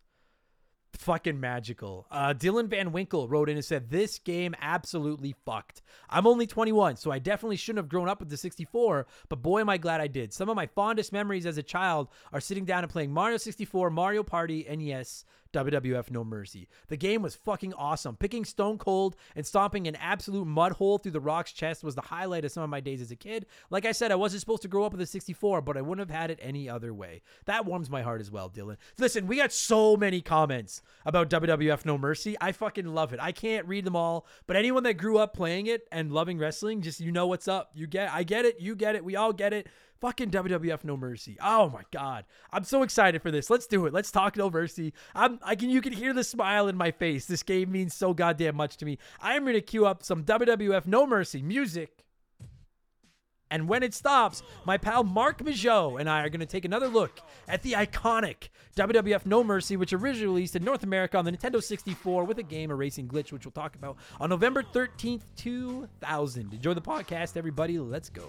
fucking 0.92 1.38
magical. 1.38 2.06
Uh, 2.10 2.34
Dylan 2.34 2.68
Van 2.68 2.92
Winkle 2.92 3.28
wrote 3.28 3.48
in 3.48 3.56
and 3.56 3.64
said, 3.64 3.90
This 3.90 4.18
game 4.18 4.54
absolutely 4.60 5.34
fucked. 5.44 5.82
I'm 6.08 6.26
only 6.26 6.46
21, 6.46 6.96
so 6.96 7.10
I 7.10 7.18
definitely 7.18 7.56
shouldn't 7.56 7.84
have 7.84 7.88
grown 7.88 8.08
up 8.08 8.20
with 8.20 8.30
the 8.30 8.36
64, 8.36 9.06
but 9.28 9.42
boy, 9.42 9.60
am 9.60 9.68
I 9.68 9.78
glad 9.78 10.00
I 10.00 10.06
did. 10.06 10.32
Some 10.32 10.48
of 10.48 10.56
my 10.56 10.66
fondest 10.66 11.12
memories 11.12 11.46
as 11.46 11.58
a 11.58 11.62
child 11.62 12.08
are 12.32 12.40
sitting 12.40 12.64
down 12.64 12.84
and 12.84 12.92
playing 12.92 13.12
Mario 13.12 13.36
64, 13.36 13.90
Mario 13.90 14.22
Party, 14.22 14.66
and 14.66 14.82
yes, 14.82 15.24
WWF 15.52 16.10
No 16.10 16.24
Mercy. 16.24 16.68
The 16.88 16.96
game 16.96 17.22
was 17.22 17.34
fucking 17.34 17.74
awesome. 17.74 18.16
Picking 18.16 18.44
Stone 18.44 18.78
Cold 18.78 19.16
and 19.34 19.46
stomping 19.46 19.86
an 19.86 19.96
absolute 19.96 20.46
mud 20.46 20.72
hole 20.72 20.98
through 20.98 21.12
the 21.12 21.20
Rock's 21.20 21.52
chest 21.52 21.82
was 21.82 21.94
the 21.94 22.02
highlight 22.02 22.44
of 22.44 22.52
some 22.52 22.62
of 22.62 22.70
my 22.70 22.80
days 22.80 23.00
as 23.00 23.10
a 23.10 23.16
kid. 23.16 23.46
Like 23.70 23.86
I 23.86 23.92
said, 23.92 24.12
I 24.12 24.16
wasn't 24.16 24.40
supposed 24.40 24.62
to 24.62 24.68
grow 24.68 24.84
up 24.84 24.92
with 24.92 25.00
a 25.00 25.06
64, 25.06 25.62
but 25.62 25.76
I 25.76 25.80
wouldn't 25.80 26.08
have 26.08 26.16
had 26.16 26.30
it 26.30 26.38
any 26.42 26.68
other 26.68 26.92
way. 26.92 27.22
That 27.46 27.64
warms 27.64 27.88
my 27.88 28.02
heart 28.02 28.20
as 28.20 28.30
well, 28.30 28.50
Dylan. 28.50 28.76
Listen, 28.98 29.26
we 29.26 29.36
got 29.36 29.52
so 29.52 29.96
many 29.96 30.20
comments 30.20 30.82
about 31.04 31.30
WWF 31.30 31.84
No 31.84 31.96
Mercy. 31.96 32.36
I 32.40 32.52
fucking 32.52 32.86
love 32.86 33.12
it. 33.12 33.20
I 33.20 33.32
can't 33.32 33.66
read 33.66 33.84
them 33.84 33.96
all, 33.96 34.26
but 34.46 34.56
anyone 34.56 34.82
that 34.82 34.94
grew 34.94 35.18
up 35.18 35.34
playing 35.34 35.66
it 35.66 35.86
and 35.90 36.12
loving 36.12 36.38
wrestling, 36.38 36.82
just 36.82 37.00
you 37.00 37.12
know 37.12 37.26
what's 37.26 37.48
up. 37.48 37.70
You 37.74 37.86
get 37.86 38.12
I 38.12 38.22
get 38.22 38.44
it, 38.44 38.60
you 38.60 38.74
get 38.74 38.94
it, 38.94 39.04
we 39.04 39.16
all 39.16 39.32
get 39.32 39.52
it. 39.52 39.68
Fucking 40.00 40.30
WWF 40.30 40.84
No 40.84 40.96
Mercy. 40.96 41.36
Oh 41.42 41.70
my 41.70 41.82
god. 41.90 42.24
I'm 42.52 42.64
so 42.64 42.82
excited 42.82 43.20
for 43.20 43.30
this. 43.30 43.50
Let's 43.50 43.66
do 43.66 43.86
it. 43.86 43.92
Let's 43.92 44.12
talk 44.12 44.36
No 44.36 44.48
Mercy. 44.50 44.92
I'm 45.14 45.40
I 45.42 45.56
can 45.56 45.70
you 45.70 45.80
can 45.80 45.92
hear 45.92 46.12
the 46.12 46.24
smile 46.24 46.68
in 46.68 46.76
my 46.76 46.92
face. 46.92 47.26
This 47.26 47.42
game 47.42 47.72
means 47.72 47.94
so 47.94 48.14
goddamn 48.14 48.56
much 48.56 48.76
to 48.78 48.84
me. 48.84 48.98
I'm 49.20 49.42
going 49.42 49.54
to 49.54 49.60
queue 49.60 49.86
up 49.86 50.04
some 50.04 50.24
WWF 50.24 50.86
No 50.86 51.06
Mercy 51.06 51.42
music. 51.42 52.04
And 53.50 53.68
when 53.68 53.82
it 53.82 53.94
stops, 53.94 54.42
my 54.66 54.76
pal 54.76 55.04
Marc 55.04 55.38
Majeau 55.38 55.98
and 55.98 56.08
I 56.08 56.22
are 56.22 56.28
going 56.28 56.40
to 56.40 56.46
take 56.46 56.64
another 56.64 56.86
look 56.88 57.20
at 57.48 57.62
the 57.62 57.72
iconic 57.72 58.50
WWF 58.76 59.26
No 59.26 59.42
Mercy, 59.42 59.76
which 59.76 59.92
originally 59.92 60.34
released 60.34 60.54
in 60.54 60.64
North 60.64 60.82
America 60.82 61.16
on 61.16 61.24
the 61.24 61.32
Nintendo 61.32 61.62
64 61.62 62.24
with 62.24 62.38
a 62.38 62.42
game, 62.42 62.70
a 62.70 62.74
racing 62.74 63.08
glitch, 63.08 63.32
which 63.32 63.46
we'll 63.46 63.52
talk 63.52 63.74
about 63.74 63.96
on 64.20 64.30
November 64.30 64.62
13th, 64.62 65.22
2000. 65.36 66.52
Enjoy 66.52 66.74
the 66.74 66.82
podcast, 66.82 67.36
everybody. 67.36 67.78
Let's 67.78 68.10
go. 68.10 68.28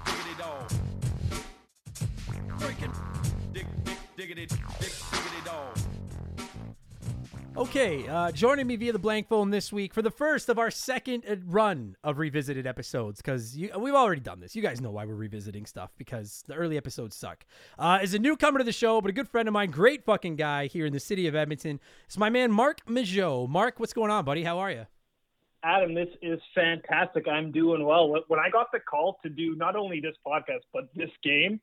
Breaking. 2.61 2.91
Dick, 3.53 3.65
dick, 3.83 3.97
diggity, 4.15 4.45
dick, 4.45 4.59
diggity 4.79 5.41
dog. 5.43 5.77
Okay, 7.57 8.07
uh, 8.07 8.31
joining 8.31 8.67
me 8.67 8.75
via 8.75 8.93
the 8.93 8.99
blank 8.99 9.27
phone 9.27 9.49
this 9.49 9.73
week 9.73 9.93
for 9.93 10.01
the 10.01 10.11
first 10.11 10.47
of 10.47 10.57
our 10.59 10.69
second 10.71 11.23
uh, 11.27 11.35
run 11.47 11.97
of 12.03 12.17
revisited 12.19 12.65
episodes, 12.67 13.19
because 13.21 13.57
we've 13.77 13.95
already 13.95 14.21
done 14.21 14.39
this. 14.39 14.55
You 14.55 14.61
guys 14.61 14.79
know 14.79 14.91
why 14.91 15.05
we're 15.05 15.15
revisiting 15.15 15.65
stuff 15.65 15.91
because 15.97 16.43
the 16.47 16.53
early 16.53 16.77
episodes 16.77 17.15
suck. 17.15 17.45
Uh, 17.79 17.99
is 18.01 18.13
a 18.13 18.19
newcomer 18.19 18.59
to 18.59 18.63
the 18.63 18.71
show, 18.71 19.01
but 19.01 19.09
a 19.09 19.13
good 19.13 19.27
friend 19.27 19.47
of 19.47 19.53
mine, 19.53 19.71
great 19.71 20.05
fucking 20.05 20.35
guy 20.35 20.67
here 20.67 20.85
in 20.85 20.93
the 20.93 20.99
city 20.99 21.27
of 21.27 21.35
Edmonton. 21.35 21.79
It's 22.05 22.17
my 22.17 22.29
man 22.29 22.51
Marc 22.51 22.85
Majeau. 22.85 23.49
Mark, 23.49 23.79
what's 23.79 23.93
going 23.93 24.11
on, 24.11 24.23
buddy? 24.23 24.43
How 24.43 24.59
are 24.59 24.71
you? 24.71 24.85
Adam, 25.63 25.93
this 25.93 26.09
is 26.21 26.39
fantastic. 26.55 27.27
I'm 27.27 27.51
doing 27.51 27.85
well. 27.85 28.07
When- 28.09 28.23
When 28.27 28.39
I 28.39 28.49
got 28.49 28.71
the 28.71 28.79
call 28.79 29.19
to 29.23 29.29
do 29.29 29.55
not 29.55 29.75
only 29.75 29.99
this 29.99 30.15
podcast 30.25 30.61
but 30.73 30.89
this 30.95 31.11
game, 31.23 31.59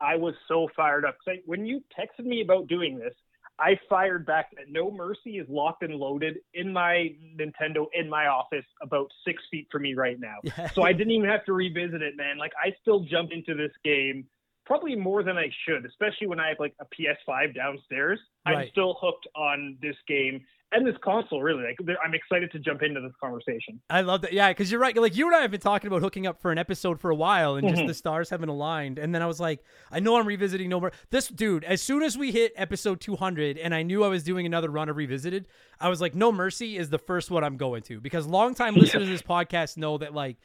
I 0.00 0.16
was 0.16 0.34
so 0.48 0.68
fired 0.76 1.04
up. 1.04 1.16
I- 1.26 1.42
when 1.46 1.66
you 1.66 1.82
texted 1.98 2.24
me 2.24 2.40
about 2.42 2.66
doing 2.66 2.98
this, 2.98 3.14
I 3.58 3.80
fired 3.88 4.26
back 4.26 4.54
that 4.56 4.68
No 4.68 4.90
Mercy 4.90 5.38
is 5.38 5.48
locked 5.48 5.82
and 5.82 5.94
loaded 5.94 6.40
in 6.52 6.72
my 6.72 7.14
Nintendo 7.36 7.86
in 7.94 8.08
my 8.08 8.26
office 8.26 8.66
about 8.82 9.10
six 9.24 9.42
feet 9.50 9.66
from 9.72 9.82
me 9.82 9.94
right 9.94 10.20
now. 10.20 10.36
So 10.74 10.82
I 10.82 10.92
didn't 10.92 11.12
even 11.12 11.28
have 11.30 11.44
to 11.46 11.54
revisit 11.54 12.02
it, 12.02 12.16
man. 12.16 12.36
Like 12.36 12.52
I 12.62 12.72
still 12.82 13.00
jumped 13.00 13.32
into 13.32 13.54
this 13.54 13.72
game 13.82 14.26
probably 14.66 14.94
more 14.96 15.22
than 15.22 15.38
I 15.38 15.50
should, 15.64 15.86
especially 15.86 16.26
when 16.26 16.38
I 16.40 16.48
have 16.48 16.60
like 16.60 16.74
a 16.80 16.84
PS5 16.86 17.54
downstairs. 17.54 18.20
I'm 18.44 18.54
still 18.68 18.98
hooked 19.00 19.26
on 19.34 19.78
this 19.80 19.96
game 20.06 20.44
and 20.72 20.86
this 20.86 20.96
console. 21.02 21.42
Really, 21.42 21.62
like 21.64 21.76
I'm 22.04 22.14
excited 22.14 22.50
to 22.52 22.58
jump 22.58 22.82
into 22.82 23.00
this 23.00 23.12
conversation. 23.20 23.80
I 23.90 24.00
love 24.02 24.22
that. 24.22 24.32
Yeah, 24.32 24.48
because 24.50 24.70
you're 24.70 24.80
right. 24.80 24.96
Like 24.96 25.16
you 25.16 25.26
and 25.26 25.34
I 25.36 25.40
have 25.42 25.50
been 25.50 25.60
talking 25.60 25.88
about 25.88 26.02
hooking 26.02 26.26
up 26.26 26.40
for 26.40 26.50
an 26.52 26.58
episode 26.58 27.00
for 27.00 27.10
a 27.10 27.14
while, 27.14 27.56
and 27.56 27.68
just 27.68 27.82
Mhm. 27.82 27.86
the 27.86 27.94
stars 27.94 28.30
haven't 28.30 28.48
aligned. 28.48 28.98
And 28.98 29.14
then 29.14 29.22
I 29.22 29.26
was 29.26 29.40
like, 29.40 29.62
I 29.90 30.00
know 30.00 30.16
I'm 30.16 30.26
revisiting 30.26 30.68
no 30.68 30.80
more. 30.80 30.92
This 31.10 31.28
dude, 31.28 31.64
as 31.64 31.80
soon 31.82 32.02
as 32.02 32.18
we 32.18 32.32
hit 32.32 32.52
episode 32.56 33.00
200, 33.00 33.58
and 33.58 33.74
I 33.74 33.82
knew 33.82 34.02
I 34.04 34.08
was 34.08 34.22
doing 34.24 34.46
another 34.46 34.70
run 34.70 34.88
of 34.88 34.96
revisited, 34.96 35.46
I 35.80 35.88
was 35.88 36.00
like, 36.00 36.14
No 36.14 36.32
Mercy 36.32 36.76
is 36.76 36.90
the 36.90 36.98
first 36.98 37.30
one 37.30 37.44
I'm 37.44 37.56
going 37.56 37.82
to 37.84 38.00
because 38.00 38.26
longtime 38.26 38.74
listeners 38.74 39.04
to 39.04 39.10
this 39.10 39.22
podcast 39.22 39.76
know 39.76 39.98
that 39.98 40.14
like 40.14 40.36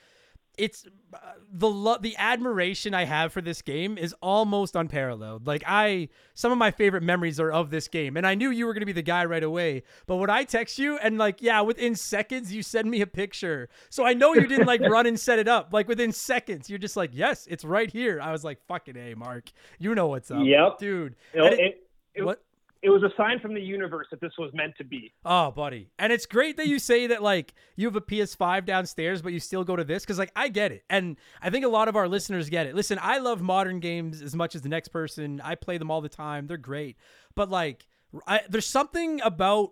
it's 0.57 0.85
uh, 1.13 1.17
the 1.51 1.69
lo- 1.69 1.97
the 1.99 2.15
admiration 2.17 2.93
I 2.93 3.05
have 3.05 3.31
for 3.33 3.41
this 3.41 3.61
game 3.61 3.97
is 3.97 4.13
almost 4.21 4.75
unparalleled. 4.75 5.47
Like 5.47 5.63
I, 5.65 6.09
some 6.33 6.51
of 6.51 6.57
my 6.57 6.71
favorite 6.71 7.03
memories 7.03 7.39
are 7.39 7.51
of 7.51 7.69
this 7.69 7.87
game, 7.87 8.17
and 8.17 8.27
I 8.27 8.35
knew 8.35 8.49
you 8.51 8.65
were 8.65 8.73
gonna 8.73 8.85
be 8.85 8.91
the 8.91 9.01
guy 9.01 9.23
right 9.25 9.43
away. 9.43 9.83
But 10.07 10.17
when 10.17 10.29
I 10.29 10.43
text 10.43 10.77
you 10.77 10.97
and 10.97 11.17
like, 11.17 11.41
yeah, 11.41 11.61
within 11.61 11.95
seconds 11.95 12.53
you 12.53 12.63
send 12.63 12.89
me 12.91 13.01
a 13.01 13.07
picture, 13.07 13.69
so 13.89 14.05
I 14.05 14.13
know 14.13 14.33
you 14.33 14.45
didn't 14.47 14.67
like 14.67 14.81
run 14.81 15.05
and 15.05 15.19
set 15.19 15.39
it 15.39 15.47
up. 15.47 15.69
Like 15.71 15.87
within 15.87 16.11
seconds, 16.11 16.69
you're 16.69 16.79
just 16.79 16.97
like, 16.97 17.11
yes, 17.13 17.47
it's 17.49 17.63
right 17.63 17.89
here. 17.89 18.19
I 18.21 18.31
was 18.31 18.43
like, 18.43 18.59
fucking 18.67 18.97
a, 18.97 19.13
Marc, 19.15 19.51
you 19.79 19.95
know 19.95 20.07
what's 20.07 20.31
up, 20.31 20.43
Yep. 20.43 20.79
dude. 20.79 21.15
It- 21.33 21.59
it, 21.59 21.87
it, 22.13 22.23
what? 22.23 22.43
It 22.83 22.89
was 22.89 23.03
a 23.03 23.11
sign 23.15 23.39
from 23.39 23.53
the 23.53 23.61
universe 23.61 24.07
that 24.09 24.19
this 24.21 24.31
was 24.39 24.51
meant 24.53 24.73
to 24.77 24.83
be. 24.83 25.13
Oh, 25.23 25.51
buddy. 25.51 25.91
And 25.99 26.11
it's 26.11 26.25
great 26.25 26.57
that 26.57 26.67
you 26.67 26.79
say 26.79 27.07
that 27.07 27.21
like 27.21 27.53
you 27.75 27.87
have 27.87 27.95
a 27.95 28.01
PS5 28.01 28.65
downstairs, 28.65 29.21
but 29.21 29.33
you 29.33 29.39
still 29.39 29.63
go 29.63 29.75
to 29.75 29.83
this 29.83 30.03
because 30.03 30.17
like 30.17 30.31
I 30.35 30.47
get 30.47 30.71
it. 30.71 30.83
And 30.89 31.17
I 31.41 31.51
think 31.51 31.63
a 31.63 31.69
lot 31.69 31.87
of 31.87 31.95
our 31.95 32.07
listeners 32.07 32.49
get 32.49 32.65
it. 32.65 32.73
Listen, 32.75 32.97
I 33.01 33.19
love 33.19 33.41
modern 33.41 33.79
games 33.79 34.21
as 34.21 34.35
much 34.35 34.55
as 34.55 34.63
the 34.63 34.69
next 34.69 34.87
person. 34.87 35.41
I 35.43 35.55
play 35.55 35.77
them 35.77 35.91
all 35.91 36.01
the 36.01 36.09
time. 36.09 36.47
They're 36.47 36.57
great. 36.57 36.97
But 37.35 37.49
like 37.51 37.85
I, 38.27 38.41
there's 38.49 38.65
something 38.65 39.21
about 39.21 39.71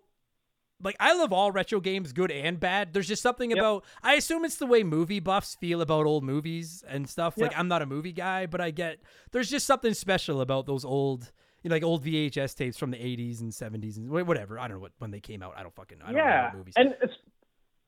like 0.82 0.95
I 0.99 1.14
love 1.14 1.34
all 1.34 1.51
retro 1.51 1.80
games, 1.80 2.14
good 2.14 2.32
and 2.32 2.60
bad. 2.60 2.93
There's 2.93 3.07
just 3.07 3.24
something 3.24 3.49
Yep. 3.49 3.60
about 3.60 3.86
I 4.03 4.14
assume 4.14 4.45
it's 4.45 4.57
the 4.57 4.66
way 4.68 4.84
movie 4.84 5.20
buffs 5.20 5.55
feel 5.55 5.82
about 5.82 6.05
old 6.05 6.24
movies 6.24 6.84
and 6.88 7.10
stuff. 7.10 7.38
Like 7.38 7.57
I'm 7.57 7.68
not 7.68 7.82
a 7.82 7.86
movie 7.86 8.14
guy, 8.14 8.45
but 8.45 8.62
I 8.62 8.70
get 8.72 8.99
there's 9.32 9.49
just 9.49 9.66
something 9.66 9.93
special 9.95 10.41
about 10.41 10.68
those 10.68 10.86
old 10.86 11.32
you 11.64 11.70
know, 11.70 11.76
like 11.76 11.84
old 11.84 12.03
VHS 12.03 12.55
tapes 12.55 12.78
from 12.78 12.91
the 12.91 12.97
80s 12.97 13.41
and 13.41 13.51
70s 13.51 13.97
and 13.97 14.10
whatever. 14.10 14.60
I 14.60 14.68
don't 14.68 14.78
know 14.78 14.82
what 14.82 14.91
when 14.99 15.12
they 15.12 15.20
came 15.20 15.43
out. 15.43 15.53
I 15.57 15.64
don't 15.64 15.76
fucking 15.76 15.99
know. 15.99 16.05
I 16.05 16.12
don't 16.12 16.18
know 16.18 16.24
yeah, 16.24 16.51
movies. 16.55 16.74
and 16.78 16.95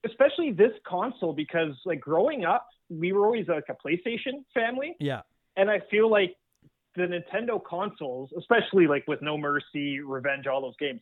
especially 0.06 0.52
this 0.52 0.72
console 0.86 1.34
because 1.34 1.76
like 1.86 2.00
growing 2.00 2.46
up, 2.46 2.68
we 2.90 3.14
were 3.14 3.26
always 3.26 3.48
like 3.48 3.66
a 3.70 3.88
PlayStation 3.88 4.44
family, 4.54 4.96
yeah. 5.00 5.22
and 5.56 5.70
I 5.70 5.80
feel 5.90 6.10
like 6.10 6.36
the 6.96 7.04
Nintendo 7.04 7.64
consoles, 7.64 8.32
especially 8.38 8.88
like 8.88 9.08
with 9.08 9.22
No 9.22 9.38
Mercy, 9.38 10.00
Revenge, 10.02 10.48
all 10.48 10.62
those 10.62 10.76
games. 10.78 11.00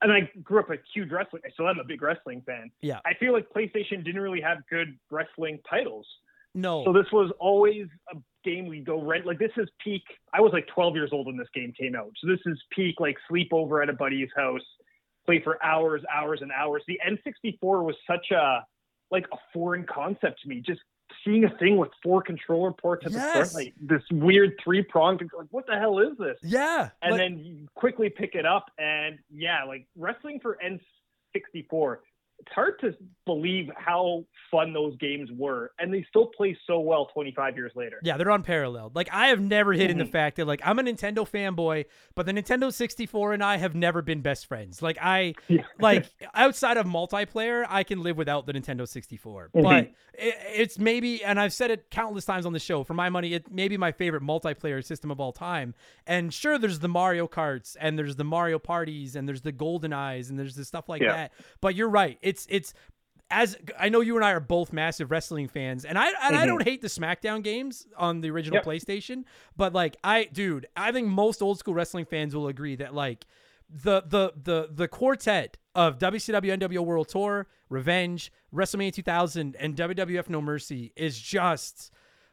And 0.00 0.12
I 0.12 0.30
grew 0.42 0.60
up 0.60 0.70
a 0.70 0.76
huge 0.94 1.10
wrestling. 1.10 1.42
I 1.44 1.50
still 1.50 1.68
am 1.68 1.80
a 1.80 1.84
big 1.84 2.00
wrestling 2.00 2.42
fan. 2.46 2.70
Yeah. 2.80 3.00
I 3.04 3.14
feel 3.14 3.32
like 3.32 3.48
PlayStation 3.50 4.04
didn't 4.04 4.20
really 4.20 4.40
have 4.40 4.58
good 4.70 4.96
wrestling 5.10 5.58
titles. 5.68 6.06
No. 6.54 6.84
So 6.84 6.92
this 6.92 7.06
was 7.12 7.30
always 7.38 7.86
a 8.12 8.16
game 8.44 8.66
we'd 8.66 8.86
go 8.86 9.02
rent. 9.02 9.26
Like 9.26 9.38
this 9.38 9.52
is 9.56 9.68
peak. 9.82 10.02
I 10.32 10.40
was 10.40 10.52
like 10.52 10.66
12 10.74 10.94
years 10.94 11.10
old 11.12 11.26
when 11.26 11.36
this 11.36 11.48
game 11.54 11.72
came 11.78 11.94
out. 11.94 12.10
So 12.20 12.26
this 12.28 12.40
is 12.46 12.58
peak 12.70 12.96
like 13.00 13.16
sleepover 13.30 13.82
at 13.82 13.88
a 13.88 13.92
buddy's 13.92 14.30
house, 14.36 14.62
play 15.26 15.40
for 15.42 15.62
hours, 15.64 16.02
hours 16.12 16.40
and 16.42 16.50
hours. 16.52 16.82
The 16.88 16.98
N64 17.06 17.84
was 17.84 17.96
such 18.06 18.30
a 18.30 18.64
like 19.10 19.26
a 19.32 19.36
foreign 19.52 19.84
concept 19.84 20.42
to 20.42 20.48
me. 20.48 20.62
Just 20.64 20.80
seeing 21.24 21.44
a 21.44 21.50
thing 21.58 21.76
with 21.76 21.90
four 22.02 22.22
controller 22.22 22.72
ports 22.72 23.06
at 23.06 23.12
the 23.12 23.18
front, 23.18 23.54
like 23.54 23.74
this 23.80 24.02
weird 24.10 24.52
three 24.62 24.82
prong. 24.82 25.18
Like 25.36 25.48
what 25.50 25.66
the 25.66 25.76
hell 25.78 25.98
is 25.98 26.16
this? 26.18 26.36
yeah. 26.42 26.90
And 27.02 27.12
like- 27.12 27.20
then 27.20 27.38
you 27.38 27.66
quickly 27.74 28.10
pick 28.10 28.34
it 28.34 28.46
up, 28.46 28.66
and 28.78 29.18
yeah, 29.30 29.64
like 29.64 29.86
wrestling 29.96 30.40
for 30.40 30.58
N64. 30.64 31.98
It's 32.40 32.52
hard 32.52 32.78
to 32.80 32.94
believe 33.26 33.68
how 33.76 34.24
fun 34.50 34.72
those 34.72 34.96
games 34.96 35.28
were, 35.36 35.72
and 35.78 35.92
they 35.92 36.06
still 36.08 36.26
play 36.26 36.56
so 36.66 36.78
well 36.80 37.06
25 37.12 37.56
years 37.56 37.72
later. 37.74 37.98
Yeah, 38.02 38.16
they're 38.16 38.30
unparalleled. 38.30 38.94
Like 38.96 39.08
I 39.12 39.26
have 39.28 39.40
never 39.40 39.72
hidden 39.72 39.98
the 39.98 40.04
Mhm. 40.04 40.12
fact 40.12 40.36
that 40.36 40.46
like 40.46 40.60
I'm 40.64 40.78
a 40.78 40.82
Nintendo 40.82 41.28
fanboy, 41.28 41.84
but 42.14 42.24
the 42.26 42.32
Nintendo 42.32 42.72
64 42.72 43.34
and 43.34 43.42
I 43.44 43.56
have 43.58 43.74
never 43.74 44.00
been 44.02 44.22
best 44.22 44.46
friends. 44.46 44.80
Like 44.80 44.96
I 45.00 45.34
Yeah. 45.48 45.64
like 45.80 46.06
outside 46.32 46.76
of 46.78 46.86
multiplayer, 46.86 47.66
I 47.68 47.82
can 47.82 48.02
live 48.02 48.16
without 48.16 48.46
the 48.46 48.52
Nintendo 48.54 48.88
64. 48.88 49.50
Mhm. 49.54 49.62
But 49.62 49.84
it, 50.14 50.34
it's 50.54 50.78
maybe 50.78 51.22
and 51.24 51.38
I've 51.38 51.52
said 51.52 51.70
it 51.70 51.90
countless 51.90 52.24
times 52.24 52.46
on 52.46 52.52
the 52.54 52.58
show, 52.60 52.84
for 52.84 52.94
my 52.94 53.10
money, 53.10 53.34
it 53.34 53.50
may 53.50 53.68
be 53.68 53.76
my 53.76 53.92
favorite 53.92 54.22
multiplayer 54.22 54.82
system 54.82 55.10
of 55.10 55.20
all 55.20 55.32
time. 55.32 55.74
And 56.06 56.32
sure 56.32 56.56
there's 56.56 56.78
the 56.78 56.88
Mario 56.88 57.26
Karts 57.28 57.76
and 57.78 57.98
there's 57.98 58.16
the 58.16 58.24
Mario 58.24 58.58
parties 58.58 59.16
and 59.16 59.28
there's 59.28 59.42
the 59.42 59.52
Golden 59.52 59.92
Eyes 59.92 60.30
and 60.30 60.38
there's 60.38 60.54
the 60.54 60.64
stuff 60.64 60.88
like 60.88 61.02
Yeah. 61.02 61.12
that. 61.12 61.32
But 61.60 61.74
you're 61.74 61.88
right. 61.90 62.18
It's 62.28 62.46
it's 62.50 62.74
as 63.30 63.56
I 63.78 63.88
know 63.90 64.00
you 64.00 64.16
and 64.16 64.24
I 64.24 64.32
are 64.32 64.40
both 64.40 64.72
massive 64.72 65.10
wrestling 65.10 65.48
fans, 65.48 65.84
and 65.84 65.98
I 65.98 66.06
and 66.26 66.36
I 66.36 66.44
Mhm. 66.44 66.46
don't 66.46 66.62
hate 66.64 66.80
the 66.82 66.88
SmackDown 66.88 67.42
games 67.42 67.86
on 67.96 68.20
the 68.22 68.30
original 68.30 68.56
Yep. 68.56 68.64
PlayStation, 68.64 69.24
but 69.56 69.72
like 69.72 69.96
I, 70.02 70.24
dude, 70.24 70.66
I 70.76 70.92
think 70.92 71.08
most 71.08 71.42
old 71.42 71.58
school 71.58 71.74
wrestling 71.74 72.04
fans 72.06 72.34
will 72.34 72.48
agree 72.48 72.76
that 72.76 72.94
like 72.94 73.26
the 73.68 74.02
the 74.06 74.32
the 74.42 74.68
the 74.72 74.88
quartet 74.88 75.58
of 75.74 75.98
WCW 75.98 76.52
NWO 76.58 76.82
World 76.84 77.08
Tour, 77.08 77.46
Revenge, 77.68 78.32
WrestleMania 78.54 78.92
2000, 78.94 79.56
and 79.56 79.76
WWF 79.76 80.30
No 80.30 80.40
Mercy 80.40 80.92
is 80.96 81.20
just 81.20 81.90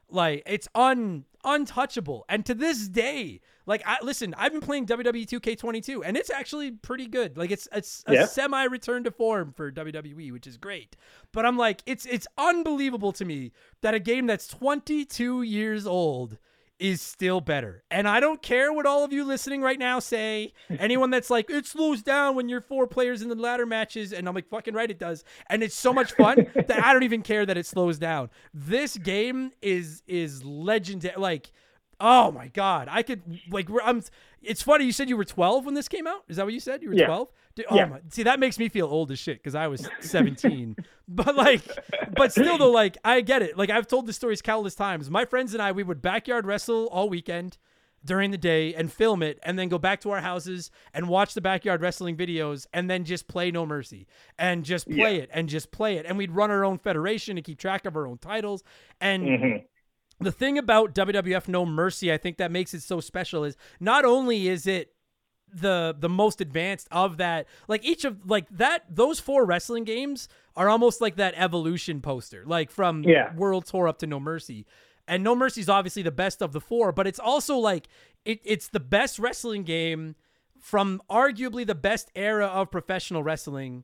like 0.09 0.43
it's 0.45 0.67
un 0.75 1.25
untouchable. 1.43 2.25
And 2.27 2.45
to 2.47 2.53
this 2.55 2.87
day, 2.87 3.39
like 3.65 3.83
I 3.85 3.97
listen, 4.01 4.33
I've 4.37 4.51
been 4.51 4.61
playing 4.61 4.87
WWE 4.87 5.27
2K22 5.27 6.01
and 6.05 6.17
it's 6.17 6.29
actually 6.29 6.71
pretty 6.71 7.07
good. 7.07 7.37
Like 7.37 7.51
it's 7.51 7.67
it's 7.71 8.03
a 8.07 8.13
Yeah. 8.13 8.25
semi 8.25 8.63
return 8.65 9.03
to 9.03 9.11
form 9.11 9.53
for 9.53 9.71
WWE, 9.71 10.31
which 10.31 10.47
is 10.47 10.57
great. 10.57 10.95
But 11.31 11.45
I'm 11.45 11.57
like 11.57 11.81
it's 11.85 12.05
it's 12.05 12.27
unbelievable 12.37 13.11
to 13.13 13.25
me 13.25 13.51
that 13.81 13.93
a 13.93 13.99
game 13.99 14.25
that's 14.27 14.47
22 14.47 15.43
years 15.43 15.85
old 15.85 16.37
is 16.79 17.01
still 17.01 17.41
better. 17.41 17.83
And 17.89 18.07
I 18.07 18.19
don't 18.19 18.41
care 18.41 18.71
what 18.73 18.85
all 18.85 19.03
of 19.03 19.13
you 19.13 19.23
listening 19.23 19.61
right 19.61 19.79
now 19.79 19.99
say. 19.99 20.53
Anyone 20.69 21.09
that's 21.09 21.29
like, 21.29 21.49
it 21.49 21.65
slows 21.65 22.01
down 22.01 22.35
when 22.35 22.49
you're 22.49 22.61
four 22.61 22.87
players 22.87 23.21
in 23.21 23.29
the 23.29 23.35
ladder 23.35 23.65
matches. 23.65 24.11
And 24.11 24.27
I'm 24.27 24.35
like, 24.35 24.49
fucking 24.49 24.73
right, 24.73 24.89
it 24.89 24.99
does. 24.99 25.23
And 25.49 25.63
it's 25.63 25.75
so 25.75 25.93
much 25.93 26.13
fun 26.13 26.47
that 26.55 26.83
I 26.83 26.93
don't 26.93 27.03
even 27.03 27.21
care 27.21 27.45
that 27.45 27.57
it 27.57 27.65
slows 27.65 27.97
down. 27.97 28.29
This 28.53 28.97
game 28.97 29.51
is 29.61 30.03
is 30.07 30.43
legendary. 30.43 31.15
Like, 31.17 31.51
oh 31.99 32.31
my 32.31 32.47
God. 32.49 32.87
I 32.91 33.03
could 33.03 33.21
like 33.49 33.69
I'm 33.83 34.03
it's 34.45 34.61
funny, 34.61 34.85
you 34.85 34.91
said 34.91 35.09
you 35.09 35.17
were 35.17 35.25
12 35.25 35.65
when 35.65 35.73
this 35.73 35.87
came 35.87 36.07
out. 36.07 36.23
Is 36.27 36.37
that 36.37 36.45
what 36.45 36.53
you 36.53 36.59
said? 36.59 36.81
You 36.83 36.89
were 36.89 36.95
Yeah. 36.95 37.07
12? 37.07 37.31
Dude, 37.55 37.65
oh 37.69 37.75
Yeah. 37.75 37.85
my 37.85 37.99
see, 38.09 38.23
that 38.23 38.39
makes 38.39 38.57
me 38.59 38.69
feel 38.69 38.87
old 38.87 39.11
as 39.11 39.19
shit 39.19 39.37
because 39.37 39.55
I 39.55 39.67
was 39.67 39.87
17. 40.01 40.75
but 41.07 41.35
like, 41.35 41.61
but 42.15 42.31
still 42.31 42.57
though, 42.57 42.71
like 42.71 42.97
I 43.03 43.21
get 43.21 43.41
it. 43.41 43.57
Like 43.57 43.69
I've 43.69 43.87
told 43.87 44.05
the 44.07 44.13
stories 44.13 44.41
countless 44.41 44.75
times. 44.75 45.09
My 45.09 45.25
friends 45.25 45.53
and 45.53 45.61
I, 45.61 45.71
we 45.71 45.83
would 45.83 46.01
backyard 46.01 46.45
wrestle 46.45 46.87
all 46.87 47.09
weekend 47.09 47.57
during 48.03 48.29
the 48.29 48.37
day 48.37 48.71
and 48.75 48.91
film 48.91 49.23
it 49.23 49.39
and 49.41 49.57
then 49.57 49.67
go 49.67 49.79
back 49.79 49.99
to 50.01 50.11
our 50.11 50.21
houses 50.21 50.69
and 50.93 51.09
watch 51.09 51.33
the 51.33 51.41
backyard 51.41 51.81
wrestling 51.81 52.15
videos 52.15 52.67
and 52.71 52.87
then 52.87 53.03
just 53.03 53.27
play 53.27 53.49
no 53.49 53.65
mercy 53.65 54.05
and 54.37 54.63
just 54.63 54.85
play 54.87 55.15
Yeah. 55.15 55.23
it 55.23 55.29
and 55.33 55.49
just 55.49 55.71
play 55.71 55.97
it 55.97 56.05
and 56.05 56.15
we'd 56.15 56.31
run 56.31 56.51
our 56.51 56.63
own 56.63 56.77
federation 56.77 57.35
to 57.35 57.41
keep 57.41 57.57
track 57.57 57.83
of 57.85 57.95
our 57.95 58.05
own 58.05 58.19
titles 58.19 58.63
and 59.01 59.23
Mhm. 59.23 59.63
The 60.19 60.31
thing 60.31 60.57
about 60.57 60.95
WWF 60.95 61.47
No 61.47 61.65
Mercy, 61.65 62.11
I 62.11 62.17
think 62.17 62.37
that 62.37 62.51
makes 62.51 62.73
it 62.73 62.81
so 62.81 62.99
special 62.99 63.43
is 63.43 63.57
not 63.79 64.05
only 64.05 64.47
is 64.47 64.65
it 64.67 64.93
the 65.53 65.95
the 65.97 66.09
most 66.09 66.41
advanced 66.41 66.87
of 66.91 67.17
that. 67.17 67.47
Like 67.67 67.83
each 67.85 68.03
of 68.05 68.29
like 68.29 68.47
that 68.49 68.83
those 68.93 69.19
four 69.19 69.45
wrestling 69.45 69.83
games 69.83 70.27
are 70.55 70.69
almost 70.69 71.01
like 71.01 71.15
that 71.17 71.33
evolution 71.37 72.01
poster, 72.01 72.43
like 72.45 72.71
from 72.71 73.03
Yeah. 73.03 73.33
World 73.35 73.65
Tour 73.65 73.87
up 73.87 73.99
to 73.99 74.07
No 74.07 74.19
Mercy. 74.19 74.65
And 75.07 75.23
No 75.23 75.35
Mercy 75.35 75.61
is 75.61 75.69
obviously 75.69 76.01
the 76.01 76.11
best 76.11 76.41
of 76.41 76.51
the 76.51 76.61
four, 76.61 76.91
but 76.91 77.07
it's 77.07 77.19
also 77.19 77.57
like 77.57 77.87
it, 78.25 78.39
it's 78.43 78.67
the 78.69 78.79
best 78.79 79.19
wrestling 79.19 79.63
game 79.63 80.15
from 80.59 81.01
arguably 81.09 81.65
the 81.65 81.75
best 81.75 82.09
era 82.15 82.47
of 82.47 82.71
professional 82.71 83.21
wrestling 83.23 83.83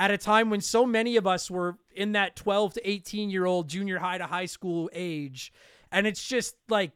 at 0.00 0.10
a 0.10 0.16
time 0.16 0.48
when 0.48 0.62
so 0.62 0.86
many 0.86 1.16
of 1.16 1.26
us 1.26 1.50
were 1.50 1.76
in 1.94 2.12
that 2.12 2.34
12 2.34 2.74
to 2.74 2.90
18 2.90 3.28
year 3.28 3.44
old 3.44 3.68
junior 3.68 3.98
high 3.98 4.16
to 4.16 4.26
high 4.26 4.46
school 4.46 4.88
age. 4.94 5.52
And 5.92 6.06
it's 6.06 6.26
just 6.26 6.56
like, 6.70 6.92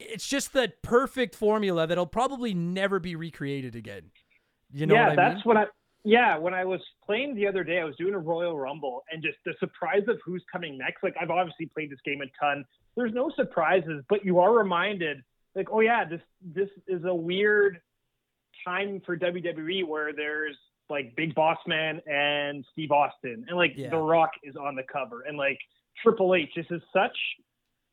it's 0.00 0.26
just 0.26 0.52
the 0.52 0.72
perfect 0.82 1.36
formula 1.36 1.86
that'll 1.86 2.04
probably 2.04 2.52
never 2.52 2.98
be 2.98 3.14
recreated 3.14 3.76
again. 3.76 4.10
You 4.72 4.86
know 4.86 4.94
yeah, 4.94 5.10
what 5.10 5.18
I 5.18 5.28
that's 5.28 5.34
mean? 5.36 5.42
what 5.44 5.56
I. 5.56 5.64
Yeah, 6.04 6.36
when 6.36 6.52
I 6.52 6.64
was 6.64 6.80
playing 7.06 7.36
the 7.36 7.46
other 7.46 7.62
day, 7.62 7.78
I 7.78 7.84
was 7.84 7.94
doing 7.94 8.14
a 8.14 8.18
Royal 8.18 8.58
Rumble, 8.58 9.04
and 9.12 9.22
just 9.22 9.36
the 9.46 9.54
surprise 9.60 10.02
of 10.08 10.18
who's 10.24 10.42
coming 10.50 10.76
next. 10.76 11.04
Like 11.04 11.14
I've 11.20 11.30
obviously 11.30 11.66
played 11.66 11.90
this 11.90 12.00
game 12.04 12.22
a 12.22 12.44
ton. 12.44 12.64
There's 12.96 13.12
no 13.12 13.30
surprises, 13.36 14.02
but 14.08 14.24
you 14.24 14.40
are 14.40 14.52
reminded, 14.52 15.18
like, 15.54 15.68
oh 15.70 15.78
yeah, 15.78 16.04
this 16.04 16.20
this 16.42 16.70
is 16.88 17.04
a 17.04 17.14
weird 17.14 17.80
time 18.64 19.00
for 19.06 19.16
WWE 19.16 19.86
where 19.86 20.12
there's 20.12 20.56
like 20.92 21.16
Big 21.16 21.34
Boss 21.34 21.58
Man 21.66 22.00
and 22.06 22.64
Steve 22.72 22.92
Austin, 22.92 23.44
and 23.48 23.56
like 23.56 23.72
Yeah. 23.76 23.90
The 23.90 23.98
Rock 23.98 24.30
is 24.42 24.54
on 24.56 24.76
the 24.76 24.84
cover, 24.84 25.22
and 25.22 25.36
like 25.36 25.58
Triple 26.02 26.34
H. 26.34 26.50
This 26.54 26.66
is 26.70 26.82
such 26.92 27.16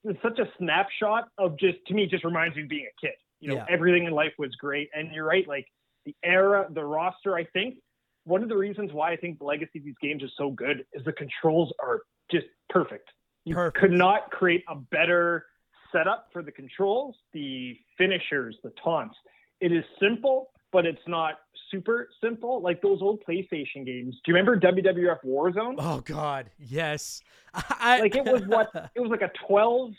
this 0.03 0.15
is 0.15 0.21
such 0.21 0.39
a 0.39 0.49
snapshot 0.57 1.27
of 1.37 1.57
just 1.59 1.77
to 1.87 1.93
me, 1.93 2.05
just 2.05 2.23
reminds 2.23 2.55
me 2.55 2.63
of 2.63 2.69
being 2.69 2.85
a 2.87 3.05
kid. 3.05 3.15
You 3.41 3.49
know, 3.49 3.55
Yeah. 3.55 3.65
everything 3.69 4.05
in 4.05 4.11
life 4.13 4.33
was 4.37 4.55
great, 4.55 4.89
and 4.93 5.11
you're 5.13 5.25
right, 5.25 5.45
like 5.47 5.67
the 6.05 6.15
era, 6.23 6.67
the 6.69 6.85
roster. 6.85 7.35
I 7.35 7.43
think 7.45 7.79
one 8.23 8.43
of 8.43 8.49
the 8.49 8.55
reasons 8.55 8.93
why 8.93 9.11
I 9.11 9.15
think 9.17 9.39
the 9.39 9.45
legacy 9.45 9.79
of 9.79 9.85
these 9.85 9.97
games 10.01 10.23
is 10.23 10.31
so 10.37 10.51
good 10.51 10.85
is 10.93 11.03
the 11.03 11.13
controls 11.13 11.73
are 11.79 12.01
just 12.31 12.47
perfect. 12.69 13.09
You 13.45 13.55
Perfect. 13.55 13.77
could 13.77 13.91
not 13.91 14.29
create 14.31 14.63
a 14.69 14.75
better 14.75 15.45
setup 15.91 16.27
for 16.31 16.43
the 16.43 16.51
controls, 16.51 17.15
the 17.33 17.77
finishers, 17.97 18.57
the 18.63 18.71
taunts. 18.83 19.15
It 19.59 19.71
is 19.71 19.83
simple, 19.99 20.51
but 20.71 20.85
it's 20.85 21.01
not 21.07 21.35
super 21.71 22.09
simple. 22.23 22.61
Like 22.61 22.81
those 22.81 23.01
old 23.01 23.23
PlayStation 23.27 23.85
games. 23.85 24.15
Do 24.23 24.31
you 24.31 24.35
remember 24.35 24.59
WWF 24.59 25.19
Warzone? 25.25 25.75
Oh 25.77 26.01
God, 26.05 26.49
yes. 26.57 27.21
I, 27.53 27.99
Like 28.01 28.15
it 28.15 28.25
was 28.25 28.43
what 28.47 28.69
it 28.95 28.99
was 28.99 29.09
like 29.11 29.21
a 29.21 29.31
12 29.47 29.91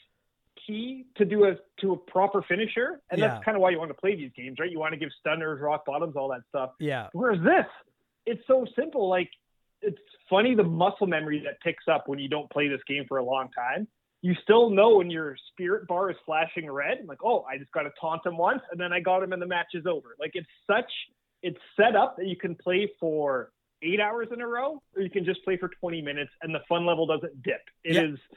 key 0.67 1.07
to 1.17 1.25
do 1.25 1.45
a 1.45 1.57
to 1.81 1.93
a 1.93 1.97
proper 1.97 2.43
finisher, 2.43 3.01
and 3.11 3.19
Yeah. 3.21 3.29
that's 3.29 3.45
kind 3.45 3.57
of 3.57 3.63
why 3.63 3.71
you 3.71 3.79
want 3.79 3.91
to 3.91 3.95
play 3.95 4.15
these 4.17 4.31
games, 4.37 4.59
right? 4.61 4.71
You 4.71 4.79
want 4.79 4.93
to 4.93 4.99
give 4.99 5.11
stunners, 5.19 5.61
rock 5.61 5.85
bottoms, 5.87 6.17
all 6.17 6.29
that 6.29 6.43
stuff. 6.49 6.71
yeah, 6.79 7.09
Whereas 7.13 7.41
this, 7.43 7.67
it's 8.27 8.43
so 8.47 8.67
simple. 8.77 9.09
Like 9.09 9.31
it's 9.83 9.99
funny 10.29 10.55
the 10.55 10.63
muscle 10.65 11.07
memory 11.07 11.41
that 11.47 11.61
picks 11.63 11.85
up 11.89 12.07
when 12.07 12.19
you 12.19 12.29
don't 12.29 12.51
play 12.51 12.69
this 12.69 12.81
game 12.87 13.05
for 13.09 13.17
a 13.19 13.25
long 13.25 13.49
time. 13.51 13.89
You 14.23 14.35
still 14.43 14.69
know 14.71 14.97
when 14.97 15.11
your 15.11 15.35
spirit 15.51 15.87
bar 15.87 16.11
is 16.11 16.17
flashing 16.27 16.71
red, 16.71 16.99
like, 17.07 17.25
oh, 17.25 17.43
I 17.51 17.57
just 17.57 17.73
got 17.73 17.83
to 17.85 17.91
taunt 18.01 18.25
him 18.27 18.37
once, 18.37 18.61
and 18.71 18.79
then 18.81 18.93
I 18.93 19.01
got 19.01 19.23
him, 19.23 19.33
and 19.33 19.41
the 19.41 19.47
match 19.47 19.69
is 19.75 19.87
over. 19.87 20.15
Like 20.21 20.33
it's 20.35 20.47
such, 20.71 20.91
it's 21.43 21.59
set 21.79 21.97
up 21.97 22.17
that 22.19 22.27
you 22.27 22.37
can 22.37 22.55
play 22.55 22.91
for 23.01 23.51
eight 23.83 23.99
hours 23.99 24.29
in 24.31 24.43
a 24.43 24.47
row, 24.47 24.83
or 24.95 25.01
you 25.03 25.09
can 25.09 25.25
just 25.25 25.43
play 25.43 25.57
for 25.57 25.69
20 25.69 26.03
minutes, 26.03 26.31
and 26.43 26.55
the 26.55 26.61
fun 26.69 26.85
level 26.85 27.07
doesn't 27.07 27.43
dip. 27.43 27.63
It 27.83 27.97
is. 27.97 28.19
Yeah. 28.31 28.37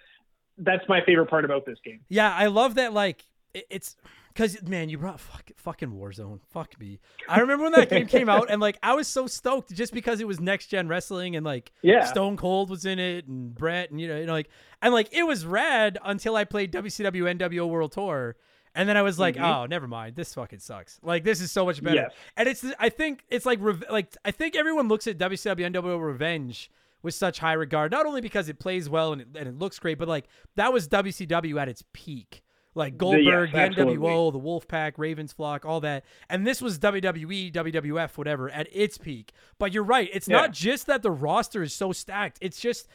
That's 0.59 0.87
my 0.87 1.01
favorite 1.05 1.29
part 1.29 1.43
about 1.45 1.65
this 1.65 1.77
game. 1.83 1.99
yeah. 2.09 2.33
I 2.33 2.45
love 2.47 2.75
that. 2.75 2.93
Like 2.93 3.25
it- 3.53 3.65
it's 3.69 3.97
because 4.33 4.61
man, 4.63 4.89
you 4.89 4.97
brought 4.97 5.19
fuck, 5.19 5.51
fucking 5.57 5.91
Warzone. 5.91 6.39
Fuck 6.51 6.79
me. 6.79 6.99
I 7.29 7.39
remember 7.39 7.63
when 7.65 7.73
that 7.73 7.89
game 7.89 8.07
came 8.07 8.29
out, 8.29 8.49
and 8.49 8.59
like 8.61 8.77
I 8.83 8.93
was 8.95 9.07
so 9.07 9.27
stoked 9.27 9.73
just 9.73 9.93
because 9.93 10.19
it 10.19 10.27
was 10.27 10.39
next 10.39 10.67
gen 10.67 10.87
wrestling, 10.87 11.35
and 11.35 11.45
like 11.45 11.71
Yeah. 11.81 12.05
Stone 12.05 12.37
Cold 12.37 12.69
was 12.69 12.85
in 12.85 12.99
it, 12.99 13.27
and 13.27 13.53
Bret, 13.53 13.91
and 13.91 13.99
you 14.01 14.07
know, 14.07 14.17
you 14.17 14.25
know, 14.25 14.33
like 14.33 14.49
and 14.81 14.93
like 14.93 15.09
it 15.13 15.23
was 15.23 15.45
rad 15.45 15.97
until 16.03 16.35
I 16.35 16.43
played 16.45 16.71
WCW 16.71 17.23
NWO 17.37 17.67
World 17.69 17.91
Tour. 17.91 18.35
And 18.75 18.89
then 18.89 18.97
I 18.97 19.03
was 19.03 19.19
like, 19.19 19.35
Mhm. 19.35 19.43
"Oh, 19.43 19.65
never 19.67 19.87
mind. 19.87 20.15
This 20.15 20.33
fucking 20.33 20.57
sucks. 20.57 20.99
Like, 21.03 21.23
this 21.23 21.41
is 21.41 21.51
so 21.51 21.63
much 21.63 21.83
better." 21.83 21.95
Yes. 21.95 22.11
And 22.35 22.49
it's, 22.49 22.65
I 22.79 22.89
think 22.89 23.23
it's 23.29 23.45
like, 23.45 23.59
like 23.87 24.15
I 24.25 24.31
think 24.31 24.55
everyone 24.55 24.87
looks 24.87 25.05
at 25.05 25.19
WCW 25.19 25.63
NWO 25.71 25.99
Revenge 26.01 26.71
with 27.03 27.13
such 27.13 27.37
high 27.37 27.53
regard, 27.53 27.91
not 27.91 28.05
only 28.07 28.19
because 28.21 28.49
it 28.49 28.57
plays 28.59 28.89
well 28.89 29.13
and 29.13 29.21
it, 29.21 29.27
and 29.35 29.47
it 29.47 29.59
looks 29.59 29.77
great, 29.77 29.99
but 29.99 30.07
like 30.07 30.25
that 30.55 30.73
was 30.73 30.87
WCW 30.87 31.61
at 31.61 31.69
its 31.69 31.83
peak. 31.93 32.42
Like 32.75 32.97
Goldberg, 32.97 33.51
the, 33.51 33.57
absolutely. 33.59 33.97
NWO, 33.97 34.31
the 34.31 34.39
Wolfpack, 34.39 34.93
Ravens 34.97 35.31
Flock, 35.31 35.63
all 35.65 35.79
that. 35.81 36.03
And 36.29 36.45
this 36.47 36.61
was 36.61 36.79
WWE, 36.79 37.51
WWF, 37.51 38.17
whatever, 38.17 38.49
at 38.49 38.67
its 38.71 38.97
peak. 38.97 39.31
But 39.59 39.73
you're 39.73 39.83
right. 39.83 40.09
It's 40.11 40.27
Yeah. 40.27 40.37
not 40.41 40.53
just 40.53 40.87
that 40.87 41.03
the 41.03 41.11
roster 41.11 41.61
is 41.61 41.73
so 41.73 41.91
stacked. 41.91 42.39
It's 42.41 42.59
just, 42.59 42.87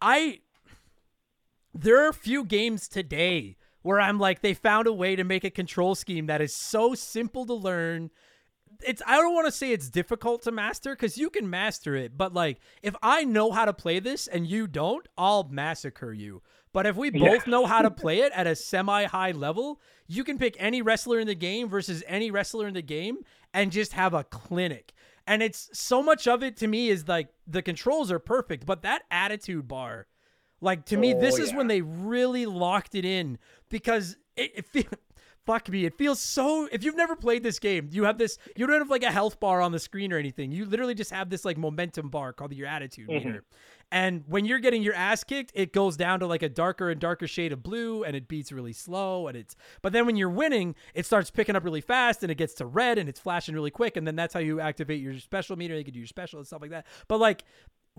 I, 0.00 0.40
there 1.74 2.02
are 2.04 2.08
a 2.08 2.14
few 2.14 2.44
games 2.44 2.88
today 2.88 3.56
where 3.82 4.00
I'm 4.00 4.18
like, 4.18 4.40
they 4.40 4.54
found 4.54 4.86
a 4.86 4.92
way 4.92 5.16
to 5.16 5.24
make 5.24 5.44
a 5.44 5.50
control 5.50 5.94
scheme 5.94 6.26
that 6.26 6.40
is 6.40 6.54
so 6.54 6.94
simple 6.94 7.44
to 7.46 7.54
learn. 7.54 8.10
It's 8.84 9.02
I 9.06 9.16
don't 9.16 9.34
want 9.34 9.46
to 9.46 9.52
say 9.52 9.72
it's 9.72 9.88
difficult 9.90 10.42
to 10.42 10.52
master 10.52 10.90
because 10.94 11.16
you 11.18 11.30
can 11.30 11.48
master 11.48 11.94
it, 11.94 12.16
but 12.16 12.32
like 12.32 12.60
if 12.82 12.96
I 13.02 13.24
know 13.24 13.52
how 13.52 13.64
to 13.64 13.72
play 13.72 14.00
this 14.00 14.26
and 14.26 14.46
you 14.46 14.66
don't, 14.66 15.06
I'll 15.16 15.44
massacre 15.44 16.12
you. 16.12 16.42
But 16.72 16.86
if 16.86 16.96
we 16.96 17.10
both 17.10 17.46
Yeah. 17.46 17.50
know 17.50 17.66
how 17.66 17.82
to 17.82 17.90
play 18.02 18.20
it 18.20 18.32
at 18.34 18.46
a 18.46 18.56
semi 18.56 19.04
high 19.04 19.32
level, 19.32 19.80
you 20.06 20.24
can 20.24 20.38
pick 20.38 20.56
any 20.58 20.82
wrestler 20.82 21.20
in 21.20 21.26
the 21.26 21.34
game 21.34 21.68
versus 21.68 22.02
any 22.06 22.30
wrestler 22.30 22.66
in 22.66 22.74
the 22.74 22.82
game 22.82 23.18
and 23.54 23.70
just 23.72 23.92
have 23.92 24.14
a 24.14 24.24
clinic. 24.24 24.92
And 25.26 25.42
it's 25.42 25.68
so 25.72 26.02
much 26.02 26.26
of 26.26 26.42
it 26.42 26.56
to 26.58 26.66
me 26.66 26.88
is 26.88 27.06
like 27.06 27.28
the 27.46 27.62
controls 27.62 28.10
are 28.10 28.18
perfect, 28.18 28.66
but 28.66 28.82
that 28.82 29.02
attitude 29.10 29.68
bar, 29.68 30.06
like 30.60 30.86
to 30.86 30.96
me, 30.96 31.14
Oh, 31.14 31.20
this 31.20 31.38
is 31.38 31.52
when 31.54 31.66
they 31.68 31.80
really 31.82 32.46
locked 32.46 32.94
it 32.94 33.04
in 33.04 33.38
because 33.68 34.16
it, 34.36 34.52
it 34.56 34.66
feel, 34.66 34.84
fuck 35.46 35.68
me, 35.68 35.84
it 35.84 35.96
feels 35.96 36.18
so. 36.18 36.68
If 36.72 36.82
you've 36.84 36.96
never 36.96 37.14
played 37.14 37.42
this 37.44 37.58
game, 37.60 37.88
you 37.92 38.04
have 38.04 38.18
this. 38.18 38.38
You 38.56 38.66
don't 38.66 38.78
have 38.78 38.90
like 38.90 39.02
a 39.04 39.12
health 39.12 39.38
bar 39.38 39.60
on 39.60 39.70
the 39.72 39.78
screen 39.78 40.12
or 40.12 40.18
anything. 40.18 40.50
You 40.50 40.64
literally 40.64 40.94
just 40.94 41.10
have 41.12 41.30
this 41.30 41.44
like 41.44 41.56
momentum 41.58 42.08
bar 42.08 42.32
called 42.32 42.52
your 42.52 42.66
attitude 42.66 43.08
Mm-hmm. 43.08 43.28
meter. 43.28 43.44
And 43.92 44.24
when 44.26 44.46
you're 44.46 44.58
getting 44.58 44.82
your 44.82 44.94
ass 44.94 45.22
kicked, 45.22 45.52
it 45.54 45.74
goes 45.74 45.98
down 45.98 46.20
to 46.20 46.26
like 46.26 46.42
a 46.42 46.48
darker 46.48 46.90
and 46.90 46.98
darker 46.98 47.26
shade 47.26 47.52
of 47.52 47.62
blue, 47.62 48.02
and 48.02 48.16
it 48.16 48.26
beats 48.26 48.50
really 48.50 48.72
slow. 48.72 49.28
And 49.28 49.36
it's 49.36 49.54
but 49.82 49.92
then 49.92 50.06
when 50.06 50.16
you're 50.16 50.30
winning, 50.30 50.74
it 50.94 51.04
starts 51.04 51.30
picking 51.30 51.54
up 51.54 51.62
really 51.62 51.82
fast, 51.82 52.22
and 52.22 52.32
it 52.32 52.36
gets 52.36 52.54
to 52.54 52.66
red, 52.66 52.96
and 52.96 53.06
it's 53.06 53.20
flashing 53.20 53.54
really 53.54 53.70
quick, 53.70 53.98
and 53.98 54.06
then 54.06 54.16
that's 54.16 54.32
how 54.32 54.40
you 54.40 54.60
activate 54.60 55.02
your 55.02 55.18
special 55.18 55.56
meter. 55.56 55.76
You 55.76 55.84
can 55.84 55.92
do 55.92 56.00
your 56.00 56.06
special 56.06 56.38
and 56.38 56.46
stuff 56.46 56.62
like 56.62 56.70
that. 56.70 56.86
But 57.06 57.20
like 57.20 57.44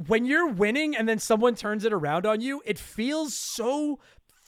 when 0.08 0.26
you're 0.26 0.48
winning 0.48 0.96
and 0.96 1.08
then 1.08 1.20
someone 1.20 1.54
turns 1.54 1.86
it 1.86 1.94
around 1.94 2.26
on 2.26 2.41
you, 2.41 2.64
it 2.66 2.80
feels 2.80 3.38
so 3.38 4.00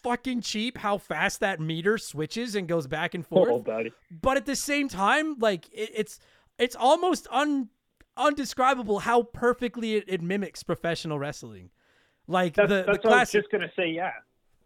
fucking 0.01 0.41
cheap 0.41 0.79
how 0.79 0.97
fast 0.97 1.39
that 1.41 1.59
meter 1.59 1.99
switches 1.99 2.55
and 2.55 2.67
goes 2.67 2.87
back 2.87 3.13
and 3.13 3.25
forth. 3.25 3.51
Oh. 3.67 3.83
But 4.09 4.37
at 4.37 4.47
the 4.47 4.55
same 4.55 4.89
time, 4.89 5.37
like 5.39 5.67
it, 5.71 5.91
it's 5.93 6.19
it's 6.57 6.75
almost 6.75 7.27
un 7.31 7.69
undescribable 8.17 8.99
how 8.99 9.23
perfectly 9.23 9.95
it, 9.95 10.05
it 10.07 10.21
mimics 10.21 10.63
professional 10.63 11.19
wrestling. 11.19 11.69
Like 12.27 12.55
That's, 12.55 12.69
the 12.69 12.75
that's 12.75 12.85
the 12.85 12.91
what 12.91 13.05
I 13.05 13.07
was 13.07 13.29
classic 13.29 13.41
just 13.41 13.51
gonna 13.51 13.71
say. 13.75 13.89
Yeah, 13.89 14.11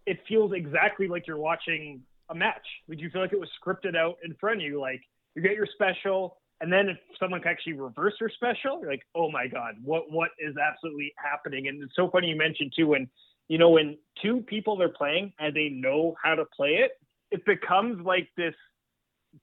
it 0.05 0.19
feels 0.27 0.53
exactly 0.53 1.07
like 1.07 1.27
you're 1.27 1.37
watching 1.37 2.01
a 2.29 2.35
match. 2.35 2.65
Would 2.87 2.99
you 2.99 3.09
feel 3.09 3.21
like 3.21 3.33
it 3.33 3.39
was 3.39 3.49
scripted 3.61 3.95
out 3.95 4.17
in 4.23 4.33
front 4.35 4.57
of 4.57 4.63
you? 4.63 4.79
Like 4.79 5.01
you 5.35 5.41
get 5.41 5.53
your 5.53 5.67
special, 5.73 6.37
and 6.61 6.71
then 6.71 6.89
if 6.89 6.97
someone 7.19 7.41
can 7.41 7.51
actually 7.51 7.73
reverse 7.73 8.13
your 8.19 8.29
special, 8.29 8.79
you're 8.81 8.91
like, 8.91 9.03
oh 9.15 9.29
my 9.29 9.47
god, 9.47 9.75
what 9.83 10.09
what 10.09 10.29
is 10.39 10.55
absolutely 10.57 11.13
happening? 11.17 11.67
And 11.67 11.83
it's 11.83 11.95
so 11.95 12.09
funny 12.09 12.27
you 12.27 12.37
mentioned 12.37 12.73
too 12.75 12.87
when 12.87 13.09
you 13.49 13.57
know 13.57 13.69
when 13.69 13.97
two 14.21 14.41
people 14.41 14.81
are 14.81 14.89
playing 14.89 15.33
and 15.39 15.55
they 15.55 15.69
know 15.69 16.15
how 16.23 16.35
to 16.35 16.45
play 16.45 16.75
it, 16.75 16.91
it 17.31 17.45
becomes 17.45 18.05
like 18.05 18.29
this 18.37 18.55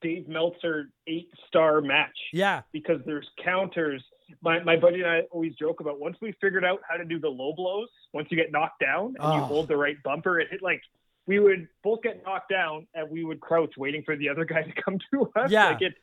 Dave 0.01 0.27
Meltzer 0.27 0.89
eight 1.07 1.29
star 1.47 1.81
match 1.81 2.17
yeah 2.33 2.61
because 2.71 2.99
there's 3.05 3.27
counters. 3.43 4.03
My 4.41 4.61
my 4.63 4.75
buddy 4.75 5.01
and 5.01 5.09
I 5.09 5.21
always 5.31 5.55
joke 5.55 5.79
about 5.79 5.99
once 5.99 6.17
we 6.21 6.33
figured 6.41 6.65
out 6.65 6.79
how 6.87 6.97
to 6.97 7.05
do 7.05 7.19
the 7.19 7.29
low 7.29 7.53
blows, 7.53 7.87
once 8.13 8.27
you 8.29 8.37
get 8.37 8.51
knocked 8.51 8.79
down 8.81 9.15
and 9.19 9.33
you 9.35 9.41
Oh. 9.41 9.45
hold 9.45 9.67
the 9.69 9.77
right 9.77 9.95
bumper, 10.03 10.39
it 10.39 10.49
hit 10.51 10.61
like 10.61 10.81
we 11.25 11.39
would 11.39 11.67
both 11.83 12.01
get 12.03 12.21
knocked 12.25 12.49
down 12.49 12.87
and 12.93 13.09
we 13.09 13.23
would 13.23 13.39
crouch 13.39 13.73
waiting 13.77 14.03
for 14.03 14.15
the 14.15 14.29
other 14.29 14.45
guy 14.45 14.61
to 14.63 14.81
come 14.81 14.97
to 15.13 15.31
us. 15.35 15.49
Yeah. 15.51 15.67
Like 15.69 15.81
it, 15.81 15.93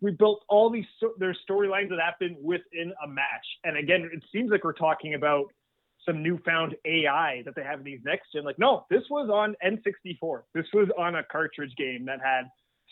we 0.00 0.10
built 0.12 0.44
all 0.48 0.70
these 0.70 0.84
so, 1.00 1.14
there's 1.18 1.38
storylines 1.48 1.88
that 1.90 1.98
happen 2.00 2.36
within 2.42 2.92
a 3.02 3.08
match. 3.08 3.46
And 3.64 3.76
again, 3.76 4.08
it 4.12 4.22
seems 4.32 4.50
like 4.50 4.62
we're 4.64 4.72
talking 4.74 5.14
about 5.14 5.46
some 6.06 6.22
newfound 6.22 6.76
AI 6.86 7.42
that 7.44 7.54
they 7.54 7.62
have 7.62 7.80
in 7.80 7.84
these 7.84 8.00
next 8.04 8.32
gen. 8.32 8.44
Like, 8.44 8.58
no, 8.58 8.86
this 8.90 9.02
was 9.10 9.28
on 9.30 9.54
N64. 9.64 10.42
This 10.54 10.66
was 10.72 10.88
on 10.96 11.16
a 11.16 11.22
cartridge 11.24 11.74
game 11.76 12.04
that 12.06 12.20
had 12.24 12.44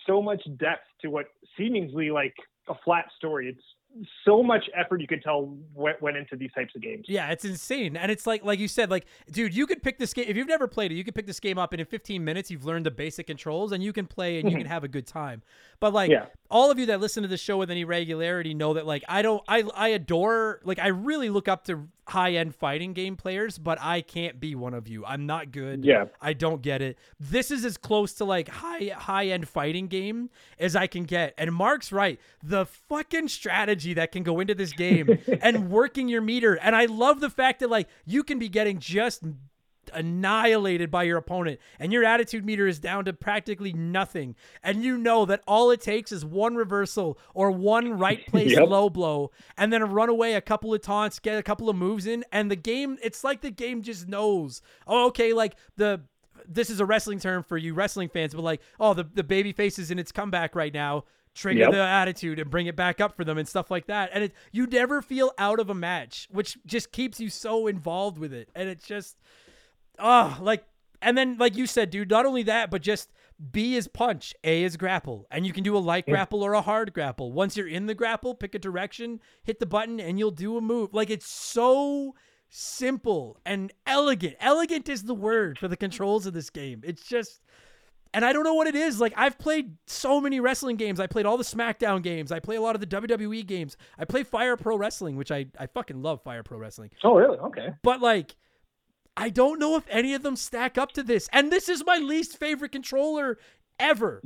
so 0.09 0.21
much 0.21 0.43
depth 0.57 0.87
to 1.03 1.09
what 1.09 1.27
seemingly 1.57 2.11
like 2.11 2.35
a 2.69 2.75
flat 2.85 3.07
story. 3.17 3.49
It's 3.49 3.63
so 4.25 4.43
much 4.43 4.65
effort 4.77 5.01
you 5.01 5.07
could 5.07 5.23
tell 5.23 5.57
went, 5.75 6.01
went 6.03 6.17
into 6.17 6.37
these 6.37 6.53
types 6.53 6.75
of 6.75 6.83
games. 6.83 7.07
Yeah, 7.09 7.31
it's 7.31 7.45
insane. 7.45 7.97
And 7.97 8.11
it's 8.11 8.27
like 8.27 8.45
like 8.45 8.59
you 8.59 8.69
said, 8.69 8.91
like, 8.91 9.07
dude, 9.31 9.55
you 9.55 9.67
could 9.67 9.83
pick 9.83 9.99
this 9.99 10.13
game 10.13 10.27
if 10.29 10.37
you've 10.37 10.49
never 10.49 10.69
played 10.69 10.93
it, 10.93 10.97
you 10.97 11.05
could 11.05 11.15
pick 11.15 11.27
this 11.27 11.41
game 11.41 11.59
up 11.59 11.73
and 11.73 11.81
in 11.81 11.87
15 11.87 12.25
minutes 12.25 12.51
you've 12.51 12.65
learned 12.65 12.87
the 12.87 12.91
basic 12.91 13.27
controls 13.27 13.73
and 13.73 13.83
you 13.83 13.93
can 13.93 14.07
play 14.07 14.41
and 14.41 14.51
you 14.51 14.57
can 14.57 14.67
have 14.75 14.85
a 14.85 14.89
good 14.89 15.07
time. 15.07 15.43
But 15.81 15.93
like 15.93 16.11
Yeah. 16.11 16.27
All 16.51 16.71
of 16.71 16.79
you 16.79 16.87
that 16.87 17.01
listen 17.01 17.23
to 17.23 17.29
the 17.29 17.37
show 17.37 17.59
with 17.59 17.71
any 17.71 17.85
regularity 17.85 18.55
know 18.55 18.75
that 18.75 18.87
like 18.87 19.05
I 19.09 19.23
don't 19.23 19.43
I 19.47 19.65
I 19.75 19.89
adore 19.89 20.61
like 20.65 20.79
I 20.79 20.89
really 20.89 21.31
look 21.31 21.49
up 21.49 21.65
to 21.65 21.89
high 22.09 22.33
end 22.33 22.55
fighting 22.55 22.95
game 22.95 23.17
players, 23.17 23.59
but 23.59 23.79
I 23.81 24.01
can't 24.01 24.41
be 24.41 24.55
one 24.55 24.75
of 24.75 24.89
you. 24.89 25.05
I'm 25.05 25.27
not 25.27 25.53
good. 25.53 25.85
Yeah. 25.85 26.07
I 26.21 26.33
don't 26.33 26.63
get 26.63 26.81
it. 26.81 26.97
This 27.21 27.51
is 27.51 27.65
as 27.65 27.77
close 27.77 28.15
to 28.15 28.25
like 28.25 28.49
high 28.49 28.91
high 28.97 29.27
end 29.27 29.49
fighting 29.49 29.89
game 29.89 30.31
as 30.59 30.75
I 30.75 30.87
can 30.87 31.05
get. 31.05 31.35
And 31.37 31.55
Marc's 31.55 31.93
right. 31.93 32.19
The 32.43 32.67
fucking 32.67 33.29
strategy 33.29 33.95
that 33.95 34.13
can 34.13 34.23
go 34.23 34.41
into 34.41 34.55
this 34.55 34.73
game 34.73 35.19
and 35.43 35.71
working 35.71 36.09
your 36.09 36.23
meter. 36.23 36.55
And 36.55 36.75
I 36.75 36.87
love 36.87 37.21
the 37.21 37.31
fact 37.31 37.61
that 37.61 37.71
like 37.71 37.89
you 38.07 38.25
can 38.25 38.39
be 38.39 38.49
getting 38.49 38.79
just 38.79 39.23
annihilated 39.95 40.91
by 40.91 41.03
your 41.05 41.17
opponent 41.19 41.59
and 41.79 41.93
your 41.93 42.05
attitude 42.05 42.45
meter 42.45 42.67
is 42.67 42.79
down 42.79 43.05
to 43.05 43.13
practically 43.13 43.73
nothing 43.73 44.35
and 44.63 44.83
you 44.85 44.97
know 44.99 45.25
that 45.25 45.43
all 45.47 45.71
it 45.71 45.81
takes 45.81 46.13
is 46.13 46.25
one 46.25 46.55
reversal 46.55 47.19
or 47.35 47.51
one 47.51 47.93
right 47.99 48.27
place 48.29 48.53
Yep. 48.53 48.69
low 48.69 48.91
blow 48.91 49.31
and 49.57 49.73
then 49.73 49.83
a 49.83 49.87
run 49.87 50.09
away 50.09 50.35
a 50.35 50.41
couple 50.41 50.73
of 50.75 50.81
taunts 50.83 51.19
get 51.19 51.39
a 51.39 51.43
couple 51.43 51.69
of 51.69 51.77
moves 51.77 52.07
in 52.07 52.25
and 52.33 52.51
the 52.51 52.57
game 52.57 52.99
it's 53.03 53.25
like 53.25 53.41
the 53.41 53.51
game 53.51 53.83
just 53.83 54.09
knows 54.09 54.61
oh 54.87 55.07
okay 55.07 55.33
like 55.33 55.55
the 55.77 56.01
this 56.47 56.71
is 56.71 56.81
a 56.81 56.87
wrestling 56.87 57.19
term 57.19 57.43
for 57.43 57.57
you 57.59 57.75
wrestling 57.75 58.09
fans 58.09 58.35
but 58.35 58.43
like 58.43 58.61
oh 58.81 58.95
the, 58.95 59.05
the 59.15 59.25
baby 59.25 59.53
face 59.53 59.79
is 59.79 59.91
in 59.91 59.99
its 59.99 60.13
comeback 60.13 60.55
right 60.55 60.73
now 60.75 61.05
trigger 61.35 61.61
Yep. 61.61 61.71
the 61.73 61.81
attitude 61.81 62.39
and 62.41 62.51
bring 62.51 62.67
it 62.67 62.75
back 62.75 63.01
up 63.01 63.15
for 63.15 63.23
them 63.23 63.39
and 63.39 63.47
stuff 63.47 63.71
like 63.71 63.87
that 63.87 64.11
and 64.13 64.25
it 64.25 64.33
you 64.51 64.67
never 64.67 65.01
feel 65.03 65.31
out 65.39 65.61
of 65.61 65.71
a 65.71 65.75
match 65.75 66.27
which 66.33 66.59
just 66.67 66.91
keeps 66.91 67.21
you 67.21 67.29
so 67.31 67.67
involved 67.69 68.19
with 68.19 68.33
it 68.33 68.49
and 68.57 68.69
it's 68.69 68.85
just 68.87 69.17
oh, 69.99 70.39
like, 70.41 70.65
and 71.01 71.17
then 71.17 71.37
like 71.39 71.57
you 71.57 71.67
said, 71.67 71.91
dude, 71.91 72.11
not 72.11 72.27
only 72.27 72.43
that, 72.45 72.71
but 72.71 72.83
just 72.83 73.11
B 73.53 73.77
is 73.77 73.87
punch, 73.87 74.35
A 74.43 74.65
is 74.65 74.77
grapple, 74.77 75.27
and 75.31 75.47
you 75.47 75.53
can 75.53 75.63
do 75.63 75.77
a 75.77 75.79
light 75.79 76.07
grapple 76.07 76.43
or 76.43 76.55
a 76.55 76.61
hard 76.61 76.93
grapple. 76.93 77.33
Once 77.33 77.57
you're 77.57 77.69
in 77.69 77.87
the 77.87 77.95
grapple, 77.95 78.35
pick 78.35 78.55
a 78.55 78.59
direction, 78.59 79.21
hit 79.45 79.61
the 79.61 79.67
button, 79.67 80.01
and 80.01 80.19
you'll 80.19 80.33
do 80.33 80.57
a 80.57 80.61
move. 80.61 80.93
Like 80.93 81.09
it's 81.11 81.31
so 81.31 82.15
simple 82.51 83.39
and 83.47 83.73
elegant. 83.87 84.37
Elegant 84.41 84.89
is 84.89 85.05
the 85.05 85.15
word 85.15 85.59
for 85.59 85.69
the 85.69 85.77
controls 85.77 86.27
of 86.27 86.35
this 86.35 86.51
game. 86.51 86.83
It's 86.85 87.03
just. 87.03 87.41
And 88.15 88.25
I 88.25 88.33
don't 88.33 88.43
know 88.43 88.55
what 88.55 88.67
it 88.67 88.75
is. 88.75 89.01
Like 89.01 89.13
I've 89.17 89.39
played 89.39 89.77
so 89.87 90.19
many 90.19 90.41
wrestling 90.41 90.77
games. 90.77 90.99
I 90.99 91.07
played 91.07 91.27
all 91.27 91.37
the 91.37 91.45
SmackDown 91.45 92.03
games. 92.03 92.33
I 92.33 92.41
play 92.41 92.57
a 92.57 92.61
lot 92.61 92.75
of 92.75 92.81
the 92.81 92.87
WWE 92.87 93.47
games. 93.47 93.77
I 93.99 94.07
play 94.07 94.25
Fire 94.25 94.57
Pro 94.57 94.79
Wrestling, 94.79 95.15
which 95.17 95.31
I 95.31 95.47
I 95.59 95.67
fucking 95.67 96.01
love 96.01 96.23
Fire 96.23 96.43
Pro 96.43 96.57
Wrestling. 96.57 96.91
Oh, 97.05 97.15
really? 97.15 97.39
Okay. 97.39 97.69
But 97.83 98.01
like, 98.01 98.35
I 99.19 99.31
don't 99.31 99.59
know 99.59 99.77
if 99.77 99.85
any 99.89 100.15
of 100.15 100.23
them 100.23 100.37
stack 100.37 100.79
up 100.79 100.93
to 100.93 101.03
this. 101.03 101.29
And 101.33 101.51
this 101.51 101.69
is 101.69 101.85
my 101.85 101.97
least 101.99 102.39
favorite 102.39 102.73
controller 102.73 103.39
ever. 103.81 104.23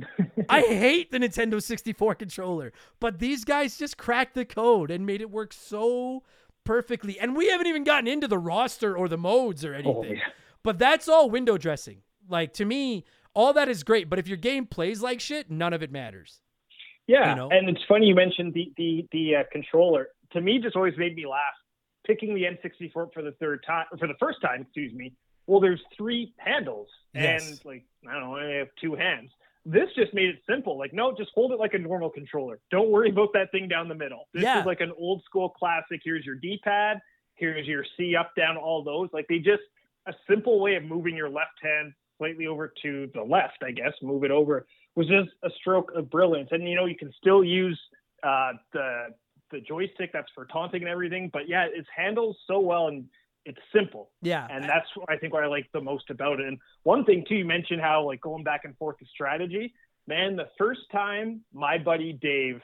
I 0.49 0.61
hate 0.67 1.11
the 1.11 1.17
Nintendo 1.19 1.61
64 1.61 2.15
controller. 2.15 2.71
But 2.99 3.19
these 3.19 3.43
guys 3.43 3.77
just 3.77 3.97
cracked 3.97 4.35
the 4.35 4.45
code 4.45 4.91
and 4.91 5.05
made 5.05 5.21
it 5.21 5.31
work 5.31 5.51
so 5.53 6.23
perfectly. 6.63 7.19
And 7.19 7.35
we 7.35 7.49
haven't 7.49 7.67
even 7.67 7.83
gotten 7.83 8.07
into 8.07 8.27
the 8.27 8.37
roster 8.37 8.95
or 8.95 9.07
the 9.09 9.17
modes 9.17 9.65
or 9.65 9.73
anything. 9.73 10.15
yeah. 10.17 10.21
But 10.63 10.79
that's 10.79 11.09
all 11.09 11.29
window 11.29 11.57
dressing. 11.57 12.03
Like 12.29 12.53
to 12.53 12.65
me, 12.65 13.03
all 13.33 13.51
that 13.53 13.67
is 13.67 13.83
great. 13.83 14.09
But 14.09 14.19
if 14.19 14.27
your 14.27 14.37
game 14.37 14.65
plays 14.65 15.01
like 15.01 15.19
shit, 15.19 15.49
none 15.51 15.73
of 15.73 15.83
it 15.83 15.91
matters. 15.91 16.39
Yeah, 17.05 17.31
You 17.31 17.35
know? 17.35 17.49
and 17.49 17.67
it's 17.67 17.81
funny 17.87 18.05
you 18.05 18.15
mentioned 18.15 18.53
the 18.53 18.71
the 18.77 19.05
the 19.11 19.35
uh, 19.37 19.43
controller. 19.51 20.07
To 20.31 20.39
me, 20.41 20.59
just 20.59 20.75
always 20.77 20.93
made 20.97 21.15
me 21.17 21.25
laugh. 21.27 21.53
Picking 22.05 22.35
the 22.35 22.43
N64 22.43 22.91
for 22.91 23.09
the 23.21 23.31
third 23.39 23.63
time, 23.65 23.85
for 23.97 24.07
the 24.07 24.15
first 24.19 24.41
time, 24.41 24.61
excuse 24.61 24.93
me. 24.93 25.13
Well, 25.47 25.59
there's 25.59 25.81
three 25.97 26.33
handles, 26.37 26.87
Yes. 27.13 27.49
and 27.49 27.65
like 27.65 27.85
I 28.09 28.13
don't 28.13 28.21
know, 28.23 28.35
I 28.37 28.55
have 28.55 28.69
two 28.81 28.95
hands. 28.95 29.29
This 29.65 29.87
just 29.95 30.13
made 30.13 30.27
it 30.29 30.39
simple. 30.49 30.77
Like, 30.77 30.91
no, 30.93 31.15
just 31.15 31.31
hold 31.33 31.53
it 31.53 31.59
like 31.59 31.73
a 31.73 31.77
normal 31.79 32.09
controller. 32.09 32.59
Don't 32.69 32.89
worry 32.89 33.09
about 33.09 33.29
that 33.33 33.49
thing 33.51 33.69
down 33.69 33.87
the 33.87 33.95
middle. 33.95 34.27
This 34.33 34.43
Yeah. 34.43 34.59
is 34.59 34.65
like 34.65 34.81
an 34.81 34.91
old 34.97 35.23
school 35.23 35.49
classic. 35.49 36.01
Here's 36.03 36.25
your 36.25 36.35
D-pad. 36.35 36.99
Here's 37.35 37.65
your 37.65 37.85
C 37.97 38.15
up, 38.15 38.35
down, 38.35 38.57
all 38.57 38.83
those. 38.83 39.09
Like 39.13 39.25
they 39.29 39.39
just 39.39 39.63
a 40.05 40.13
simple 40.29 40.59
way 40.59 40.75
of 40.75 40.83
moving 40.83 41.15
your 41.15 41.29
left 41.29 41.61
hand 41.61 41.93
slightly 42.17 42.45
over 42.47 42.73
to 42.83 43.09
the 43.13 43.23
left, 43.23 43.63
I 43.63 43.71
guess, 43.71 43.93
move 44.01 44.25
it 44.25 44.31
over 44.31 44.65
was 44.95 45.07
just 45.07 45.29
a 45.43 45.49
stroke 45.61 45.91
of 45.95 46.09
brilliance. 46.11 46.49
And 46.51 46.67
you 46.67 46.75
know, 46.75 46.85
you 46.85 46.95
can 46.97 47.11
still 47.17 47.43
use 47.43 47.79
uh, 48.21 48.51
the 48.73 49.07
the 49.53 49.61
joystick 49.61 50.11
that's 50.11 50.31
for 50.35 50.45
taunting 50.45 50.81
and 50.81 50.89
everything, 50.89 51.29
but 51.31 51.47
yeah, 51.47 51.67
it's 51.71 51.87
handled 51.95 52.35
so 52.47 52.59
well 52.59 52.87
and 52.87 53.05
it's 53.45 53.59
simple. 53.73 54.09
Yeah. 54.21 54.47
And 54.49 54.63
that's 54.63 54.87
what 54.95 55.09
I 55.09 55.17
think 55.17 55.33
what 55.33 55.43
I 55.43 55.47
like 55.47 55.67
the 55.73 55.81
most 55.81 56.09
about 56.09 56.39
it. 56.39 56.47
And 56.47 56.57
one 56.83 57.05
thing 57.05 57.25
too, 57.27 57.35
you 57.35 57.45
mentioned 57.45 57.81
how 57.81 58.05
like 58.05 58.21
going 58.21 58.43
back 58.43 58.61
and 58.65 58.75
forth 58.77 58.97
with 58.99 59.09
strategy. 59.09 59.73
Man, 60.07 60.35
the 60.35 60.49
first 60.57 60.81
time 60.91 61.41
my 61.53 61.77
buddy 61.77 62.13
Dave 62.13 62.61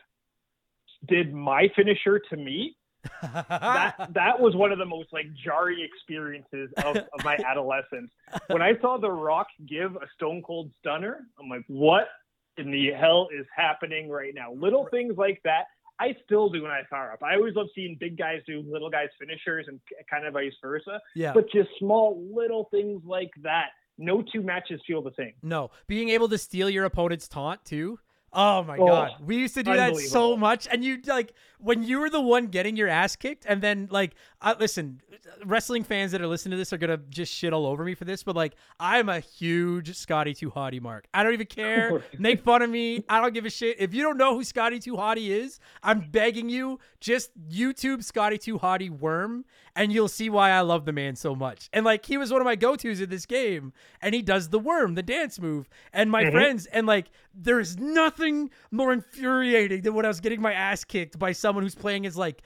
did 1.07 1.33
my 1.33 1.69
finisher 1.75 2.19
to 2.29 2.37
me, 2.37 2.75
that 3.21 4.09
that 4.13 4.39
was 4.39 4.55
one 4.55 4.73
of 4.73 4.77
the 4.77 4.85
most 4.85 5.07
like 5.13 5.27
jarring 5.33 5.79
experiences 5.79 6.69
of, 6.83 6.97
of 6.97 7.23
my 7.23 7.37
adolescence. 7.47 8.11
When 8.47 8.61
I 8.61 8.73
saw 8.81 8.97
The 8.97 9.09
Rock 9.09 9.47
give 9.65 9.95
a 9.95 10.05
Stone 10.15 10.43
Cold 10.45 10.71
Stunner, 10.79 11.25
I'm 11.39 11.47
like, 11.49 11.63
what 11.67 12.09
in 12.57 12.71
the 12.71 12.91
hell 12.91 13.29
is 13.33 13.45
happening 13.55 14.09
right 14.09 14.33
now? 14.35 14.51
Little 14.53 14.87
things 14.91 15.13
like 15.17 15.39
that. 15.45 15.65
I 15.99 16.15
still 16.25 16.49
do 16.49 16.63
when 16.63 16.71
I 16.71 16.81
fire 16.89 17.11
up. 17.11 17.21
I 17.23 17.35
always 17.35 17.55
love 17.55 17.67
seeing 17.75 17.97
big 17.99 18.17
guys 18.17 18.41
do 18.47 18.63
little 18.67 18.89
guys 18.89 19.09
finishers 19.19 19.65
and 19.67 19.79
kind 20.09 20.25
of 20.25 20.33
vice 20.33 20.53
versa. 20.61 21.01
yeah. 21.15 21.33
But 21.33 21.51
just 21.51 21.69
small 21.77 22.25
little 22.33 22.67
things 22.71 23.01
like 23.05 23.31
that. 23.43 23.67
No 23.97 24.21
two 24.21 24.41
matches 24.41 24.79
feel 24.87 25.01
the 25.01 25.11
same. 25.17 25.33
No, 25.43 25.71
being 25.87 26.09
able 26.09 26.29
to 26.29 26.37
steal 26.37 26.69
your 26.69 26.85
opponent's 26.85 27.27
taunt 27.27 27.65
too. 27.65 27.99
Oh 28.31 28.63
my 28.63 28.77
Oh, 28.77 28.85
god, 28.85 29.11
we 29.25 29.37
used 29.37 29.55
to 29.55 29.63
do 29.63 29.71
that 29.75 29.95
so 30.09 30.37
much, 30.37 30.67
and 30.71 30.83
you 30.83 30.99
like 31.07 31.33
when 31.59 31.83
you 31.83 31.99
were 31.99 32.09
the 32.09 32.21
one 32.21 32.47
getting 32.47 32.75
your 32.75 32.87
ass 32.87 33.15
kicked, 33.15 33.45
and 33.47 33.61
then 33.61 33.87
like, 33.91 34.13
uh, 34.41 34.55
listen, 34.59 35.01
wrestling 35.45 35.83
fans 35.83 36.11
that 36.11 36.21
are 36.21 36.27
listening 36.27 36.51
to 36.51 36.57
this 36.57 36.71
are 36.71 36.77
gonna 36.77 36.97
just 37.09 37.33
shit 37.33 37.51
all 37.53 37.65
over 37.65 37.83
me 37.83 37.95
for 37.95 38.05
this, 38.05 38.23
but 38.23 38.35
like, 38.35 38.53
I'm 38.79 39.09
a 39.09 39.19
huge 39.19 39.95
Scotty 39.95 40.33
2 40.33 40.51
Hotty 40.51 40.79
mark. 40.81 41.07
I 41.13 41.23
don't 41.23 41.33
even 41.33 41.47
care. 41.47 42.03
Make 42.19 42.43
fun 42.43 42.61
of 42.61 42.69
me. 42.69 43.03
I 43.09 43.19
don't 43.19 43.33
give 43.33 43.45
a 43.45 43.49
shit. 43.49 43.77
If 43.79 43.93
you 43.93 44.03
don't 44.03 44.17
know 44.17 44.35
who 44.35 44.43
Scotty 44.43 44.79
2 44.79 44.93
Hotty 44.95 45.29
is, 45.29 45.59
I'm 45.83 45.99
begging 45.99 46.49
you, 46.49 46.79
just 46.99 47.31
YouTube 47.49 48.03
Scotty 48.03 48.37
2 48.37 48.59
Hotty 48.59 48.89
Worm, 48.89 49.43
and 49.75 49.91
you'll 49.91 50.07
see 50.07 50.29
why 50.29 50.51
I 50.51 50.61
love 50.61 50.85
the 50.85 50.93
man 50.93 51.15
so 51.15 51.35
much. 51.35 51.69
And 51.73 51.83
like, 51.83 52.05
he 52.05 52.17
was 52.17 52.31
one 52.31 52.41
of 52.41 52.45
my 52.45 52.55
go 52.55 52.75
tos 52.75 53.01
in 53.01 53.09
this 53.09 53.25
game, 53.25 53.73
and 54.01 54.13
he 54.15 54.21
does 54.21 54.49
the 54.49 54.59
worm, 54.59 54.95
the 54.95 55.03
dance 55.03 55.39
move, 55.39 55.67
and 55.91 56.09
my 56.11 56.29
friends, 56.31 56.67
and 56.67 56.85
like, 56.87 57.09
there's 57.41 57.77
nothing 57.77 58.49
more 58.71 58.91
infuriating 58.93 59.81
than 59.81 59.93
when 59.93 60.05
I 60.05 60.09
was 60.09 60.19
getting 60.19 60.41
my 60.41 60.53
ass 60.53 60.83
kicked 60.83 61.17
by 61.17 61.31
someone 61.31 61.63
who's 61.63 61.75
playing 61.75 62.05
as 62.05 62.17
like 62.17 62.41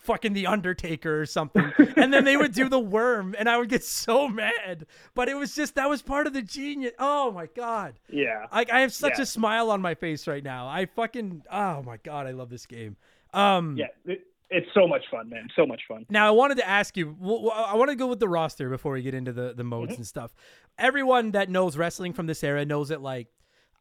fucking 0.00 0.32
the 0.32 0.46
Undertaker 0.46 1.20
or 1.20 1.26
something, 1.26 1.70
and 1.96 2.12
then 2.12 2.24
they 2.24 2.36
would 2.36 2.52
do 2.52 2.68
the 2.68 2.78
worm, 2.78 3.34
and 3.38 3.48
I 3.48 3.58
would 3.58 3.68
get 3.68 3.84
so 3.84 4.28
mad. 4.28 4.86
But 5.14 5.28
it 5.28 5.34
was 5.34 5.54
just 5.54 5.74
that 5.74 5.88
was 5.88 6.02
part 6.02 6.26
of 6.26 6.32
the 6.32 6.42
genius. 6.42 6.92
Oh 6.98 7.30
my 7.30 7.46
god. 7.46 7.98
Yeah. 8.08 8.46
Like 8.52 8.70
I 8.70 8.80
have 8.80 8.92
such 8.92 9.14
Yeah. 9.18 9.22
a 9.22 9.26
smile 9.26 9.70
on 9.70 9.82
my 9.82 9.94
face 9.94 10.26
right 10.26 10.42
now. 10.42 10.66
I 10.68 10.86
fucking 10.86 11.42
oh 11.50 11.82
my 11.82 11.98
god, 11.98 12.26
I 12.26 12.30
love 12.30 12.48
this 12.50 12.66
game. 12.66 12.96
Um 13.34 13.76
Yeah. 13.76 13.86
It, 14.04 14.24
it's 14.50 14.68
so 14.72 14.88
much 14.88 15.04
fun, 15.10 15.28
man. 15.28 15.48
So 15.54 15.66
much 15.66 15.82
fun. 15.86 16.06
now 16.08 16.26
I 16.26 16.30
wanted 16.30 16.56
to 16.56 16.66
ask 16.66 16.96
you. 16.96 17.14
i 17.22 17.74
want 17.74 17.90
to 17.90 17.96
go 17.96 18.06
with 18.06 18.18
the 18.18 18.28
roster 18.28 18.70
before 18.70 18.92
we 18.92 19.02
get 19.02 19.12
into 19.14 19.32
the 19.32 19.52
the 19.54 19.64
modes 19.64 19.96
and 19.96 20.06
stuff. 20.06 20.32
Everyone 20.78 21.32
that 21.32 21.50
knows 21.50 21.76
wrestling 21.76 22.14
from 22.14 22.26
this 22.26 22.42
era 22.42 22.64
knows 22.64 22.88
that 22.88 23.02
like 23.02 23.28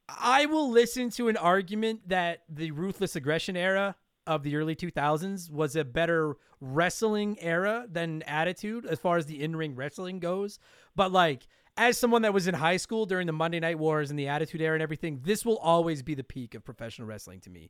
I 0.10 0.46
will 0.46 0.70
listen 0.70 1.10
to 1.12 1.28
an 1.28 1.38
argument 1.38 2.08
that 2.10 2.44
the 2.50 2.72
ruthless 2.72 3.16
aggression 3.16 3.58
era 3.58 3.96
of 4.26 4.44
the 4.44 4.56
early 4.56 4.76
2000s 4.76 5.50
was 5.50 5.76
a 5.76 5.86
better 5.86 6.36
wrestling 6.60 7.38
era 7.40 7.86
than 7.90 8.24
attitude 8.24 8.86
as 8.86 9.00
far 9.00 9.18
as 9.18 9.26
the 9.26 9.42
in-ring 9.42 9.76
wrestling 9.76 10.20
goes. 10.20 10.60
But 10.96 11.12
like 11.12 11.48
as 11.78 11.98
someone 11.98 12.24
that 12.24 12.34
was 12.34 12.48
in 12.48 12.56
high 12.56 12.78
school 12.78 13.06
during 13.06 13.28
the 13.28 13.34
Monday 13.34 13.60
Night 13.60 13.78
Wars 13.78 14.10
and 14.10 14.18
the 14.18 14.28
Attitude 14.28 14.62
Era 14.62 14.74
and 14.74 14.84
everything, 14.84 15.22
this 15.24 15.46
will 15.46 15.58
always 15.58 16.02
be 16.02 16.16
the 16.16 16.24
peak 16.24 16.56
of 16.56 16.66
professional 16.66 17.08
wrestling 17.08 17.40
to 17.42 17.50
me. 17.50 17.70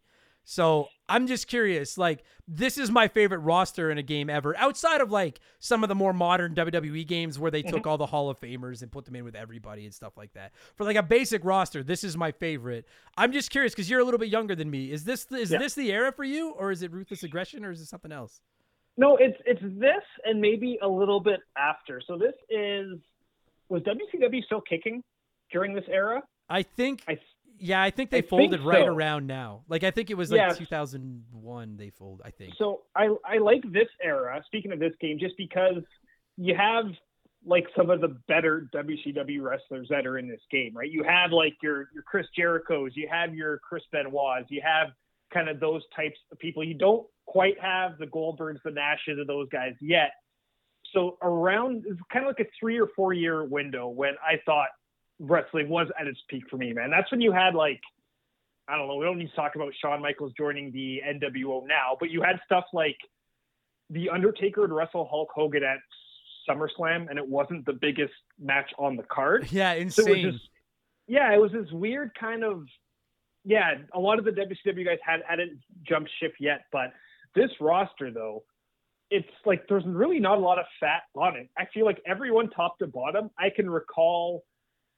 So 0.50 0.88
I'm 1.10 1.28
just 1.28 1.50
curious, 1.50 1.98
like 1.98 2.24
this 2.48 2.78
is 2.78 2.90
my 2.90 3.10
favorite 3.10 3.40
roster 3.40 3.92
in 3.92 3.98
a 3.98 4.02
game 4.02 4.30
ever, 4.30 4.56
outside 4.56 5.02
of 5.02 5.12
like 5.12 5.42
some 5.60 5.84
of 5.84 5.90
the 5.90 5.96
more 5.96 6.14
modern 6.14 6.56
WWE 6.56 7.06
games 7.06 7.38
where 7.38 7.52
they 7.52 7.62
took 7.62 7.82
mm-hmm. 7.82 7.90
all 7.90 7.98
the 7.98 8.06
Hall 8.06 8.30
of 8.30 8.40
Famers 8.40 8.82
and 8.82 8.90
put 8.90 9.04
them 9.04 9.18
in 9.18 9.26
with 9.26 9.36
everybody 9.36 9.84
and 9.84 9.94
stuff 9.94 10.16
like 10.16 10.32
that. 10.36 10.54
For 10.78 10.86
like 10.86 10.96
a 10.96 11.04
basic 11.04 11.44
roster, 11.44 11.84
this 11.84 12.02
is 12.06 12.16
my 12.16 12.32
favorite. 12.32 12.88
I'm 13.18 13.34
just 13.34 13.50
curious 13.50 13.74
because 13.74 13.90
you're 13.90 14.00
a 14.00 14.06
little 14.06 14.18
bit 14.18 14.30
younger 14.30 14.56
than 14.56 14.72
me. 14.72 14.90
Is 14.90 15.04
this 15.04 15.30
is 15.34 15.52
Yeah. 15.52 15.58
this 15.58 15.76
the 15.76 15.92
era 15.92 16.14
for 16.14 16.24
you, 16.24 16.52
or 16.52 16.72
is 16.72 16.82
it 16.82 16.94
Ruthless 16.94 17.24
Aggression, 17.24 17.66
or 17.66 17.72
is 17.72 17.82
it 17.82 17.88
something 17.88 18.14
else? 18.14 18.40
No, 18.96 19.18
it's 19.18 19.38
it's 19.46 19.62
this 19.62 20.04
and 20.24 20.40
maybe 20.40 20.80
a 20.82 20.88
little 20.88 21.20
bit 21.20 21.42
after. 21.58 22.00
So 22.08 22.18
this 22.18 22.36
is 22.50 22.98
was 23.68 23.84
WCW 23.84 24.42
still 24.46 24.62
kicking 24.62 25.04
during 25.52 25.74
this 25.74 25.86
era? 25.90 26.24
I 26.50 26.64
think 26.64 27.04
I 27.06 27.20
Yeah, 27.60 27.82
I 27.82 27.90
think 27.90 28.10
they 28.10 28.18
I 28.18 28.22
think 28.22 28.30
folded 28.30 28.62
right 28.62 28.88
around 28.88 29.28
now. 29.28 29.64
Like 29.68 29.84
I 29.84 29.92
think 29.92 30.10
it 30.10 30.16
was 30.18 30.32
like 30.32 30.40
Yeah. 30.40 30.54
2001 30.54 31.78
they 31.78 31.90
fold. 31.90 32.22
I 32.24 32.32
think. 32.32 32.54
So 32.58 32.84
I 32.96 33.16
I 33.26 33.38
like 33.38 33.64
this 33.72 33.88
era. 34.04 34.42
Speaking 34.46 34.72
of 34.72 34.80
this 34.80 34.94
game, 35.00 35.18
just 35.20 35.36
because 35.38 35.84
you 36.38 36.56
have 36.56 36.86
like 37.46 37.66
some 37.76 37.90
of 37.90 38.02
the 38.02 38.20
better 38.28 38.70
WCW 38.74 39.42
wrestlers 39.42 39.88
that 39.90 40.06
are 40.06 40.18
in 40.18 40.28
this 40.28 40.42
game, 40.52 40.76
right? 40.76 40.92
You 40.92 41.04
have 41.04 41.32
like 41.32 41.56
your 41.62 41.90
your 41.94 42.04
Chris 42.04 42.28
Jericho's, 42.36 42.92
you 42.96 43.08
have 43.10 43.34
your 43.34 43.60
Chris 43.60 43.84
Benoit's, 43.92 44.50
you 44.50 44.62
have 44.64 44.90
kind 45.34 45.50
of 45.50 45.60
those 45.60 45.82
types 45.96 46.18
of 46.32 46.40
people. 46.40 46.64
You 46.64 46.74
don't 46.74 47.06
quite 47.26 47.60
have 47.60 47.98
the 47.98 48.06
Goldbergs, 48.06 48.62
the 48.64 48.72
Nashes, 48.72 49.20
of 49.20 49.28
those 49.28 49.50
guys 49.50 49.74
yet. 49.82 50.12
So 50.94 51.18
around 51.22 51.84
it's 51.88 52.00
kind 52.12 52.26
of 52.26 52.30
like 52.30 52.46
a 52.46 52.50
three 52.60 52.80
or 52.80 52.88
four 52.96 53.14
year 53.14 53.44
window 53.44 53.88
when 53.88 54.14
I 54.26 54.40
thought 54.46 54.70
wrestling 55.20 55.70
was 55.70 55.88
at 56.00 56.08
its 56.08 56.20
peak 56.30 56.44
for 56.50 56.58
me, 56.58 56.74
man. 56.74 56.90
That's 56.92 57.10
when 57.12 57.22
you 57.22 57.32
had 57.32 57.56
like 57.56 57.82
I 58.70 58.78
don't 58.78 58.88
know, 58.88 58.96
we 58.98 59.06
don't 59.06 59.18
need 59.18 59.30
to 59.30 59.36
talk 59.36 59.56
about 59.56 59.72
Shawn 59.82 60.02
Michaels 60.02 60.34
joining 60.38 60.72
the 60.74 61.02
NWO 61.08 61.66
now, 61.66 61.96
but 62.00 62.10
you 62.10 62.22
had 62.22 62.38
stuff 62.46 62.66
like 62.74 62.98
The 63.90 64.10
Undertaker 64.10 64.62
would 64.62 64.74
wrestle 64.74 65.08
Hulk 65.10 65.30
Hogan 65.34 65.64
at 65.64 65.78
SummerSlam, 66.50 67.10
and 67.10 67.18
it 67.18 67.26
wasn't 67.26 67.66
the 67.66 67.74
biggest 67.74 68.14
match 68.40 68.70
on 68.78 68.98
the 68.98 69.04
card. 69.04 69.48
Yeah, 69.52 69.74
So 69.74 69.80
insane. 69.80 70.08
it 70.08 70.26
was 70.26 70.34
just, 70.34 70.50
yeah, 71.08 71.34
it 71.34 71.40
was 71.40 71.54
this 71.54 71.72
weird 71.72 72.12
kind 72.20 72.44
of, 72.44 72.66
yeah, 73.46 73.76
a 73.94 74.00
lot 74.00 74.20
of 74.20 74.26
the 74.26 74.32
WCW 74.32 74.84
guys 74.86 74.98
had, 75.02 75.22
hadn't 75.26 75.60
jumped 75.88 76.10
ship 76.20 76.34
yet, 76.38 76.66
but 76.74 76.92
this 77.36 77.52
roster, 77.62 78.12
though, 78.12 78.44
it's 79.10 79.28
like 79.46 79.66
there's 79.70 79.86
really 79.86 80.20
not 80.20 80.38
a 80.38 80.42
lot 80.42 80.60
of 80.60 80.66
fat 80.82 81.04
on 81.16 81.38
it. 81.38 81.50
I 81.58 81.68
feel 81.74 81.86
like 81.86 82.02
everyone 82.06 82.50
top 82.50 82.78
to 82.80 82.88
bottom, 82.88 83.30
I 83.40 83.50
can 83.50 83.70
recall 83.70 84.44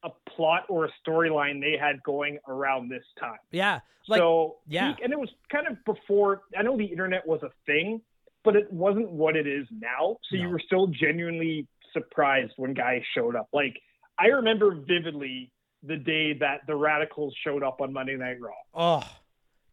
a 0.03 0.09
plot 0.29 0.63
or 0.69 0.85
a 0.85 0.89
storyline 1.05 1.59
they 1.61 1.77
had 1.79 2.01
going 2.03 2.39
around 2.47 2.89
this 2.89 3.03
time. 3.19 3.37
yeah, 3.51 3.79
like 4.07 4.19
so 4.19 4.57
yeah. 4.67 4.95
and 5.03 5.11
it 5.11 5.19
was 5.19 5.29
kind 5.51 5.67
of 5.67 5.77
before. 5.85 6.41
I 6.57 6.61
know 6.63 6.77
the 6.77 6.85
internet 6.85 7.27
was 7.27 7.41
a 7.43 7.49
thing, 7.65 8.01
but 8.43 8.55
it 8.55 8.71
wasn't 8.71 9.11
what 9.11 9.35
it 9.35 9.47
is 9.47 9.67
now. 9.71 10.17
So 10.29 10.37
you 10.37 10.49
were 10.49 10.61
still 10.65 10.87
genuinely 10.87 11.67
surprised 11.93 12.53
when 12.57 12.73
guys 12.73 13.01
showed 13.15 13.35
up. 13.35 13.49
Like 13.53 13.75
I 14.17 14.27
remember 14.27 14.75
vividly 14.75 15.51
the 15.83 15.97
day 15.97 16.33
that 16.33 16.61
the 16.67 16.73
Radicalz 16.73 17.31
showed 17.43 17.63
up 17.63 17.81
on 17.81 17.93
Monday 17.93 18.15
Night 18.15 18.37
Raw 18.41 18.51
oh 18.73 19.09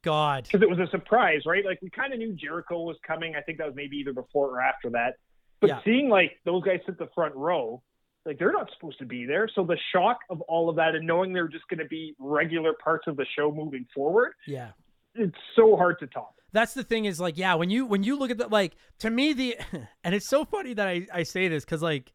god. 0.02 0.44
because 0.44 0.62
it 0.62 0.70
was 0.70 0.78
a 0.78 0.90
surprise, 0.90 1.42
right? 1.46 1.64
Like 1.64 1.80
we 1.82 1.90
kind 1.90 2.12
of 2.12 2.18
knew 2.18 2.32
Jericho 2.32 2.80
was 2.82 2.96
coming. 3.06 3.34
I 3.36 3.40
think 3.42 3.58
that 3.58 3.66
was 3.66 3.76
maybe 3.76 3.96
either 3.98 4.12
before 4.12 4.48
or 4.50 4.60
after 4.60 4.90
that. 4.90 5.14
But 5.60 5.70
Yeah. 5.70 5.80
seeing 5.84 6.08
like 6.08 6.38
those 6.44 6.62
guys 6.62 6.80
sit 6.86 6.98
the 6.98 7.08
front 7.14 7.34
row, 7.34 7.82
like 8.26 8.38
they're 8.38 8.52
not 8.52 8.68
supposed 8.74 8.98
to 8.98 9.06
be 9.06 9.24
there. 9.24 9.48
So 9.54 9.64
the 9.64 9.78
shock 9.92 10.18
of 10.28 10.40
all 10.42 10.68
of 10.68 10.76
that 10.76 10.94
and 10.94 11.06
knowing 11.06 11.32
they're 11.32 11.48
just 11.48 11.66
going 11.68 11.78
to 11.78 11.86
be 11.86 12.14
regular 12.18 12.72
parts 12.74 13.06
of 13.06 13.16
the 13.16 13.24
show 13.38 13.50
moving 13.52 13.86
forward, 13.94 14.32
Yeah. 14.46 14.70
it's 15.14 15.36
so 15.54 15.76
hard 15.76 15.98
to 16.00 16.06
top. 16.08 16.34
That's 16.52 16.74
the 16.74 16.84
thing 16.84 17.04
is 17.04 17.20
like 17.20 17.36
yeah 17.38 17.54
when 17.54 17.70
you 17.70 17.86
when 17.86 18.02
you 18.02 18.18
look 18.18 18.30
at 18.30 18.38
the 18.38 18.48
like 18.48 18.76
to 19.00 19.10
me 19.10 19.32
the 19.32 19.56
and 20.04 20.14
it's 20.14 20.26
so 20.28 20.44
funny 20.44 20.74
that 20.74 20.88
I 20.88 21.06
I 21.12 21.22
say 21.22 21.48
this 21.48 21.64
because 21.64 21.82
like 21.82 22.12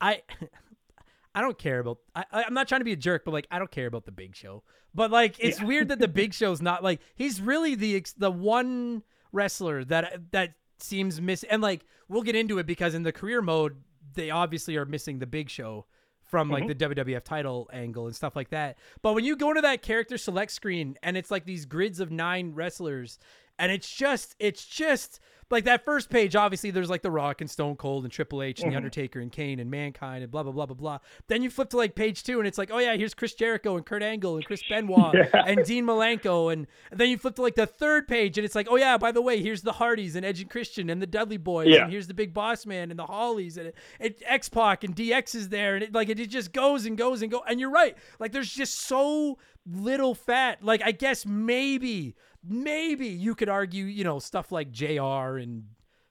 I 0.00 0.22
I 1.34 1.40
don't 1.40 1.58
care 1.58 1.78
about 1.80 1.98
I 2.14 2.24
I- 2.32 2.44
I'm 2.44 2.54
not 2.54 2.68
trying 2.68 2.80
to 2.80 2.84
be 2.86 2.92
a 2.92 2.96
jerk 2.96 3.24
but 3.24 3.32
like 3.32 3.46
I 3.50 3.58
don't 3.58 3.70
care 3.70 3.86
about 3.86 4.04
the 4.04 4.12
Big 4.12 4.34
Show 4.36 4.62
but 4.94 5.10
like 5.10 5.36
it's 5.38 5.60
Yeah. 5.60 5.66
weird 5.66 5.88
that 5.88 5.98
the 5.98 6.08
Big 6.08 6.32
Show's 6.40 6.62
not 6.62 6.82
like 6.82 7.00
he's 7.14 7.40
really 7.40 7.74
the 7.74 7.96
ex- 7.96 8.12
the 8.14 8.30
one 8.30 9.02
wrestler 9.32 9.84
that 9.86 10.30
that 10.32 10.54
seems 10.78 11.20
miss 11.20 11.42
and 11.44 11.62
like 11.62 11.84
we'll 12.08 12.22
get 12.22 12.34
into 12.36 12.58
it 12.58 12.66
because 12.66 12.94
in 12.94 13.02
the 13.02 13.12
career 13.12 13.42
mode 13.42 13.76
they 14.14 14.30
obviously 14.30 14.76
are 14.76 14.84
missing 14.84 15.18
the 15.18 15.26
Big 15.26 15.48
Show 15.50 15.86
from 16.32 16.48
like 16.48 16.64
mm-hmm. 16.64 16.94
the 16.94 17.04
WWF 17.04 17.24
title 17.24 17.68
angle 17.72 18.06
and 18.06 18.16
stuff 18.16 18.34
like 18.34 18.50
that. 18.50 18.78
But 19.02 19.14
when 19.14 19.24
you 19.24 19.36
go 19.36 19.50
into 19.50 19.60
that 19.60 19.82
character 19.82 20.16
select 20.16 20.52
screen 20.52 20.96
and 21.02 21.16
it's 21.16 21.30
like 21.30 21.44
these 21.44 21.66
grids 21.66 22.00
of 22.00 22.10
nine 22.10 22.54
wrestlers 22.54 23.18
and 23.62 23.70
it's 23.70 23.88
just 23.88 24.34
it's 24.40 24.66
just 24.66 25.20
like 25.50 25.64
that 25.64 25.84
first 25.84 26.10
page 26.10 26.34
obviously 26.34 26.70
there's 26.70 26.90
like 26.90 27.02
the 27.02 27.10
rock 27.10 27.40
and 27.40 27.48
stone 27.48 27.76
cold 27.76 28.02
and 28.04 28.12
triple 28.12 28.42
h 28.42 28.60
and 28.60 28.66
the 28.66 28.70
mm-hmm. 28.70 28.78
undertaker 28.78 29.20
and 29.20 29.30
kane 29.30 29.60
and 29.60 29.70
mankind 29.70 30.24
and 30.24 30.32
blah 30.32 30.42
blah 30.42 30.50
blah 30.50 30.66
blah 30.66 30.74
blah 30.74 30.98
then 31.28 31.42
you 31.42 31.50
flip 31.50 31.70
to 31.70 31.76
like 31.76 31.94
page 31.94 32.24
two 32.24 32.38
and 32.38 32.48
it's 32.48 32.58
like 32.58 32.70
oh 32.72 32.78
yeah 32.78 32.96
here's 32.96 33.14
chris 33.14 33.34
jericho 33.34 33.76
and 33.76 33.86
kurt 33.86 34.02
angle 34.02 34.34
and 34.34 34.44
chris 34.44 34.62
benoit 34.68 35.14
Yeah. 35.14 35.44
and 35.46 35.64
dean 35.64 35.84
malenko 35.84 36.52
and, 36.52 36.66
and 36.90 36.98
then 36.98 37.08
you 37.08 37.18
flip 37.18 37.36
to 37.36 37.42
like 37.42 37.54
the 37.54 37.66
third 37.66 38.08
page 38.08 38.36
and 38.36 38.44
it's 38.44 38.56
like 38.56 38.66
oh 38.68 38.76
yeah 38.76 38.98
by 38.98 39.12
the 39.12 39.22
way 39.22 39.40
here's 39.40 39.62
the 39.62 39.72
hardys 39.72 40.16
and 40.16 40.26
edge 40.26 40.40
and 40.40 40.50
christian 40.50 40.90
and 40.90 41.00
the 41.00 41.06
dudley 41.06 41.36
boys 41.36 41.68
Yeah. 41.68 41.82
and 41.84 41.92
here's 41.92 42.08
the 42.08 42.14
big 42.14 42.34
boss 42.34 42.66
man 42.66 42.90
and 42.90 42.98
the 42.98 43.06
hollies 43.06 43.58
and, 43.58 43.72
it, 44.00 44.22
x-pac 44.26 44.82
and 44.82 44.96
dx 44.96 45.36
is 45.36 45.50
there 45.50 45.76
and 45.76 45.84
it 45.84 45.94
like 45.94 46.08
it, 46.08 46.18
it 46.18 46.30
just 46.30 46.52
goes 46.52 46.84
and 46.86 46.98
goes 46.98 47.22
and 47.22 47.30
go 47.30 47.44
and 47.46 47.60
you're 47.60 47.70
right 47.70 47.96
like 48.18 48.32
there's 48.32 48.52
just 48.52 48.80
so 48.80 49.38
little 49.64 50.14
fat 50.14 50.62
like 50.62 50.82
i 50.82 50.90
guess 50.90 51.24
maybe 51.24 52.14
maybe 52.44 53.06
you 53.06 53.34
could 53.36 53.48
argue, 53.48 53.84
you 53.84 54.02
know, 54.02 54.18
stuff 54.18 54.50
like 54.50 54.72
JR 54.72 55.38
and 55.38 55.62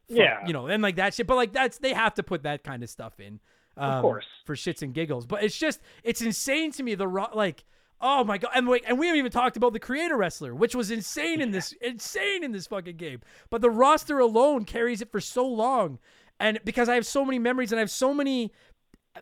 Yeah. 0.08 0.46
you 0.48 0.54
know, 0.54 0.68
and 0.68 0.82
like 0.82 0.96
that 0.96 1.14
shit. 1.14 1.28
But 1.28 1.36
like 1.36 1.52
that's 1.52 1.78
they 1.80 1.94
have 1.94 2.14
to 2.14 2.24
put 2.24 2.44
that 2.44 2.64
kind 2.64 2.84
of 2.84 2.90
stuff 2.90 3.20
in, 3.20 3.42
um, 3.76 4.02
course. 4.02 4.26
for 4.46 4.56
shits 4.56 4.82
and 4.82 4.94
giggles. 4.94 5.26
But 5.26 5.44
it's 5.44 5.58
just 5.58 5.82
it's 6.06 6.22
insane 6.22 6.72
to 6.72 6.84
me 6.84 6.96
the 6.96 7.06
like. 7.34 7.66
Oh 8.00 8.24
my 8.24 8.38
god! 8.38 8.52
And 8.56 8.68
wait, 8.68 8.84
and 8.88 8.98
we 8.98 9.08
haven't 9.08 9.20
even 9.20 9.32
talked 9.32 9.58
about 9.58 9.74
the 9.74 9.80
creator 9.80 10.16
wrestler, 10.18 10.56
which 10.56 10.74
was 10.74 10.90
insane 10.90 11.40
in 11.42 11.52
this 11.52 11.74
insane 11.82 12.44
in 12.46 12.52
this 12.54 12.66
fucking 12.66 12.96
game. 12.96 13.20
But 13.50 13.62
the 13.62 13.70
roster 13.70 14.18
alone 14.20 14.64
carries 14.64 15.02
it 15.02 15.12
for 15.12 15.20
so 15.20 15.46
long, 15.46 16.00
and 16.40 16.60
because 16.64 16.88
I 16.90 16.96
have 16.96 17.06
so 17.06 17.24
many 17.26 17.38
memories 17.40 17.72
and 17.74 17.78
I 17.80 17.82
have 17.82 17.92
so 17.92 18.14
many 18.14 18.54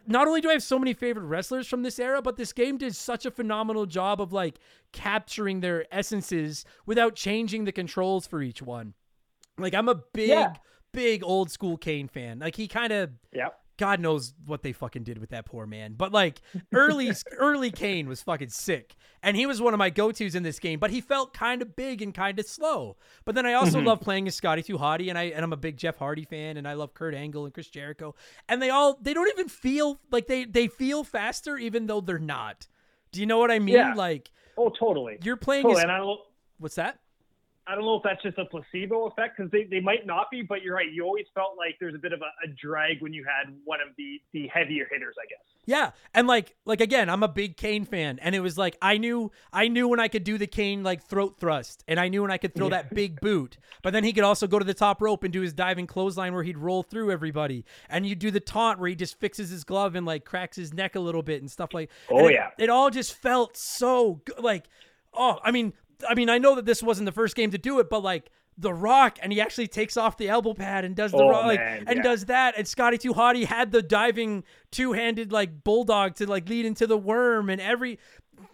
not 0.05 0.27
only 0.27 0.41
do 0.41 0.49
I 0.49 0.53
have 0.53 0.63
so 0.63 0.77
many 0.77 0.93
favorite 0.93 1.25
wrestlers 1.25 1.67
from 1.67 1.83
this 1.83 1.99
era, 1.99 2.21
but 2.21 2.37
this 2.37 2.53
game 2.53 2.77
did 2.77 2.95
such 2.95 3.25
a 3.25 3.31
phenomenal 3.31 3.85
job 3.85 4.21
of 4.21 4.31
like 4.31 4.59
capturing 4.91 5.61
their 5.61 5.85
essences 5.93 6.65
without 6.85 7.15
changing 7.15 7.65
the 7.65 7.71
controls 7.71 8.27
for 8.27 8.41
each 8.41 8.61
one. 8.61 8.93
Like 9.57 9.73
I'm 9.73 9.89
a 9.89 9.95
big, 10.13 10.29
Yeah. 10.29 10.53
big 10.93 11.23
old 11.23 11.51
school 11.51 11.77
Kane 11.77 12.07
fan. 12.07 12.39
Like 12.39 12.55
he 12.55 12.67
kind 12.67 12.93
of 12.93 13.11
Yeah. 13.33 13.49
God 13.79 14.01
knows 14.01 14.33
what 14.45 14.61
they 14.61 14.73
fucking 14.73 15.03
did 15.03 15.19
with 15.19 15.29
that 15.29 15.45
poor 15.45 15.65
man. 15.65 15.93
But 15.97 16.11
like 16.11 16.41
early 16.73 17.11
early 17.37 17.71
Kane 17.71 18.09
was 18.09 18.21
fucking 18.21 18.49
sick. 18.49 18.97
And 19.23 19.37
he 19.37 19.45
was 19.45 19.61
one 19.61 19.73
of 19.73 19.77
my 19.77 19.89
go-tos 19.89 20.35
in 20.35 20.43
this 20.43 20.59
game, 20.59 20.79
but 20.79 20.91
he 20.91 20.99
felt 20.99 21.33
kind 21.33 21.61
of 21.61 21.75
big 21.77 22.01
and 22.01 22.13
kind 22.13 22.37
of 22.39 22.45
slow. 22.45 22.97
But 23.23 23.35
then 23.35 23.45
I 23.45 23.53
also 23.53 23.77
mm-hmm. 23.77 23.87
love 23.87 24.01
playing 24.01 24.27
as 24.27 24.35
Scotty 24.35 24.61
2 24.61 24.77
Hotty 24.77 25.07
and 25.07 25.17
I 25.17 25.23
and 25.23 25.45
I'm 25.45 25.53
a 25.53 25.57
big 25.57 25.77
Jeff 25.77 25.95
Hardy 25.95 26.25
fan 26.25 26.57
and 26.57 26.67
I 26.67 26.73
love 26.73 26.93
Kurt 26.93 27.15
Angle 27.15 27.45
and 27.45 27.53
Chris 27.53 27.69
Jericho. 27.69 28.15
And 28.49 28.61
they 28.61 28.69
all 28.69 28.99
they 29.01 29.13
don't 29.13 29.29
even 29.29 29.47
feel 29.47 30.01
like 30.11 30.27
they 30.27 30.43
they 30.43 30.67
feel 30.67 31.05
faster 31.05 31.57
even 31.57 31.87
though 31.87 32.01
they're 32.01 32.19
not. 32.19 32.67
Do 33.13 33.21
you 33.21 33.25
know 33.25 33.37
what 33.37 33.49
I 33.49 33.59
mean? 33.59 33.75
Yeah. 33.75 33.93
Like 33.93 34.29
Oh, 34.57 34.69
totally. 34.69 35.19
you're 35.23 35.37
playing 35.37 35.63
Totally. 35.63 35.79
as 35.79 35.83
And 35.83 35.91
I 35.93 36.15
what's 36.57 36.75
that? 36.75 36.99
I 37.69 37.75
don't 37.75 37.85
know 37.85 37.97
if 37.97 38.03
that's 38.03 38.23
just 38.23 38.37
a 38.39 38.45
placebo 38.45 39.05
effect 39.05 39.37
because 39.37 39.51
they, 39.51 39.65
they 39.65 39.79
might 39.79 40.07
not 40.07 40.31
be, 40.31 40.41
but 40.41 40.63
you're 40.63 40.73
right. 40.75 40.91
You 40.91 41.03
always 41.03 41.27
felt 41.35 41.51
like 41.55 41.75
there's 41.79 41.93
a 41.93 41.99
bit 41.99 42.13
of 42.13 42.21
a, 42.21 42.47
a 42.47 42.47
drag 42.59 42.99
when 43.01 43.13
you 43.13 43.23
had 43.23 43.53
one 43.63 43.79
of 43.79 43.89
the 43.95 44.19
the 44.33 44.47
heavier 44.47 44.87
hitters, 44.91 45.15
I 45.21 45.25
guess. 45.27 45.39
Yeah, 45.65 45.91
and 46.15 46.25
like 46.25 46.55
like 46.65 46.81
again, 46.81 47.09
I'm 47.11 47.21
a 47.21 47.27
big 47.27 47.57
Kane 47.57 47.85
fan, 47.85 48.17
and 48.23 48.33
it 48.33 48.39
was 48.39 48.57
like 48.57 48.75
I 48.81 48.97
knew 48.97 49.31
I 49.53 49.67
knew 49.67 49.87
when 49.87 49.99
I 49.99 50.07
could 50.07 50.23
do 50.23 50.39
the 50.39 50.47
Kane 50.47 50.81
like 50.83 51.03
throat 51.03 51.35
thrust, 51.39 51.83
and 51.87 51.99
I 51.99 52.07
knew 52.07 52.23
when 52.23 52.31
I 52.31 52.37
could 52.37 52.55
throw 52.55 52.69
that 52.69 52.91
big 52.93 53.21
boot. 53.21 53.57
But 53.83 53.93
then 53.93 54.03
he 54.03 54.13
could 54.13 54.23
also 54.23 54.47
go 54.47 54.57
to 54.57 54.65
the 54.65 54.73
top 54.73 54.99
rope 54.99 55.23
and 55.23 55.31
do 55.31 55.41
his 55.41 55.53
diving 55.53 55.85
clothesline 55.85 56.33
where 56.33 56.43
he'd 56.43 56.57
roll 56.57 56.81
through 56.81 57.11
everybody, 57.11 57.65
and 57.87 58.03
you 58.07 58.15
do 58.15 58.31
the 58.31 58.39
taunt 58.39 58.79
where 58.79 58.89
he 58.89 58.95
just 58.95 59.19
fixes 59.19 59.51
his 59.51 59.63
glove 59.63 59.93
and 59.93 60.07
like 60.07 60.25
cracks 60.25 60.57
his 60.57 60.73
neck 60.73 60.95
a 60.95 60.99
little 60.99 61.21
bit 61.21 61.41
and 61.41 61.51
stuff 61.51 61.73
like. 61.73 61.91
Oh, 62.09 62.17
and 62.17 62.27
it- 62.29 62.33
yeah. 62.33 62.49
it 62.57 62.69
all 62.71 62.89
just 62.89 63.13
felt 63.13 63.55
so 63.55 64.21
good. 64.25 64.39
Like, 64.39 64.65
oh, 65.13 65.37
I 65.43 65.51
mean, 65.51 65.73
I 66.07 66.15
mean, 66.15 66.29
I 66.29 66.37
know 66.37 66.55
that 66.55 66.65
this 66.65 66.83
wasn't 66.83 67.05
the 67.05 67.11
first 67.11 67.35
game 67.35 67.51
to 67.51 67.57
do 67.57 67.79
it, 67.79 67.89
but 67.89 68.03
like. 68.03 68.29
The 68.61 68.73
Rock, 68.73 69.19
and 69.21 69.31
he 69.31 69.39
actually 69.39 69.67
takes 69.69 69.95
off 69.95 70.17
the 70.17 70.27
elbow 70.27 70.53
pad 70.53 70.83
and 70.83 70.93
does 70.93 71.11
the 71.11 71.17
Oh, 71.19 71.29
rock, 71.29 71.45
like, 71.45 71.61
man, 71.61 71.85
and 71.87 71.95
yeah. 71.95 72.03
does 72.03 72.25
that. 72.25 72.55
And 72.57 72.67
Scotty 72.67 72.97
2 72.97 73.13
Hotty 73.13 73.45
had 73.45 73.71
the 73.71 73.81
diving 73.81 74.43
two-handed 74.69 75.31
like 75.31 75.63
bulldog 75.63 76.15
to 76.15 76.29
like 76.29 76.49
lead 76.49 76.65
into 76.65 76.85
the 76.85 76.97
worm, 76.97 77.49
and 77.49 77.61
every 77.61 77.99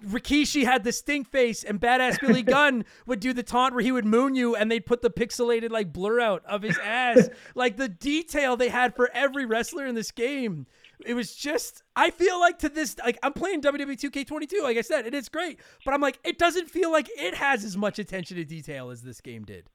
Rikishi 0.05 0.63
had 0.63 0.83
the 0.83 0.91
stink 0.91 1.31
face, 1.31 1.63
and 1.63 1.79
Badass 1.81 2.19
Billy 2.19 2.43
Gunn 2.43 2.85
would 3.07 3.19
do 3.19 3.33
the 3.33 3.41
taunt 3.41 3.73
where 3.73 3.83
he 3.83 3.91
would 3.91 4.05
moon 4.05 4.35
you, 4.35 4.55
and 4.55 4.69
they'd 4.69 4.85
put 4.85 5.01
the 5.01 5.09
pixelated 5.09 5.71
like 5.71 5.91
blur 5.91 6.19
out 6.19 6.43
of 6.45 6.61
his 6.61 6.77
ass. 6.77 7.29
like 7.55 7.77
the 7.77 7.89
detail 7.89 8.55
they 8.55 8.69
had 8.69 8.95
for 8.95 9.09
every 9.11 9.45
wrestler 9.47 9.87
in 9.87 9.95
this 9.95 10.11
game. 10.11 10.67
It 11.05 11.13
was 11.13 11.35
just, 11.35 11.83
I 11.95 12.11
feel 12.11 12.39
like 12.39 12.59
to 12.59 12.69
this, 12.69 12.95
like 12.99 13.17
I'm 13.23 13.33
playing 13.33 13.61
WWE 13.61 13.99
2K22, 13.99 14.61
like 14.63 14.77
I 14.77 14.81
said, 14.81 15.05
it 15.05 15.13
is 15.13 15.29
great, 15.29 15.59
but 15.83 15.93
I'm 15.93 16.01
like, 16.01 16.19
it 16.23 16.37
doesn't 16.37 16.69
feel 16.69 16.91
like 16.91 17.09
it 17.17 17.33
has 17.35 17.63
as 17.63 17.75
much 17.75 17.99
attention 17.99 18.37
to 18.37 18.45
detail 18.45 18.89
as 18.91 19.01
this 19.01 19.21
game 19.21 19.43
did. 19.43 19.69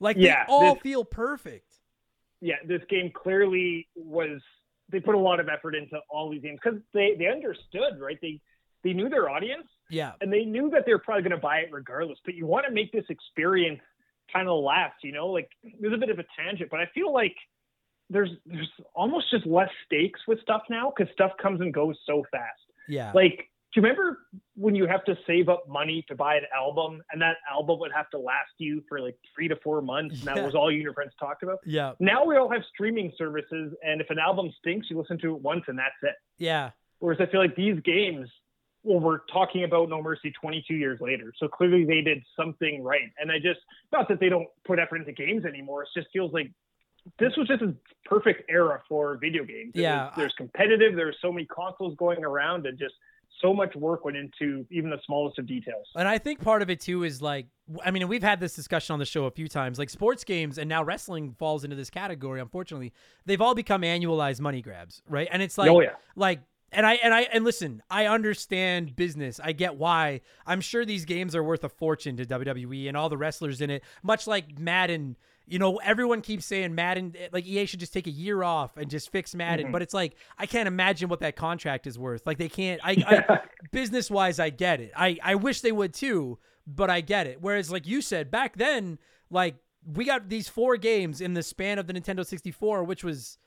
Like 0.00 0.16
Yeah, 0.18 0.44
they 0.46 0.52
all 0.52 0.74
this- 0.74 0.82
feel 0.82 1.04
perfect. 1.04 1.74
Yeah, 2.40 2.56
this 2.66 2.82
game 2.88 3.10
clearly 3.14 3.88
was. 3.96 4.40
They 4.90 5.00
put 5.00 5.14
a 5.14 5.18
lot 5.18 5.38
of 5.40 5.48
effort 5.48 5.74
into 5.74 5.98
all 6.08 6.30
these 6.30 6.40
games 6.42 6.60
because 6.62 6.78
they 6.94 7.14
they 7.18 7.26
understood, 7.26 7.98
right? 7.98 8.16
They 8.22 8.40
they 8.84 8.92
knew 8.92 9.08
their 9.08 9.28
audience 9.28 9.66
Yeah. 9.90 10.12
and 10.20 10.32
they 10.32 10.44
knew 10.44 10.70
that 10.70 10.86
they 10.86 10.92
were 10.92 11.00
probably 11.00 11.22
going 11.24 11.32
to 11.32 11.42
buy 11.42 11.58
it 11.58 11.68
regardless. 11.72 12.18
But 12.24 12.34
you 12.36 12.46
want 12.46 12.64
to 12.66 12.72
make 12.72 12.92
this 12.92 13.04
experience 13.08 13.80
kind 14.32 14.48
of 14.48 14.62
last, 14.62 15.02
you 15.02 15.10
know? 15.10 15.26
Like 15.26 15.50
there's 15.80 15.92
a 15.92 15.98
bit 15.98 16.10
of 16.10 16.20
a 16.20 16.24
tangent, 16.38 16.70
but 16.70 16.78
I 16.78 16.86
feel 16.94 17.12
like 17.12 17.34
there's 18.10 18.30
there's 18.46 18.70
almost 18.94 19.30
just 19.30 19.46
less 19.46 19.70
stakes 19.84 20.20
with 20.26 20.40
stuff 20.40 20.62
now 20.70 20.92
because 20.96 21.12
stuff 21.12 21.32
comes 21.40 21.60
and 21.60 21.72
goes 21.72 21.96
so 22.06 22.24
fast. 22.30 22.60
Yeah. 22.88 23.12
Like 23.14 23.50
do 23.74 23.80
you 23.80 23.82
remember 23.82 24.20
when 24.54 24.74
you 24.74 24.86
have 24.86 25.04
to 25.04 25.16
save 25.26 25.50
up 25.50 25.68
money 25.68 26.02
to 26.08 26.14
buy 26.14 26.36
an 26.36 26.44
album 26.56 27.02
and 27.12 27.20
that 27.20 27.36
album 27.50 27.78
would 27.80 27.92
have 27.94 28.08
to 28.10 28.18
last 28.18 28.52
you 28.56 28.82
for 28.88 28.98
like 28.98 29.16
three 29.34 29.46
to 29.46 29.56
four 29.56 29.82
months 29.82 30.20
and 30.20 30.24
that 30.24 30.42
was 30.42 30.54
all 30.54 30.70
you 30.70 30.78
and 30.78 30.84
your 30.84 30.94
friends 30.94 31.12
talked 31.20 31.42
about? 31.42 31.58
Yeah. 31.66 31.92
Now 32.00 32.24
we 32.24 32.36
all 32.36 32.50
have 32.50 32.62
streaming 32.72 33.12
services 33.18 33.74
and 33.82 34.00
if 34.00 34.08
an 34.08 34.18
album 34.18 34.50
stinks, 34.58 34.86
you 34.88 34.98
listen 34.98 35.18
to 35.18 35.34
it 35.36 35.42
once 35.42 35.64
and 35.68 35.78
that's 35.78 35.94
it. 36.02 36.14
Yeah. 36.38 36.70
Whereas 37.00 37.20
I 37.20 37.26
feel 37.26 37.40
like 37.40 37.56
these 37.56 37.78
games, 37.84 38.30
well, 38.84 39.00
we're 39.00 39.20
talking 39.30 39.64
about 39.64 39.90
No 39.90 40.02
Mercy 40.02 40.32
22 40.40 40.72
years 40.72 40.98
later. 41.02 41.34
So 41.36 41.46
clearly 41.46 41.84
they 41.84 42.00
did 42.00 42.22
something 42.36 42.82
right. 42.82 43.12
And 43.20 43.30
I 43.30 43.38
just, 43.38 43.60
not 43.92 44.08
that 44.08 44.18
they 44.18 44.30
don't 44.30 44.48
put 44.66 44.78
effort 44.78 44.96
into 44.96 45.12
games 45.12 45.44
anymore, 45.44 45.82
it 45.82 45.90
just 45.94 46.08
feels 46.10 46.32
like 46.32 46.50
this 47.18 47.32
was 47.36 47.48
just 47.48 47.62
a 47.62 47.74
perfect 48.04 48.50
era 48.50 48.82
for 48.88 49.16
video 49.18 49.44
games. 49.44 49.72
It 49.74 49.82
Yeah, 49.82 50.06
was- 50.06 50.12
there's 50.16 50.34
competitive, 50.36 50.96
there's 50.96 51.16
so 51.20 51.32
many 51.32 51.46
consoles 51.46 51.94
going 51.96 52.24
around 52.24 52.66
and 52.66 52.78
just 52.78 52.94
so 53.40 53.54
much 53.54 53.74
work 53.76 54.04
went 54.04 54.16
into 54.16 54.66
even 54.70 54.90
the 54.90 54.98
smallest 55.06 55.38
of 55.38 55.46
details. 55.46 55.86
And 55.94 56.08
I 56.08 56.18
think 56.18 56.40
part 56.42 56.60
of 56.60 56.70
it 56.70 56.80
too 56.80 57.04
is 57.04 57.22
like, 57.22 57.46
I 57.84 57.90
mean, 57.92 58.08
we've 58.08 58.22
had 58.22 58.40
this 58.40 58.54
discussion 58.54 58.94
on 58.94 58.98
the 58.98 59.04
show 59.04 59.26
a 59.26 59.30
few 59.30 59.46
times. 59.46 59.78
Like 59.78 59.90
sports 59.90 60.24
games 60.24 60.58
and 60.58 60.68
now 60.68 60.82
wrestling 60.82 61.36
falls 61.38 61.62
into 61.62 61.76
this 61.76 61.90
category. 61.90 62.40
Unfortunately, 62.40 62.92
they've 63.26 63.40
all 63.40 63.54
become 63.54 63.82
annualized 63.82 64.40
money 64.40 64.60
grabs, 64.60 65.02
right? 65.08 65.28
And 65.30 65.40
it's 65.42 65.56
oh, 65.58 65.62
like, 65.62 65.70
Oh, 65.70 65.80
yeah. 65.80 65.94
like, 66.16 66.40
and 66.72 66.84
I 66.84 66.94
and 66.94 67.14
I 67.14 67.22
and 67.32 67.44
listen, 67.44 67.82
I 67.90 68.06
understand 68.06 68.94
business. 68.96 69.40
I 69.42 69.52
get 69.52 69.76
why. 69.76 70.20
I'm 70.46 70.60
sure 70.60 70.84
these 70.84 71.04
games 71.06 71.34
are 71.34 71.42
worth 71.42 71.64
a 71.64 71.68
fortune 71.70 72.16
to 72.18 72.26
WWE 72.26 72.88
and 72.88 72.96
all 72.96 73.08
the 73.08 73.16
wrestlers 73.16 73.60
in 73.62 73.70
it. 73.70 73.82
Much 74.02 74.26
like 74.26 74.58
Madden. 74.58 75.16
You 75.48 75.58
know, 75.58 75.76
everyone 75.76 76.20
keeps 76.20 76.44
saying 76.44 76.74
Madden, 76.74 77.14
like 77.32 77.46
EA 77.46 77.66
should 77.66 77.80
just 77.80 77.92
take 77.92 78.06
a 78.06 78.10
year 78.10 78.42
off 78.42 78.76
and 78.76 78.90
just 78.90 79.10
fix 79.10 79.34
Madden. 79.34 79.66
Mm-hmm. 79.66 79.72
But 79.72 79.82
it's 79.82 79.94
like 79.94 80.14
I 80.38 80.46
can't 80.46 80.68
imagine 80.68 81.08
what 81.08 81.20
that 81.20 81.36
contract 81.36 81.86
is 81.86 81.98
worth. 81.98 82.26
Like 82.26 82.38
they 82.38 82.48
can't. 82.48 82.80
I, 82.84 82.92
I 83.06 83.40
business 83.72 84.10
wise, 84.10 84.38
I 84.38 84.50
get 84.50 84.80
it. 84.80 84.92
I 84.96 85.18
I 85.22 85.34
wish 85.36 85.60
they 85.60 85.72
would 85.72 85.94
too, 85.94 86.38
but 86.66 86.90
I 86.90 87.00
get 87.00 87.26
it. 87.26 87.38
Whereas, 87.40 87.70
like 87.70 87.86
you 87.86 88.02
said 88.02 88.30
back 88.30 88.56
then, 88.56 88.98
like 89.30 89.56
we 89.86 90.04
got 90.04 90.28
these 90.28 90.48
four 90.48 90.76
games 90.76 91.20
in 91.20 91.34
the 91.34 91.42
span 91.42 91.78
of 91.78 91.86
the 91.86 91.94
Nintendo 91.94 92.24
64, 92.24 92.84
which 92.84 93.02
was. 93.02 93.38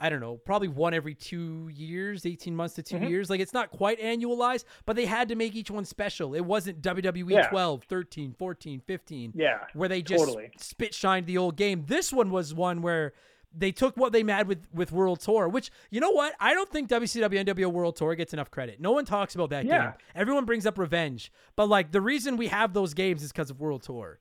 I 0.00 0.08
don't 0.08 0.20
know, 0.20 0.36
probably 0.38 0.68
one 0.68 0.94
every 0.94 1.14
two 1.14 1.68
years, 1.72 2.24
18 2.24 2.56
months 2.56 2.74
to 2.76 2.82
2 2.82 2.96
Mm-hmm. 2.96 3.04
years. 3.08 3.28
Like 3.30 3.40
it's 3.40 3.52
not 3.52 3.70
quite 3.70 4.00
annualized, 4.00 4.64
but 4.86 4.96
they 4.96 5.04
had 5.06 5.28
to 5.28 5.36
make 5.36 5.54
each 5.54 5.70
one 5.70 5.84
special. 5.84 6.34
It 6.34 6.40
wasn't 6.44 6.80
WWE 6.82 7.30
Yeah. 7.30 7.48
12, 7.48 7.84
13, 7.84 8.34
14, 8.38 8.80
15 8.86 9.32
Yeah. 9.34 9.58
where 9.74 9.88
they 9.88 10.00
just 10.02 10.24
totally. 10.24 10.50
spit 10.58 10.94
shined 10.94 11.26
the 11.26 11.36
old 11.38 11.56
game. 11.56 11.84
This 11.86 12.12
one 12.12 12.30
was 12.30 12.54
one 12.54 12.80
where 12.82 13.12
they 13.52 13.72
took 13.72 13.96
what 13.96 14.12
they 14.12 14.22
mad 14.22 14.46
with 14.46 14.64
with 14.72 14.92
World 14.92 15.18
Tour, 15.20 15.48
which 15.48 15.70
you 15.90 16.00
know 16.00 16.12
what? 16.12 16.34
I 16.38 16.54
don't 16.54 16.70
think 16.70 16.88
WCW 16.88 17.44
NWO 17.44 17.66
World 17.70 17.96
Tour 17.96 18.14
gets 18.14 18.32
enough 18.32 18.50
credit. 18.50 18.80
No 18.80 18.92
one 18.92 19.04
talks 19.04 19.34
about 19.34 19.50
that 19.50 19.64
Yeah. 19.64 19.82
game. 19.86 19.92
Everyone 20.14 20.44
brings 20.44 20.66
up 20.66 20.78
Revenge, 20.78 21.32
but 21.56 21.68
like 21.68 21.90
the 21.90 22.00
reason 22.00 22.36
we 22.36 22.46
have 22.46 22.72
those 22.72 22.94
games 22.94 23.22
is 23.24 23.32
because 23.32 23.50
of 23.50 23.60
World 23.60 23.82
Tour. 23.82 24.20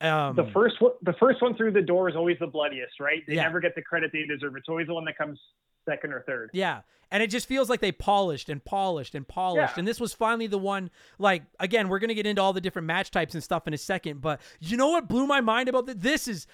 Um, 0.00 0.34
The 0.36 0.50
first 0.52 0.80
one, 0.80 0.92
the 1.02 1.12
first 1.14 1.42
one 1.42 1.54
through 1.56 1.72
the 1.72 1.82
door 1.82 2.08
is 2.08 2.16
always 2.16 2.38
the 2.38 2.46
bloodiest, 2.46 3.00
right? 3.00 3.22
They 3.26 3.34
Yeah. 3.34 3.42
never 3.42 3.60
get 3.60 3.74
the 3.74 3.82
credit 3.82 4.10
they 4.12 4.24
deserve. 4.24 4.56
It's 4.56 4.68
always 4.68 4.86
the 4.86 4.94
one 4.94 5.04
that 5.04 5.16
comes 5.18 5.38
second 5.86 6.12
or 6.12 6.22
third. 6.22 6.50
Yeah. 6.52 6.80
And 7.10 7.22
it 7.22 7.26
just 7.28 7.48
feels 7.48 7.68
like 7.68 7.80
they 7.80 7.90
polished 7.92 8.48
and 8.48 8.64
polished 8.64 9.14
and 9.14 9.26
polished. 9.26 9.74
Yeah. 9.74 9.80
And 9.80 9.88
this 9.88 9.98
was 10.00 10.14
finally 10.14 10.46
the 10.46 10.58
one, 10.58 10.90
like, 11.18 11.42
again, 11.58 11.88
we're 11.88 11.98
going 11.98 12.08
to 12.08 12.14
get 12.14 12.24
into 12.26 12.40
all 12.40 12.52
the 12.52 12.60
different 12.60 12.86
match 12.86 13.10
types 13.10 13.34
and 13.34 13.42
stuff 13.42 13.66
in 13.66 13.74
a 13.74 13.78
second. 13.78 14.20
But 14.20 14.40
you 14.60 14.76
know 14.76 14.88
what 14.88 15.08
blew 15.08 15.26
my 15.26 15.40
mind 15.40 15.68
about 15.68 15.86
this? 15.86 15.96
This 15.98 16.28
is, 16.28 16.46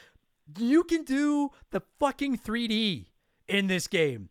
you 0.58 0.82
can 0.82 1.04
do 1.04 1.50
the 1.70 1.82
fucking 2.00 2.38
3D 2.38 3.06
in 3.48 3.66
this 3.66 3.86
game. 3.86 4.30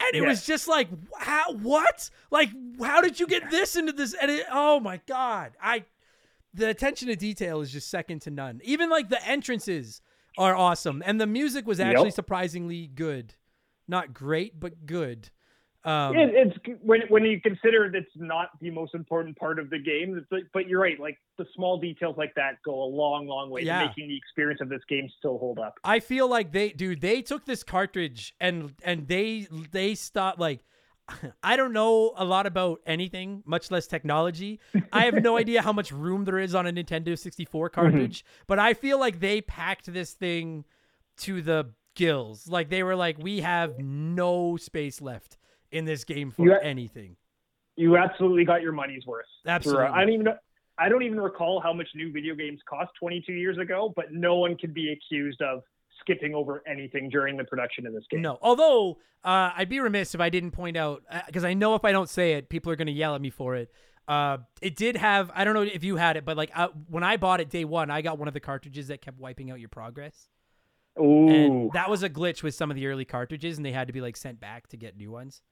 And 0.00 0.14
it 0.14 0.22
Yeah. 0.22 0.28
was 0.28 0.46
just 0.46 0.68
like, 0.68 0.88
how, 1.18 1.52
what? 1.54 2.08
Like, 2.30 2.50
how 2.80 3.00
did 3.00 3.18
you 3.18 3.26
get 3.26 3.50
this 3.50 3.74
into 3.74 3.90
this? 3.92 4.14
And 4.14 4.30
it, 4.30 4.46
oh 4.52 4.78
my 4.78 5.00
God. 5.06 5.52
I, 5.60 5.84
the 6.54 6.68
attention 6.68 7.08
to 7.08 7.16
detail 7.16 7.60
is 7.60 7.70
just 7.72 7.90
second 7.90 8.22
to 8.22 8.30
none. 8.30 8.60
Even 8.64 8.90
like 8.90 9.08
the 9.08 9.24
entrances 9.26 10.00
are 10.36 10.54
awesome. 10.56 11.02
And 11.04 11.20
the 11.20 11.26
music 11.26 11.66
was 11.66 11.80
actually 11.80 12.06
Yep. 12.06 12.14
surprisingly 12.14 12.86
good 12.86 13.34
not 13.88 14.12
great, 14.12 14.60
but 14.60 14.84
good. 14.84 15.30
Um, 15.84 16.14
It, 16.14 16.30
it's 16.34 16.78
when 16.82 17.00
when 17.08 17.24
you 17.24 17.40
consider 17.40 17.86
it's 17.94 18.10
not 18.16 18.50
the 18.60 18.70
most 18.70 18.94
important 18.94 19.36
part 19.38 19.58
of 19.58 19.70
the 19.70 19.78
game. 19.78 20.26
Like, 20.30 20.44
but 20.52 20.68
you're 20.68 20.80
right. 20.80 21.00
Like 21.00 21.16
the 21.38 21.46
small 21.54 21.78
details 21.80 22.16
like 22.18 22.34
that 22.34 22.58
go 22.64 22.74
a 22.82 22.84
long, 22.84 23.26
long 23.26 23.48
way 23.48 23.62
Yeah. 23.62 23.80
to 23.80 23.86
making 23.86 24.08
the 24.08 24.16
experience 24.16 24.60
of 24.60 24.68
this 24.68 24.82
game 24.88 25.08
still 25.18 25.38
hold 25.38 25.58
up. 25.58 25.74
I 25.84 26.00
feel 26.00 26.28
like 26.28 26.52
they, 26.52 26.70
dude, 26.70 27.00
they 27.00 27.22
took 27.22 27.46
this 27.46 27.62
cartridge 27.62 28.34
and 28.40 28.74
and 28.84 29.08
they 29.08 29.46
they 29.72 29.94
stopped 29.94 30.38
like. 30.38 30.60
I 31.42 31.56
don't 31.56 31.72
know 31.72 32.12
a 32.16 32.24
lot 32.24 32.46
about 32.46 32.80
anything, 32.86 33.42
much 33.46 33.70
less 33.70 33.86
technology. 33.86 34.60
I 34.92 35.04
have 35.04 35.22
no 35.22 35.36
idea 35.38 35.62
how 35.62 35.72
much 35.72 35.90
room 35.92 36.24
there 36.24 36.38
is 36.38 36.54
on 36.54 36.66
a 36.66 36.72
Nintendo 36.72 37.18
64 37.18 37.70
mm-hmm. 37.70 37.80
cartridge, 37.80 38.24
but 38.46 38.58
I 38.58 38.74
feel 38.74 38.98
like 38.98 39.20
they 39.20 39.40
packed 39.40 39.92
this 39.92 40.12
thing 40.12 40.64
to 41.18 41.42
the 41.42 41.70
gills. 41.94 42.48
Like 42.48 42.68
they 42.68 42.82
were 42.82 42.96
like, 42.96 43.18
we 43.18 43.40
have 43.40 43.78
no 43.78 44.56
space 44.56 45.00
left 45.00 45.38
in 45.70 45.84
this 45.84 46.04
game 46.04 46.30
for 46.30 46.44
You 46.44 46.54
anything. 46.54 47.16
You 47.76 47.96
absolutely 47.96 48.44
got 48.44 48.62
your 48.62 48.72
money's 48.72 49.06
worth. 49.06 49.26
Absolutely. 49.46 49.86
I 49.86 50.00
don't 50.00 50.12
even. 50.12 50.24
know- 50.24 50.38
I 50.80 50.88
don't 50.88 51.02
even 51.02 51.20
recall 51.20 51.60
how 51.60 51.72
much 51.72 51.88
new 51.96 52.12
video 52.12 52.36
games 52.36 52.60
cost 52.68 52.92
22 53.00 53.32
years 53.32 53.58
ago, 53.58 53.92
but 53.96 54.12
no 54.12 54.36
one 54.36 54.56
can 54.56 54.72
be 54.72 54.92
accused 54.92 55.42
of 55.42 55.62
skipping 56.00 56.34
over 56.34 56.62
anything 56.66 57.08
during 57.08 57.36
the 57.36 57.44
production 57.44 57.86
of 57.86 57.92
this 57.92 58.04
game. 58.10 58.22
No, 58.22 58.38
although 58.42 58.98
uh, 59.24 59.50
I'd 59.56 59.68
be 59.68 59.80
remiss 59.80 60.14
if 60.14 60.20
I 60.20 60.30
didn't 60.30 60.52
point 60.52 60.76
out 60.76 61.02
because 61.26 61.44
I 61.44 61.54
know 61.54 61.74
if 61.74 61.84
I 61.84 61.92
don't 61.92 62.08
say 62.08 62.32
it, 62.34 62.48
people 62.48 62.70
are 62.72 62.76
going 62.76 62.86
to 62.86 62.92
yell 62.92 63.14
at 63.14 63.20
me 63.20 63.30
for 63.30 63.56
it. 63.56 63.70
Uh, 64.06 64.38
it 64.62 64.74
did 64.74 64.96
have 64.96 65.30
I 65.34 65.44
don't 65.44 65.52
know 65.54 65.62
if 65.62 65.84
you 65.84 65.96
had 65.96 66.16
it, 66.16 66.24
but 66.24 66.36
like 66.36 66.50
uh, 66.54 66.68
when 66.88 67.02
I 67.04 67.16
bought 67.18 67.40
it 67.40 67.50
day 67.50 67.64
one, 67.64 67.90
I 67.90 68.00
got 68.00 68.18
one 68.18 68.26
of 68.28 68.34
the 68.34 68.40
cartridges 68.40 68.88
that 68.88 69.02
kept 69.02 69.18
wiping 69.18 69.50
out 69.50 69.60
your 69.60 69.68
progress, 69.68 70.28
Ooh. 70.98 71.28
and 71.28 71.72
that 71.72 71.90
was 71.90 72.02
a 72.02 72.08
glitch 72.08 72.42
with 72.42 72.54
some 72.54 72.70
of 72.70 72.76
the 72.76 72.86
early 72.86 73.04
cartridges, 73.04 73.58
and 73.58 73.66
they 73.66 73.72
had 73.72 73.86
to 73.88 73.92
be 73.92 74.00
like 74.00 74.16
sent 74.16 74.40
back 74.40 74.66
to 74.68 74.76
get 74.76 74.96
new 74.96 75.10
ones. 75.10 75.42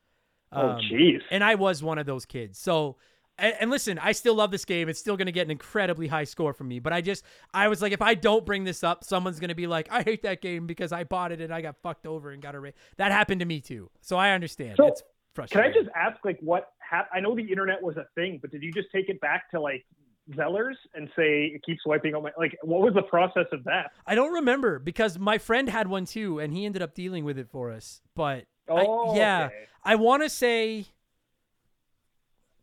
oh, 0.53 0.71
Um, 0.71 0.81
jeez. 0.91 1.21
and 1.31 1.45
I 1.45 1.55
was 1.55 1.83
one 1.83 1.99
of 1.99 2.07
those 2.07 2.25
kids. 2.25 2.59
So, 2.59 2.97
and, 3.39 3.55
and 3.61 3.71
listen, 3.71 3.99
I 3.99 4.13
still 4.13 4.35
love 4.35 4.51
this 4.51 4.65
game. 4.65 4.89
It's 4.89 4.99
still 4.99 5.17
going 5.17 5.27
to 5.27 5.33
get 5.33 5.47
an 5.47 5.51
incredibly 5.51 6.07
high 6.07 6.25
score 6.25 6.53
from 6.53 6.69
me. 6.69 6.79
But 6.79 6.93
I 6.93 7.01
just, 7.01 7.25
I 7.53 7.69
was 7.69 7.83
like, 7.83 7.93
if 7.93 8.03
I 8.03 8.15
don't 8.15 8.45
bring 8.45 8.65
this 8.65 8.83
up, 8.85 9.05
someone's 9.05 9.41
going 9.41 9.49
to 9.49 9.55
be 9.55 9.67
like, 9.67 9.89
I 9.91 10.03
hate 10.03 10.23
that 10.23 10.41
game 10.41 10.67
because 10.67 10.93
I 10.93 11.05
bought 11.05 11.33
it 11.33 11.41
and 11.41 11.53
I 11.53 11.61
got 11.61 11.77
fucked 11.83 12.07
over 12.07 12.31
and 12.31 12.43
got 12.43 12.55
a. 12.55 12.61
Ra-. 12.61 12.71
That 12.97 13.13
happened 13.13 13.41
to 13.41 13.47
me 13.47 13.61
too. 13.61 13.91
So 14.01 14.17
I 14.17 14.33
understand. 14.33 14.75
So, 14.77 14.87
it's 14.89 15.03
frustrating. 15.35 15.73
Can. 15.73 15.81
I 15.81 15.85
just 15.85 15.97
ask, 15.97 16.25
like, 16.25 16.39
what 16.41 16.71
hap- 16.79 17.11
I 17.13 17.21
know 17.21 17.35
the 17.35 17.43
internet 17.43 17.83
was 17.83 17.97
a 17.97 18.07
thing, 18.15 18.39
but 18.41 18.51
did 18.51 18.63
you 18.63 18.73
just 18.73 18.89
take 18.93 19.09
it 19.09 19.21
back 19.21 19.51
to 19.51 19.61
like 19.61 19.85
Zellers 20.33 20.75
and 20.95 21.09
say 21.17 21.53
it 21.55 21.63
keeps 21.65 21.87
wiping 21.87 22.15
out 22.15 22.23
my 22.23 22.33
like? 22.37 22.57
What 22.63 22.81
was 22.81 22.95
the 22.95 23.03
process 23.03 23.47
of 23.53 23.65
that? 23.65 23.93
I 24.07 24.15
don't 24.15 24.33
remember 24.33 24.79
because 24.79 25.19
my 25.19 25.39
friend 25.39 25.69
had 25.69 25.89
one 25.89 26.05
too, 26.05 26.39
and 26.39 26.53
he 26.53 26.65
ended 26.67 26.83
up 26.83 26.95
dealing 26.95 27.25
with 27.25 27.39
it 27.39 27.49
for 27.51 27.71
us. 27.71 28.01
But 28.15 28.47
Oh, 28.69 29.13
I, 29.13 29.17
yeah, 29.17 29.45
okay. 29.47 29.55
I 29.85 29.95
want 29.97 30.23
to 30.23 30.29
say. 30.29 30.87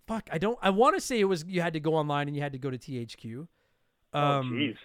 Fuck, 0.08 0.30
I 0.32 0.38
don't. 0.38 0.58
I 0.62 0.70
want 0.70 0.96
to 0.96 1.02
say 1.02 1.20
it 1.20 1.26
was 1.26 1.46
you 1.48 1.62
had 1.62 1.74
to 1.74 1.80
go 1.80 1.96
online 1.96 2.28
and 2.28 2.36
you 2.36 2.42
had 2.42 2.52
to 2.54 2.60
go 2.60 2.70
to 2.70 2.78
THQ. 2.78 3.48
Oh, 4.14 4.20
Um, 4.20 4.52
jeez. 4.52 4.76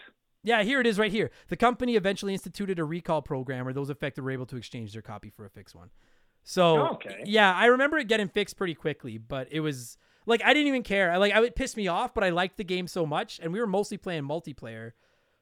Yeah, 0.44 0.62
here 0.62 0.80
it 0.80 0.86
is 0.86 0.98
right 0.98 1.10
here. 1.10 1.30
The 1.48 1.56
company 1.56 1.96
eventually 1.96 2.32
instituted 2.32 2.78
a 2.78 2.84
recall 2.84 3.20
program 3.22 3.64
where 3.64 3.74
those 3.74 3.90
affected 3.90 4.22
were 4.22 4.30
able 4.30 4.46
to 4.46 4.56
exchange 4.56 4.92
their 4.92 5.02
copy 5.02 5.28
for 5.30 5.44
a 5.44 5.50
fixed 5.50 5.74
one. 5.74 5.90
So, 6.44 6.88
Okay. 6.94 7.22
yeah, 7.26 7.52
I 7.54 7.66
remember 7.66 7.98
it 7.98 8.06
getting 8.08 8.28
fixed 8.28 8.56
pretty 8.56 8.74
quickly, 8.74 9.18
but 9.18 9.48
it 9.50 9.60
was 9.60 9.98
like 10.24 10.42
I 10.44 10.54
didn't 10.54 10.68
even 10.68 10.82
care. 10.84 11.10
I 11.10 11.16
like 11.16 11.32
I 11.34 11.40
would 11.40 11.56
piss 11.56 11.76
me 11.76 11.88
off, 11.88 12.14
but 12.14 12.22
I 12.24 12.30
liked 12.30 12.56
the 12.56 12.64
game 12.64 12.86
so 12.86 13.04
much 13.04 13.40
and 13.42 13.52
we 13.52 13.60
were 13.60 13.66
mostly 13.66 13.96
playing 13.98 14.22
multiplayer. 14.22 14.92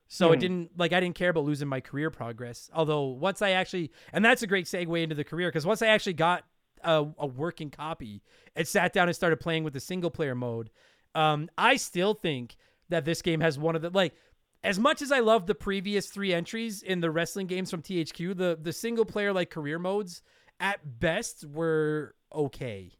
So 0.08 0.32
it 0.32 0.36
Hmm. 0.36 0.40
didn't 0.40 0.78
like 0.78 0.92
I 0.92 1.00
didn't 1.00 1.14
care 1.16 1.30
about 1.30 1.44
losing 1.44 1.68
my 1.68 1.80
career 1.80 2.10
progress. 2.10 2.70
Although 2.72 3.04
once 3.04 3.42
I 3.42 3.50
actually 3.50 3.92
and 4.12 4.24
that's 4.24 4.42
a 4.42 4.46
great 4.46 4.64
segue 4.66 5.00
into 5.02 5.14
the 5.14 5.24
career 5.24 5.48
because 5.48 5.66
once 5.66 5.82
I 5.82 5.88
actually 5.88 6.14
got 6.14 6.44
a, 6.82 7.06
a 7.18 7.26
working 7.26 7.70
copy 7.70 8.22
and 8.54 8.66
sat 8.66 8.92
down 8.92 9.08
and 9.08 9.14
started 9.16 9.38
playing 9.40 9.64
with 9.64 9.72
the 9.72 9.80
single 9.80 10.10
player 10.10 10.34
mode, 10.34 10.70
um, 11.14 11.48
I 11.56 11.76
still 11.76 12.14
think 12.14 12.56
that 12.88 13.04
this 13.04 13.22
game 13.22 13.40
has 13.40 13.58
one 13.58 13.74
of 13.76 13.82
the 13.82 13.90
like 13.90 14.14
as 14.62 14.78
much 14.78 15.02
as 15.02 15.12
I 15.12 15.20
love 15.20 15.46
the 15.46 15.54
previous 15.54 16.06
three 16.06 16.32
entries 16.32 16.82
in 16.82 17.00
the 17.00 17.10
wrestling 17.10 17.46
games 17.46 17.70
from 17.70 17.82
THQ, 17.82 18.36
the 18.36 18.58
the 18.60 18.72
single 18.72 19.04
player 19.04 19.32
like 19.32 19.50
career 19.50 19.78
modes 19.78 20.22
at 20.60 20.98
best 21.00 21.44
were 21.44 22.14
okay. 22.34 22.90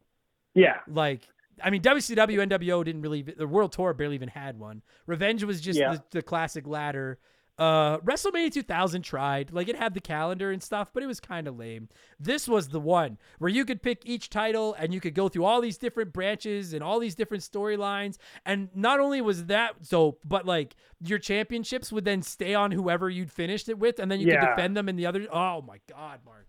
Yeah. 0.55 0.79
Like 0.89 1.29
I 1.62 1.70
mean, 1.70 1.83
WCW 1.83 2.47
NWO 2.49 2.85
didn't 2.85 3.03
really. 3.03 3.22
The 3.22 3.47
World 3.47 3.72
Tour 3.72 3.95
barely 3.95 4.14
even 4.14 4.29
had 4.29 4.59
one. 4.59 4.83
Revenge 5.07 5.43
was 5.45 5.61
just 5.61 5.79
Yeah. 5.79 5.95
the, 5.95 6.03
the 6.11 6.22
classic 6.22 6.66
ladder. 6.66 7.18
Uh, 7.59 7.99
WrestleMania 7.99 8.53
2000 8.53 9.03
tried, 9.03 9.51
like 9.51 9.69
it 9.69 9.77
had 9.77 9.95
the 9.95 10.01
calendar 10.01 10.51
and 10.51 10.63
stuff, 10.63 10.91
but 10.93 11.03
it 11.03 11.07
was 11.07 11.21
kind 11.21 11.49
of 11.49 11.59
lame. 11.59 11.89
This 12.21 12.47
was 12.47 12.69
the 12.69 12.81
one 12.81 13.17
where 13.39 13.51
you 13.51 13.65
could 13.65 13.83
pick 13.83 14.03
each 14.05 14.29
title 14.29 14.75
and 14.79 14.93
you 14.93 15.01
could 15.01 15.15
go 15.15 15.29
through 15.29 15.45
all 15.45 15.63
these 15.63 15.79
different 15.79 16.13
branches 16.13 16.75
and 16.75 16.83
all 16.83 16.99
these 16.99 17.15
different 17.15 17.43
storylines. 17.43 18.19
And 18.45 18.69
not 18.75 19.01
only 19.01 19.23
was 19.23 19.47
that 19.47 19.77
so, 19.81 20.19
but 20.23 20.45
like 20.45 20.77
your 21.03 21.19
championships 21.19 21.91
would 21.93 22.05
then 22.05 22.21
stay 22.21 22.55
on 22.55 22.73
whoever 22.73 23.09
you'd 23.09 23.33
finished 23.33 23.71
it 23.71 23.79
with, 23.79 23.99
and 24.01 24.11
then 24.11 24.21
you 24.21 24.27
could 24.27 24.57
defend 24.57 24.77
them 24.77 24.89
in 24.89 24.97
the 24.97 25.07
other. 25.07 25.27
Oh 25.33 25.63
my 25.63 25.79
God, 25.89 26.21
Marc. 26.27 26.47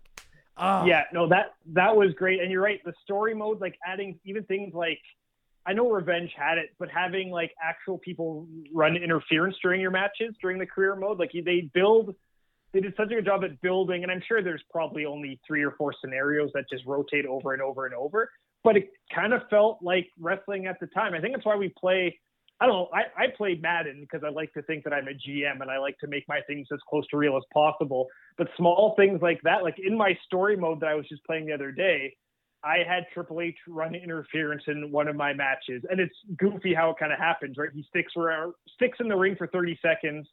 Oh, 0.58 0.84
Yeah, 0.84 1.04
no, 1.12 1.28
that 1.28 1.54
that 1.72 1.96
was 1.96 2.12
great, 2.14 2.40
and 2.40 2.50
you're 2.50 2.62
right. 2.62 2.80
The 2.84 2.92
story 3.04 3.34
mode, 3.34 3.60
like 3.60 3.78
adding 3.86 4.18
even 4.24 4.42
things 4.44 4.74
like 4.74 5.00
I 5.68 5.74
know 5.74 5.90
Revenge 5.90 6.30
had 6.34 6.56
it, 6.56 6.70
but 6.78 6.88
having 6.88 7.30
like 7.30 7.52
actual 7.62 7.98
people 7.98 8.48
run 8.72 8.96
interference 8.96 9.54
during 9.60 9.82
your 9.82 9.90
matches 9.90 10.34
during 10.40 10.58
the 10.58 10.64
career 10.64 10.96
mode, 10.96 11.18
like 11.18 11.32
they 11.32 11.70
build, 11.74 12.14
they 12.72 12.80
did 12.80 12.94
such 12.96 13.12
a 13.12 13.16
good 13.16 13.26
job 13.26 13.44
at 13.44 13.60
building, 13.60 14.02
and 14.02 14.10
I'm 14.10 14.22
sure 14.26 14.42
there's 14.42 14.62
probably 14.70 15.04
only 15.04 15.38
three 15.46 15.62
or 15.62 15.72
four 15.72 15.92
scenarios 16.00 16.50
that 16.54 16.64
just 16.72 16.86
rotate 16.86 17.26
over 17.26 17.52
and 17.52 17.60
over 17.60 17.84
and 17.84 17.94
over, 17.94 18.30
but 18.64 18.78
it 18.78 18.88
kind 19.14 19.34
of 19.34 19.42
felt 19.50 19.80
like 19.82 20.08
wrestling 20.18 20.64
at 20.64 20.80
the 20.80 20.86
time. 20.86 21.12
I 21.12 21.20
think 21.20 21.34
that's 21.34 21.44
why 21.44 21.56
we 21.56 21.70
play. 21.78 22.18
I 22.62 22.66
don't 22.66 22.74
know. 22.74 22.88
I, 22.94 23.24
I 23.24 23.26
play 23.36 23.58
Madden 23.60 24.00
because 24.00 24.24
I 24.26 24.30
like 24.30 24.54
to 24.54 24.62
think 24.62 24.84
that 24.84 24.94
I'm 24.94 25.06
a 25.06 25.12
GM 25.12 25.60
and 25.60 25.70
I 25.70 25.76
like 25.78 25.98
to 25.98 26.06
make 26.06 26.24
my 26.28 26.40
things 26.46 26.66
as 26.72 26.80
close 26.88 27.06
to 27.08 27.18
real 27.18 27.36
as 27.36 27.44
possible. 27.52 28.08
But 28.38 28.48
small 28.56 28.94
things 28.96 29.20
like 29.20 29.40
that, 29.44 29.64
like 29.64 29.76
in 29.78 29.98
my 29.98 30.16
story 30.24 30.56
mode 30.56 30.80
that 30.80 30.88
I 30.88 30.94
was 30.94 31.06
just 31.08 31.22
playing 31.24 31.44
the 31.44 31.52
other 31.52 31.70
day, 31.70 32.16
I 32.64 32.78
had 32.86 33.04
Triple 33.14 33.40
H 33.40 33.56
run 33.68 33.94
interference 33.94 34.64
in 34.66 34.90
one 34.90 35.08
of 35.08 35.16
my 35.16 35.32
matches, 35.32 35.84
and 35.90 36.00
it's 36.00 36.14
goofy 36.36 36.74
how 36.74 36.90
it 36.90 36.96
kind 36.98 37.12
of 37.12 37.18
happens, 37.18 37.56
right? 37.56 37.68
He 37.72 37.84
sticks 37.88 38.12
around, 38.16 38.54
sticks 38.74 38.98
in 39.00 39.08
the 39.08 39.16
ring 39.16 39.36
for 39.36 39.46
30 39.46 39.78
seconds, 39.80 40.26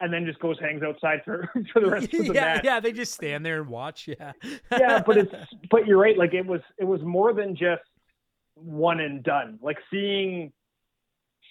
and 0.00 0.12
then 0.12 0.26
just 0.26 0.38
goes 0.40 0.58
hangs 0.60 0.82
outside 0.82 1.20
for, 1.24 1.48
for 1.72 1.80
the 1.80 1.90
rest 1.90 2.12
of 2.12 2.26
the 2.26 2.26
yeah, 2.34 2.54
match. 2.54 2.64
yeah, 2.64 2.80
they 2.80 2.92
just 2.92 3.14
stand 3.14 3.44
there 3.44 3.60
and 3.60 3.70
watch. 3.70 4.08
Yeah, 4.08 4.32
yeah, 4.72 5.02
but 5.04 5.16
it's 5.16 5.34
but 5.70 5.86
you're 5.86 5.98
right. 5.98 6.16
Like 6.18 6.34
it 6.34 6.46
was 6.46 6.60
it 6.78 6.84
was 6.84 7.00
more 7.02 7.32
than 7.32 7.56
just 7.56 7.82
one 8.54 9.00
and 9.00 9.22
done. 9.22 9.58
Like 9.62 9.78
seeing 9.90 10.52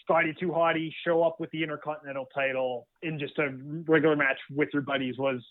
Scotty 0.04 0.36
2 0.40 0.50
Hotty 0.50 0.92
show 1.06 1.24
up 1.24 1.40
with 1.40 1.50
the 1.52 1.64
Intercontinental 1.64 2.28
title 2.34 2.88
in 3.02 3.20
just 3.20 3.38
a 3.40 3.50
regular 3.88 4.16
match 4.16 4.38
with 4.52 4.70
your 4.74 4.82
buddies 4.82 5.18
was 5.18 5.42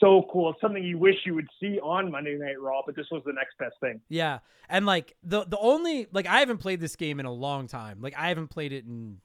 so 0.00 0.26
cool. 0.32 0.50
It's 0.50 0.60
something 0.60 0.82
you 0.82 0.98
wish 0.98 1.16
you 1.24 1.34
would 1.34 1.48
see 1.60 1.78
on 1.80 2.10
Monday 2.10 2.36
Night 2.36 2.60
Raw, 2.60 2.80
but 2.84 2.96
this 2.96 3.06
was 3.10 3.22
the 3.24 3.32
next 3.32 3.56
best 3.58 3.74
thing. 3.80 4.00
Yeah, 4.08 4.38
and 4.68 4.86
like 4.86 5.14
the 5.22 5.44
the 5.44 5.58
only 5.58 6.06
like 6.12 6.26
I 6.26 6.40
haven't 6.40 6.58
played 6.58 6.80
this 6.80 6.96
game 6.96 7.20
in 7.20 7.26
a 7.26 7.32
long 7.32 7.68
time. 7.68 7.98
Like 8.00 8.14
I 8.18 8.28
haven't 8.28 8.48
played 8.48 8.72
it 8.72 8.84
in 8.84 9.18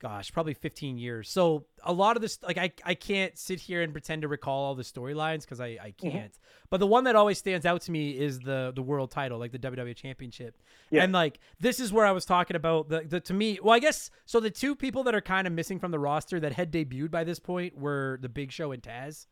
gosh, 0.00 0.30
probably 0.32 0.54
15 0.54 0.96
years. 0.96 1.28
So 1.28 1.66
a 1.82 1.92
lot 1.92 2.14
of 2.14 2.22
this, 2.22 2.38
like 2.44 2.56
I, 2.56 2.70
I 2.84 2.94
can't 2.94 3.36
sit 3.36 3.58
here 3.58 3.82
and 3.82 3.92
pretend 3.92 4.22
to 4.22 4.28
recall 4.28 4.66
all 4.66 4.76
the 4.76 4.84
storylines 4.84 5.40
because 5.40 5.60
I, 5.60 5.66
I 5.82 5.92
Mm-hmm. 5.98 6.10
can't. 6.10 6.38
But 6.70 6.78
the 6.78 6.86
one 6.86 7.02
that 7.02 7.16
always 7.16 7.38
stands 7.38 7.66
out 7.66 7.80
to 7.82 7.90
me 7.90 8.10
is 8.10 8.38
the 8.38 8.72
the 8.74 8.82
world 8.82 9.10
title, 9.10 9.38
like 9.40 9.50
the 9.50 9.58
WWE 9.58 9.96
Championship. 9.96 10.56
Yeah. 10.90 11.02
And 11.02 11.12
like 11.12 11.40
this 11.58 11.80
is 11.80 11.92
where 11.92 12.06
I 12.06 12.12
was 12.12 12.24
talking 12.24 12.54
about 12.56 12.88
the, 12.90 13.00
the 13.08 13.18
to 13.20 13.34
me. 13.34 13.58
Well, 13.60 13.74
I 13.74 13.80
guess 13.80 14.10
so. 14.24 14.38
The 14.38 14.50
two 14.50 14.76
people 14.76 15.02
that 15.04 15.14
are 15.16 15.20
kind 15.20 15.46
of 15.48 15.52
missing 15.52 15.80
from 15.80 15.90
the 15.90 15.98
roster 15.98 16.38
that 16.38 16.52
had 16.52 16.70
debuted 16.70 17.10
by 17.10 17.24
this 17.24 17.40
point 17.40 17.76
were 17.76 18.18
the 18.22 18.28
Big 18.28 18.52
Show 18.52 18.70
and 18.70 18.80
Taz. 18.82 19.26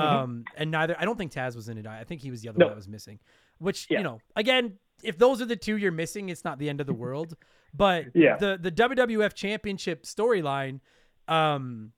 Um, 0.00 0.44
and 0.56 0.70
neither 0.70 0.96
I 0.98 1.04
don't 1.04 1.16
think 1.18 1.32
Taz 1.32 1.54
was 1.56 1.68
in 1.68 1.78
it. 1.78 1.86
I 1.86 2.04
think 2.04 2.20
he 2.22 2.30
was 2.30 2.42
the 2.42 2.48
other 2.50 2.54
Mm-hmm. 2.54 2.60
No. 2.60 2.66
one 2.66 2.72
that 2.72 2.76
was 2.76 2.88
missing. 2.88 3.18
Which 3.58 3.86
Yeah. 3.90 3.98
you 3.98 4.04
know, 4.04 4.20
again, 4.36 4.74
if 5.02 5.18
those 5.18 5.40
are 5.42 5.46
the 5.46 5.56
two 5.56 5.76
you're 5.76 5.92
missing, 5.92 6.28
it's 6.28 6.44
not 6.44 6.58
the 6.58 6.68
end 6.68 6.80
of 6.80 6.86
the 6.86 6.94
world. 6.94 7.36
But 7.74 8.06
Yeah. 8.14 8.36
the 8.36 8.58
the 8.60 8.70
WWF 8.70 9.34
Championship 9.34 10.04
storyline, 10.04 10.80
um, 11.26 11.92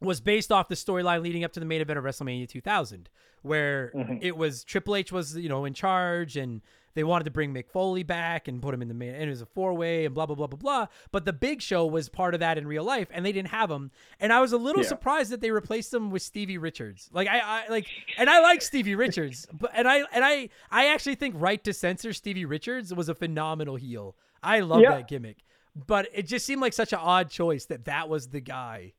was 0.00 0.20
based 0.20 0.52
off 0.52 0.68
the 0.68 0.74
storyline 0.74 1.22
leading 1.22 1.44
up 1.44 1.52
to 1.52 1.60
the 1.60 1.66
main 1.66 1.80
event 1.80 1.98
of 1.98 2.04
WrestleMania 2.04 2.48
2000, 2.48 3.08
where 3.42 3.92
Mm-hmm. 3.94 4.16
it 4.20 4.36
was 4.36 4.64
Triple 4.64 4.96
H 4.96 5.12
was 5.12 5.36
you 5.36 5.48
know 5.48 5.64
in 5.64 5.72
charge 5.74 6.36
and 6.36 6.60
they 6.94 7.04
wanted 7.04 7.24
to 7.24 7.30
bring 7.30 7.52
Mick 7.52 7.68
Foley 7.68 8.02
back 8.02 8.46
and 8.48 8.62
put 8.62 8.72
him 8.74 8.80
in 8.82 8.88
the 8.88 8.94
main 8.94 9.14
and 9.14 9.24
it 9.24 9.28
was 9.28 9.42
a 9.42 9.46
four 9.46 9.74
way 9.74 10.04
and 10.04 10.14
blah 10.14 10.26
blah 10.26 10.36
blah 10.36 10.46
blah 10.46 10.58
blah. 10.58 10.86
But 11.12 11.24
the 11.24 11.32
Big 11.32 11.60
Show 11.62 11.86
was 11.86 12.08
part 12.08 12.34
of 12.34 12.40
that 12.40 12.56
in 12.58 12.66
real 12.66 12.84
life 12.84 13.08
and 13.10 13.24
they 13.26 13.32
didn't 13.32 13.48
have 13.48 13.70
him. 13.70 13.90
And 14.20 14.32
I 14.32 14.40
was 14.40 14.52
a 14.52 14.56
little 14.58 14.82
Yeah. 14.82 14.88
surprised 14.88 15.30
that 15.30 15.40
they 15.40 15.50
replaced 15.50 15.92
him 15.92 16.10
with 16.10 16.22
Stevie 16.22 16.58
Richards. 16.58 17.10
Like 17.12 17.28
I, 17.28 17.40
I 17.40 17.68
like 17.68 17.86
and 18.18 18.30
I 18.30 18.40
like 18.40 18.62
Stevie 18.62 18.94
Richards, 18.94 19.46
but 19.52 19.70
and 19.74 19.86
I 19.88 19.98
and 20.12 20.24
I 20.24 20.48
I 20.70 20.86
actually 20.88 21.16
think 21.16 21.34
Right 21.38 21.62
to 21.64 21.72
Censor 21.72 22.12
Stevie 22.12 22.44
Richards 22.44 22.94
was 22.94 23.08
a 23.08 23.14
phenomenal 23.14 23.76
heel. 23.76 24.16
I 24.42 24.60
love 24.60 24.80
Yeah. 24.80 24.92
that 24.96 25.08
gimmick. 25.08 25.38
But 25.74 26.08
it 26.14 26.28
just 26.28 26.46
seemed 26.46 26.60
like 26.62 26.72
such 26.72 26.92
an 26.92 27.00
odd 27.02 27.30
choice 27.30 27.64
that 27.66 27.86
that 27.86 28.08
was 28.08 28.28
the 28.28 28.40
guy 28.40 28.92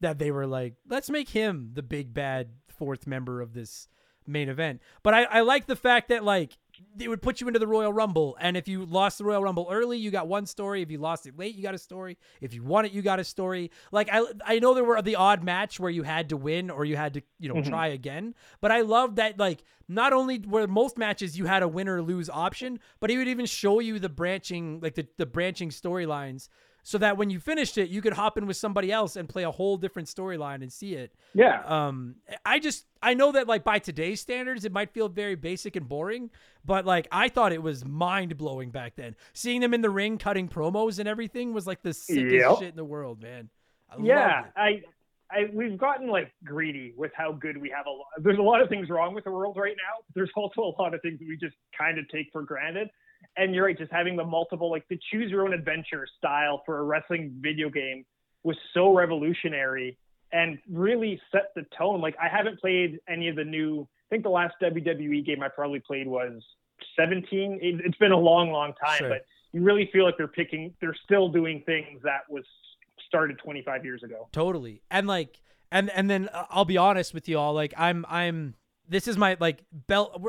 that 0.00 0.18
they 0.18 0.30
were 0.32 0.46
like, 0.46 0.74
let's 0.88 1.08
make 1.08 1.28
him 1.28 1.70
the 1.74 1.82
big 1.82 2.12
bad 2.12 2.48
fourth 2.68 3.06
member 3.06 3.40
of 3.40 3.54
this 3.54 3.88
main 4.26 4.48
event. 4.48 4.82
But 5.04 5.14
I, 5.14 5.22
I 5.24 5.40
like 5.42 5.66
the 5.66 5.76
fact 5.76 6.08
that 6.08 6.24
like 6.24 6.58
they 6.94 7.08
would 7.08 7.22
put 7.22 7.40
you 7.40 7.46
into 7.46 7.58
the 7.58 7.66
Royal 7.66 7.92
Rumble, 7.92 8.36
and 8.40 8.56
if 8.56 8.68
you 8.68 8.84
lost 8.84 9.18
the 9.18 9.24
Royal 9.24 9.42
Rumble 9.42 9.68
early, 9.70 9.98
you 9.98 10.10
got 10.10 10.28
one 10.28 10.46
story. 10.46 10.82
If 10.82 10.90
you 10.90 10.98
lost 10.98 11.26
it 11.26 11.38
late, 11.38 11.54
you 11.54 11.62
got 11.62 11.74
a 11.74 11.78
story. 11.78 12.18
If 12.40 12.54
you 12.54 12.62
won 12.62 12.84
it, 12.84 12.92
you 12.92 13.02
got 13.02 13.20
a 13.20 13.24
story. 13.24 13.70
Like 13.92 14.08
I 14.12 14.24
I 14.44 14.58
know 14.58 14.74
there 14.74 14.84
were 14.84 15.00
the 15.02 15.16
odd 15.16 15.42
match 15.42 15.80
where 15.80 15.90
you 15.90 16.02
had 16.02 16.28
to 16.30 16.36
win 16.36 16.70
or 16.70 16.84
you 16.84 16.96
had 16.96 17.14
to 17.14 17.22
you 17.38 17.48
know 17.48 17.56
mm-hmm. 17.56 17.70
try 17.70 17.88
again. 17.88 18.34
But 18.60 18.72
I 18.72 18.82
love 18.82 19.16
that 19.16 19.38
like 19.38 19.64
not 19.88 20.12
only 20.12 20.38
were 20.38 20.66
most 20.66 20.98
matches 20.98 21.38
you 21.38 21.46
had 21.46 21.62
a 21.62 21.68
win 21.68 21.88
or 21.88 22.02
lose 22.02 22.28
option, 22.28 22.80
but 23.00 23.10
he 23.10 23.18
would 23.18 23.28
even 23.28 23.46
show 23.46 23.80
you 23.80 23.98
the 23.98 24.08
branching 24.08 24.80
like 24.80 24.94
the 24.94 25.06
the 25.16 25.26
branching 25.26 25.70
storylines 25.70 26.48
so 26.86 26.98
that 26.98 27.16
when 27.16 27.30
you 27.30 27.40
finished 27.40 27.78
it, 27.78 27.90
you 27.90 28.00
could 28.00 28.12
hop 28.12 28.38
in 28.38 28.46
with 28.46 28.56
somebody 28.56 28.92
else 28.92 29.16
and 29.16 29.28
play 29.28 29.42
a 29.42 29.50
whole 29.50 29.76
different 29.76 30.06
storyline 30.06 30.62
and 30.62 30.72
see 30.72 30.94
it. 30.94 31.12
Yeah. 31.34 31.60
Um, 31.66 32.14
I 32.44 32.60
just 32.60 32.86
I 33.02 33.14
know 33.14 33.32
that 33.32 33.48
like 33.48 33.64
by 33.64 33.80
today's 33.80 34.20
standards, 34.20 34.64
it 34.64 34.70
might 34.70 34.92
feel 34.92 35.08
very 35.08 35.34
basic 35.34 35.74
and 35.74 35.88
boring, 35.88 36.30
but 36.64 36.86
like 36.86 37.08
I 37.10 37.28
thought 37.28 37.52
it 37.52 37.60
was 37.60 37.84
mind 37.84 38.36
blowing 38.36 38.70
back 38.70 38.94
then. 38.94 39.16
Seeing 39.32 39.60
them 39.62 39.74
in 39.74 39.80
the 39.80 39.90
ring 39.90 40.16
cutting 40.16 40.48
promos 40.48 41.00
and 41.00 41.08
everything 41.08 41.52
was 41.52 41.66
like 41.66 41.82
the 41.82 41.92
sickest 41.92 42.32
Yep. 42.32 42.58
shit 42.60 42.68
in 42.68 42.76
the 42.76 42.84
world, 42.84 43.20
man. 43.20 43.50
I 43.90 43.96
yeah. 44.00 44.44
I, 44.56 44.82
I, 45.28 45.50
we've 45.52 45.76
gotten 45.76 46.06
like 46.06 46.32
greedy 46.44 46.94
with 46.96 47.10
how 47.16 47.32
good 47.32 47.56
we 47.56 47.68
have. 47.70 47.86
A 47.86 47.90
lot. 47.90 48.06
There's 48.18 48.38
a 48.38 48.42
lot 48.42 48.62
of 48.62 48.68
things 48.68 48.88
wrong 48.90 49.12
with 49.12 49.24
the 49.24 49.32
world 49.32 49.56
right 49.56 49.74
now. 49.76 50.04
There's 50.14 50.30
also 50.36 50.60
a 50.60 50.80
lot 50.80 50.94
of 50.94 51.02
things 51.02 51.18
that 51.18 51.26
we 51.26 51.36
just 51.36 51.56
kind 51.76 51.98
of 51.98 52.08
take 52.10 52.28
for 52.32 52.42
granted. 52.42 52.90
And 53.36 53.54
you're 53.54 53.66
right, 53.66 53.76
just 53.76 53.92
having 53.92 54.16
the 54.16 54.24
multiple, 54.24 54.70
like 54.70 54.86
the 54.88 54.98
choose 55.10 55.30
your 55.30 55.44
own 55.44 55.52
adventure 55.52 56.06
style 56.18 56.62
for 56.64 56.78
a 56.78 56.82
wrestling 56.82 57.36
video 57.40 57.68
game 57.68 58.04
was 58.42 58.56
so 58.72 58.94
revolutionary 58.94 59.98
and 60.32 60.58
really 60.70 61.20
set 61.32 61.52
the 61.54 61.64
tone. 61.76 62.00
Like 62.00 62.16
I 62.22 62.28
haven't 62.28 62.60
played 62.60 62.98
any 63.08 63.28
of 63.28 63.36
the 63.36 63.44
new. 63.44 63.82
I 63.82 64.08
think 64.10 64.22
the 64.22 64.30
last 64.30 64.54
WWE 64.62 65.24
game 65.26 65.42
I 65.42 65.48
probably 65.48 65.80
played 65.80 66.06
was 66.06 66.42
17. 66.98 67.58
It, 67.60 67.80
it's 67.84 67.98
been 67.98 68.12
a 68.12 68.18
long, 68.18 68.50
long 68.52 68.72
time, 68.84 68.98
Sure. 68.98 69.08
but 69.08 69.24
you 69.52 69.62
really 69.62 69.88
feel 69.92 70.04
like 70.04 70.16
they're 70.16 70.28
picking. 70.28 70.74
They're 70.80 70.96
still 71.04 71.28
doing 71.28 71.62
things 71.66 72.00
that 72.04 72.20
was 72.28 72.44
started 73.06 73.38
25 73.38 73.84
years 73.84 74.02
ago. 74.02 74.28
Totally. 74.32 74.82
And 74.90 75.06
like 75.06 75.40
and 75.70 75.90
and 75.90 76.08
then 76.10 76.28
uh, 76.32 76.46
I'll 76.50 76.64
be 76.64 76.76
honest 76.76 77.14
with 77.14 77.28
you 77.28 77.38
all 77.38 77.52
like 77.54 77.74
I'm 77.76 78.04
I'm 78.08 78.54
this 78.88 79.08
is 79.08 79.16
my 79.16 79.36
like 79.40 79.62
belt 79.72 80.20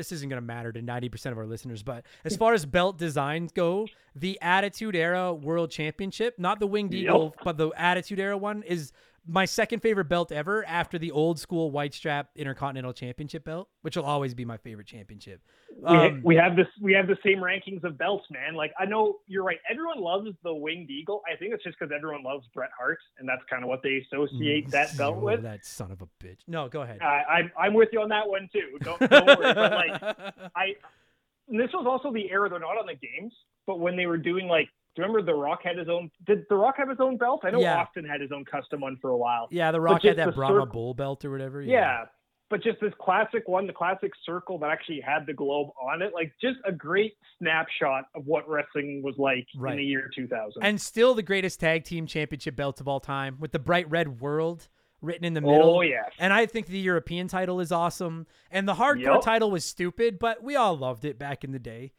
this 0.00 0.12
isn't 0.12 0.30
going 0.30 0.40
to 0.40 0.46
matter 0.46 0.72
to 0.72 0.80
90% 0.80 1.30
of 1.32 1.36
our 1.36 1.44
listeners 1.46 1.82
but 1.82 2.06
as 2.24 2.34
far 2.34 2.54
as 2.54 2.64
belt 2.64 2.96
designs 2.96 3.52
go 3.52 3.86
the 4.16 4.38
attitude 4.40 4.96
era 4.96 5.34
world 5.34 5.70
championship 5.70 6.38
not 6.38 6.58
the 6.58 6.66
winged 6.66 6.94
Yep. 6.94 7.02
eagle 7.02 7.36
but 7.44 7.58
the 7.58 7.70
attitude 7.76 8.18
era 8.18 8.38
one 8.38 8.62
is 8.62 8.92
my 9.26 9.44
second 9.44 9.80
favorite 9.80 10.06
belt 10.08 10.32
ever 10.32 10.64
after 10.66 10.98
the 10.98 11.10
old 11.10 11.38
school 11.38 11.70
white 11.70 11.94
strap 11.94 12.30
intercontinental 12.34 12.92
championship 12.92 13.44
belt 13.44 13.68
which 13.82 13.96
will 13.96 14.04
always 14.04 14.34
be 14.34 14.44
my 14.44 14.56
favorite 14.56 14.86
championship. 14.86 15.40
We, 15.76 15.96
um, 15.96 16.20
we 16.24 16.36
have 16.36 16.56
this 16.56 16.66
we 16.80 16.92
have 16.92 17.06
the 17.06 17.16
same 17.24 17.38
rankings 17.38 17.84
of 17.84 17.96
belts 17.96 18.26
man. 18.30 18.54
Like 18.54 18.72
i 18.78 18.84
know 18.84 19.18
you're 19.26 19.44
right. 19.44 19.58
Everyone 19.70 20.00
loves 20.00 20.30
the 20.42 20.54
winged 20.54 20.90
eagle. 20.90 21.22
I 21.30 21.36
think 21.36 21.54
it's 21.54 21.64
just 21.64 21.78
because 21.78 21.92
everyone 21.96 22.22
loves 22.22 22.46
bret 22.54 22.70
hart 22.76 22.98
and 23.18 23.28
that's 23.28 23.42
kind 23.48 23.62
of 23.62 23.68
what 23.68 23.82
they 23.82 24.04
associate 24.06 24.70
that 24.70 24.96
belt 24.96 25.16
oh, 25.18 25.24
with. 25.24 25.42
that 25.42 25.64
son 25.64 25.90
of 25.90 26.02
a 26.02 26.08
bitch. 26.22 26.40
No 26.46 26.68
go 26.68 26.82
ahead. 26.82 27.00
I, 27.00 27.22
I'm, 27.30 27.52
I'm 27.58 27.74
with 27.74 27.90
you 27.92 28.00
on 28.00 28.08
that 28.08 28.28
one 28.28 28.48
too. 28.52 28.78
Don't, 28.82 28.98
don't 28.98 29.26
worry. 29.26 29.54
But 29.54 29.72
like 29.72 30.02
i 30.56 30.74
and 31.48 31.58
this 31.58 31.70
was 31.72 31.86
also 31.86 32.12
the 32.12 32.30
era 32.30 32.48
they're 32.48 32.60
not 32.60 32.78
on 32.78 32.86
the 32.86 32.94
games 32.94 33.32
but 33.66 33.78
when 33.78 33.96
they 33.96 34.06
were 34.06 34.18
doing 34.18 34.48
like 34.48 34.68
do 34.96 35.02
you 35.02 35.06
remember 35.08 35.22
the 35.24 35.36
rock 35.36 35.60
had 35.62 35.76
his 35.78 35.88
own 35.88 36.10
did 36.26 36.44
the 36.48 36.56
rock 36.56 36.74
have 36.78 36.88
his 36.88 36.98
own 37.00 37.16
belt 37.16 37.40
i 37.44 37.50
know 37.50 37.60
Yeah. 37.60 37.78
austin 37.80 38.04
had 38.04 38.20
his 38.20 38.32
own 38.32 38.44
custom 38.44 38.80
one 38.80 38.96
for 39.00 39.10
a 39.10 39.16
while 39.16 39.48
yeah 39.50 39.70
the 39.72 39.80
rock 39.80 40.02
had 40.02 40.16
that 40.16 40.34
brahma 40.34 40.66
bull 40.66 40.94
belt 40.94 41.24
or 41.24 41.30
whatever 41.30 41.62
yeah. 41.62 42.04
But 42.48 42.64
just 42.64 42.80
this 42.80 42.92
classic 43.00 43.46
one, 43.46 43.68
the 43.68 43.72
classic 43.72 44.10
circle 44.26 44.58
that 44.58 44.70
actually 44.70 45.00
had 45.00 45.24
the 45.24 45.32
globe 45.32 45.68
on 45.80 46.02
it, 46.02 46.12
like 46.12 46.32
just 46.42 46.56
a 46.66 46.72
great 46.72 47.14
snapshot 47.38 48.06
of 48.16 48.26
what 48.26 48.48
wrestling 48.48 49.02
was 49.04 49.14
like 49.18 49.46
Right. 49.56 49.74
in 49.74 49.76
the 49.78 49.84
year 49.84 50.10
2000. 50.12 50.60
and 50.60 50.80
still 50.80 51.14
the 51.14 51.22
greatest 51.22 51.60
tag 51.60 51.84
team 51.84 52.06
championship 52.06 52.56
belts 52.56 52.80
of 52.80 52.88
all 52.88 52.98
time 52.98 53.36
with 53.38 53.52
the 53.52 53.60
bright 53.60 53.88
red 53.88 54.20
world 54.20 54.66
written 55.00 55.24
in 55.24 55.34
the 55.34 55.40
oh, 55.42 55.48
middle. 55.48 55.76
oh 55.76 55.80
yes, 55.82 56.10
And 56.18 56.32
I 56.32 56.46
think 56.46 56.66
the 56.66 56.80
European 56.80 57.28
title 57.28 57.60
is 57.60 57.70
awesome. 57.70 58.26
And 58.50 58.66
the 58.66 58.74
hardcore 58.74 59.00
Yup. 59.14 59.22
title 59.22 59.52
was 59.52 59.64
stupid, 59.64 60.18
but 60.18 60.42
we 60.42 60.56
all 60.56 60.76
loved 60.76 61.04
it 61.04 61.20
back 61.20 61.44
in 61.44 61.52
the 61.52 61.60
day. 61.60 61.92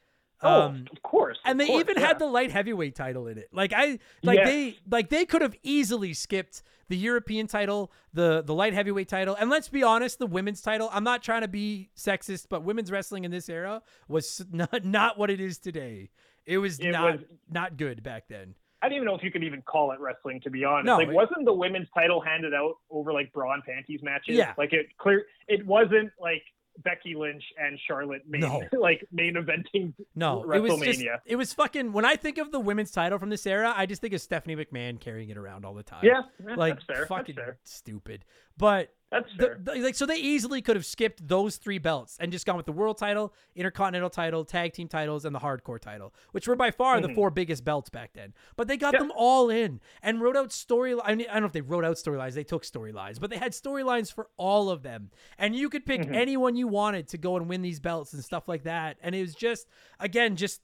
Oh 0.44 0.62
Um, 0.64 0.86
of 0.92 1.02
course. 1.04 1.38
and 1.46 1.60
they 1.60 1.68
course, 1.68 1.80
even 1.82 1.96
yeah. 2.00 2.08
had 2.08 2.20
the 2.20 2.26
light 2.26 2.52
heavyweight 2.52 2.96
title 2.96 3.28
in 3.28 3.38
it. 3.38 3.50
Like 3.52 3.74
I 3.74 4.00
like 4.24 4.38
Yes. 4.40 4.48
they 4.48 4.76
like 4.90 5.10
they 5.10 5.26
could 5.26 5.42
have 5.42 5.56
easily 5.64 6.14
skipped 6.14 6.64
the 6.90 6.98
European 6.98 7.48
title, 7.48 7.92
the 8.14 8.42
the 8.42 8.54
light 8.54 8.74
heavyweight 8.74 9.08
title, 9.08 9.36
and 9.40 9.50
let's 9.50 9.70
be 9.70 9.84
honest, 9.84 10.20
the 10.20 10.28
women's 10.28 10.62
title. 10.62 10.90
I'm 10.92 11.04
not 11.04 11.24
trying 11.24 11.42
to 11.42 11.48
be 11.48 11.90
sexist, 11.96 12.48
but 12.50 12.64
women's 12.64 12.92
wrestling 12.92 13.24
in 13.24 13.32
this 13.32 13.48
era 13.50 13.82
was 14.08 14.46
not 14.52 14.84
not 14.84 15.18
what 15.18 15.30
it 15.30 15.40
is 15.40 15.58
today. 15.58 16.10
It 16.46 16.58
was 16.58 16.80
It 16.80 16.92
not 16.92 17.14
was- 17.14 17.22
not 17.50 17.78
good 17.78 18.04
back 18.04 18.28
then. 18.28 18.56
I 18.84 18.90
don't 18.90 18.96
even 18.96 19.06
know 19.06 19.16
if 19.16 19.22
you 19.22 19.30
could 19.30 19.44
even 19.44 19.62
call 19.62 19.92
it 19.92 20.00
wrestling 20.00 20.42
to 20.42 20.50
be 20.50 20.66
honest. 20.66 20.88
No, 20.88 20.98
like 20.98 21.08
it- 21.08 21.14
wasn't 21.14 21.46
the 21.46 21.54
women's 21.54 21.88
title 21.94 22.20
handed 22.20 22.54
out 22.56 22.74
over 22.90 23.14
like 23.14 23.32
bra 23.32 23.54
and 23.54 23.64
panties 23.64 24.02
matches? 24.02 24.36
Yeah. 24.36 24.54
Like 24.58 24.74
it 24.74 24.88
clear 24.98 25.26
it 25.48 25.64
wasn't 25.68 26.12
like 26.20 26.42
Becky 26.84 27.16
Lynch 27.16 27.44
and 27.58 27.80
Charlotte 27.88 28.22
main 28.28 28.42
No. 28.42 28.62
like 28.80 29.08
main 29.12 29.36
eventing 29.36 29.94
No, 30.16 30.50
it 30.52 30.60
was 30.60 30.80
just 30.80 31.04
it 31.26 31.36
was 31.36 31.54
fucking. 31.54 31.94
When 31.94 32.06
I 32.06 32.16
think 32.16 32.38
of 32.38 32.52
the 32.52 32.60
women's 32.60 32.92
title 32.92 33.20
from 33.20 33.30
this 33.30 33.46
era, 33.46 33.74
I 33.76 33.86
just 33.86 34.02
think 34.02 34.14
of 34.14 34.22
Stephanie 34.22 34.56
McMahon 34.56 35.00
carrying 35.00 35.30
it 35.30 35.38
around 35.38 35.66
all 35.66 35.74
the 35.74 35.84
time. 35.84 36.02
Yeah, 36.04 36.22
yeah, 36.48 36.56
like 36.56 36.76
that's 36.76 36.86
fair. 36.86 37.06
fucking 37.06 37.36
stupid. 37.64 38.26
But 38.62 38.94
That's 39.10 39.28
the- 39.38 39.58
the- 39.62 39.76
like 39.76 39.96
so 39.96 40.06
they 40.06 40.16
easily 40.16 40.62
could 40.62 40.76
have 40.78 40.86
skipped 40.86 41.28
those 41.28 41.58
three 41.58 41.80
belts 41.80 42.16
and 42.22 42.32
just 42.32 42.46
gone 42.46 42.56
with 42.56 42.68
the 42.68 42.72
world 42.72 42.98
title, 42.98 43.34
intercontinental 43.56 44.10
title, 44.12 44.46
tag 44.46 44.72
team 44.72 44.88
titles, 44.88 45.26
and 45.26 45.36
the 45.36 45.40
hardcore 45.40 45.80
title, 45.82 46.14
which 46.32 46.48
were 46.48 46.56
by 46.56 46.72
far 46.72 47.02
the 47.02 47.10
four 47.14 47.30
biggest 47.30 47.66
belts 47.66 47.90
back 47.90 48.14
then. 48.14 48.34
But 48.56 48.70
they 48.70 48.78
got 48.78 48.94
Mm-hmm. 48.94 49.08
Them 49.08 49.12
all 49.18 49.50
in 49.50 49.82
and 50.04 50.22
wrote 50.22 50.38
out 50.38 50.54
story. 50.54 50.96
I, 51.04 51.16
mean, 51.16 51.28
I 51.30 51.34
don't 51.34 51.42
know 51.42 51.48
if 51.48 51.52
they 51.54 51.60
wrote 51.62 51.84
out 51.84 51.98
storylines; 51.98 52.34
they 52.36 52.44
took 52.46 52.64
storylines, 52.64 53.20
but 53.20 53.30
they 53.32 53.38
had 53.38 53.52
storylines 53.52 54.14
for 54.14 54.30
all 54.38 54.70
of 54.70 54.84
them, 54.84 55.10
and 55.38 55.56
you 55.58 55.68
could 55.70 55.86
pick 55.86 56.02
Mm-hmm. 56.04 56.14
anyone 56.14 56.56
you 56.56 56.68
wanted 56.70 57.08
to 57.10 57.18
go 57.18 57.36
and 57.36 57.50
win 57.50 57.64
these 57.64 57.80
belts 57.82 58.14
and 58.14 58.24
stuff 58.24 58.48
like 58.48 58.64
that. 58.64 58.96
And 59.02 59.14
it 59.16 59.22
was 59.22 59.34
just 59.36 59.68
again 60.00 60.36
just 60.38 60.62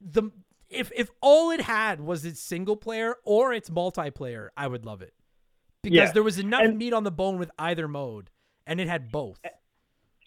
the 0.00 0.32
if 0.68 0.90
if 0.96 1.10
all 1.20 1.50
it 1.52 1.60
had 1.60 2.00
was 2.00 2.24
its 2.24 2.40
single 2.40 2.76
player 2.76 3.16
or 3.24 3.52
its 3.52 3.70
multiplayer, 3.70 4.48
I 4.56 4.66
would 4.66 4.84
love 4.84 5.00
it 5.02 5.14
because 5.82 5.96
Yeah. 5.96 6.12
there 6.12 6.22
was 6.22 6.38
enough 6.38 6.62
And- 6.62 6.78
meat 6.78 6.92
on 6.92 7.04
the 7.04 7.10
bone 7.10 7.38
with 7.38 7.50
either 7.58 7.88
mode, 7.88 8.30
and 8.66 8.80
it 8.80 8.88
had 8.88 9.10
both. 9.10 9.40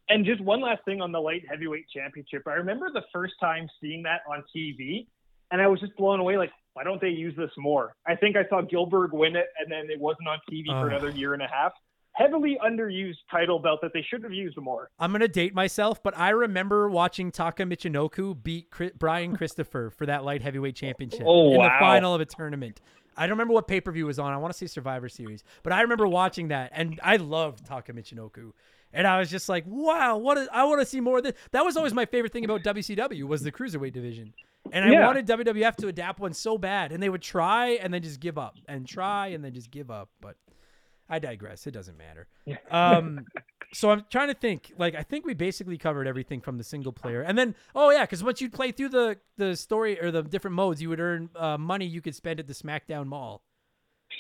And 0.10 0.26
just 0.26 0.42
one 0.42 0.60
last 0.62 0.84
thing 0.84 1.02
on 1.02 1.12
the 1.12 1.22
light 1.22 1.44
heavyweight 1.48 1.86
championship. 1.90 2.46
I 2.48 2.54
remember 2.54 2.90
the 2.92 3.04
first 3.14 3.34
time 3.40 3.70
seeing 3.80 4.04
that 4.04 4.22
on 4.28 4.44
TV, 4.54 5.08
and 5.52 5.62
I 5.62 5.68
was 5.68 5.80
just 5.80 5.96
blown 5.96 6.20
away. 6.20 6.38
Like, 6.38 6.52
why 6.74 6.84
don't 6.84 7.00
they 7.00 7.10
use 7.10 7.36
this 7.38 7.52
more? 7.58 7.96
I 8.06 8.16
think 8.16 8.36
I 8.36 8.46
saw 8.50 8.62
Gillberg 8.62 9.12
win 9.14 9.36
it, 9.38 9.48
and 9.60 9.72
then 9.72 9.90
it 9.90 10.00
wasn't 10.00 10.28
on 10.28 10.40
TV 10.50 10.68
for 10.70 10.90
another 10.90 11.10
year 11.12 11.34
and 11.34 11.42
a 11.42 11.48
half. 11.48 11.74
Heavily 12.14 12.58
underused 12.62 13.20
title 13.30 13.58
belt 13.58 13.80
that 13.82 13.94
they 13.94 14.02
should 14.02 14.22
have 14.24 14.34
used 14.34 14.58
more. 14.58 14.90
I'm 15.00 15.14
gonna 15.14 15.30
date 15.30 15.54
myself, 15.56 16.04
but 16.04 16.18
I 16.18 16.32
remember 16.32 16.90
watching 16.90 17.32
Taka 17.32 17.64
Michinoku 17.64 18.42
beat 18.44 18.70
Chri- 18.70 18.94
Brian 19.00 19.34
Christopher 19.38 19.90
for 19.90 20.06
that 20.06 20.26
light 20.26 20.42
heavyweight 20.42 20.76
championship 20.76 21.22
Oh, 21.26 21.54
in 21.54 21.62
the 21.62 21.70
final 21.80 22.14
of 22.14 22.20
a 22.20 22.26
tournament. 22.26 22.82
I 23.22 23.28
don't 23.28 23.36
remember 23.36 23.54
what 23.54 23.68
pay 23.68 23.80
per 23.80 23.92
view 23.92 24.08
was 24.08 24.18
on. 24.18 24.34
I 24.34 24.38
want 24.38 24.52
to 24.52 24.58
say 24.58 24.66
Survivor 24.66 25.08
Series, 25.08 25.44
but 25.62 25.72
I 25.72 25.82
remember 25.82 26.08
watching 26.08 26.48
that, 26.48 26.72
and 26.74 27.00
I 27.04 27.18
loved 27.18 27.66
Taka 27.68 27.94
Michinoku. 27.94 28.52
And 28.92 29.06
I 29.06 29.20
was 29.20 29.30
just 29.30 29.48
like, 29.48 29.64
"Wow, 29.68 30.18
what? 30.18 30.38
Is, 30.40 30.50
I 30.52 30.64
want 30.64 30.82
to 30.82 30.86
see 30.88 31.00
more 31.00 31.20
of 31.20 31.24
this." 31.24 31.34
That 31.52 31.64
was 31.64 31.78
always 31.78 31.94
my 31.94 32.06
favorite 32.06 32.34
thing 32.34 32.44
about 32.46 32.64
WCW 32.64 33.24
was 33.28 33.44
the 33.44 33.52
cruiserweight 33.52 33.94
division, 33.94 34.34
and 34.72 34.84
I 34.84 34.92
Yeah. 34.92 35.06
wanted 35.06 35.28
WWF 35.28 35.76
to 35.78 35.88
adapt 35.88 36.20
one 36.20 36.34
so 36.34 36.58
bad, 36.58 36.92
and 36.92 37.02
they 37.02 37.10
would 37.10 37.22
try 37.22 37.68
and 37.70 37.94
then 37.94 38.02
just 38.02 38.20
give 38.20 38.38
up, 38.40 38.58
and 38.68 38.88
try 38.88 39.28
and 39.28 39.46
then 39.46 39.54
just 39.54 39.70
give 39.70 39.92
up. 39.92 40.10
But 40.20 40.36
I 41.12 41.20
digress. 41.20 41.68
It 41.68 41.72
doesn't 41.72 41.98
matter. 41.98 42.28
Um, 42.72 43.26
so 43.74 43.92
I'm 43.92 44.06
trying 44.10 44.30
to 44.30 44.34
think. 44.34 44.72
Like, 44.78 44.96
I 44.96 45.04
think 45.04 45.26
we 45.26 45.34
basically 45.34 45.78
covered 45.78 46.08
everything 46.08 46.42
from 46.42 46.58
the 46.58 46.64
single 46.64 46.94
player, 46.94 47.22
and 47.22 47.38
then 47.38 47.54
oh 47.76 47.92
yeah, 47.92 48.02
because 48.04 48.24
once 48.24 48.42
you 48.42 48.50
play 48.50 48.72
through 48.72 48.90
the 48.90 49.18
the 49.38 49.56
story 49.56 50.02
or 50.02 50.10
the 50.10 50.24
different 50.24 50.56
modes, 50.56 50.82
you 50.82 50.90
would 50.90 51.00
earn 51.00 51.30
uh, 51.36 51.58
money 51.58 51.86
you 51.86 52.02
could 52.02 52.16
spend 52.16 52.40
at 52.40 52.48
the 52.48 52.54
SmackDown 52.54 53.06
Mall, 53.08 53.44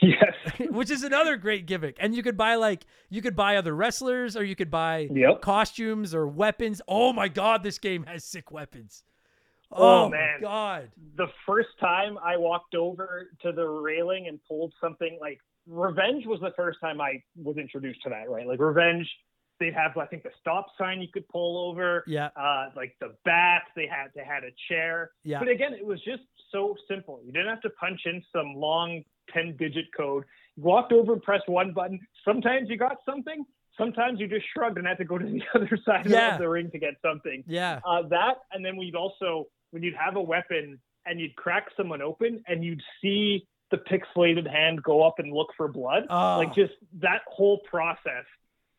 Yes. 0.01 0.33
which 0.69 0.91
is 0.91 1.03
another 1.03 1.37
great 1.37 1.65
gimmick. 1.65 1.95
And 1.99 2.13
you 2.15 2.23
could 2.23 2.37
buy 2.37 2.55
like 2.55 2.85
you 3.09 3.21
could 3.21 3.35
buy 3.35 3.55
other 3.55 3.73
wrestlers, 3.75 4.35
or 4.35 4.43
you 4.43 4.55
could 4.55 4.69
buy 4.71 5.07
Yep. 5.11 5.41
costumes 5.41 6.13
or 6.13 6.27
weapons. 6.27 6.81
Oh 6.87 7.13
my 7.13 7.27
god, 7.29 7.63
this 7.63 7.79
game 7.79 8.03
has 8.05 8.23
sick 8.25 8.51
weapons. 8.51 9.03
Oh, 9.73 10.03
Oh, 10.03 10.09
my 10.09 10.17
man. 10.17 10.41
god. 10.41 10.91
the 11.15 11.27
first 11.45 11.69
time 11.79 12.17
I 12.17 12.35
walked 12.35 12.75
over 12.75 13.29
to 13.41 13.53
the 13.53 13.65
railing 13.65 14.27
and 14.27 14.37
pulled 14.45 14.73
something 14.81 15.17
like 15.21 15.39
Revenge 15.67 16.25
was 16.25 16.39
the 16.41 16.51
first 16.55 16.79
time 16.81 16.99
I 17.01 17.21
was 17.35 17.57
introduced 17.57 18.01
to 18.03 18.09
that, 18.09 18.29
right? 18.29 18.47
Like 18.47 18.59
Revenge, 18.59 19.07
they'd 19.59 19.73
have 19.73 19.95
I 19.97 20.05
think 20.07 20.23
the 20.23 20.31
stop 20.39 20.67
sign 20.77 21.01
you 21.01 21.07
could 21.13 21.27
pull 21.29 21.69
over, 21.69 22.03
Yeah. 22.07 22.29
uh, 22.35 22.69
like 22.75 22.95
the 22.99 23.15
bat, 23.25 23.63
they 23.75 23.85
had 23.87 24.07
they 24.15 24.23
had 24.25 24.43
a 24.43 24.51
chair. 24.67 25.11
Yeah. 25.23 25.39
But 25.39 25.49
again, 25.49 25.73
it 25.73 25.85
was 25.85 26.01
just 26.03 26.23
so 26.51 26.75
simple. 26.89 27.21
You 27.23 27.31
didn't 27.31 27.49
have 27.49 27.61
to 27.61 27.69
punch 27.71 28.01
in 28.05 28.23
some 28.35 28.55
long 28.55 29.03
ten 29.33 29.55
digit 29.57 29.85
code. 29.95 30.23
You 30.57 30.63
walked 30.63 30.91
over 30.91 31.13
and 31.13 31.21
pressed 31.21 31.47
one 31.47 31.73
button. 31.73 31.99
Sometimes 32.25 32.69
you 32.69 32.77
got 32.77 32.97
something. 33.05 33.45
Sometimes 33.77 34.19
you 34.19 34.27
just 34.27 34.45
shrugged 34.53 34.77
and 34.77 34.85
had 34.85 34.97
to 34.97 35.05
go 35.05 35.17
to 35.17 35.25
the 35.25 35.41
other 35.55 35.77
side 35.85 36.07
Yeah. 36.07 36.33
of 36.33 36.39
the 36.41 36.49
ring 36.49 36.69
to 36.71 36.79
get 36.79 36.95
something 37.01 37.43
Yeah. 37.47 37.79
uh, 37.85 38.01
that, 38.09 38.37
and 38.51 38.65
then 38.65 38.75
we'd 38.77 38.95
also 38.95 39.45
when 39.71 39.81
you'd 39.83 39.95
have 39.95 40.17
a 40.17 40.21
weapon 40.21 40.79
and 41.05 41.19
you'd 41.19 41.35
crack 41.35 41.67
someone 41.77 42.01
open 42.01 42.43
and 42.47 42.63
you'd 42.63 42.81
see 43.01 43.47
the 43.71 43.77
pixelated 43.77 44.49
hand 44.49 44.83
go 44.83 45.03
up 45.03 45.15
and 45.19 45.33
look 45.33 45.49
for 45.57 45.67
blood. 45.67 46.03
Oh. 46.09 46.37
Like 46.37 46.53
just 46.53 46.73
that 47.01 47.21
whole 47.27 47.59
process 47.69 48.25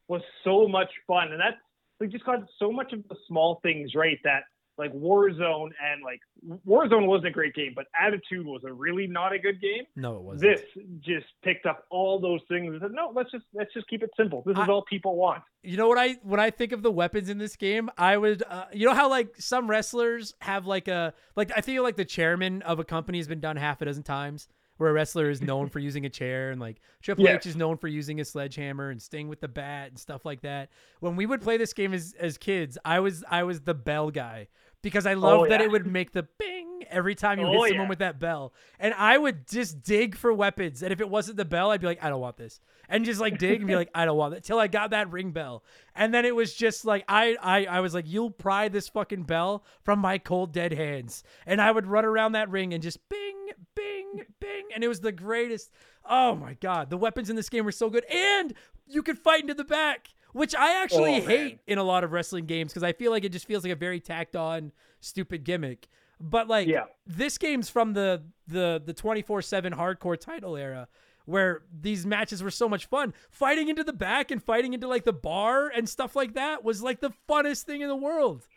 was 0.09 0.23
so 0.45 0.69
much 0.69 0.91
fun, 1.07 1.33
and 1.33 1.41
that's 1.41 1.57
we 1.99 2.09
just 2.09 2.25
got 2.25 2.41
so 2.59 2.73
much 2.73 2.93
of 2.93 3.07
the 3.09 3.17
small 3.29 3.61
things 3.63 3.95
right 3.95 4.19
that 4.25 4.43
like 4.79 4.93
Warzone 4.93 5.71
and 5.83 6.03
like 6.03 6.21
Warzone 6.67 7.07
wasn't 7.07 7.29
a 7.29 7.31
great 7.31 7.55
game, 7.55 7.73
but 7.75 7.87
Attitude 7.99 8.47
was 8.47 8.63
a 8.65 8.73
really 8.73 9.07
not 9.07 9.33
a 9.33 9.39
good 9.39 9.61
game. 9.61 9.85
No, 9.97 10.17
it 10.17 10.23
wasn't. 10.23 10.57
This 10.57 10.63
just 11.01 11.27
picked 11.45 11.67
up 11.67 11.85
all 11.91 12.19
those 12.19 12.41
things 12.49 12.73
and 12.73 12.81
said, 12.81 12.93
no, 12.93 13.13
let's 13.15 13.31
just 13.31 13.45
let's 13.53 13.73
just 13.75 13.87
keep 13.89 14.03
it 14.03 14.11
simple. 14.17 14.43
This 14.47 14.55
is 14.57 14.65
I- 14.65 14.67
all 14.67 14.83
people 14.83 15.17
want. 15.17 15.43
You 15.63 15.77
know 15.77 15.87
what 15.87 15.99
I 15.99 16.15
when 16.23 16.41
I 16.41 16.51
think 16.51 16.73
of 16.73 16.83
the 16.83 16.91
weapons 16.91 17.29
in 17.29 17.39
this 17.39 17.55
game, 17.55 17.91
I 17.97 18.17
would 18.17 18.43
uh, 18.49 18.65
you 18.73 18.87
know 18.87 18.95
how 18.95 19.09
like 19.09 19.35
some 19.39 19.71
wrestlers 19.71 20.35
have 20.41 20.67
like 20.67 20.89
a 20.89 21.15
like 21.37 21.53
I 21.57 21.61
feel 21.61 21.83
like 21.83 21.97
the 21.97 22.05
chairman 22.05 22.63
of 22.63 22.81
a 22.81 22.85
company 22.85 23.19
has 23.19 23.29
been 23.29 23.41
done 23.41 23.57
half 23.57 23.81
a 23.81 23.85
dozen 23.85 24.03
times 24.03 24.49
where 24.83 24.91
a 24.91 24.95
wrestler 24.95 25.31
is 25.31 25.41
known 25.41 25.69
for 25.69 25.79
using 25.79 26.05
a 26.05 26.11
chair 26.11 26.51
and 26.51 26.61
like 26.61 26.81
Triple 27.01 27.25
Yes. 27.25 27.47
H 27.47 27.47
is 27.47 27.57
known 27.57 27.77
for 27.77 27.89
using 27.89 28.21
a 28.21 28.25
sledgehammer 28.25 28.91
and 28.91 29.01
Sting 29.01 29.29
with 29.29 29.41
the 29.41 29.49
bat 29.49 29.89
and 29.89 29.99
stuff 29.99 30.25
like 30.25 30.43
that. 30.43 30.71
When 31.01 31.17
we 31.17 31.25
would 31.25 31.41
play 31.41 31.57
this 31.57 31.73
game 31.73 31.95
as 31.95 32.15
as 32.19 32.37
kids, 32.37 32.77
I 32.85 33.01
was 33.01 33.25
I 33.31 33.45
was 33.45 33.61
the 33.61 33.75
bell 33.75 34.11
guy 34.11 34.49
because 34.83 35.07
I 35.07 35.15
oh, 35.15 35.21
loved 35.21 35.51
that 35.51 35.61
yeah. 35.61 35.67
it 35.67 35.73
would 35.73 35.87
make 35.87 36.13
the 36.13 36.25
bing 36.39 36.85
every 36.91 37.15
time 37.15 37.39
you 37.39 37.47
Oh, 37.47 37.53
hit 37.53 37.71
someone 37.71 37.87
yeah. 37.87 37.89
with 37.89 37.99
that 38.01 38.19
bell. 38.19 38.53
And 38.79 38.93
I 38.95 39.17
would 39.17 39.49
just 39.49 39.83
dig 39.83 40.17
for 40.17 40.33
weapons. 40.33 40.83
And 40.83 40.93
if 40.93 41.01
it 41.01 41.09
wasn't 41.09 41.37
the 41.37 41.45
bell, 41.45 41.71
I'd 41.71 41.81
be 41.81 41.87
like, 41.87 42.03
I 42.03 42.11
don't 42.11 42.21
want 42.21 42.37
this. 42.37 42.61
And 42.89 43.05
just 43.05 43.21
like 43.21 43.39
dig 43.39 43.61
and 43.61 43.67
be 43.67 43.77
like, 43.77 43.91
I 43.95 44.05
don't 44.05 44.17
want 44.17 44.35
it. 44.35 44.43
Till 44.45 44.59
I 44.59 44.67
got 44.67 44.91
that 44.91 45.11
ring 45.11 45.31
bell. 45.31 45.63
And 45.95 46.13
then 46.13 46.25
it 46.25 46.35
was 46.35 46.53
just 46.53 46.85
like 46.85 47.05
I 47.09 47.37
I 47.41 47.65
I 47.67 47.81
was 47.81 47.95
like, 47.95 48.07
you'll 48.09 48.31
pry 48.31 48.69
this 48.69 48.89
fucking 48.89 49.23
bell 49.23 49.65
from 49.85 50.01
my 50.01 50.19
cold 50.19 50.53
dead 50.53 50.73
hands. 50.73 51.23
And 51.47 51.61
I 51.61 51.71
would 51.71 51.87
run 51.87 52.05
around 52.05 52.33
that 52.33 52.51
ring 52.51 52.75
and 52.75 52.83
just 52.83 53.09
bing, 53.09 53.42
bing, 53.75 54.23
bing. 54.41 54.65
And 54.75 54.83
it 54.85 54.89
was 54.89 55.01
the 55.01 55.13
greatest. 55.13 55.71
Oh 56.09 56.35
my 56.35 56.55
god. 56.55 56.91
The 56.91 56.97
weapons 56.97 57.31
in 57.31 57.37
this 57.37 57.49
game 57.49 57.65
were 57.65 57.73
so 57.73 57.91
good. 57.91 58.05
And 58.07 58.55
you 58.87 59.03
could 59.03 59.19
fight 59.19 59.43
into 59.43 59.55
the 59.55 59.65
back. 59.65 60.09
Which 60.33 60.55
I 60.55 60.83
actually 60.83 61.17
Oh, 61.17 61.21
hate 61.27 61.59
in 61.67 61.77
a 61.77 61.83
lot 61.83 62.05
of 62.05 62.13
wrestling 62.13 62.47
games 62.47 62.73
because 62.73 62.83
I 62.83 62.95
feel 62.95 63.11
like 63.11 63.23
it 63.23 63.33
just 63.33 63.47
feels 63.47 63.65
like 63.65 63.73
a 63.73 63.77
very 63.77 64.01
tacked 64.01 64.35
on, 64.35 64.73
stupid 65.01 65.45
gimmick. 65.45 65.89
But 66.19 66.49
like 66.49 66.69
Yeah. 66.69 66.85
this 67.07 67.37
game's 67.37 67.69
from 67.69 67.93
the 67.93 68.23
the 68.47 68.83
the 68.83 68.95
24/7 68.95 69.75
hardcore 69.75 70.19
title 70.19 70.57
era 70.57 70.89
where 71.27 71.65
these 71.79 72.07
matches 72.07 72.43
were 72.43 72.51
so 72.51 72.67
much 72.67 72.87
fun. 72.87 73.13
Fighting 73.31 73.69
into 73.69 73.85
the 73.85 73.93
back 73.93 74.31
and 74.31 74.43
fighting 74.43 74.73
into 74.73 74.89
like 74.89 75.05
the 75.05 75.13
bar 75.13 75.69
and 75.69 75.87
stuff 75.87 76.17
like 76.17 76.33
that 76.33 76.65
was 76.65 76.83
like 76.83 77.01
the 77.01 77.13
funnest 77.29 77.65
thing 77.65 77.83
in 77.83 77.89
the 77.89 77.95
world. 77.97 78.49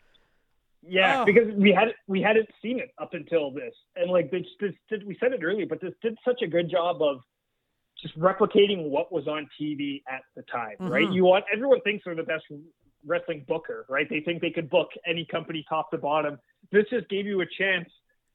Yeah, 0.88 1.22
Oh. 1.22 1.24
because 1.24 1.52
we 1.54 1.72
had 1.72 1.94
we 2.06 2.22
hadn't 2.22 2.48
seen 2.62 2.78
it 2.78 2.90
up 2.98 3.14
until 3.14 3.50
this, 3.50 3.74
and 3.96 4.10
like 4.10 4.30
this, 4.30 4.46
this 4.60 4.72
did, 4.88 5.06
we 5.06 5.16
said 5.18 5.32
it 5.32 5.42
earlier, 5.42 5.66
but 5.66 5.80
this 5.80 5.94
did 6.02 6.16
such 6.24 6.42
a 6.42 6.46
good 6.46 6.70
job 6.70 7.02
of 7.02 7.20
just 8.00 8.18
replicating 8.18 8.88
what 8.90 9.10
was 9.10 9.26
on 9.26 9.48
TV 9.60 10.02
at 10.08 10.22
the 10.36 10.42
time, 10.42 10.76
right? 10.80 11.08
Mhm. 11.08 11.14
You 11.14 11.24
want 11.24 11.44
everyone 11.52 11.80
thinks 11.80 12.04
they're 12.04 12.14
the 12.14 12.22
best 12.22 12.44
wrestling 13.04 13.44
booker, 13.48 13.86
right? 13.88 14.08
They 14.08 14.20
think 14.20 14.42
they 14.42 14.50
could 14.50 14.68
book 14.68 14.90
any 15.06 15.24
company 15.24 15.64
top 15.68 15.90
to 15.92 15.98
bottom. 15.98 16.38
This 16.70 16.88
just 16.90 17.08
gave 17.08 17.26
you 17.26 17.40
a 17.40 17.46
chance 17.46 17.88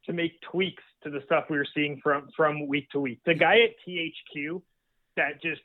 to 0.05 0.13
make 0.13 0.39
tweaks 0.41 0.83
to 1.03 1.09
the 1.09 1.21
stuff 1.21 1.49
we 1.49 1.57
were 1.57 1.67
seeing 1.75 1.99
from 2.01 2.27
from 2.35 2.67
week 2.67 2.89
to 2.91 2.99
week. 2.99 3.19
The 3.25 3.35
guy 3.35 3.61
at 3.61 3.71
THQ 3.87 4.61
that 5.15 5.41
just 5.41 5.61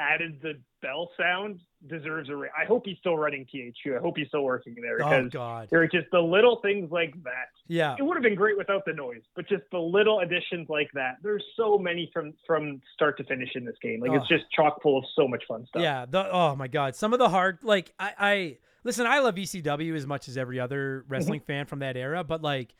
added 0.00 0.40
the 0.42 0.54
bell 0.82 1.10
sound 1.18 1.60
deserves 1.86 2.28
a. 2.30 2.34
Ra- 2.36 2.48
I 2.60 2.64
hope 2.64 2.82
he's 2.86 2.96
still 2.98 3.16
running 3.16 3.46
THQ. 3.54 3.96
I 3.96 4.00
hope 4.00 4.16
he's 4.16 4.28
still 4.28 4.42
working 4.44 4.74
there 4.82 4.94
Oh 4.94 5.08
because 5.10 5.30
god. 5.30 5.68
there 5.70 5.80
are 5.82 5.86
just 5.86 6.06
the 6.10 6.18
little 6.20 6.56
things 6.62 6.90
like 6.90 7.12
that. 7.24 7.48
Yeah. 7.68 7.94
It 7.98 8.02
would 8.02 8.16
have 8.16 8.22
been 8.22 8.34
great 8.34 8.56
without 8.58 8.84
the 8.86 8.92
noise, 8.94 9.20
but 9.36 9.46
just 9.48 9.62
the 9.70 9.78
little 9.78 10.20
additions 10.20 10.68
like 10.68 10.88
that. 10.94 11.16
There's 11.22 11.44
so 11.56 11.78
many 11.78 12.10
from 12.12 12.32
from 12.46 12.80
start 12.94 13.16
to 13.18 13.24
finish 13.24 13.50
in 13.54 13.64
this 13.64 13.76
game. 13.82 14.00
Like 14.00 14.10
Oh. 14.12 14.14
it's 14.16 14.28
just 14.28 14.44
chock 14.50 14.82
full 14.82 14.98
of 14.98 15.04
so 15.14 15.28
much 15.28 15.44
fun 15.46 15.66
stuff. 15.66 15.82
Yeah, 15.82 16.06
the 16.08 16.32
oh 16.32 16.56
my 16.56 16.66
god, 16.68 16.96
some 16.96 17.12
of 17.12 17.18
the 17.18 17.28
hard 17.28 17.58
like 17.62 17.92
I 17.98 18.12
I 18.18 18.58
listen, 18.82 19.06
I 19.06 19.18
love 19.20 19.34
ECW 19.34 19.94
as 19.94 20.06
much 20.06 20.28
as 20.28 20.36
every 20.38 20.58
other 20.58 21.02
Mm-hmm. 21.02 21.12
wrestling 21.12 21.40
fan 21.40 21.66
from 21.66 21.80
that 21.80 21.96
era, 21.96 22.24
but 22.24 22.40
like 22.42 22.74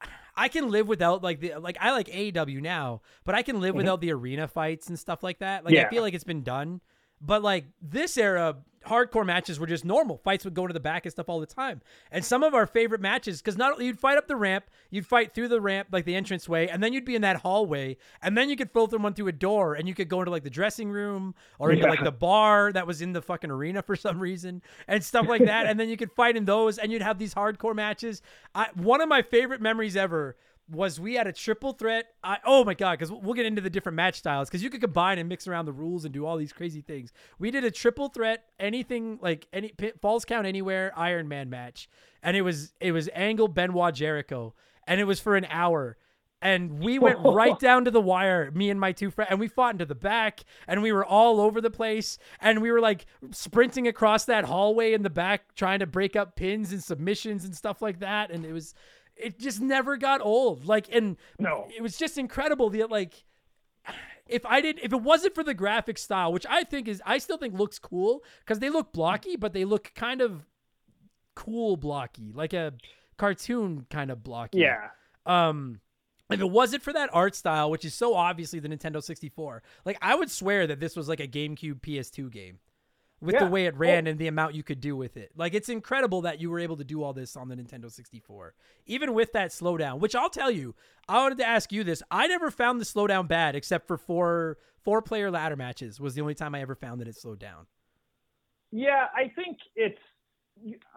I- 0.00 0.08
I 0.38 0.48
can 0.48 0.70
live 0.70 0.86
without 0.86 1.22
like 1.22 1.40
the 1.40 1.54
like 1.58 1.78
I 1.80 1.92
like 1.92 2.08
AEW 2.08 2.60
now, 2.60 3.00
but 3.24 3.34
I 3.34 3.40
can 3.42 3.58
live 3.58 3.74
without 3.74 4.02
the 4.02 4.12
arena 4.12 4.46
fights 4.46 4.86
and 4.88 4.98
stuff 4.98 5.22
like 5.22 5.38
that. 5.38 5.64
Like 5.64 5.72
I 5.72 5.78
Mm-hmm. 5.84 5.94
Feel 5.94 6.02
like 6.02 6.12
it's 6.12 6.24
been 6.24 6.42
done. 6.42 6.82
But 7.20 7.42
like 7.42 7.66
this 7.80 8.16
era, 8.16 8.56
hardcore 8.86 9.26
matches 9.26 9.58
were 9.58 9.66
just 9.66 9.84
normal. 9.84 10.18
Fights 10.18 10.44
would 10.44 10.54
go 10.54 10.66
to 10.66 10.72
the 10.72 10.80
back 10.80 11.04
and 11.04 11.12
stuff 11.12 11.28
all 11.28 11.40
the 11.40 11.46
time. 11.46 11.80
And 12.10 12.24
some 12.24 12.42
of 12.42 12.54
our 12.54 12.66
favorite 12.66 13.00
matches, 13.00 13.40
because 13.40 13.56
not 13.56 13.72
only 13.72 13.86
you'd 13.86 13.98
fight 13.98 14.18
up 14.18 14.28
the 14.28 14.36
ramp, 14.36 14.66
you'd 14.90 15.06
fight 15.06 15.34
through 15.34 15.48
the 15.48 15.60
ramp, 15.60 15.88
like 15.92 16.04
the 16.04 16.14
entrance 16.14 16.48
way, 16.48 16.68
and 16.68 16.82
then 16.82 16.92
you'd 16.92 17.04
be 17.04 17.14
in 17.14 17.22
that 17.22 17.38
hallway, 17.38 17.96
and 18.22 18.36
then 18.36 18.48
you 18.48 18.56
could 18.56 18.70
filter 18.70 18.96
one 18.96 19.14
through 19.14 19.28
a 19.28 19.32
door, 19.32 19.74
and 19.74 19.88
you 19.88 19.94
could 19.94 20.08
go 20.08 20.20
into 20.20 20.30
like 20.30 20.44
the 20.44 20.50
dressing 20.50 20.90
room 20.90 21.34
or 21.58 21.72
into 21.72 21.86
like 21.86 22.04
the 22.04 22.12
bar 22.12 22.72
that 22.72 22.86
was 22.86 23.02
in 23.02 23.12
the 23.12 23.22
fucking 23.22 23.50
arena 23.50 23.82
for 23.82 23.96
some 23.96 24.18
reason 24.18 24.62
and 24.88 25.04
stuff 25.04 25.26
like 25.28 25.44
that. 25.44 25.66
and 25.66 25.78
then 25.78 25.88
you 25.88 25.96
could 25.96 26.12
fight 26.12 26.36
in 26.36 26.44
those, 26.44 26.78
and 26.78 26.92
you'd 26.92 27.02
have 27.02 27.18
these 27.18 27.34
hardcore 27.34 27.74
matches. 27.74 28.22
I, 28.54 28.68
one 28.74 29.00
of 29.00 29.08
my 29.08 29.22
favorite 29.22 29.60
memories 29.60 29.96
ever 29.96 30.36
was 30.68 30.98
we 30.98 31.14
had 31.14 31.26
a 31.26 31.32
triple 31.32 31.72
threat. 31.72 32.06
I, 32.24 32.38
oh 32.44 32.64
my 32.64 32.74
god, 32.74 32.98
because 32.98 33.12
we'll 33.12 33.34
get 33.34 33.46
into 33.46 33.60
the 33.60 33.70
different 33.70 33.96
match 33.96 34.16
styles 34.16 34.48
because 34.48 34.62
you 34.62 34.70
could 34.70 34.80
combine 34.80 35.18
and 35.18 35.28
mix 35.28 35.46
around 35.46 35.66
the 35.66 35.72
rules 35.72 36.04
and 36.04 36.12
do 36.12 36.26
all 36.26 36.36
these 36.36 36.52
crazy 36.52 36.80
things. 36.80 37.12
We 37.38 37.50
did 37.50 37.64
a 37.64 37.70
triple 37.70 38.08
threat, 38.08 38.44
anything 38.58 39.18
like 39.22 39.46
any 39.52 39.72
falls 40.00 40.24
count 40.24 40.46
anywhere 40.46 40.92
Iron 40.96 41.28
Man 41.28 41.50
match, 41.50 41.88
and 42.22 42.36
it 42.36 42.42
was 42.42 42.72
it 42.80 42.92
was 42.92 43.08
Angle 43.14 43.48
Benoit 43.48 43.94
Jericho, 43.94 44.54
and 44.86 45.00
it 45.00 45.04
was 45.04 45.20
for 45.20 45.36
an 45.36 45.46
hour. 45.50 45.96
And 46.42 46.80
we 46.80 46.98
went 46.98 47.18
right 47.22 47.58
down 47.58 47.84
to 47.84 47.90
the 47.90 48.00
wire, 48.00 48.50
me 48.50 48.68
and 48.68 48.78
my 48.78 48.92
two 48.92 49.10
friends, 49.10 49.30
and 49.30 49.40
we 49.40 49.48
fought 49.48 49.74
into 49.74 49.86
the 49.86 49.94
back, 49.94 50.40
and 50.66 50.82
we 50.82 50.92
were 50.92 51.04
all 51.04 51.40
over 51.40 51.60
the 51.60 51.70
place, 51.70 52.18
and 52.40 52.60
we 52.60 52.70
were 52.72 52.80
like 52.80 53.06
sprinting 53.30 53.86
across 53.86 54.24
that 54.24 54.44
hallway 54.44 54.92
in 54.92 55.02
the 55.02 55.10
back, 55.10 55.54
trying 55.54 55.78
to 55.78 55.86
break 55.86 56.16
up 56.16 56.36
pins 56.36 56.72
and 56.72 56.82
submissions 56.82 57.44
and 57.44 57.54
stuff 57.54 57.80
like 57.80 58.00
that. 58.00 58.30
And 58.30 58.44
it 58.44 58.52
was, 58.52 58.74
it 59.16 59.38
just 59.38 59.60
never 59.60 59.96
got 59.96 60.20
old. 60.20 60.66
Like, 60.66 60.94
and 60.94 61.16
No. 61.38 61.68
it 61.74 61.82
was 61.82 61.96
just 61.96 62.18
incredible 62.18 62.70
that 62.70 62.90
like 62.90 63.24
if 64.26 64.44
I 64.44 64.60
did 64.60 64.78
if 64.82 64.92
it 64.92 65.00
wasn't 65.02 65.34
for 65.34 65.44
the 65.44 65.54
graphic 65.54 65.98
style, 65.98 66.32
which 66.32 66.46
I 66.48 66.64
think 66.64 66.88
is 66.88 67.00
I 67.06 67.18
still 67.18 67.38
think 67.38 67.54
looks 67.54 67.78
cool 67.78 68.22
because 68.40 68.58
they 68.58 68.70
look 68.70 68.92
blocky, 68.92 69.36
but 69.36 69.52
they 69.52 69.64
look 69.64 69.92
kind 69.94 70.20
of 70.20 70.44
cool 71.34 71.76
blocky, 71.76 72.32
like 72.34 72.52
a 72.52 72.72
cartoon 73.16 73.86
kind 73.90 74.10
of 74.10 74.22
blocky. 74.22 74.58
Yeah. 74.58 74.88
Um 75.24 75.80
if 76.28 76.40
it 76.40 76.50
wasn't 76.50 76.82
for 76.82 76.92
that 76.92 77.08
art 77.12 77.36
style, 77.36 77.70
which 77.70 77.84
is 77.84 77.94
so 77.94 78.14
obviously 78.14 78.58
the 78.58 78.68
Nintendo 78.68 79.00
64, 79.00 79.62
like 79.84 79.96
I 80.02 80.16
would 80.16 80.30
swear 80.30 80.66
that 80.66 80.80
this 80.80 80.96
was 80.96 81.08
like 81.08 81.20
a 81.20 81.28
GameCube 81.28 81.80
PS2 81.80 82.32
game 82.32 82.58
with 83.20 83.38
the 83.38 83.46
way 83.46 83.66
it 83.66 83.76
ran 83.76 84.06
and 84.06 84.18
the 84.18 84.26
amount 84.26 84.54
you 84.54 84.62
could 84.62 84.80
do 84.80 84.96
with 84.96 85.16
it. 85.16 85.30
Like 85.36 85.54
it's 85.54 85.68
incredible 85.68 86.22
that 86.22 86.40
you 86.40 86.50
were 86.50 86.58
able 86.58 86.76
to 86.76 86.84
do 86.84 87.02
all 87.02 87.12
this 87.12 87.36
on 87.36 87.48
the 87.48 87.56
Nintendo 87.56 87.90
64, 87.90 88.54
even 88.86 89.14
with 89.14 89.32
that 89.32 89.50
slowdown. 89.50 90.00
Which 90.00 90.14
I'll 90.14 90.30
tell 90.30 90.50
you, 90.50 90.74
I 91.08 91.18
wanted 91.18 91.38
to 91.38 91.46
ask 91.46 91.72
you 91.72 91.84
this. 91.84 92.02
I 92.10 92.26
never 92.26 92.50
found 92.50 92.80
the 92.80 92.84
slowdown 92.84 93.26
bad, 93.26 93.54
except 93.56 93.86
for 93.86 93.96
four 93.96 94.58
four 94.82 95.02
player 95.02 95.30
ladder 95.30 95.56
matches. 95.56 95.98
Was 96.00 96.14
the 96.14 96.20
only 96.20 96.34
time 96.34 96.54
I 96.54 96.60
ever 96.60 96.74
found 96.74 97.00
that 97.00 97.08
it 97.08 97.16
slowed 97.16 97.38
down. 97.38 97.66
Yeah, 98.70 99.06
I 99.14 99.32
think 99.34 99.58
it's. 99.74 99.98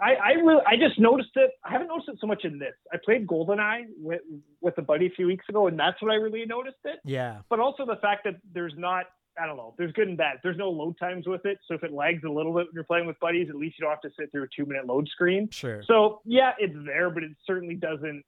I 0.01 0.15
I 0.15 0.31
really 0.31 0.61
I 0.65 0.75
just 0.75 0.99
noticed 0.99 1.31
it. 1.35 1.51
I 1.63 1.71
haven't 1.71 1.87
noticed 1.87 2.09
it 2.09 2.17
so 2.19 2.27
much 2.27 2.43
in 2.45 2.59
this. 2.59 2.73
I 2.93 2.97
played 3.03 3.27
GoldenEye 3.27 3.85
with 3.97 4.21
with 4.61 4.77
a 4.77 4.81
buddy 4.81 5.07
a 5.07 5.09
few 5.11 5.27
weeks 5.27 5.45
ago, 5.49 5.67
and 5.67 5.79
that's 5.79 6.01
when 6.01 6.11
I 6.11 6.15
really 6.15 6.45
noticed 6.45 6.77
it. 6.85 6.99
Yeah, 7.05 7.39
But 7.49 7.59
also 7.59 7.85
the 7.85 7.97
fact 8.01 8.25
that 8.25 8.35
there's 8.53 8.73
not. 8.77 9.05
I 9.41 9.45
don't 9.45 9.57
know. 9.57 9.73
There's 9.77 9.91
good 9.93 10.07
and 10.07 10.17
bad. 10.17 10.37
There's 10.43 10.57
no 10.57 10.69
load 10.69 10.97
times 10.99 11.25
with 11.27 11.45
it, 11.45 11.57
so 11.67 11.73
if 11.75 11.83
it 11.83 11.93
lags 11.93 12.23
a 12.25 12.29
little 12.29 12.51
bit 12.53 12.65
when 12.67 12.73
you're 12.73 12.83
playing 12.83 13.05
with 13.07 13.19
buddies, 13.19 13.47
at 13.49 13.55
least 13.55 13.77
you 13.79 13.83
don't 13.85 13.91
have 13.91 14.01
to 14.01 14.09
sit 14.19 14.31
through 14.31 14.43
a 14.43 14.47
two 14.55 14.65
minute 14.65 14.85
load 14.85 15.07
screen. 15.09 15.49
sure. 15.51 15.81
So 15.83 16.21
yeah, 16.25 16.51
it's 16.59 16.75
there, 16.85 17.09
but 17.09 17.23
it 17.23 17.31
certainly 17.47 17.75
doesn't. 17.75 18.23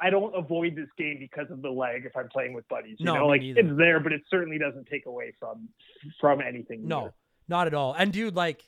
I 0.00 0.10
don't 0.10 0.34
avoid 0.36 0.74
this 0.74 0.88
game 0.98 1.18
because 1.20 1.48
of 1.50 1.62
the 1.62 1.70
lag 1.70 2.04
if 2.04 2.16
I'm 2.16 2.28
playing 2.28 2.54
with 2.54 2.66
buddies. 2.68 2.96
You 2.98 3.06
No, 3.06 3.14
know, 3.18 3.26
like 3.28 3.40
neither. 3.42 3.60
it's 3.60 3.76
there, 3.78 4.00
but 4.00 4.12
it 4.12 4.22
certainly 4.30 4.58
doesn't 4.58 4.86
take 4.86 5.06
away 5.06 5.32
from 5.38 5.68
from 6.20 6.40
anything. 6.40 6.88
No, 6.88 7.00
either. 7.02 7.14
not 7.48 7.66
at 7.68 7.74
all. 7.74 7.92
And 7.92 8.12
dude, 8.12 8.34
like, 8.34 8.64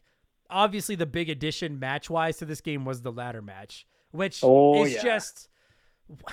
obviously 0.48 0.94
the 0.94 1.06
big 1.06 1.28
addition 1.28 1.78
match 1.80 2.08
wise 2.08 2.36
to 2.36 2.44
this 2.44 2.60
game 2.60 2.84
was 2.84 3.02
the 3.02 3.10
ladder 3.10 3.42
match, 3.42 3.86
which 4.12 4.40
Oh, 4.44 4.84
is 4.84 4.94
yeah. 4.94 5.02
just 5.02 5.48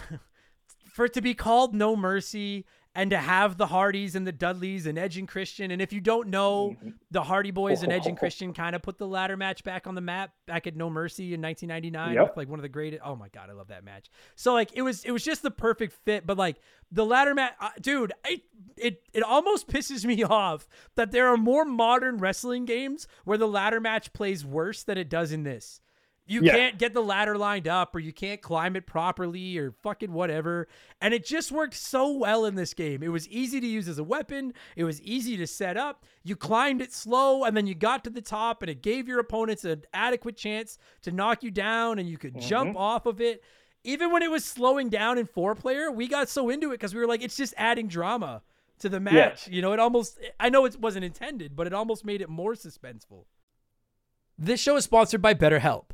for 0.94 1.06
it 1.06 1.14
to 1.14 1.22
be 1.22 1.34
called 1.34 1.74
No 1.74 1.96
Mercy 1.96 2.66
and 2.94 3.12
to 3.12 3.18
have 3.18 3.58
the 3.58 3.68
Hardys 3.68 4.16
and 4.16 4.28
the 4.28 4.32
Dudleys 4.34 4.86
and 4.86 4.98
Edge 4.98 5.18
and 5.18 5.28
Christian. 5.28 5.72
And 5.72 5.82
if 5.82 5.94
you 5.94 6.02
don't 6.02 6.28
know, 6.30 6.76
Mm-hmm. 6.78 6.90
the 7.12 7.24
Hardy 7.24 7.52
Boys 7.52 7.84
and 7.84 7.92
Edge 7.92 8.06
and 8.08 8.18
Christian 8.20 8.54
kind 8.54 8.76
of 8.76 8.82
put 8.82 8.98
the 8.98 9.08
ladder 9.08 9.38
match 9.38 9.64
back 9.64 9.88
on 9.88 9.96
the 9.96 10.02
map 10.02 10.32
back 10.48 10.68
at 10.68 10.76
No 10.76 10.90
Mercy 10.90 11.34
in 11.34 11.42
1999. 11.42 12.14
Yep. 12.16 12.38
Like 12.38 12.48
one 12.50 12.60
of 12.60 12.64
the 12.64 12.70
greatest. 12.70 13.02
Oh 13.06 13.16
my 13.16 13.30
god, 13.30 13.50
I 13.50 13.54
love 13.54 13.68
that 13.70 13.84
match. 13.84 14.10
So 14.36 14.54
like 14.54 14.72
it 14.74 14.82
was 14.82 15.04
it 15.04 15.12
was 15.12 15.24
just 15.24 15.42
the 15.42 15.52
perfect 15.52 15.94
fit. 16.06 16.26
But 16.26 16.38
like 16.38 16.58
the 16.92 17.06
ladder 17.06 17.34
match, 17.36 17.54
uh, 17.60 17.70
dude, 17.82 18.14
I, 18.26 18.42
it 18.78 19.02
it 19.14 19.24
almost 19.24 19.68
pisses 19.68 20.06
me 20.06 20.24
off 20.24 20.68
that 20.96 21.12
there 21.12 21.28
are 21.28 21.38
more 21.38 21.66
modern 21.66 22.18
wrestling 22.18 22.66
games 22.66 23.08
where 23.26 23.38
the 23.38 23.48
ladder 23.48 23.80
match 23.80 24.14
plays 24.14 24.46
worse 24.46 24.84
than 24.84 24.98
it 24.98 25.10
does 25.10 25.32
in 25.32 25.44
this. 25.44 25.81
You 26.28 26.44
Yeah. 26.44 26.56
can't 26.56 26.78
get 26.78 26.94
the 26.94 27.02
ladder 27.02 27.38
lined 27.38 27.68
up 27.68 27.96
or 27.96 28.00
you 28.00 28.14
can't 28.14 28.42
climb 28.42 28.76
it 28.76 28.86
properly 28.86 29.58
or 29.58 29.72
fucking 29.72 30.14
whatever. 30.14 30.68
And 31.02 31.14
it 31.14 31.26
just 31.26 31.52
worked 31.52 31.74
so 31.74 32.12
well 32.12 32.46
in 32.46 32.56
this 32.56 32.74
game. 32.74 33.04
It 33.04 33.10
was 33.10 33.28
easy 33.28 33.60
to 33.60 33.68
use 33.68 33.88
as 33.88 33.98
a 33.98 34.04
weapon, 34.04 34.54
it 34.76 34.84
was 34.84 35.02
easy 35.02 35.36
to 35.38 35.48
set 35.48 35.78
up. 35.78 36.06
You 36.24 36.36
climbed 36.36 36.82
it 36.82 36.94
slow 36.94 37.44
and 37.44 37.58
then 37.58 37.68
you 37.68 37.76
got 37.76 38.04
to 38.06 38.10
the 38.10 38.22
top 38.22 38.62
and 38.62 38.70
it 38.70 38.82
gave 38.82 39.08
your 39.08 39.20
opponents 39.20 39.66
an 39.66 39.84
adequate 39.94 40.38
chance 40.38 40.78
to 41.02 41.12
knock 41.12 41.44
you 41.44 41.52
down 41.52 42.00
and 42.00 42.08
you 42.08 42.18
could 42.18 42.36
mm-hmm. 42.36 42.48
jump 42.48 42.78
off 42.78 43.06
of 43.06 43.20
it. 43.20 43.44
Even 43.84 44.12
when 44.12 44.22
it 44.22 44.30
was 44.30 44.46
slowing 44.46 44.90
down 44.90 45.18
in 45.18 45.26
four 45.26 45.56
player, 45.56 45.92
we 45.92 46.08
got 46.08 46.30
so 46.30 46.50
into 46.50 46.70
it 46.70 46.76
because 46.76 46.94
we 46.94 47.02
were 47.02 47.08
like, 47.08 47.24
it's 47.24 47.36
just 47.36 47.56
adding 47.58 47.88
drama 47.88 48.44
to 48.80 48.90
the 48.90 49.00
match. 49.00 49.48
You 49.48 49.62
know, 49.62 49.74
it 49.74 49.80
almost, 49.80 50.20
I 50.40 50.50
know 50.50 50.66
it 50.66 50.80
wasn't 50.80 51.04
intended, 51.06 51.56
but 51.56 51.66
it 51.66 51.74
almost 51.74 52.06
made 52.06 52.22
it 52.22 52.30
more 52.30 52.54
suspenseful. 52.54 53.26
This 54.38 54.60
show 54.60 54.76
is 54.76 54.84
sponsored 54.84 55.22
by 55.22 55.34
BetterHelp. 55.34 55.86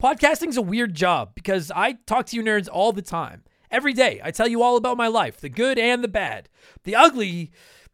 Podcasting's 0.00 0.56
a 0.56 0.62
weird 0.62 0.94
job 0.94 1.32
because 1.34 1.70
I 1.70 1.98
talk 2.06 2.24
to 2.26 2.36
you 2.36 2.42
nerds 2.42 2.70
all 2.72 2.90
the 2.90 3.02
time. 3.02 3.44
Every 3.70 3.92
day, 3.92 4.18
I 4.24 4.30
tell 4.30 4.48
you 4.48 4.62
all 4.62 4.78
about 4.78 4.96
my 4.96 5.08
life, 5.08 5.38
the 5.38 5.50
good 5.50 5.78
and 5.78 6.02
the 6.02 6.08
bad. 6.08 6.48
The 6.84 6.96
ugly, 6.96 7.50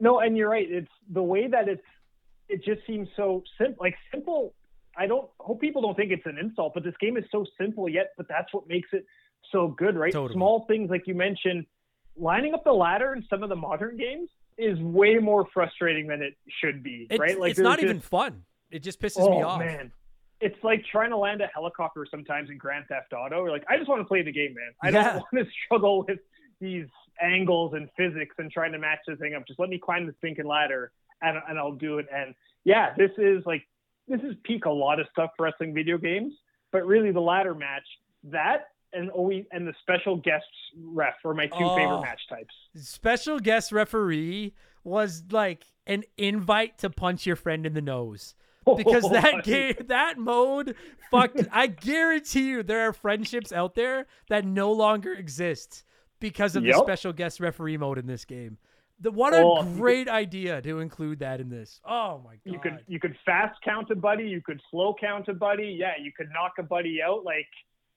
No, 0.00 0.20
and 0.20 0.36
you're 0.36 0.48
right. 0.50 0.66
It's 0.68 0.90
the 1.12 1.22
way 1.22 1.46
that 1.48 1.68
it's. 1.68 1.82
It 2.48 2.64
just 2.64 2.84
seems 2.86 3.08
so 3.16 3.42
simple. 3.58 3.76
Like 3.80 3.94
simple. 4.12 4.54
I 4.96 5.06
don't 5.06 5.28
hope 5.38 5.60
people 5.60 5.82
don't 5.82 5.94
think 5.96 6.10
it's 6.10 6.26
an 6.26 6.36
insult, 6.38 6.74
but 6.74 6.82
this 6.82 6.94
game 7.00 7.16
is 7.16 7.24
so 7.30 7.44
simple 7.60 7.88
yet. 7.88 8.10
But 8.16 8.26
that's 8.28 8.52
what 8.52 8.66
makes 8.68 8.88
it 8.92 9.04
so 9.52 9.68
good, 9.68 9.96
right? 9.96 10.12
Totally. 10.12 10.34
Small 10.36 10.64
things 10.66 10.90
like 10.90 11.06
you 11.06 11.14
mentioned, 11.14 11.64
lining 12.16 12.54
up 12.54 12.64
the 12.64 12.72
ladder 12.72 13.14
in 13.14 13.24
some 13.30 13.42
of 13.42 13.48
the 13.48 13.56
modern 13.56 13.96
games 13.96 14.28
is 14.58 14.78
way 14.80 15.14
more 15.16 15.46
frustrating 15.54 16.06
than 16.08 16.20
it 16.22 16.34
should 16.62 16.82
be, 16.82 17.06
It's, 17.08 17.18
right? 17.20 17.38
Like 17.38 17.52
it's 17.52 17.60
not 17.60 17.78
just- 17.78 17.84
even 17.84 18.00
fun. 18.00 18.42
It 18.70 18.80
just 18.82 19.00
pisses 19.00 19.20
oh 19.20 19.30
me 19.30 19.42
off. 19.42 19.58
man, 19.58 19.90
it's 20.40 20.62
like 20.62 20.84
trying 20.92 21.10
to 21.10 21.16
land 21.16 21.40
a 21.40 21.46
helicopter 21.52 22.06
sometimes 22.10 22.50
in 22.50 22.58
Grand 22.58 22.84
Theft 22.88 23.12
Auto. 23.12 23.42
You're 23.42 23.50
like, 23.52 23.64
I 23.68 23.76
just 23.78 23.88
want 23.88 24.00
to 24.00 24.04
play 24.04 24.22
the 24.22 24.30
game, 24.32 24.54
man. 24.54 24.72
I 24.82 24.90
Yeah. 24.90 25.12
don't 25.14 25.24
want 25.32 25.46
to 25.46 25.52
struggle 25.66 26.04
with 26.06 26.18
these 26.60 26.86
angles 27.22 27.74
and 27.74 27.88
physics 27.96 28.34
and 28.38 28.50
trying 28.50 28.72
to 28.72 28.78
match 28.78 28.98
the 29.06 29.16
thing 29.16 29.34
up. 29.34 29.46
Just 29.46 29.58
let 29.60 29.68
me 29.68 29.78
climb 29.78 30.06
the 30.06 30.14
stinking 30.18 30.46
ladder 30.46 30.92
and 31.22 31.38
and 31.48 31.58
I'll 31.58 31.72
do 31.72 31.98
it. 31.98 32.06
And 32.14 32.34
yeah, 32.64 32.94
this 32.96 33.10
is 33.18 33.44
like 33.46 33.62
this 34.08 34.20
is 34.22 34.34
peak 34.44 34.64
a 34.64 34.70
lot 34.70 34.98
of 35.00 35.06
stuff 35.12 35.30
for 35.36 35.44
wrestling 35.44 35.72
video 35.74 35.98
games, 35.98 36.32
but 36.72 36.84
really 36.86 37.12
the 37.12 37.20
ladder 37.20 37.54
match 37.54 37.86
that 38.24 38.68
and 38.92 39.08
always 39.10 39.44
and 39.52 39.66
the 39.66 39.74
special 39.82 40.16
guest 40.16 40.44
ref 40.82 41.14
are 41.24 41.34
my 41.34 41.46
two 41.46 41.52
Oh. 41.60 41.76
favorite 41.76 42.00
match 42.00 42.20
types. 42.28 42.54
Special 42.76 43.38
guest 43.38 43.70
referee 43.72 44.54
was 44.82 45.24
like 45.30 45.64
an 45.86 46.04
invite 46.18 46.78
to 46.78 46.90
punch 46.90 47.26
your 47.26 47.36
friend 47.36 47.66
in 47.66 47.74
the 47.74 47.82
nose. 47.82 48.34
Because 48.76 49.04
oh 49.06 49.08
that 49.12 49.42
game, 49.42 49.74
that 49.86 50.18
mode, 50.18 50.76
fuck, 51.10 51.32
I 51.50 51.66
guarantee 51.66 52.48
you 52.50 52.62
there 52.62 52.82
are 52.82 52.92
friendships 52.92 53.52
out 53.52 53.74
there 53.74 54.06
that 54.28 54.44
no 54.44 54.70
longer 54.70 55.12
exist 55.14 55.82
because 56.20 56.56
of 56.56 56.62
the 56.62 56.72
special 56.74 57.12
guest 57.12 57.40
referee 57.40 57.76
mode 57.76 57.98
in 57.98 58.06
this 58.06 58.24
game. 58.24 58.58
The, 59.02 59.10
what 59.10 59.32
a 59.32 59.38
Oh, 59.38 59.62
great 59.64 60.08
idea 60.08 60.60
to 60.60 60.80
include 60.80 61.20
that 61.20 61.40
in 61.40 61.48
this. 61.48 61.80
Oh 61.88 62.20
my 62.22 62.32
god. 62.34 62.40
you 62.44 62.58
could 62.60 62.78
you 62.86 63.00
could 63.00 63.16
fast 63.24 63.58
count 63.64 63.90
a 63.90 63.94
buddy, 63.96 64.24
you 64.24 64.42
could 64.42 64.60
slow 64.70 64.94
count 65.00 65.26
a 65.28 65.34
buddy. 65.34 65.74
Yeah, 65.78 65.92
you 66.00 66.12
could 66.14 66.28
knock 66.34 66.52
a 66.58 66.62
buddy 66.62 67.00
out. 67.02 67.24
Like 67.24 67.48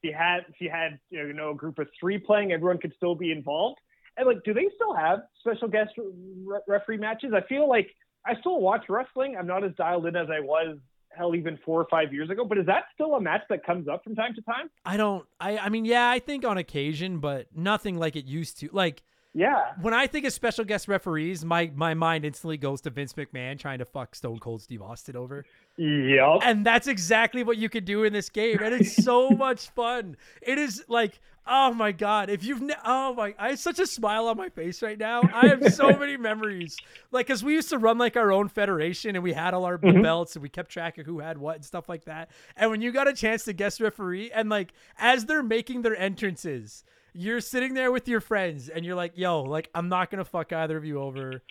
if 0.01 0.09
you 0.09 0.13
had 0.17 0.45
if 0.47 0.55
you 0.59 0.69
had 0.69 0.97
you 1.09 1.33
know 1.33 1.51
a 1.51 1.55
group 1.55 1.77
of 1.77 1.87
three 1.99 2.17
playing, 2.17 2.53
everyone 2.53 2.77
could 2.77 2.93
still 2.95 3.15
be 3.15 3.31
involved. 3.33 3.79
And 4.15 4.27
like, 4.27 4.43
do 4.45 4.53
they 4.53 4.67
still 4.75 4.93
have 4.95 5.23
special 5.39 5.67
guest 5.67 5.91
re- 5.97 6.59
referee 6.67 6.97
matches? 6.97 7.33
I 7.35 7.41
feel 7.47 7.67
like 7.67 7.87
I 8.25 8.35
still 8.39 8.61
watch 8.61 8.85
wrestling. 8.87 9.35
I'm 9.37 9.47
not 9.47 9.65
as 9.65 9.73
dialed 9.75 10.05
in 10.05 10.15
as 10.15 10.27
I 10.29 10.39
was 10.39 10.77
hell 11.15 11.35
even 11.35 11.57
four 11.65 11.81
or 11.81 11.87
five 11.89 12.13
years 12.13 12.29
ago. 12.29 12.45
But 12.45 12.57
is 12.57 12.65
that 12.65 12.85
still 12.93 13.15
a 13.15 13.21
match 13.21 13.41
that 13.49 13.65
comes 13.65 13.87
up 13.87 14.03
from 14.03 14.15
time 14.15 14.33
to 14.35 14.41
time? 14.41 14.69
I 14.85 14.97
don't 14.97 15.25
I 15.39 15.57
I 15.57 15.69
mean 15.69 15.85
yeah, 15.85 16.09
I 16.09 16.19
think 16.19 16.45
on 16.45 16.57
occasion, 16.57 17.19
but 17.19 17.47
nothing 17.55 17.97
like 17.97 18.15
it 18.15 18.25
used 18.25 18.59
to. 18.59 18.69
Like 18.71 19.03
Yeah. 19.33 19.73
when 19.81 19.93
I 19.93 20.07
think 20.07 20.25
of 20.25 20.33
special 20.33 20.65
guest 20.65 20.87
referees, 20.87 21.43
my 21.45 21.71
my 21.75 21.93
mind 21.93 22.25
instantly 22.25 22.57
goes 22.57 22.81
to 22.81 22.89
Vince 22.89 23.13
McMahon 23.13 23.57
trying 23.59 23.79
to 23.79 23.85
fuck 23.85 24.15
Stone 24.15 24.39
Cold 24.39 24.61
Steve 24.61 24.81
Austin 24.81 25.15
over. 25.15 25.45
Yep. 25.77 26.41
And 26.43 26.65
that's 26.65 26.87
exactly 26.87 27.43
what 27.43 27.57
you 27.57 27.67
could 27.67 27.85
do 27.85 28.03
in 28.03 28.13
this 28.13 28.29
game. 28.29 28.59
And 28.61 28.73
it's 28.75 29.03
so 29.03 29.29
much 29.31 29.69
fun. 29.69 30.17
It 30.41 30.59
is 30.59 30.83
like, 30.87 31.19
oh 31.47 31.73
my 31.73 31.91
God. 31.91 32.29
If 32.29 32.43
you've, 32.43 32.61
ne- 32.61 32.75
oh 32.85 33.15
my, 33.15 33.33
I 33.39 33.49
have 33.49 33.59
such 33.59 33.79
a 33.79 33.87
smile 33.87 34.27
on 34.27 34.37
my 34.37 34.49
face 34.49 34.83
right 34.83 34.97
now. 34.97 35.23
I 35.33 35.47
have 35.47 35.73
so 35.73 35.89
many 35.97 36.15
memories. 36.15 36.77
Like, 37.11 37.27
cause 37.27 37.43
we 37.43 37.53
used 37.53 37.69
to 37.69 37.79
run 37.79 37.97
like 37.97 38.15
our 38.15 38.31
own 38.31 38.49
federation 38.49 39.15
and 39.15 39.23
we 39.23 39.33
had 39.33 39.53
all 39.53 39.65
our 39.65 39.79
mm-hmm. 39.79 40.01
belts 40.01 40.35
and 40.35 40.43
we 40.43 40.49
kept 40.49 40.71
track 40.71 40.99
of 40.99 41.05
who 41.05 41.19
had 41.19 41.37
what 41.37 41.55
and 41.55 41.65
stuff 41.65 41.89
like 41.89 42.05
that. 42.05 42.29
And 42.55 42.69
when 42.69 42.81
you 42.81 42.91
got 42.91 43.07
a 43.07 43.13
chance 43.13 43.43
to 43.45 43.53
guest 43.53 43.81
referee 43.81 44.31
and 44.31 44.49
like, 44.49 44.73
as 44.97 45.25
they're 45.25 45.43
making 45.43 45.81
their 45.81 45.95
entrances, 45.95 46.83
you're 47.13 47.41
sitting 47.41 47.73
there 47.73 47.91
with 47.91 48.07
your 48.07 48.21
friends 48.21 48.69
and 48.69 48.85
you're 48.85 48.95
like, 48.95 49.13
yo, 49.15 49.41
like, 49.41 49.69
I'm 49.73 49.89
not 49.89 50.11
going 50.11 50.23
to 50.23 50.29
fuck 50.29 50.51
either 50.51 50.77
of 50.77 50.85
you 50.85 50.99
over. 50.99 51.41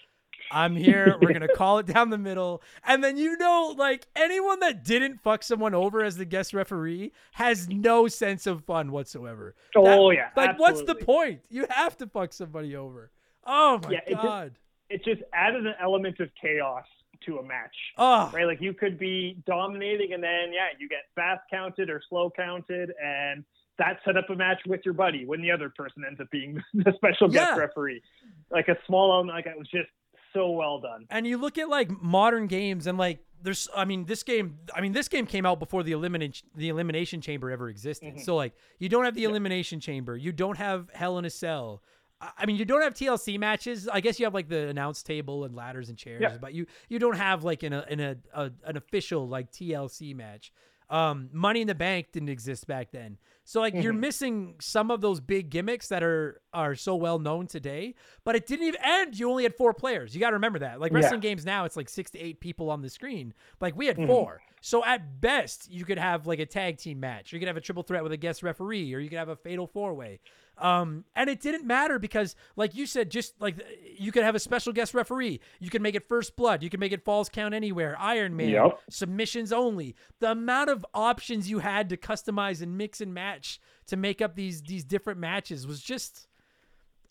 I'm 0.52 0.76
here. 0.76 1.16
We're 1.20 1.32
gonna 1.38 1.48
call 1.48 1.78
it 1.78 1.86
down 1.86 2.10
the 2.10 2.18
middle, 2.18 2.62
and 2.86 3.02
then 3.02 3.16
you 3.16 3.36
know, 3.38 3.74
like 3.76 4.06
anyone 4.14 4.60
that 4.60 4.84
didn't 4.84 5.20
fuck 5.22 5.42
someone 5.42 5.74
over 5.74 6.02
as 6.02 6.16
the 6.16 6.24
guest 6.24 6.52
referee 6.54 7.12
has 7.32 7.68
no 7.68 8.06
sense 8.08 8.46
of 8.46 8.64
fun 8.64 8.92
whatsoever. 8.92 9.54
Oh, 9.74 10.10
yeah, 10.10 10.28
like 10.36 10.58
what's 10.58 10.82
the 10.82 10.94
point? 10.94 11.40
You 11.48 11.66
have 11.70 11.96
to 11.98 12.06
fuck 12.06 12.32
somebody 12.32 12.76
over. 12.76 13.10
Oh 13.46 13.80
my 13.82 13.90
Yeah, 13.92 13.98
it 14.06 14.10
just- 14.12 14.22
god. 14.22 14.52
It 14.90 15.02
just 15.06 15.22
added 15.32 15.66
an 15.66 15.74
element 15.80 16.20
of 16.20 16.28
chaos 16.40 16.84
to 17.24 17.38
a 17.38 17.42
match. 17.42 17.74
Oh, 17.96 18.30
right? 18.34 18.44
Like 18.46 18.60
you 18.60 18.74
could 18.74 18.98
be 18.98 19.38
dominating, 19.46 20.12
and 20.12 20.22
then 20.22 20.52
yeah, 20.52 20.66
you 20.78 20.86
get 20.88 21.04
fast 21.14 21.40
counted 21.50 21.88
or 21.88 22.02
slow 22.10 22.30
counted, 22.30 22.92
and 23.02 23.42
that 23.78 24.00
set 24.04 24.18
up 24.18 24.28
a 24.28 24.34
match 24.36 24.58
with 24.66 24.82
your 24.84 24.92
buddy 24.92 25.24
when 25.24 25.40
the 25.40 25.50
other 25.50 25.70
person 25.70 26.04
ends 26.06 26.20
up 26.20 26.30
being 26.30 26.62
the 26.74 26.92
special 26.96 27.26
guest 27.28 27.52
Yeah. 27.54 27.58
referee. 27.58 28.02
Like 28.50 28.68
a 28.68 28.76
small 28.86 29.12
element 29.14 29.34
like 29.34 29.46
that 29.46 29.56
was 29.56 29.68
just 29.68 29.88
so 30.32 30.50
well 30.50 30.80
done. 30.80 31.06
and 31.10 31.26
you 31.26 31.38
look 31.38 31.58
at 31.58 31.68
like 31.68 31.90
modern 32.02 32.46
games 32.46 32.86
and 32.86 32.96
like 32.98 33.20
there's 33.42 33.68
I 33.76 33.84
mean 33.84 34.04
this 34.04 34.22
game 34.22 34.58
I 34.74 34.80
mean 34.80 34.92
this 34.92 35.08
game 35.08 35.26
came 35.26 35.44
out 35.44 35.58
before 35.58 35.82
the 35.82 35.92
elimination 35.92 36.46
the 36.54 36.68
elimination 36.68 37.20
chamber 37.20 37.50
ever 37.50 37.68
existed. 37.68 38.08
Mm-hmm. 38.14 38.18
So 38.22 38.36
like 38.36 38.54
you 38.78 38.88
don't 38.88 39.04
have 39.04 39.14
the 39.14 39.24
elimination 39.24 39.80
chamber, 39.80 40.16
you 40.16 40.32
don't 40.32 40.58
have 40.58 40.88
Hell 40.94 41.18
in 41.18 41.24
a 41.24 41.30
Cell. 41.30 41.82
I- 42.20 42.46
mean 42.46 42.54
you 42.56 42.64
don't 42.64 42.82
have 42.82 42.94
TLC 42.94 43.36
matches. 43.38 43.88
I 43.88 44.00
guess 44.00 44.20
you 44.20 44.26
have 44.26 44.34
like 44.34 44.48
the 44.48 44.68
announce 44.68 45.02
table 45.02 45.42
and 45.44 45.56
ladders 45.56 45.88
and 45.88 45.98
chairs, 45.98 46.22
Yeah. 46.22 46.36
but 46.40 46.54
you 46.54 46.66
you 46.88 47.00
don't 47.00 47.16
have 47.16 47.42
like 47.42 47.64
in 47.64 47.72
a 47.72 47.84
in 47.90 47.98
a, 47.98 48.16
a 48.32 48.52
an 48.64 48.76
official 48.76 49.26
like 49.28 49.50
TLC 49.50 50.14
match. 50.14 50.52
Um, 50.92 51.30
Money 51.32 51.62
in 51.62 51.66
the 51.66 51.74
Bank 51.74 52.08
didn't 52.12 52.28
exist 52.28 52.66
back 52.66 52.92
then. 52.92 53.16
So 53.44 53.60
like 53.60 53.74
you're 53.74 53.92
missing 53.94 54.54
some 54.60 54.90
of 54.92 55.00
those 55.00 55.18
big 55.20 55.50
gimmicks 55.50 55.88
that 55.88 56.02
are 56.04 56.40
are 56.52 56.74
so 56.76 56.94
well 56.94 57.18
known 57.18 57.46
today, 57.48 57.94
but 58.24 58.36
it 58.36 58.46
didn't 58.46 58.66
even 58.66 58.80
end. 58.84 59.18
you 59.18 59.28
only 59.28 59.42
had 59.42 59.54
four 59.56 59.72
players. 59.74 60.14
You 60.14 60.20
got 60.20 60.28
to 60.30 60.34
remember 60.34 60.58
that. 60.60 60.80
Like 60.80 60.92
Yeah. 60.92 60.98
wrestling 60.98 61.20
games 61.20 61.44
now 61.44 61.64
it's 61.64 61.76
like 61.76 61.88
6 61.88 62.10
to 62.12 62.20
8 62.20 62.40
people 62.40 62.70
on 62.70 62.82
the 62.82 62.88
screen. 62.90 63.32
Like 63.60 63.74
we 63.74 63.86
had 63.86 63.96
four. 63.96 64.42
So 64.64 64.84
at 64.84 65.20
best 65.20 65.68
you 65.70 65.84
could 65.84 65.98
have 65.98 66.26
like 66.26 66.38
a 66.38 66.46
tag 66.46 66.78
team 66.78 67.00
match. 67.00 67.32
Or 67.32 67.36
you 67.36 67.40
could 67.40 67.48
have 67.48 67.56
a 67.56 67.60
triple 67.60 67.82
threat 67.82 68.02
with 68.04 68.12
a 68.12 68.16
guest 68.16 68.42
referee 68.44 68.94
or 68.94 69.00
you 69.00 69.10
could 69.10 69.18
have 69.18 69.28
a 69.28 69.36
fatal 69.36 69.66
four-way. 69.66 70.20
Um, 70.56 71.04
and 71.16 71.28
it 71.28 71.40
didn't 71.40 71.66
matter 71.66 71.98
because, 71.98 72.36
like 72.54 72.76
you 72.76 72.86
said, 72.86 73.10
just 73.10 73.34
like 73.40 73.56
you 73.98 74.12
could 74.12 74.22
have 74.22 74.36
a 74.36 74.38
special 74.38 74.72
guest 74.72 74.94
referee. 74.94 75.40
You 75.58 75.68
could 75.68 75.82
make 75.82 75.96
it 75.96 76.08
first 76.08 76.36
blood. 76.36 76.62
You 76.62 76.70
could 76.70 76.78
make 76.78 76.92
it 76.92 77.04
falls 77.04 77.28
count 77.28 77.54
anywhere. 77.54 77.96
Iron 77.98 78.36
Man 78.36 78.50
Yep. 78.50 78.78
submissions 78.88 79.52
only. 79.52 79.96
The 80.20 80.30
amount 80.30 80.70
of 80.70 80.86
options 80.94 81.50
you 81.50 81.58
had 81.58 81.88
to 81.88 81.96
customize 81.96 82.62
and 82.62 82.78
mix 82.78 83.00
and 83.00 83.12
match 83.12 83.60
to 83.88 83.96
make 83.96 84.22
up 84.22 84.36
these 84.36 84.62
these 84.62 84.84
different 84.84 85.18
matches 85.18 85.66
was 85.66 85.80
just 85.80 86.28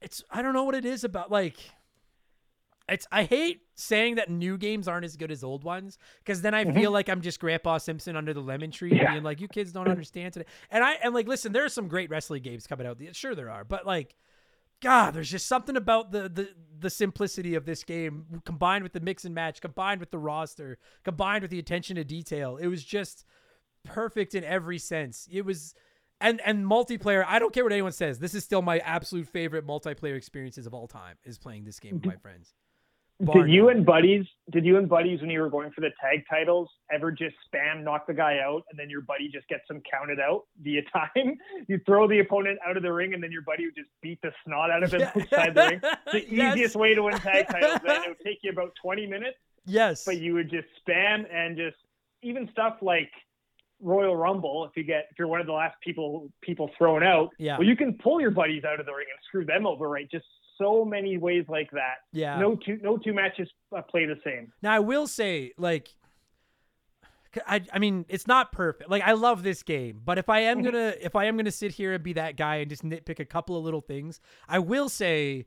it's 0.02 0.24
I 0.32 0.42
don't 0.42 0.54
know 0.54 0.64
what 0.64 0.76
it 0.76 0.86
is 0.86 1.04
about 1.04 1.30
like 1.30 1.58
it's 2.90 3.08
I 3.12 3.24
hate 3.24 3.62
saying 3.76 4.16
that 4.16 4.30
new 4.30 4.58
games 4.58 4.88
aren't 4.88 5.06
as 5.06 5.16
good 5.16 5.32
as 5.32 5.44
old 5.44 5.64
ones 5.64 5.98
because 6.20 6.42
then 6.42 6.54
I 6.54 6.66
mm-hmm. 6.66 6.78
feel 6.78 6.92
like 6.92 7.10
I'm 7.10 7.22
just 7.22 7.40
Grandpa 7.40 7.78
Simpson 7.78 8.16
under 8.16 8.34
the 8.34 8.42
lemon 8.42 8.72
tree 8.72 8.94
Yeah. 8.94 9.12
being 9.12 9.24
like 9.24 9.42
you 9.42 9.48
kids 9.48 9.72
don't 9.72 9.88
understand 9.90 10.34
today. 10.34 10.46
And 10.70 10.84
I 10.84 10.94
and 11.04 11.14
like 11.14 11.28
listen, 11.28 11.52
there 11.52 11.66
are 11.66 11.70
some 11.70 11.88
great 11.88 12.10
wrestling 12.10 12.44
games 12.44 12.68
coming 12.68 12.86
out. 12.88 12.98
Sure 13.14 13.36
there 13.36 13.50
are, 13.50 13.64
but 13.64 13.86
like 13.86 14.16
God, 14.82 15.14
there's 15.14 15.30
just 15.30 15.48
something 15.48 15.78
about 15.78 16.12
the 16.12 16.28
the 16.28 16.50
the 16.80 16.90
simplicity 16.90 17.56
of 17.56 17.66
this 17.66 17.84
game 17.84 18.42
combined 18.46 18.84
with 18.84 18.94
the 18.94 19.00
mix 19.00 19.26
and 19.26 19.36
match, 19.36 19.62
combined 19.62 20.00
with 20.00 20.12
the 20.12 20.18
roster, 20.18 20.78
combined 21.04 21.44
with 21.44 21.52
the 21.52 21.60
attention 21.60 21.96
to 21.96 22.04
detail. 22.04 22.58
It 22.58 22.68
was 22.68 22.84
just 22.84 23.26
perfect 23.84 24.36
in 24.36 24.44
every 24.44 24.80
sense. 24.80 25.28
It 25.32 25.46
was 25.46 25.76
and 26.20 26.42
and 26.46 26.66
multiplayer, 26.66 27.24
I 27.28 27.40
don't 27.40 27.54
care 27.54 27.64
what 27.64 27.74
anyone 27.74 27.92
says. 27.92 28.20
This 28.20 28.34
is 28.34 28.44
still 28.44 28.62
my 28.62 28.80
absolute 28.80 29.28
favorite 29.28 29.68
multiplayer 29.68 30.16
experiences 30.16 30.66
of 30.66 30.74
all 30.74 30.88
time 30.88 31.16
is 31.24 31.38
playing 31.38 31.64
this 31.64 31.80
game 31.80 31.94
with 31.94 32.02
mm-hmm. 32.02 32.12
my 32.12 32.18
friends. 32.18 32.54
Did 33.34 33.50
you 33.50 33.70
and 33.70 33.86
buddies? 33.86 34.26
Did 34.52 34.66
you 34.66 34.78
and 34.78 34.90
buddies 34.90 35.22
when 35.22 35.30
you 35.30 35.42
were 35.42 35.50
going 35.50 35.72
for 35.72 35.82
the 35.82 35.92
tag 36.02 36.24
titles 36.30 36.70
ever 36.92 37.12
just 37.12 37.36
spam 37.54 37.84
knock 37.84 38.08
the 38.08 38.14
guy 38.14 38.40
out 38.40 38.64
and 38.70 38.80
then 38.80 38.90
your 38.90 39.02
buddy 39.02 39.30
just 39.32 39.48
gets 39.48 39.64
them 39.68 39.82
counted 39.92 40.20
out 40.20 40.44
via 40.62 40.82
time? 40.94 41.38
You 41.68 41.80
throw 41.86 42.08
the 42.08 42.20
opponent 42.20 42.60
out 42.68 42.78
of 42.78 42.84
the 42.84 42.92
ring 42.92 43.14
and 43.14 43.22
then 43.22 43.32
your 43.32 43.44
buddy 43.44 43.66
would 43.66 43.76
just 43.76 43.90
beat 44.02 44.20
the 44.24 44.32
snot 44.46 44.72
out 44.72 44.84
of 44.84 44.94
him 44.94 45.02
outside 45.04 45.54
the 45.56 45.68
ring. 45.70 45.82
The 46.12 46.26
Yes. 46.32 46.56
easiest 46.56 46.76
way 46.76 46.96
to 46.96 47.04
win 47.04 47.14
tag 47.20 47.48
titles. 47.48 47.80
Man, 47.86 48.04
it 48.04 48.08
would 48.10 48.18
take 48.26 48.40
you 48.44 48.52
about 48.52 48.72
20 48.82 49.06
minutes, 49.08 49.38
Yes. 49.66 50.04
but 50.06 50.18
you 50.18 50.34
would 50.34 50.50
just 50.50 50.68
spam 50.88 51.26
and 51.32 51.56
just 51.58 51.78
even 52.24 52.50
stuff 52.52 52.78
like 52.82 53.10
Royal 53.82 54.16
Rumble. 54.16 54.66
If 54.66 54.78
you 54.78 54.84
get 54.84 55.08
if 55.12 55.18
you're 55.20 55.28
one 55.28 55.42
of 55.42 55.48
the 55.48 55.54
last 55.54 55.76
people 55.84 56.32
people 56.42 56.70
thrown 56.78 57.04
out, 57.04 57.30
Yeah. 57.40 57.58
well, 57.58 57.68
you 57.68 57.76
can 57.76 57.94
pull 57.98 58.20
your 58.22 58.32
buddies 58.32 58.64
out 58.64 58.80
of 58.80 58.86
the 58.86 58.94
ring 58.94 59.08
and 59.12 59.20
screw 59.28 59.46
them 59.46 59.66
over. 59.68 59.90
Right, 59.90 60.08
just 60.10 60.26
so 60.62 60.86
many 60.86 61.18
ways 61.18 61.46
like 61.50 61.72
that. 61.72 61.96
yeah. 62.12 62.38
No 62.40 62.56
two 62.56 62.80
no 62.82 62.98
two 62.98 63.14
matches 63.14 63.50
uh, 63.76 63.82
play 63.82 64.06
the 64.06 64.20
same. 64.24 64.52
Now 64.62 64.74
I 64.74 64.80
will 64.80 65.08
say, 65.08 65.54
like, 65.58 65.90
I, 67.48 67.62
I 67.72 67.80
mean, 67.80 68.06
it's 68.10 68.28
not 68.28 68.52
perfect. 68.52 68.90
Like, 68.90 69.04
I 69.04 69.14
love 69.14 69.42
this 69.44 69.64
game, 69.64 70.02
but 70.04 70.18
if 70.18 70.30
I 70.30 70.42
am 70.42 70.62
gonna 70.62 70.94
if 71.00 71.16
I 71.16 71.26
am 71.26 71.38
gonna 71.38 71.52
sit 71.52 71.72
here 71.72 71.94
and 71.94 72.04
be 72.04 72.14
that 72.14 72.36
guy 72.36 72.58
and 72.58 72.70
just 72.70 72.84
nitpick 72.84 73.20
a 73.20 73.26
couple 73.26 73.58
of 73.58 73.64
little 73.64 73.82
things, 73.82 74.20
I 74.48 74.60
will 74.60 74.90
say 74.90 75.46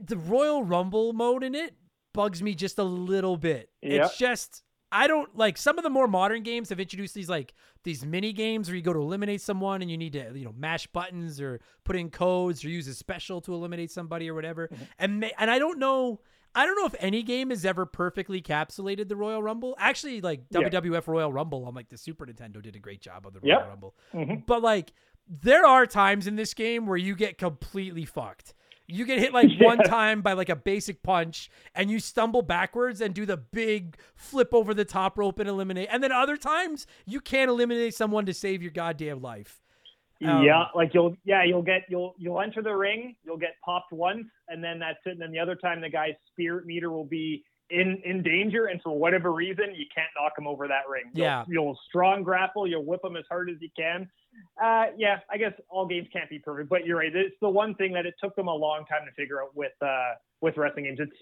the 0.00 0.16
Royal 0.16 0.62
Rumble 0.62 1.12
mode 1.12 1.44
in 1.44 1.54
it 1.54 1.74
bugs 2.12 2.42
me 2.42 2.54
just 2.54 2.78
a 2.78 2.84
little 2.84 3.36
bit. 3.36 3.70
Yeah. 3.82 4.04
It's 4.04 4.16
just 4.16 4.62
I 4.92 5.06
don't 5.08 5.34
like 5.36 5.56
some 5.56 5.78
of 5.78 5.84
the 5.84 5.90
more 5.90 6.06
modern 6.06 6.42
games 6.42 6.68
have 6.68 6.78
introduced 6.78 7.14
these 7.14 7.28
like 7.28 7.54
these 7.82 8.04
mini 8.04 8.32
games 8.32 8.68
where 8.68 8.76
you 8.76 8.82
go 8.82 8.92
to 8.92 9.00
eliminate 9.00 9.40
someone 9.40 9.82
and 9.82 9.90
you 9.90 9.96
need 9.96 10.12
to 10.12 10.30
you 10.34 10.44
know 10.44 10.54
mash 10.56 10.86
buttons 10.86 11.40
or 11.40 11.60
put 11.84 11.96
in 11.96 12.10
codes 12.10 12.64
or 12.64 12.68
use 12.68 12.86
a 12.86 12.94
special 12.94 13.40
to 13.40 13.54
eliminate 13.54 13.90
somebody 13.90 14.28
or 14.30 14.34
whatever. 14.34 14.68
Mm-hmm. 14.68 14.82
And 14.98 15.32
and 15.38 15.50
I 15.50 15.58
don't 15.58 15.78
know 15.78 16.20
I 16.54 16.66
don't 16.66 16.76
know 16.76 16.84
if 16.84 16.94
any 16.98 17.22
game 17.22 17.48
has 17.48 17.64
ever 17.64 17.86
perfectly 17.86 18.42
capsulated 18.42 19.08
the 19.08 19.16
Royal 19.16 19.42
Rumble. 19.42 19.74
Actually, 19.78 20.20
like 20.20 20.42
Yeah. 20.50 20.68
WWF 20.68 21.06
Royal 21.08 21.32
Rumble 21.32 21.64
on 21.64 21.74
like 21.74 21.88
the 21.88 21.96
Super 21.96 22.26
Nintendo 22.26 22.60
did 22.62 22.76
a 22.76 22.78
great 22.78 23.00
job 23.00 23.26
of 23.26 23.32
the 23.32 23.40
Yep. 23.42 23.58
Royal 23.58 23.68
Rumble. 23.70 23.94
Mhm. 24.12 24.44
But 24.46 24.60
like 24.62 24.92
there 25.26 25.64
are 25.64 25.86
times 25.86 26.26
in 26.26 26.36
this 26.36 26.52
game 26.52 26.86
where 26.86 26.98
you 26.98 27.16
get 27.16 27.38
completely 27.38 28.04
fucked. 28.04 28.52
You 28.92 29.04
get 29.04 29.18
hit 29.18 29.32
like 29.32 29.48
one 29.60 29.78
time 29.78 30.22
by 30.22 30.32
like 30.34 30.48
a 30.48 30.56
basic 30.56 31.02
punch 31.02 31.50
and 31.74 31.90
you 31.90 31.98
stumble 32.00 32.42
backwards 32.42 33.00
and 33.00 33.14
do 33.14 33.26
the 33.26 33.36
big 33.36 33.96
flip 34.14 34.52
over 34.52 34.74
the 34.74 34.84
top 34.84 35.18
rope 35.18 35.38
and 35.38 35.48
eliminate. 35.48 35.88
And 35.90 36.02
then 36.02 36.12
other 36.12 36.36
times 36.36 36.86
you 37.06 37.20
can't 37.20 37.48
eliminate 37.50 37.94
someone 37.94 38.26
to 38.26 38.34
save 38.34 38.62
your 38.62 38.72
goddamn 38.72 39.20
life. 39.20 39.60
Um, 40.24 40.44
yeah, 40.44 40.64
like 40.74 40.94
you'll 40.94 41.16
yeah 41.24 41.42
you'll 41.42 41.62
get 41.62 41.82
you'll 41.88 42.14
you'll 42.16 42.40
enter 42.40 42.62
the 42.62 42.74
ring, 42.74 43.16
you'll 43.24 43.38
get 43.38 43.56
popped 43.64 43.92
once, 43.92 44.26
and 44.46 44.62
then 44.62 44.78
that's 44.78 44.98
it. 45.04 45.10
And 45.10 45.20
then 45.20 45.32
the 45.32 45.40
other 45.40 45.56
time 45.56 45.80
the 45.80 45.88
guy's 45.88 46.14
spirit 46.30 46.64
meter 46.64 46.92
will 46.92 47.04
be 47.04 47.42
in 47.70 48.00
in 48.04 48.22
danger, 48.22 48.66
and 48.66 48.80
for 48.82 48.96
whatever 48.96 49.32
reason 49.32 49.74
you 49.74 49.86
can't 49.92 50.10
knock 50.16 50.34
him 50.38 50.46
over 50.46 50.68
that 50.68 50.88
ring. 50.88 51.04
You'll, 51.12 51.24
Yeah. 51.24 51.44
you'll 51.48 51.78
strong 51.88 52.22
grapple, 52.22 52.68
you'll 52.68 52.84
whip 52.84 53.00
him 53.02 53.16
as 53.16 53.24
hard 53.28 53.50
as 53.50 53.56
you 53.60 53.70
can. 53.76 54.08
Uh, 54.62 54.86
yeah, 54.96 55.20
I 55.30 55.36
guess 55.38 55.52
all 55.68 55.86
games 55.86 56.08
can't 56.12 56.28
be 56.30 56.38
perfect, 56.38 56.68
but 56.68 56.86
you're 56.86 56.98
right. 56.98 57.14
It's 57.14 57.36
the 57.40 57.48
one 57.48 57.74
thing 57.74 57.92
that 57.92 58.06
it 58.06 58.14
took 58.22 58.34
them 58.36 58.48
a 58.48 58.54
long 58.54 58.84
time 58.86 59.02
to 59.06 59.12
figure 59.12 59.42
out 59.42 59.54
with 59.56 59.72
uh 59.80 60.12
with 60.40 60.56
wrestling 60.56 60.84
games. 60.84 60.98
It's 61.00 61.16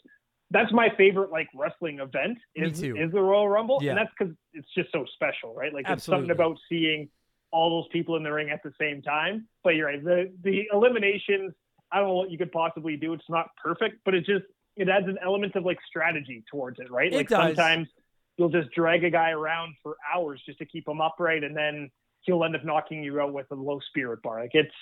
that's 0.51 0.73
my 0.73 0.89
favorite 0.97 1.31
like 1.31 1.49
wrestling 1.55 2.01
event 2.01 2.39
is 2.55 2.82
is 2.82 3.12
the 3.12 3.20
Royal 3.20 3.49
Rumble, 3.49 3.78
Yeah. 3.82 3.91
and 3.91 3.99
that's 3.99 4.11
because 4.19 4.35
it's 4.53 4.69
just 4.77 4.91
so 4.93 5.05
special, 5.15 5.55
right? 5.55 5.73
Like 5.73 5.89
it's 5.89 6.05
something 6.05 6.31
about 6.31 6.59
seeing 6.69 7.09
all 7.53 7.81
those 7.82 7.89
people 7.93 8.16
in 8.16 8.23
the 8.23 8.32
ring 8.32 8.51
at 8.51 8.62
the 8.62 8.73
same 8.81 9.03
time. 9.03 9.49
But 9.65 9.70
you're 9.77 9.87
right. 9.87 10.03
The 10.03 10.32
the 10.43 10.69
eliminations, 10.73 11.53
I 11.93 11.99
don't 11.99 12.09
know 12.09 12.15
what 12.15 12.31
you 12.31 12.39
could 12.39 12.53
possibly 12.53 12.97
do. 12.97 13.12
It's 13.12 13.28
not 13.28 13.49
perfect, 13.62 13.99
but 14.05 14.15
it 14.15 14.24
just 14.27 14.45
it 14.77 14.89
adds 14.89 15.07
an 15.09 15.19
element 15.23 15.55
of 15.57 15.65
like 15.65 15.78
strategy 15.87 16.45
towards 16.51 16.78
it, 16.81 16.91
right? 16.91 17.12
It 17.12 17.16
like 17.16 17.28
does. 17.28 17.57
sometimes 17.57 17.89
you'll 18.37 18.49
just 18.51 18.70
drag 18.73 19.05
a 19.05 19.11
guy 19.11 19.31
around 19.31 19.74
for 19.82 19.97
hours 20.15 20.43
just 20.47 20.59
to 20.59 20.65
keep 20.65 20.89
him 20.89 21.01
upright, 21.01 21.45
and 21.45 21.57
then 21.57 21.91
he'll 22.23 22.45
end 22.45 22.57
up 22.57 22.65
knocking 22.65 23.03
you 23.03 23.21
out 23.21 23.33
with 23.33 23.47
a 23.51 23.55
low 23.55 23.81
spirit 23.89 24.23
bar. 24.23 24.41
Like 24.41 24.51
it's 24.55 24.75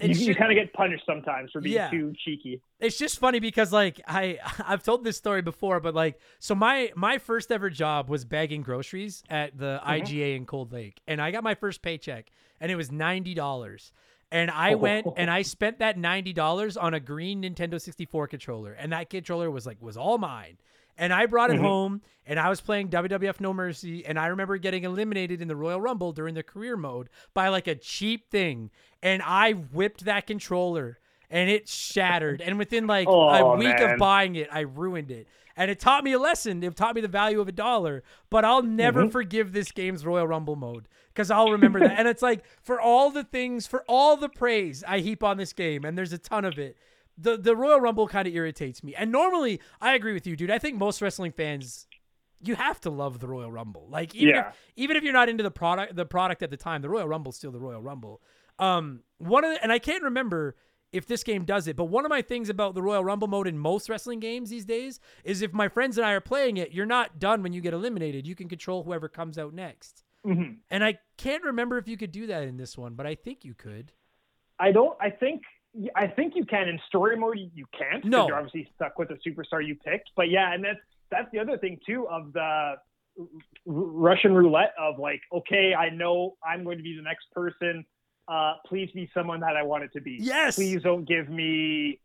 It's 0.00 0.20
you, 0.20 0.28
you 0.28 0.34
kind 0.34 0.50
of 0.50 0.56
get 0.56 0.72
punished 0.72 1.04
sometimes 1.06 1.50
for 1.52 1.60
being 1.60 1.74
Yeah. 1.74 1.90
too 1.90 2.12
cheeky. 2.24 2.62
it's 2.80 2.98
just 2.98 3.18
funny 3.18 3.40
because 3.40 3.72
like 3.72 4.00
I 4.06 4.38
I've 4.66 4.82
told 4.82 5.04
this 5.04 5.16
story 5.16 5.42
before, 5.42 5.80
but 5.80 5.94
like 5.94 6.18
so 6.38 6.54
my 6.54 6.92
my 6.96 7.18
first 7.18 7.52
ever 7.52 7.70
job 7.70 8.08
was 8.08 8.24
bagging 8.24 8.62
groceries 8.62 9.22
at 9.28 9.58
the 9.58 9.80
mm-hmm. 9.82 9.90
IGA 9.90 10.36
in 10.36 10.46
Cold 10.46 10.72
Lake, 10.72 11.00
and 11.06 11.20
I 11.20 11.30
got 11.30 11.44
my 11.44 11.54
first 11.54 11.82
paycheck, 11.82 12.30
and 12.60 12.72
it 12.72 12.76
was 12.76 12.90
ninety 12.90 13.34
dollars. 13.34 13.92
And 14.30 14.50
I 14.50 14.72
oh. 14.72 14.78
went 14.78 15.06
and 15.18 15.30
I 15.30 15.42
spent 15.56 15.78
that 15.80 15.98
ninety 15.98 16.32
dollars 16.32 16.76
on 16.78 16.94
a 16.94 17.00
green 17.00 17.42
Nintendo 17.42 17.80
sixty 17.80 18.06
four 18.06 18.26
controller, 18.26 18.72
and 18.72 18.92
that 18.92 19.10
controller 19.10 19.50
was 19.50 19.66
like 19.66 19.76
was 19.80 19.96
all 19.96 20.18
mine. 20.18 20.56
And 20.98 21.12
I 21.12 21.26
brought 21.26 21.50
it 21.50 21.58
home, 21.58 22.02
and 22.26 22.38
I 22.38 22.48
was 22.50 22.60
playing 22.60 22.88
WWF 22.90 23.40
No 23.40 23.52
Mercy, 23.54 24.04
and 24.04 24.18
I 24.18 24.26
remember 24.26 24.56
getting 24.58 24.84
eliminated 24.84 25.40
in 25.40 25.48
the 25.48 25.56
Royal 25.56 25.80
Rumble 25.80 26.12
during 26.12 26.34
the 26.34 26.42
career 26.42 26.76
mode 26.76 27.08
by 27.34 27.48
like 27.48 27.66
a 27.66 27.74
cheap 27.74 28.30
thing, 28.30 28.70
and 29.02 29.22
I 29.22 29.52
whipped 29.52 30.04
that 30.04 30.26
controller 30.26 30.98
and 31.30 31.48
it 31.48 31.66
shattered. 31.66 32.42
And 32.42 32.58
within 32.58 32.86
like 32.86 33.06
a 33.08 33.10
Oh, 33.10 33.56
week 33.56 33.78
man. 33.78 33.92
of 33.92 33.98
buying 33.98 34.36
it, 34.36 34.48
I 34.52 34.60
ruined 34.60 35.10
it. 35.10 35.26
And 35.56 35.70
it 35.70 35.80
taught 35.80 36.04
me 36.04 36.12
a 36.12 36.18
lesson. 36.18 36.62
It 36.62 36.76
taught 36.76 36.94
me 36.94 37.00
the 37.00 37.08
value 37.08 37.40
of 37.40 37.48
a 37.48 37.52
dollar. 37.52 38.02
But 38.28 38.44
I'll 38.44 38.62
never 38.62 39.00
Mm-hmm. 39.02 39.10
forgive 39.10 39.52
this 39.54 39.72
game's 39.72 40.04
Royal 40.04 40.26
Rumble 40.26 40.56
mode 40.56 40.88
because 41.08 41.30
I'll 41.30 41.50
remember 41.52 41.80
that. 41.80 41.94
And 41.98 42.06
it's 42.06 42.20
like 42.22 42.44
for 42.62 42.78
all 42.78 43.10
the 43.10 43.24
things, 43.24 43.66
for 43.66 43.82
all 43.88 44.18
the 44.18 44.28
praise 44.28 44.84
I 44.86 44.98
heap 44.98 45.22
on 45.24 45.38
this 45.38 45.54
game, 45.54 45.86
and 45.86 45.96
there's 45.96 46.12
a 46.12 46.18
ton 46.18 46.44
of 46.44 46.58
it. 46.58 46.76
The 47.22 47.36
the 47.36 47.54
Royal 47.56 47.80
Rumble 47.80 48.08
kind 48.08 48.26
of 48.28 48.34
irritates 48.34 48.82
me. 48.82 48.94
And 48.94 49.12
normally, 49.12 49.60
I 49.80 49.94
agree 49.94 50.12
with 50.12 50.26
you, 50.26 50.36
dude. 50.36 50.50
I 50.50 50.58
think 50.58 50.76
most 50.76 51.00
wrestling 51.02 51.32
fans 51.32 51.86
you 52.44 52.56
have 52.56 52.80
to 52.80 52.90
love 52.90 53.20
the 53.20 53.28
Royal 53.28 53.52
Rumble. 53.52 53.86
Like 53.88 54.14
even 54.16 54.34
Yeah. 54.34 54.48
if 54.48 54.56
even 54.76 54.96
if 54.96 55.04
you're 55.04 55.12
not 55.12 55.28
into 55.28 55.42
the 55.44 55.50
product 55.50 55.94
the 55.94 56.04
product 56.06 56.42
at 56.42 56.50
the 56.50 56.56
time, 56.56 56.82
the 56.82 56.88
Royal 56.90 57.06
Rumble's 57.06 57.36
still 57.36 57.52
the 57.52 57.60
Royal 57.60 57.80
Rumble. 57.80 58.20
Um 58.58 59.02
one 59.18 59.44
of 59.44 59.52
the, 59.52 59.62
and 59.62 59.70
I 59.72 59.78
can't 59.78 60.02
remember 60.02 60.56
if 60.90 61.06
this 61.06 61.22
game 61.22 61.44
does 61.44 61.68
it, 61.68 61.76
but 61.76 61.84
one 61.86 62.04
of 62.04 62.10
my 62.10 62.20
things 62.20 62.48
about 62.50 62.74
the 62.74 62.82
Royal 62.82 63.02
Rumble 63.04 63.28
mode 63.28 63.46
in 63.46 63.56
most 63.58 63.88
wrestling 63.88 64.20
games 64.20 64.50
these 64.50 64.64
days 64.66 65.00
is 65.24 65.40
if 65.40 65.52
my 65.52 65.68
friends 65.68 65.96
and 65.96 66.06
I 66.06 66.12
are 66.12 66.20
playing 66.20 66.58
it, 66.58 66.72
you're 66.72 66.84
not 66.84 67.18
done 67.18 67.42
when 67.42 67.52
you 67.54 67.60
get 67.62 67.72
eliminated. 67.72 68.26
You 68.26 68.34
can 68.34 68.48
control 68.48 68.82
whoever 68.82 69.08
comes 69.08 69.38
out 69.38 69.54
next. 69.54 70.04
Mhm. 70.26 70.58
And 70.70 70.84
I 70.84 70.98
can't 71.16 71.42
remember 71.44 71.78
if 71.78 71.88
you 71.88 71.96
could 71.96 72.12
do 72.12 72.26
that 72.26 72.42
in 72.42 72.56
this 72.58 72.76
one, 72.76 72.94
but 72.94 73.06
I 73.06 73.14
think 73.14 73.44
you 73.44 73.54
could. 73.54 73.92
I 74.58 74.70
don't. 74.72 74.96
I 75.00 75.10
think. 75.10 75.42
I 75.96 76.06
think 76.06 76.34
you 76.36 76.44
can 76.44 76.68
in 76.68 76.78
story 76.86 77.16
mode. 77.16 77.38
You 77.54 77.64
can't. 77.76 78.04
No. 78.04 78.26
you're 78.26 78.36
obviously 78.36 78.68
stuck 78.74 78.98
with 78.98 79.08
the 79.08 79.18
superstar 79.26 79.66
you 79.66 79.74
picked. 79.74 80.10
But 80.16 80.28
yeah, 80.30 80.52
and 80.52 80.62
that's 80.64 80.78
that's 81.10 81.28
the 81.32 81.38
other 81.38 81.56
thing 81.58 81.78
too 81.86 82.06
of 82.08 82.32
the 82.32 82.40
R- 82.40 82.76
Russian 83.66 84.34
roulette 84.34 84.72
of 84.78 84.98
like, 84.98 85.20
okay, 85.32 85.74
I 85.74 85.90
know 85.90 86.36
I'm 86.46 86.64
going 86.64 86.78
to 86.78 86.84
be 86.84 86.96
the 86.96 87.02
next 87.02 87.30
person. 87.32 87.84
Uh, 88.28 88.54
please 88.66 88.90
be 88.94 89.10
someone 89.14 89.40
that 89.40 89.56
I 89.56 89.62
want 89.62 89.84
it 89.84 89.92
to 89.94 90.00
be. 90.00 90.18
Yes. 90.20 90.56
Please 90.56 90.82
don't 90.82 91.06
give 91.06 91.28
me. 91.28 91.98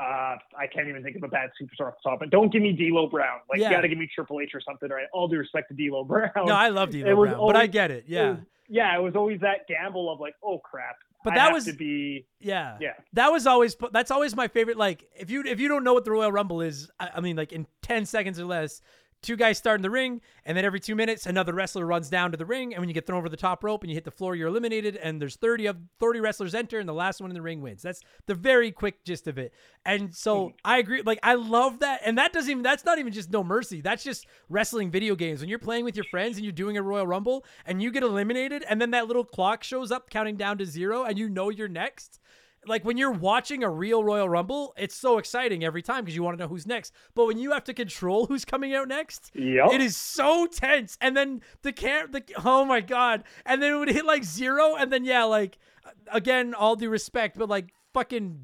Uh, 0.00 0.36
I 0.56 0.68
can't 0.72 0.86
even 0.88 1.02
think 1.02 1.16
of 1.16 1.24
a 1.24 1.28
bad 1.28 1.50
superstar 1.60 1.88
off 1.88 1.94
the 2.04 2.10
top, 2.10 2.20
but 2.20 2.30
don't 2.30 2.52
give 2.52 2.62
me 2.62 2.72
D'Lo 2.72 3.08
Brown. 3.08 3.40
Like 3.50 3.58
Yeah. 3.58 3.70
you 3.70 3.76
got 3.76 3.80
to 3.80 3.88
give 3.88 3.98
me 3.98 4.08
Triple 4.14 4.40
H 4.40 4.50
or 4.54 4.60
something, 4.60 4.88
right? 4.90 5.06
All 5.12 5.26
due 5.26 5.38
respect 5.38 5.70
to 5.70 5.74
D'Lo 5.74 6.04
Brown. 6.12 6.30
No, 6.36 6.52
I 6.54 6.68
love 6.68 6.94
It 6.94 7.02
D'Lo 7.02 7.16
Brown, 7.16 7.46
but 7.48 7.56
I 7.56 7.66
get 7.66 7.90
it. 7.90 8.04
it 8.06 8.10
Yeah. 8.12 8.30
was- 8.30 8.38
yeah, 8.70 8.94
it 8.96 9.00
was 9.02 9.16
always 9.16 9.40
that 9.40 9.66
gamble 9.66 10.12
of 10.12 10.20
like, 10.20 10.34
oh 10.44 10.58
crap. 10.58 10.96
But 11.30 11.34
that 11.36 11.52
was- 11.52 11.64
to 11.66 11.72
be 11.72 12.26
Yeah. 12.40 12.76
yeah. 12.80 12.94
That 13.14 13.28
was 13.32 13.46
always 13.46 13.76
that's 13.92 14.10
always 14.10 14.34
my 14.36 14.48
favorite. 14.48 14.76
Like 14.76 15.08
if 15.16 15.30
you 15.30 15.42
if 15.44 15.60
you 15.60 15.68
don't 15.68 15.84
know 15.84 15.94
what 15.94 16.04
the 16.04 16.10
Royal 16.12 16.32
Rumble 16.32 16.60
is, 16.60 16.90
I, 17.00 17.10
I 17.16 17.20
mean 17.20 17.36
like 17.36 17.52
in 17.52 17.66
ten 17.82 18.06
seconds 18.06 18.38
or 18.40 18.44
less, 18.44 18.80
two 19.22 19.36
guys 19.36 19.58
start 19.58 19.78
in 19.78 19.82
the 19.82 19.90
ring, 19.90 20.20
and 20.44 20.56
then 20.56 20.64
every 20.64 20.80
two 20.80 20.94
minutes 20.94 21.26
another 21.26 21.52
wrestler 21.52 21.86
runs 21.86 22.08
down 22.08 22.30
to 22.30 22.36
the 22.36 22.46
ring, 22.46 22.72
and 22.72 22.80
when 22.80 22.88
you 22.88 22.94
get 22.94 23.06
thrown 23.06 23.18
over 23.18 23.28
the 23.28 23.36
top 23.36 23.64
rope 23.64 23.82
and 23.82 23.90
you 23.90 23.94
hit 23.94 24.04
the 24.04 24.10
floor, 24.10 24.34
you're 24.34 24.48
eliminated, 24.48 24.96
and 24.96 25.20
there's 25.20 25.36
thirty 25.36 25.66
of 25.66 25.76
thirty 25.98 26.20
wrestlers 26.20 26.54
enter, 26.54 26.78
and 26.78 26.88
the 26.88 26.94
last 26.94 27.20
one 27.20 27.30
in 27.30 27.34
the 27.34 27.42
ring 27.42 27.60
wins. 27.60 27.82
That's 27.82 28.00
the 28.26 28.34
very 28.34 28.70
quick 28.70 29.04
gist 29.04 29.26
of 29.26 29.38
it. 29.38 29.52
And 29.84 30.14
so 30.14 30.48
mm. 30.48 30.54
I 30.64 30.78
agree. 30.78 31.02
Like 31.02 31.18
I 31.22 31.34
love 31.34 31.80
that, 31.80 32.00
and 32.04 32.18
that 32.18 32.32
doesn't 32.32 32.50
even 32.50 32.62
that's 32.62 32.84
not 32.84 32.98
even 32.98 33.12
just 33.12 33.30
no 33.30 33.42
mercy. 33.42 33.80
That's 33.80 34.04
just 34.04 34.26
wrestling 34.48 34.90
video 34.90 35.14
games. 35.14 35.40
When 35.40 35.48
you're 35.48 35.58
playing 35.58 35.84
with 35.84 35.96
your 35.96 36.04
friends 36.04 36.36
and 36.36 36.44
you're 36.44 36.52
doing 36.52 36.76
a 36.76 36.82
Royal 36.82 37.06
Rumble 37.06 37.44
and 37.66 37.82
you 37.82 37.90
get 37.90 38.02
eliminated, 38.02 38.64
and 38.68 38.80
then 38.80 38.92
that 38.92 39.08
little 39.08 39.24
clock 39.24 39.64
shows 39.64 39.90
up 39.90 40.10
counting 40.10 40.36
down 40.36 40.58
to 40.58 40.66
zero, 40.66 41.04
and 41.04 41.18
you 41.18 41.28
know 41.28 41.50
you're 41.50 41.68
next 41.68 42.20
like 42.68 42.84
when 42.84 42.96
you're 42.96 43.10
watching 43.10 43.64
a 43.64 43.70
real 43.70 44.04
Royal 44.04 44.28
Rumble, 44.28 44.74
it's 44.76 44.94
so 44.94 45.18
exciting 45.18 45.64
every 45.64 45.82
time 45.82 46.04
because 46.04 46.14
you 46.14 46.22
want 46.22 46.38
to 46.38 46.44
know 46.44 46.48
who's 46.48 46.66
next. 46.66 46.92
But 47.14 47.26
when 47.26 47.38
you 47.38 47.50
have 47.52 47.64
to 47.64 47.74
control 47.74 48.26
who's 48.26 48.44
coming 48.44 48.74
out 48.74 48.86
next, 48.88 49.30
Yep. 49.34 49.72
it 49.72 49.80
is 49.80 49.96
so 49.96 50.46
tense. 50.46 50.96
And 51.00 51.16
then 51.16 51.40
the 51.62 51.72
cam, 51.72 52.12
the 52.12 52.22
oh 52.44 52.64
my 52.64 52.80
god, 52.80 53.24
and 53.46 53.60
then 53.62 53.72
it 53.74 53.76
would 53.78 53.88
hit 53.88 54.04
like 54.04 54.22
zero, 54.24 54.76
and 54.76 54.92
then 54.92 55.04
yeah, 55.04 55.24
like 55.24 55.58
again, 56.12 56.54
all 56.54 56.76
due 56.76 56.90
respect, 56.90 57.38
but 57.38 57.48
like 57.48 57.70
fucking. 57.94 58.40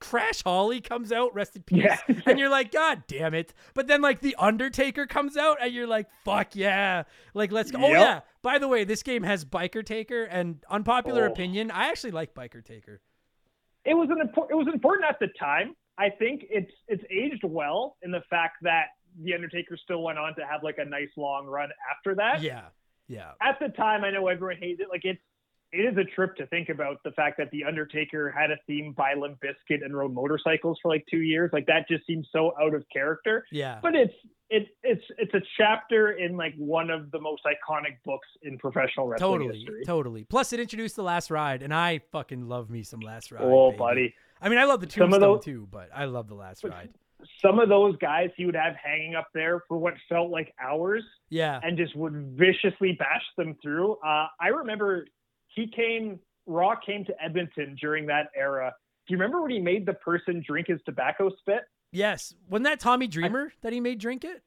Crash 0.00 0.42
Holly 0.42 0.82
comes 0.82 1.12
out, 1.12 1.34
rest 1.34 1.56
in 1.56 1.62
peace, 1.62 1.84
Yeah. 1.84 1.98
and 2.26 2.38
you're 2.38 2.50
like, 2.50 2.72
God 2.72 3.04
damn 3.06 3.32
it! 3.32 3.54
But 3.72 3.86
then 3.86 4.02
like 4.02 4.20
the 4.20 4.34
Undertaker 4.38 5.06
comes 5.06 5.34
out, 5.34 5.56
and 5.62 5.72
you're 5.72 5.86
like, 5.86 6.08
Fuck 6.26 6.54
yeah! 6.56 7.04
Like 7.32 7.50
let's 7.52 7.70
go. 7.70 7.78
Oh 7.82 7.88
yeah. 7.88 8.20
By 8.42 8.58
the 8.58 8.68
way, 8.68 8.84
this 8.84 9.02
game 9.02 9.22
has 9.22 9.46
Biker 9.46 9.86
Taker, 9.86 10.24
and 10.24 10.62
unpopular 10.68 11.26
Oh. 11.26 11.32
opinion, 11.32 11.70
I 11.70 11.88
actually 11.88 12.10
like 12.10 12.34
Biker 12.34 12.62
Taker. 12.62 13.00
It 13.84 13.94
was 13.94 14.08
an 14.10 14.26
impor- 14.26 14.50
it 14.50 14.54
was 14.54 14.66
important 14.72 15.08
at 15.08 15.18
the 15.20 15.28
time. 15.38 15.74
I 15.98 16.10
think 16.10 16.44
it's 16.50 16.72
it's 16.88 17.04
aged 17.10 17.44
well 17.44 17.96
in 18.02 18.10
the 18.10 18.22
fact 18.28 18.56
that 18.62 18.86
the 19.22 19.34
Undertaker 19.34 19.76
still 19.76 20.02
went 20.02 20.18
on 20.18 20.34
to 20.36 20.44
have 20.44 20.62
like 20.62 20.78
a 20.78 20.84
nice 20.84 21.10
long 21.16 21.46
run 21.46 21.68
after 21.90 22.14
that. 22.16 22.42
Yeah, 22.42 22.62
yeah, 23.06 23.32
At 23.40 23.58
the 23.60 23.68
time, 23.68 24.04
I 24.04 24.10
know 24.10 24.26
everyone 24.28 24.56
hates 24.56 24.80
it. 24.80 24.88
Like 24.90 25.04
it's 25.04 25.20
it 25.76 25.92
is 25.92 25.98
a 25.98 26.04
trip 26.14 26.36
to 26.36 26.46
think 26.46 26.68
about 26.68 27.02
the 27.04 27.10
fact 27.12 27.36
that 27.38 27.50
the 27.50 27.64
Undertaker 27.64 28.30
had 28.30 28.50
a 28.50 28.56
theme 28.66 28.92
by 28.96 29.14
Limp 29.14 29.38
Bizkit 29.40 29.84
and 29.84 29.96
rode 29.96 30.12
motorcycles 30.12 30.78
for 30.80 30.88
like 30.90 31.04
two 31.10 31.22
years. 31.22 31.50
Like 31.52 31.66
that 31.66 31.88
just 31.88 32.06
seems 32.06 32.28
so 32.32 32.52
out 32.60 32.74
of 32.74 32.84
character. 32.92 33.44
yeah. 33.50 33.78
But 33.82 33.94
it's 33.94 34.14
it 34.50 34.68
it's 34.82 35.02
it's 35.18 35.34
a 35.34 35.40
chapter 35.56 36.12
in 36.12 36.36
like 36.36 36.54
one 36.56 36.90
of 36.90 37.10
the 37.10 37.20
most 37.20 37.42
iconic 37.44 37.96
books 38.04 38.28
in 38.42 38.58
professional 38.58 39.08
wrestling 39.08 39.40
Totally, 39.40 39.58
history. 39.58 39.82
totally. 39.84 40.24
Plus, 40.24 40.52
it 40.52 40.60
introduced 40.60 40.96
the 40.96 41.02
last 41.02 41.30
ride, 41.30 41.62
and 41.62 41.74
I 41.74 42.00
fucking 42.12 42.46
love 42.48 42.70
me 42.70 42.82
some 42.82 43.00
last 43.00 43.32
ride. 43.32 43.42
Oh, 43.42 43.70
baby. 43.70 43.78
buddy. 43.78 44.14
I 44.40 44.48
mean, 44.50 44.58
I 44.58 44.64
love 44.64 44.80
the 44.80 44.90
Some 44.90 45.04
of 45.04 45.20
Tombstone 45.20 45.36
those- 45.36 45.44
too, 45.44 45.68
but 45.70 45.88
I 45.94 46.04
love 46.04 46.28
the 46.28 46.34
last 46.34 46.62
ride. 46.64 46.90
some 47.40 47.58
of 47.58 47.70
those 47.70 47.96
guys 47.96 48.28
he 48.36 48.44
would 48.44 48.54
have 48.54 48.74
hanging 48.76 49.14
up 49.14 49.28
there 49.32 49.62
for 49.66 49.78
what 49.78 49.94
felt 50.10 50.30
like 50.30 50.52
hours 50.62 51.02
Yeah, 51.30 51.58
and 51.62 51.78
just 51.78 51.96
would 51.96 52.12
viciously 52.36 52.92
bash 52.92 53.24
them 53.38 53.56
through. 53.62 53.92
Uh, 54.04 54.26
I 54.38 54.48
remember 54.48 55.06
he 55.54 55.66
came, 55.66 56.18
Raw 56.46 56.74
came 56.76 57.04
to 57.06 57.14
Edmonton 57.22 57.76
during 57.80 58.06
that 58.06 58.28
era. 58.36 58.72
Do 59.06 59.12
you 59.14 59.18
remember 59.18 59.42
when 59.42 59.50
he 59.50 59.60
made 59.60 59.86
the 59.86 59.94
person 59.94 60.42
drink 60.46 60.66
his 60.68 60.80
tobacco 60.84 61.30
spit? 61.40 61.62
yes. 61.92 62.34
Wasn't 62.48 62.64
that 62.64 62.80
Tommy 62.80 63.06
Dreamer 63.06 63.52
that 63.62 63.72
he 63.72 63.80
made 63.80 64.00
drink 64.00 64.24
it? 64.24 64.42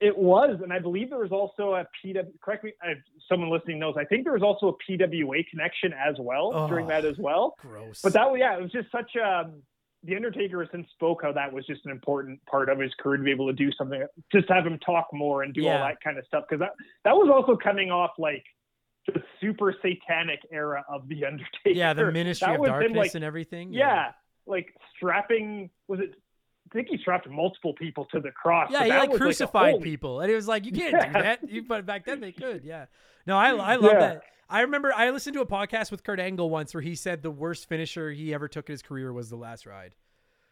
It 0.00 0.16
was, 0.18 0.58
and 0.62 0.72
I 0.72 0.78
believe 0.80 1.10
there 1.10 1.18
was 1.20 1.30
also 1.30 1.74
a 1.74 1.86
PW. 2.04 2.26
Correct 2.42 2.64
me, 2.64 2.72
if 2.84 2.98
someone 3.28 3.50
listening 3.50 3.78
knows. 3.78 3.94
I 3.96 4.04
think 4.04 4.24
there 4.24 4.32
was 4.32 4.42
also 4.42 4.68
a 4.68 4.92
PWA 4.92 5.44
connection 5.48 5.92
as 5.92 6.16
well 6.18 6.50
Oh. 6.54 6.68
during 6.68 6.88
that 6.88 7.04
as 7.04 7.16
well. 7.18 7.54
Gross. 7.60 8.02
But 8.02 8.12
that, 8.14 8.26
yeah, 8.36 8.56
it 8.56 8.62
was 8.62 8.72
just 8.72 8.90
such 8.90 9.14
a. 9.16 9.50
The 10.04 10.16
Undertaker 10.16 10.58
has 10.60 10.68
since 10.72 10.88
spoke 10.90 11.22
how 11.22 11.30
that 11.32 11.52
was 11.52 11.64
just 11.66 11.84
an 11.86 11.92
important 11.92 12.44
part 12.46 12.68
of 12.68 12.80
his 12.80 12.92
career 12.98 13.18
to 13.18 13.22
be 13.22 13.30
able 13.30 13.46
to 13.46 13.52
do 13.52 13.70
something, 13.78 14.04
just 14.32 14.48
have 14.48 14.66
him 14.66 14.80
talk 14.80 15.06
more 15.12 15.44
and 15.44 15.54
do 15.54 15.60
Yeah. 15.62 15.78
all 15.80 15.86
that 15.88 16.00
kind 16.02 16.18
of 16.18 16.26
stuff. 16.26 16.44
Because 16.48 16.58
that 16.58 16.72
that 17.04 17.14
was 17.16 17.30
also 17.32 17.56
coming 17.56 17.92
off 17.92 18.10
like 18.18 18.44
the 19.06 19.22
super 19.40 19.74
satanic 19.82 20.40
era 20.52 20.84
of 20.88 21.08
the 21.08 21.24
Undertaker. 21.24 21.70
yeah, 21.70 21.92
the 21.92 22.10
Ministry 22.12 22.46
That 22.48 22.60
of 22.60 22.66
Darkness 22.66 22.96
like, 22.96 23.14
and 23.14 23.24
everything. 23.24 23.72
yeah, 23.72 24.12
like 24.46 24.74
strapping 24.96 25.70
was 25.88 26.00
it 26.00 26.14
I 26.70 26.74
think 26.74 26.88
he 26.88 26.96
strapped 26.98 27.28
multiple 27.28 27.74
people 27.74 28.06
to 28.06 28.20
the 28.20 28.30
cross. 28.30 28.70
Yeah, 28.70 28.84
he 28.84 28.90
like 28.90 29.12
crucified 29.12 29.72
holy- 29.72 29.82
people, 29.82 30.20
and 30.20 30.30
it 30.30 30.34
was 30.34 30.48
like 30.48 30.64
you 30.64 30.72
can't 30.72 30.92
do 30.92 31.12
that. 31.12 31.40
You, 31.48 31.62
but 31.64 31.84
back 31.84 32.06
then 32.06 32.20
they 32.20 32.32
could. 32.32 32.64
Yeah. 32.64 32.86
No, 33.26 33.36
I 33.36 33.50
I 33.50 33.74
love 33.76 33.92
Yeah. 33.92 33.98
that. 33.98 34.22
I 34.48 34.60
remember 34.62 34.92
I 34.94 35.10
listened 35.10 35.34
to 35.34 35.40
a 35.40 35.46
podcast 35.46 35.90
with 35.90 36.02
Kurt 36.04 36.20
Angle 36.20 36.48
once 36.48 36.72
where 36.74 36.82
he 36.82 36.94
said 36.94 37.22
the 37.22 37.30
worst 37.30 37.68
finisher 37.68 38.10
he 38.10 38.32
ever 38.32 38.48
took 38.48 38.68
in 38.68 38.72
his 38.72 38.82
career 38.82 39.12
was 39.12 39.28
the 39.28 39.36
last 39.36 39.66
ride. 39.66 39.94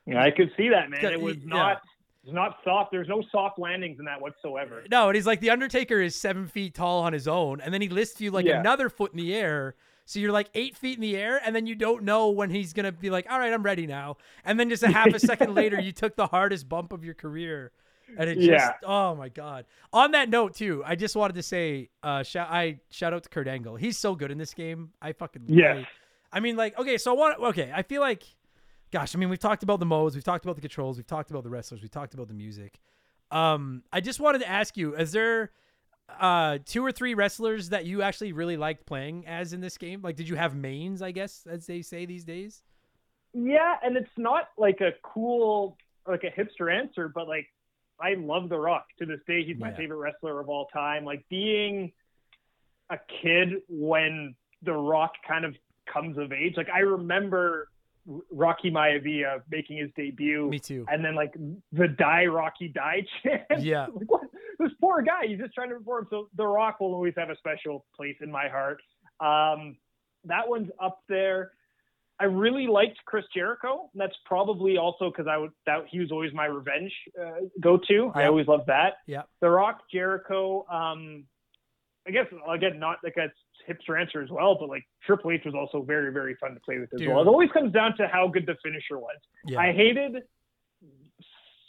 Yeah, 0.07 0.23
I 0.23 0.31
could 0.31 0.51
see 0.57 0.71
that, 0.71 0.91
man. 0.91 1.05
It 1.05 1.21
was 1.21 1.37
yeah. 1.37 1.45
not. 1.47 1.83
It 2.23 2.27
was 2.29 2.35
not 2.35 2.59
soft. 2.65 2.91
There's 2.91 3.09
no 3.09 3.23
soft 3.33 3.59
landings 3.59 3.99
in 3.99 4.05
that 4.05 4.21
whatsoever. 4.21 4.83
No, 4.91 5.09
and 5.09 5.15
he's 5.17 5.27
like 5.27 5.41
the 5.41 5.51
Undertaker 5.51 6.01
is 6.01 6.15
seven 6.15 6.47
feet 6.47 6.75
tall 6.75 7.03
on 7.03 7.13
his 7.13 7.27
own, 7.27 7.61
and 7.61 7.73
then 7.73 7.81
he 7.81 7.89
lists 7.89 8.21
you 8.21 8.31
like 8.31 8.45
Yeah. 8.47 8.61
another 8.61 8.89
foot 8.91 9.13
in 9.13 9.17
the 9.19 9.35
air. 9.35 9.75
So 10.05 10.19
you're 10.19 10.33
like 10.33 10.51
eight 10.55 10.77
feet 10.77 10.97
in 10.97 11.03
the 11.03 11.17
air, 11.17 11.41
and 11.45 11.55
then 11.57 11.67
you 11.67 11.75
don't 11.75 12.03
know 12.03 12.31
when 12.31 12.51
he's 12.51 12.73
gonna 12.73 12.91
be 12.93 13.11
like, 13.11 13.31
"All 13.31 13.39
right, 13.39 13.53
I'm 13.53 13.63
ready 13.63 13.87
now." 13.87 14.17
And 14.45 14.59
then 14.61 14.69
just 14.69 14.83
a 14.83 14.89
half 14.91 15.15
a 15.15 15.21
second 15.21 15.55
later, 15.55 15.81
you 15.81 15.93
took 15.93 16.17
the 16.17 16.27
hardest 16.27 16.69
bump 16.69 16.93
of 16.93 17.05
your 17.05 17.15
career, 17.15 17.71
and 18.19 18.29
it 18.29 18.35
just, 18.35 18.49
Yeah. 18.51 18.73
oh 18.85 19.15
my 19.15 19.29
god. 19.29 19.67
On 19.93 20.11
that 20.11 20.29
note, 20.29 20.55
too, 20.55 20.83
I 20.85 20.97
just 20.97 21.15
wanted 21.17 21.35
to 21.37 21.43
say, 21.45 21.91
uh, 22.03 22.23
shout, 22.25 22.49
I 22.51 22.81
shout 22.91 23.15
out 23.15 23.23
to 23.23 23.29
Kurt 23.29 23.47
Angle. 23.47 23.77
He's 23.77 23.97
so 23.99 24.15
good 24.17 24.31
in 24.33 24.37
this 24.39 24.53
game. 24.53 24.91
I 25.01 25.13
fucking 25.13 25.45
yeah. 25.47 25.75
I, 26.33 26.39
I 26.39 26.41
mean, 26.41 26.57
like, 26.57 26.77
okay, 26.79 26.99
so 26.99 27.15
what? 27.15 27.39
Okay, 27.41 27.71
I 27.73 27.83
feel 27.83 28.01
like, 28.01 28.25
gosh, 28.91 29.15
I 29.15 29.19
mean, 29.19 29.29
we've 29.29 29.39
talked 29.39 29.63
about 29.63 29.81
the 29.81 29.87
modes, 29.87 30.15
we've 30.15 30.25
talked 30.25 30.45
about 30.45 30.57
the 30.57 30.61
controls, 30.63 30.97
we've 30.97 31.07
talked 31.07 31.31
about 31.31 31.45
the 31.45 31.51
wrestlers, 31.51 31.81
we've 31.83 31.91
talked 31.91 32.15
about 32.15 32.29
the 32.29 32.35
music. 32.35 32.79
Um, 33.31 33.83
I 33.93 34.01
just 34.01 34.21
wanted 34.21 34.41
to 34.41 34.49
ask 34.49 34.77
you: 34.77 34.95
Is 34.97 35.13
there 35.13 35.51
uh 36.19 36.59
two 36.65 36.85
or 36.85 36.91
three 36.91 37.15
wrestlers 37.15 37.69
that 37.69 37.85
you 37.85 38.03
actually 38.03 38.33
really 38.33 38.57
liked 38.57 38.85
playing 38.87 39.27
as 39.27 39.53
in 39.53 39.61
this 39.61 39.79
game? 39.79 40.03
Like, 40.03 40.17
did 40.17 40.29
you 40.29 40.35
have 40.37 40.57
mains? 40.57 41.03
I 41.03 41.13
guess 41.13 41.47
as 41.49 41.67
they 41.67 41.83
say 41.83 42.07
these 42.07 42.25
days. 42.25 42.63
Yeah, 43.33 43.77
and 43.85 43.97
it's 43.97 44.11
not 44.17 44.49
like 44.59 44.81
a 44.81 44.91
cool, 45.05 45.77
like 46.09 46.25
a 46.25 46.31
hipster 46.31 46.75
answer, 46.75 47.09
but 47.09 47.29
like 47.29 47.47
I 48.01 48.15
love 48.15 48.49
The 48.49 48.59
Rock 48.59 48.87
to 48.99 49.07
this 49.07 49.21
day. 49.29 49.45
He's 49.45 49.59
my 49.59 49.71
Yeah. 49.71 49.77
favorite 49.77 49.99
wrestler 49.99 50.41
of 50.41 50.49
all 50.49 50.67
time. 50.73 51.05
Like 51.05 51.25
being 51.29 51.93
a 52.91 52.99
kid 53.23 53.63
when 53.69 54.35
The 54.63 54.73
Rock 54.73 55.13
kind 55.29 55.45
of 55.45 55.55
comes 55.87 56.19
of 56.19 56.33
age. 56.33 56.55
Like 56.57 56.71
I 56.71 56.81
remember 56.81 57.69
Rocky 58.31 58.71
Maivia 58.71 59.43
making 59.51 59.79
his 59.79 59.91
debut. 59.97 60.49
Me 60.49 60.59
too. 60.59 60.85
And 60.89 61.05
then 61.05 61.15
like 61.15 61.35
the 61.73 61.89
die 61.89 62.27
Rocky 62.27 62.69
die 62.69 63.05
chant. 63.23 63.43
Yeah. 63.61 63.87
like, 63.95 64.11
what? 64.11 64.23
This 64.59 64.73
poor 64.81 65.01
guy, 65.03 65.27
he's 65.27 65.39
just 65.39 65.55
trying 65.55 65.71
to 65.71 65.77
perform. 65.77 66.07
So 66.11 66.29
The 66.37 66.47
Rock 66.47 66.81
will 66.81 66.95
always 66.95 67.15
have 67.17 67.31
a 67.31 67.37
special 67.37 67.87
place 67.97 68.17
in 68.21 68.31
my 68.31 68.49
heart. 68.49 68.83
Um, 69.21 69.77
that 70.25 70.49
one's 70.49 70.71
up 70.83 71.01
there. 71.09 71.53
I 72.21 72.25
really 72.25 72.67
liked 72.67 72.99
Chris 73.07 73.25
Jericho. 73.35 73.89
That's 73.95 74.15
probably 74.27 74.77
also 74.77 75.09
because 75.11 75.27
I 75.27 75.39
would 75.39 75.53
that 75.65 75.87
he 75.91 76.01
was 76.01 76.13
always 76.13 76.35
my 76.35 76.45
revenge 76.45 76.93
uh, 77.19 77.47
go 77.61 77.79
to. 77.89 78.13
I 78.15 78.27
always 78.27 78.47
loved 78.47 78.67
that. 78.67 78.99
Yeah. 79.07 79.23
The 79.41 79.49
Rock, 79.49 79.81
Jericho. 79.91 80.67
Um, 80.71 81.25
I 82.11 82.13
guess 82.13 82.27
again, 82.49 82.79
not 82.79 82.99
like 83.05 83.17
a 83.17 83.29
hipster 83.71 84.01
answer 84.01 84.21
as 84.21 84.31
well, 84.31 84.57
but 84.59 84.69
like 84.69 84.85
Triple 85.07 85.31
H 85.31 85.43
was 85.45 85.55
also 85.55 85.83
very, 85.83 86.13
very 86.13 86.35
fun 86.37 86.55
to 86.55 86.61
play 86.61 86.79
with 86.79 86.93
as 86.93 86.99
Dude. 87.01 87.09
well. 87.09 87.21
It 87.21 87.29
always 87.29 87.51
comes 87.53 87.73
down 87.73 87.97
to 87.99 88.09
how 88.09 88.27
good 88.29 88.47
the 88.47 88.57
finisher 88.63 88.99
was. 88.99 89.17
Yeah. 89.47 89.61
I 89.61 89.73
hated 89.73 90.23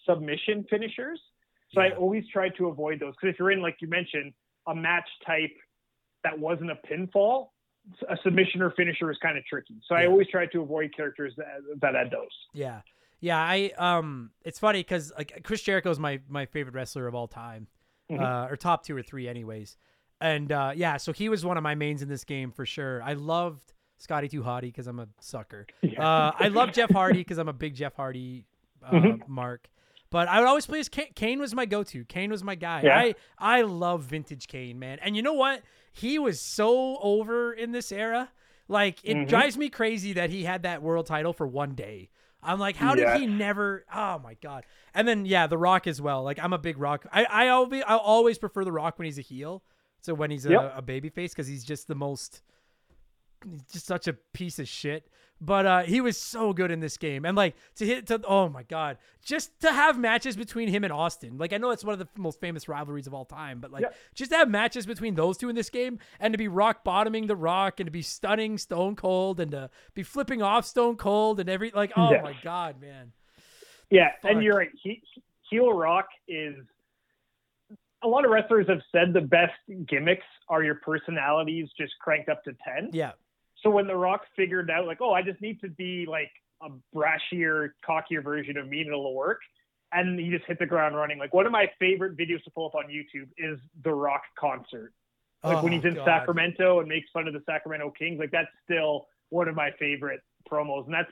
submission 0.08 0.66
finishers, 0.70 1.20
so 1.74 1.82
I 1.82 1.92
always 1.92 2.24
tried 2.32 2.54
to 2.58 2.68
avoid 2.68 3.00
those. 3.00 3.14
Because 3.20 3.34
if 3.34 3.40
you're 3.40 3.52
in, 3.52 3.62
like 3.62 3.78
you 3.82 3.88
mentioned, 3.88 4.34
a 4.68 4.76
match 4.76 5.08
type 5.26 5.56
that 6.24 6.38
wasn't 6.38 6.72
a 6.72 6.76
pinfall, 6.90 7.50
a 8.10 8.18
submission 8.24 8.62
or 8.62 8.72
finisher 8.72 9.12
is 9.12 9.18
kind 9.22 9.38
of 9.38 9.46
tricky. 9.46 9.76
So 9.88 9.96
I 9.96 10.06
always 10.08 10.28
tried 10.28 10.52
to 10.54 10.62
avoid 10.62 10.96
characters 10.96 11.34
that, 11.38 11.62
that 11.82 11.96
had 11.96 12.12
those. 12.12 12.30
Yeah. 12.54 12.82
Yeah, 13.20 13.38
I 13.40 13.72
um 13.78 14.32
it's 14.44 14.58
funny 14.58 14.80
because 14.80 15.14
like 15.16 15.42
Chris 15.44 15.62
Jericho 15.62 15.92
is 15.92 16.00
my 16.00 16.22
my 16.28 16.48
favorite 16.48 16.74
wrestler 16.74 17.08
of 17.08 17.14
all 17.14 17.28
time. 17.28 17.68
Mhm. 18.10 18.20
Uh 18.20 18.52
or 18.52 18.56
top 18.56 18.84
two 18.84 18.98
or 18.98 19.04
three 19.04 19.28
anyways. 19.28 19.78
And 20.22 20.52
uh 20.52 20.72
yeah, 20.76 20.98
so 20.98 21.12
he 21.12 21.28
was 21.30 21.44
one 21.44 21.58
of 21.58 21.64
my 21.64 21.76
mains 21.76 22.02
in 22.02 22.08
this 22.08 22.24
game 22.24 22.52
for 22.52 22.66
sure. 22.66 23.02
I 23.04 23.14
loved 23.14 23.74
Scotty 23.98 24.28
2 24.30 24.42
Hotty 24.44 24.62
because 24.62 24.88
I'm 24.88 25.00
a 25.00 25.08
sucker. 25.20 25.66
Yeah. 25.82 26.08
Uh 26.08 26.32
I 26.40 26.48
love 26.50 26.72
Jeff 26.72 26.92
Hardy 26.92 27.20
because 27.20 27.38
I'm 27.40 27.50
a 27.50 27.54
big 27.54 27.76
Jeff 27.76 27.96
Hardy 27.96 28.46
uh, 28.86 28.92
Mhm. 28.92 29.28
mark. 29.28 29.68
But 30.12 30.28
I 30.28 30.40
would 30.40 30.48
always 30.48 30.66
play 30.66 30.80
as 30.82 30.90
Kane. 30.90 31.08
Kane 31.16 31.40
was 31.40 31.56
my 31.56 31.66
go-to. 31.66 32.04
Kane 32.06 32.32
was 32.32 32.44
my 32.44 32.56
guy. 32.56 32.82
Yeah. 32.84 32.98
I 33.00 33.16
I 33.40 33.62
love 33.64 34.04
vintage 34.04 34.48
Kane, 34.48 34.78
man. 34.78 35.00
And 35.02 35.16
you 35.16 35.22
know 35.22 35.34
what? 35.34 35.62
He 35.94 36.20
was 36.20 36.40
so 36.40 36.98
over 37.02 37.52
in 37.54 37.72
this 37.72 37.92
era. 37.92 38.30
Like 38.68 39.00
it 39.04 39.16
Mhm. 39.16 39.28
drives 39.28 39.58
me 39.58 39.70
crazy 39.70 40.14
that 40.14 40.30
he 40.30 40.44
had 40.44 40.64
that 40.64 40.82
world 40.82 41.06
title 41.08 41.34
for 41.34 41.48
one 41.48 41.74
day. 41.76 42.10
I'm 42.44 42.60
like, 42.60 42.76
how 42.76 42.94
Yeah. 42.96 43.14
did 43.18 43.22
he 43.22 43.28
never? 43.28 43.86
Oh 43.94 44.20
my 44.20 44.34
god! 44.36 44.66
And 44.94 45.08
then 45.08 45.26
yeah, 45.26 45.48
The 45.48 45.58
Rock 45.58 45.88
as 45.88 46.02
well. 46.02 46.24
Like 46.24 46.40
I'm 46.40 46.54
a 46.54 46.58
big 46.58 46.78
Rock. 46.78 47.06
I 47.12 47.24
I 47.26 47.48
always 47.50 47.84
I 47.88 47.96
always 47.98 48.38
prefer 48.38 48.64
The 48.66 48.72
Rock 48.72 48.98
when 49.00 49.06
he's 49.06 49.18
a 49.20 49.22
heel. 49.22 49.64
So 50.02 50.14
when 50.14 50.32
he's 50.32 50.46
a, 50.46 50.52
Yep. 50.52 50.74
a 50.78 50.82
baby 50.82 51.10
face 51.10 51.32
because 51.34 51.48
he's 51.48 51.64
just 51.64 51.88
the 51.88 51.96
most, 51.96 52.42
just 53.72 53.86
such 53.86 54.08
a 54.08 54.14
piece 54.14 54.60
of 54.60 54.68
shit. 54.68 55.08
But 55.44 55.66
uh, 55.66 55.82
he 55.82 56.02
was 56.02 56.18
so 56.18 56.54
good 56.54 56.70
in 56.70 56.82
this 56.82 56.98
game, 56.98 57.26
and 57.26 57.36
like 57.36 57.56
to 57.78 57.86
hit 57.86 58.06
to 58.08 58.22
oh 58.28 58.48
my 58.48 58.62
god, 58.62 58.98
just 59.24 59.60
to 59.62 59.72
have 59.72 59.98
matches 59.98 60.36
between 60.36 60.68
him 60.70 60.84
and 60.84 60.94
Austin. 60.94 61.40
Like 61.40 61.52
I 61.52 61.58
know 61.58 61.72
it's 61.72 61.84
one 61.84 61.94
of 61.94 62.00
the 62.00 62.08
most 62.16 62.40
famous 62.40 62.68
rivalries 62.68 63.08
of 63.08 63.16
all 63.16 63.26
time, 63.26 63.60
but 63.60 63.72
like 63.72 63.82
Yeah. 63.82 63.90
just 64.14 64.30
to 64.30 64.38
have 64.38 64.48
matches 64.52 64.86
between 64.86 65.16
those 65.16 65.40
two 65.40 65.50
in 65.50 65.56
this 65.56 65.72
game, 65.72 65.98
and 66.20 66.32
to 66.32 66.38
be 66.38 66.48
rock 66.48 66.84
bottoming 66.84 67.26
the 67.26 67.36
Rock, 67.36 67.80
and 67.80 67.88
to 67.88 67.92
be 67.92 68.04
stunning 68.04 68.60
Stone 68.60 68.98
Cold, 68.98 69.40
and 69.40 69.50
to 69.50 69.72
be 69.96 70.04
flipping 70.04 70.44
off 70.44 70.64
Stone 70.68 70.98
Cold, 70.98 71.40
and 71.40 71.50
every 71.50 71.72
like 71.72 71.92
oh 71.98 72.12
Yes. 72.12 72.24
my 72.24 72.36
god, 72.44 72.80
man. 72.80 73.12
Yeah, 73.90 74.12
Fuck. 74.22 74.32
and 74.32 74.44
you're 74.44 74.56
right. 74.58 74.70
He, 74.84 75.02
heel 75.50 75.74
Rock 75.74 76.08
is. 76.28 76.56
A 78.04 78.08
lot 78.08 78.26
of 78.26 78.32
wrestlers 78.32 78.68
have 78.68 78.82
said 78.92 79.14
the 79.14 79.22
best 79.22 79.54
gimmicks 79.88 80.26
are 80.50 80.64
your 80.64 80.76
personalities 80.76 81.70
just 81.78 81.94
cranked 82.00 82.30
up 82.30 82.44
to 82.46 82.54
ten. 82.68 82.90
Yeah, 82.94 83.12
So 83.64 83.70
when 83.70 83.88
The 83.88 83.96
Rock 83.96 84.22
figured 84.36 84.72
out, 84.72 84.86
like, 84.88 85.02
oh, 85.02 85.14
I 85.14 85.22
just 85.22 85.40
need 85.42 85.62
to 85.62 85.70
be 85.70 86.06
like 86.10 86.32
a 86.62 86.70
brashier, 86.96 87.70
cockier 87.88 88.24
version 88.24 88.58
of 88.58 88.68
me 88.68 88.80
and 88.80 88.88
it'll 88.88 89.16
work. 89.16 89.40
And 89.94 90.20
he 90.20 90.30
just 90.30 90.46
hit 90.46 90.58
the 90.58 90.66
ground 90.66 90.96
running. 90.96 91.18
Like 91.20 91.34
one 91.34 91.46
of 91.46 91.52
my 91.52 91.70
favorite 91.80 92.16
videos 92.18 92.44
to 92.46 92.52
pull 92.52 92.66
up 92.66 92.76
on 92.76 92.86
YouTube 92.86 93.28
is 93.38 93.60
The 93.84 93.94
Rock 93.94 94.22
concert. 94.40 94.94
Like 95.44 95.62
when 95.64 95.74
Oh, 95.74 95.76
he's 95.76 95.86
in 95.86 95.96
God. 95.96 96.06
Sacramento 96.06 96.80
and 96.80 96.88
makes 96.88 97.10
fun 97.12 97.28
of 97.28 97.34
the 97.34 97.42
Sacramento 97.46 97.92
Kings. 97.98 98.20
Like 98.20 98.32
that's 98.32 98.48
still 98.64 99.08
one 99.30 99.48
of 99.48 99.56
my 99.56 99.72
favorite 99.80 100.22
promos. 100.50 100.86
And 100.86 100.94
that's 100.94 101.12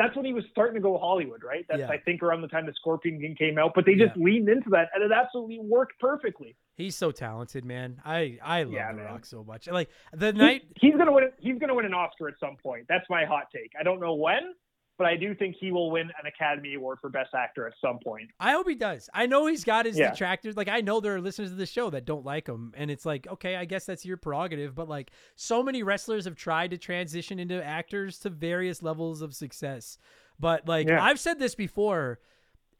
that's 0.00 0.16
when 0.16 0.24
he 0.24 0.32
was 0.32 0.44
starting 0.50 0.74
to 0.74 0.80
go 0.80 0.96
Hollywood, 0.96 1.44
right? 1.44 1.66
That's 1.68 1.80
Yeah. 1.80 1.88
I 1.90 1.98
think 1.98 2.22
around 2.22 2.40
the 2.40 2.48
time 2.48 2.64
the 2.64 2.72
Scorpion 2.72 3.20
King 3.20 3.36
came 3.36 3.58
out. 3.58 3.72
But 3.74 3.84
they 3.84 3.94
just 3.94 4.16
Yeah. 4.16 4.24
leaned 4.24 4.48
into 4.48 4.70
that 4.70 4.88
and 4.94 5.04
it 5.04 5.12
absolutely 5.12 5.58
worked 5.60 5.98
perfectly. 6.00 6.56
He's 6.76 6.96
so 6.96 7.10
talented, 7.10 7.64
man. 7.66 8.00
I 8.04 8.38
I 8.42 8.62
love 8.62 8.72
Yeah, 8.72 8.90
The 8.92 8.96
man. 8.98 9.06
Rock 9.06 9.26
so 9.26 9.44
much. 9.44 9.68
Like 9.68 9.90
the 10.14 10.32
He- 10.32 10.38
night 10.38 10.62
he's 10.80 10.96
gonna 10.96 11.12
win. 11.12 11.30
He's 11.38 11.58
gonna 11.58 11.74
win 11.74 11.84
an 11.84 11.92
Oscar 11.94 12.28
at 12.28 12.38
some 12.40 12.56
point. 12.56 12.86
That's 12.88 13.08
my 13.10 13.24
hot 13.26 13.48
take. 13.54 13.72
I 13.78 13.82
don't 13.82 14.00
know 14.00 14.14
when, 14.14 14.54
but 15.00 15.06
I 15.08 15.16
do 15.16 15.34
think 15.34 15.56
he 15.58 15.72
will 15.72 15.90
win 15.90 16.10
an 16.20 16.26
Academy 16.26 16.74
Award 16.74 16.98
for 17.00 17.08
Best 17.08 17.32
Actor 17.32 17.66
at 17.66 17.72
some 17.80 17.98
point. 18.04 18.28
I 18.38 18.52
hope 18.52 18.68
he 18.68 18.74
does. 18.74 19.08
I 19.14 19.24
know 19.24 19.46
he's 19.46 19.64
got 19.64 19.86
his 19.86 19.98
Yeah. 19.98 20.10
detractors. 20.10 20.58
Like 20.58 20.68
I 20.68 20.82
know 20.82 21.00
there 21.00 21.14
are 21.14 21.20
listeners 21.22 21.48
to 21.48 21.54
the 21.56 21.64
show 21.64 21.88
that 21.88 22.04
don't 22.04 22.24
like 22.26 22.46
him, 22.46 22.74
and 22.76 22.90
it's 22.90 23.06
like, 23.06 23.26
okay, 23.26 23.56
I 23.56 23.64
guess 23.64 23.86
that's 23.86 24.04
your 24.04 24.18
prerogative. 24.18 24.74
But 24.74 24.90
like, 24.90 25.10
so 25.36 25.62
many 25.62 25.82
wrestlers 25.82 26.26
have 26.26 26.36
tried 26.36 26.72
to 26.72 26.76
transition 26.78 27.38
into 27.38 27.64
actors 27.64 28.18
to 28.20 28.28
various 28.28 28.82
levels 28.82 29.22
of 29.22 29.34
success. 29.34 29.96
But 30.38 30.68
like, 30.68 30.86
Yeah. 30.86 31.02
I've 31.02 31.18
said 31.18 31.38
this 31.38 31.54
before, 31.54 32.20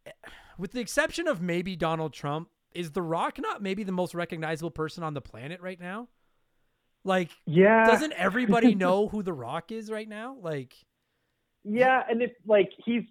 eh, 0.05 0.11
with 0.59 0.73
the 0.73 0.81
exception 0.81 1.27
of 1.27 1.41
maybe 1.41 1.75
Donald 1.75 2.13
Trump, 2.13 2.51
is 2.73 2.91
The 2.93 3.03
Rock 3.03 3.39
not 3.39 3.63
maybe 3.63 3.83
the 3.83 3.93
most 3.93 4.15
recognizable 4.15 4.71
person 4.71 5.03
on 5.03 5.15
the 5.15 5.23
planet 5.23 5.63
right 5.63 5.81
now? 5.81 6.09
Like, 7.03 7.31
Yeah, 7.47 7.87
doesn't 7.87 8.13
everybody 8.13 8.75
know 8.75 9.09
who 9.09 9.23
The 9.23 9.33
Rock 9.33 9.73
is 9.73 9.91
right 9.91 10.07
now? 10.09 10.37
Like, 10.39 10.75
yeah, 11.65 12.03
and 12.09 12.23
it's 12.23 12.35
like 12.47 12.71
he's 12.85 13.03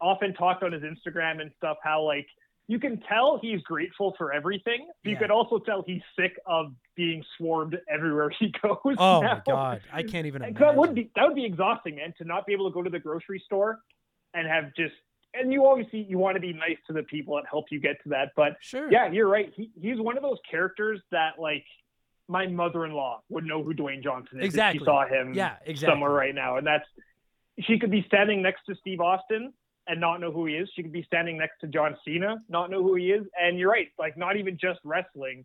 often 0.00 0.34
talked 0.34 0.62
on 0.62 0.72
his 0.72 0.82
Instagram 0.82 1.40
and 1.40 1.50
stuff 1.56 1.76
how 1.82 2.02
like 2.02 2.26
you 2.68 2.78
can 2.78 3.00
tell 3.08 3.38
he's 3.42 3.60
grateful 3.62 4.14
for 4.16 4.32
everything. 4.32 4.88
You 5.04 5.12
Yeah. 5.12 5.18
could 5.18 5.30
also 5.30 5.58
tell 5.58 5.82
he's 5.86 6.00
sick 6.18 6.32
of 6.46 6.72
being 6.96 7.24
swarmed 7.36 7.76
everywhere 7.88 8.30
he 8.38 8.52
goes. 8.62 8.78
oh 8.98 9.20
now. 9.20 9.34
my 9.34 9.42
god, 9.46 9.80
I 9.92 10.02
can't 10.02 10.26
even 10.26 10.42
imagine. 10.42 10.60
That 10.60 10.76
would 10.76 10.94
be 10.94 11.10
that 11.16 11.26
would 11.26 11.34
be 11.36 11.44
exhausting, 11.44 11.96
man, 11.96 12.14
to 12.18 12.24
not 12.24 12.46
be 12.46 12.52
able 12.52 12.68
to 12.70 12.74
go 12.74 12.82
to 12.82 12.90
the 12.90 12.98
grocery 13.00 13.42
store 13.44 13.80
and 14.34 14.46
have 14.48 14.74
just 14.76 14.94
and 15.34 15.52
you 15.52 15.66
obviously 15.66 16.06
you 16.08 16.18
want 16.18 16.34
to 16.36 16.40
be 16.40 16.52
nice 16.52 16.76
to 16.86 16.92
the 16.92 17.02
people 17.04 17.36
that 17.36 17.44
help 17.50 17.66
you 17.70 17.80
get 17.80 17.96
to 18.02 18.10
that, 18.10 18.32
but 18.36 18.56
sure. 18.60 18.90
yeah, 18.92 19.10
you're 19.10 19.28
right. 19.28 19.50
He, 19.56 19.70
he's 19.80 19.98
one 19.98 20.16
of 20.16 20.22
those 20.22 20.38
characters 20.50 21.00
that 21.10 21.38
like 21.38 21.64
my 22.28 22.46
mother-in-law 22.46 23.22
would 23.30 23.44
know 23.44 23.62
who 23.62 23.74
Dwayne 23.74 24.02
Johnson 24.02 24.38
is 24.40 24.44
Exactly. 24.46 24.76
if 24.78 24.82
she 24.82 24.84
saw 24.84 25.06
him 25.06 25.32
Yeah, 25.34 25.56
exactly. 25.66 25.92
somewhere 25.92 26.10
right 26.12 26.34
now, 26.34 26.56
and 26.58 26.66
that's 26.66 26.86
she 27.60 27.78
could 27.78 27.90
be 27.90 28.02
standing 28.06 28.42
next 28.42 28.62
to 28.68 28.74
Steve 28.76 29.00
Austin 29.00 29.52
and 29.86 30.00
not 30.00 30.20
know 30.20 30.30
who 30.30 30.46
he 30.46 30.54
is. 30.54 30.68
She 30.74 30.82
could 30.82 30.92
be 30.92 31.02
standing 31.02 31.38
next 31.38 31.60
to 31.60 31.66
John 31.66 31.96
Cena, 32.04 32.36
not 32.48 32.70
know 32.70 32.82
who 32.82 32.94
he 32.94 33.10
is. 33.10 33.26
And 33.40 33.58
you're 33.58 33.70
right, 33.70 33.88
like 33.98 34.16
not 34.16 34.36
even 34.36 34.56
just 34.60 34.80
wrestling. 34.84 35.44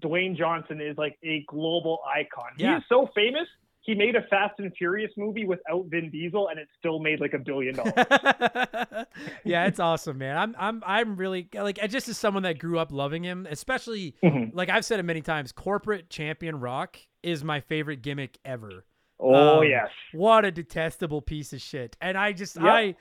Dwayne 0.00 0.36
Johnson 0.36 0.80
is 0.80 0.96
like 0.98 1.18
a 1.22 1.44
global 1.48 2.00
icon. 2.06 2.50
Yeah. 2.56 2.76
He's 2.76 2.84
so 2.88 3.08
famous 3.14 3.46
he 3.82 3.94
made 3.94 4.14
a 4.14 4.22
Fast 4.28 4.54
and 4.58 4.72
Furious 4.76 5.10
movie 5.16 5.46
without 5.46 5.86
Vin 5.86 6.10
Diesel, 6.10 6.48
and 6.48 6.58
it 6.60 6.68
still 6.78 6.98
made 6.98 7.18
like 7.18 7.32
a 7.32 7.38
billion 7.38 7.74
dollars. 7.74 7.94
yeah, 9.44 9.66
it's 9.66 9.80
awesome, 9.80 10.18
man. 10.18 10.36
I'm 10.36 10.54
I'm 10.58 10.82
I'm 10.86 11.16
really 11.16 11.48
like 11.54 11.78
I 11.82 11.86
just 11.86 12.08
as 12.08 12.18
someone 12.18 12.42
that 12.42 12.58
grew 12.58 12.78
up 12.78 12.92
loving 12.92 13.24
him, 13.24 13.46
especially 13.50 14.14
Mhm. 14.22 14.50
like 14.54 14.68
I've 14.68 14.84
said 14.84 15.00
it 15.00 15.04
many 15.04 15.22
times, 15.22 15.50
corporate 15.52 16.10
champion 16.10 16.60
rock 16.60 16.98
is 17.22 17.42
my 17.42 17.60
favorite 17.60 18.02
gimmick 18.02 18.38
ever. 18.44 18.84
Oh 19.20 19.58
Um, 19.58 19.64
yes, 19.64 19.88
What 20.12 20.44
a 20.44 20.50
detestable 20.50 21.20
piece 21.22 21.52
of 21.52 21.60
shit. 21.60 21.96
And 22.00 22.16
I 22.16 22.32
just 22.32 22.56
Yep. 22.56 22.64
I 22.64 22.94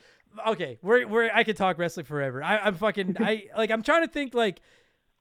okay, 0.47 0.77
we're 0.81 1.07
we're 1.07 1.29
I 1.33 1.43
could 1.43 1.57
talk 1.57 1.77
wrestling 1.77 2.05
forever. 2.05 2.43
I, 2.43 2.57
I'm 2.57 2.75
fucking 2.75 3.17
I 3.19 3.45
like 3.57 3.71
I'm 3.71 3.83
trying 3.83 4.05
to 4.05 4.11
think 4.11 4.33
like 4.33 4.61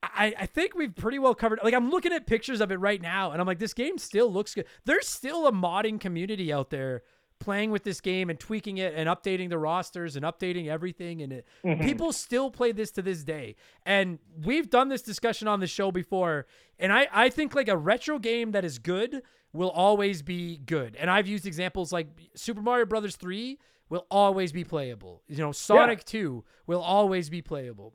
I, 0.03 0.33
I 0.39 0.47
think 0.47 0.75
we've 0.75 0.95
pretty 0.95 1.19
well 1.19 1.35
covered 1.35 1.61
like 1.65 1.75
I'm 1.75 1.91
looking 1.91 2.13
at 2.13 2.27
pictures 2.27 2.61
of 2.61 2.71
it 2.71 2.77
right 2.77 3.01
now 3.01 3.33
and 3.33 3.41
I'm 3.41 3.47
like 3.47 3.59
this 3.59 3.75
game 3.75 3.99
still 3.99 4.33
looks 4.33 4.55
good. 4.55 4.67
There's 4.85 5.09
still 5.09 5.47
a 5.47 5.53
modding 5.53 6.01
community 6.01 6.53
out 6.53 6.71
there 6.71 7.03
playing 7.41 7.71
with 7.71 7.85
this 7.85 8.01
game 8.01 8.31
and 8.31 8.39
tweaking 8.39 8.79
it 8.79 8.95
and 8.97 9.09
updating 9.09 9.49
the 9.49 9.59
rosters 9.59 10.17
and 10.17 10.25
updating 10.25 10.67
everything 10.69 11.23
and 11.23 11.33
it, 11.33 11.47
Mm-hmm. 11.65 11.83
people 11.85 12.13
still 12.13 12.51
play 12.51 12.73
this 12.73 12.91
to 12.93 13.03
this 13.03 13.23
day. 13.25 13.55
And 13.87 14.19
we've 14.45 14.69
done 14.69 14.89
this 14.89 15.03
discussion 15.03 15.47
on 15.49 15.61
the 15.61 15.67
show 15.67 15.91
before 15.93 16.47
and 16.79 16.93
I, 16.93 17.09
I 17.13 17.29
think 17.29 17.55
like 17.55 17.69
a 17.69 17.77
retro 17.77 18.19
game 18.19 18.53
that 18.53 18.65
is 18.65 18.79
good 18.79 19.23
will 19.53 19.71
always 19.71 20.23
be 20.23 20.59
good. 20.59 20.97
And 20.97 21.11
i've 21.11 21.27
used 21.27 21.47
examples 21.47 21.93
like 21.93 22.09
super 22.35 22.61
mario 22.63 22.87
brothers 22.87 23.17
3 23.17 23.59
will 23.89 24.07
always 24.11 24.53
be 24.53 24.65
playable. 24.65 25.23
You 25.29 25.39
know 25.39 25.53
sonic 25.53 26.05
2 26.05 26.45
will 26.67 26.83
always 26.83 27.31
be 27.31 27.41
playable. 27.43 27.95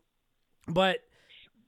But 0.68 1.00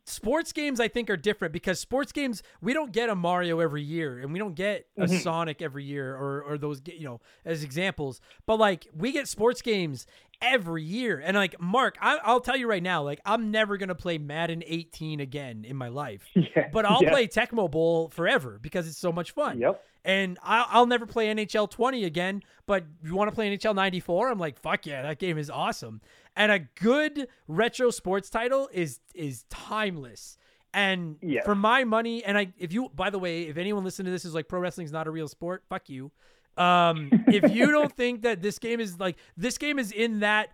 sports 0.06 0.52
games 0.52 0.80
I 0.80 0.88
think 0.88 1.10
are 1.10 1.18
different 1.18 1.52
because 1.52 1.80
sports 1.80 2.12
games 2.12 2.44
we 2.62 2.74
don't 2.74 2.92
get 2.92 3.10
a 3.10 3.16
Mario 3.16 3.60
every 3.60 3.82
year 3.82 4.20
and 4.20 4.32
we 4.32 4.38
don't 4.38 4.54
get 4.54 4.86
a 4.98 5.06
mm-hmm. 5.06 5.18
Sonic 5.18 5.64
every 5.64 5.84
year 5.84 6.16
or 6.16 6.44
or 6.44 6.58
those 6.60 6.82
you 6.86 7.06
know 7.06 7.22
as 7.44 7.64
examples 7.64 8.22
but 8.46 8.60
like 8.60 8.88
we 8.96 9.12
get 9.12 9.28
sports 9.28 9.64
games 9.64 10.06
every 10.42 10.84
year 10.84 11.22
and 11.26 11.36
like 11.36 11.60
Marc 11.60 11.98
I, 12.00 12.20
I'll 12.24 12.40
tell 12.40 12.56
you 12.56 12.68
right 12.68 12.84
now 12.84 13.02
like 13.02 13.20
I'm 13.26 13.50
never 13.50 13.78
gonna 13.78 13.96
play 13.96 14.20
Madden 14.20 14.64
18 14.68 15.20
again 15.22 15.66
in 15.68 15.76
my 15.76 15.88
life 15.88 16.24
Yeah, 16.36 16.70
but 16.72 16.86
I'll 16.86 17.02
yeah. 17.02 17.10
play 17.10 17.28
Tecmo 17.28 17.70
Bowl 17.70 18.10
forever 18.10 18.60
because 18.62 18.88
it's 18.88 19.00
so 19.00 19.12
much 19.12 19.32
fun 19.32 19.60
Yep. 19.60 19.84
and 20.04 20.38
I'll, 20.44 20.68
I'll 20.70 20.86
never 20.86 21.08
play 21.08 21.34
NHL 21.34 21.70
20 21.70 22.04
again, 22.04 22.44
but 22.68 22.84
you 23.04 23.16
want 23.16 23.32
to 23.32 23.36
play 23.36 23.56
NHL 23.56 23.74
94? 23.74 24.30
I'm 24.30 24.38
like, 24.38 24.60
fuck 24.60 24.86
yeah, 24.86 25.02
that 25.02 25.18
game 25.18 25.40
is 25.40 25.50
awesome. 25.50 26.02
And 26.36 26.52
a 26.52 26.60
good 26.60 27.28
retro 27.48 27.92
sports 27.92 28.30
title 28.30 28.70
is 28.74 29.00
is 29.14 29.44
timeless. 29.50 30.38
And 30.74 31.18
for 31.46 31.56
my 31.56 31.86
money, 31.86 32.22
and 32.26 32.38
I, 32.38 32.52
if 32.58 32.74
you, 32.74 32.90
by 32.94 33.10
the 33.10 33.18
way, 33.18 33.44
if 33.44 33.56
anyone 33.56 33.86
listening 33.86 34.08
to 34.08 34.12
this 34.12 34.26
is 34.26 34.34
like 34.34 34.50
pro 34.50 34.60
wrestling's 34.60 34.92
not 34.92 35.08
a 35.08 35.12
real 35.12 35.30
sport, 35.30 35.64
fuck 35.70 35.90
you. 35.90 36.12
Um, 36.58 37.10
if 37.28 37.56
you 37.56 37.72
don't 37.72 37.92
think 37.96 38.24
that 38.24 38.42
this 38.42 38.60
game 38.60 38.82
is 38.82 39.00
like 39.00 39.16
this 39.38 39.58
game 39.58 39.80
is 39.80 39.94
in 39.94 40.20
that, 40.20 40.50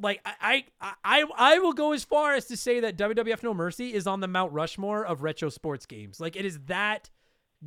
like 0.00 0.22
I, 0.24 0.64
I, 0.80 0.94
I, 1.04 1.24
I 1.36 1.58
will 1.58 1.74
go 1.74 1.92
as 1.92 2.02
far 2.02 2.34
as 2.34 2.46
to 2.46 2.56
say 2.56 2.80
that 2.80 2.96
WWF 2.96 3.42
No 3.42 3.52
Mercy 3.52 3.92
is 3.92 4.06
on 4.06 4.20
the 4.20 4.28
Mount 4.28 4.52
Rushmore 4.52 5.04
of 5.04 5.22
retro 5.22 5.50
sports 5.50 5.84
games. 5.84 6.18
Like 6.18 6.34
it 6.34 6.46
is 6.46 6.58
that 6.66 7.10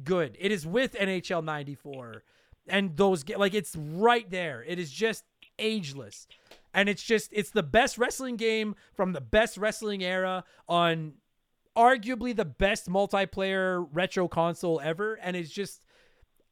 good. 0.04 0.36
It 0.40 0.52
is 0.52 0.66
with 0.66 0.94
NHL 0.94 1.44
94 1.44 2.24
and 2.68 2.98
those 2.98 3.28
like 3.30 3.54
it's 3.54 3.76
right 3.76 4.30
there. 4.30 4.64
It 4.68 4.80
is 4.80 4.92
just 4.92 5.24
ageless. 5.60 6.28
And 6.76 6.90
it's 6.90 7.02
just 7.02 7.32
it's 7.34 7.50
the 7.50 7.64
best 7.64 7.98
wrestling 7.98 8.36
game 8.36 8.76
from 8.94 9.14
the 9.14 9.22
best 9.22 9.58
wrestling 9.58 10.04
era 10.04 10.44
on 10.68 11.14
arguably 11.76 12.36
the 12.36 12.46
best 12.46 12.88
multiplayer 12.88 13.88
retro 13.92 14.28
console 14.28 14.80
ever 14.82 15.16
and 15.16 15.36
it's 15.36 15.50
just 15.50 15.82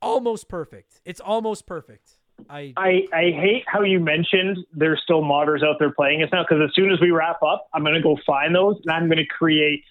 almost 0.01 0.49
perfect. 0.49 1.01
It's 1.05 1.19
almost 1.19 1.67
perfect. 1.67 2.17
I 2.49 2.73
I, 2.77 3.03
I 3.13 3.21
hate 3.31 3.63
how 3.67 3.83
you 3.83 3.99
mentioned 3.99 4.57
there's 4.73 5.01
still 5.03 5.21
modders 5.21 5.63
out 5.63 5.75
there 5.77 5.91
playing 5.91 6.21
this 6.21 6.29
now 6.31 6.43
because 6.43 6.63
as 6.63 6.73
soon 6.73 6.91
as 6.91 6.99
we 6.99 7.11
wrap 7.11 7.43
up, 7.43 7.67
I'm 7.73 7.83
to 7.85 8.01
go 8.01 8.17
find 8.25 8.55
those 8.55 8.77
and 8.85 8.91
I'm 8.91 9.09
to 9.09 9.25
create 9.25 9.83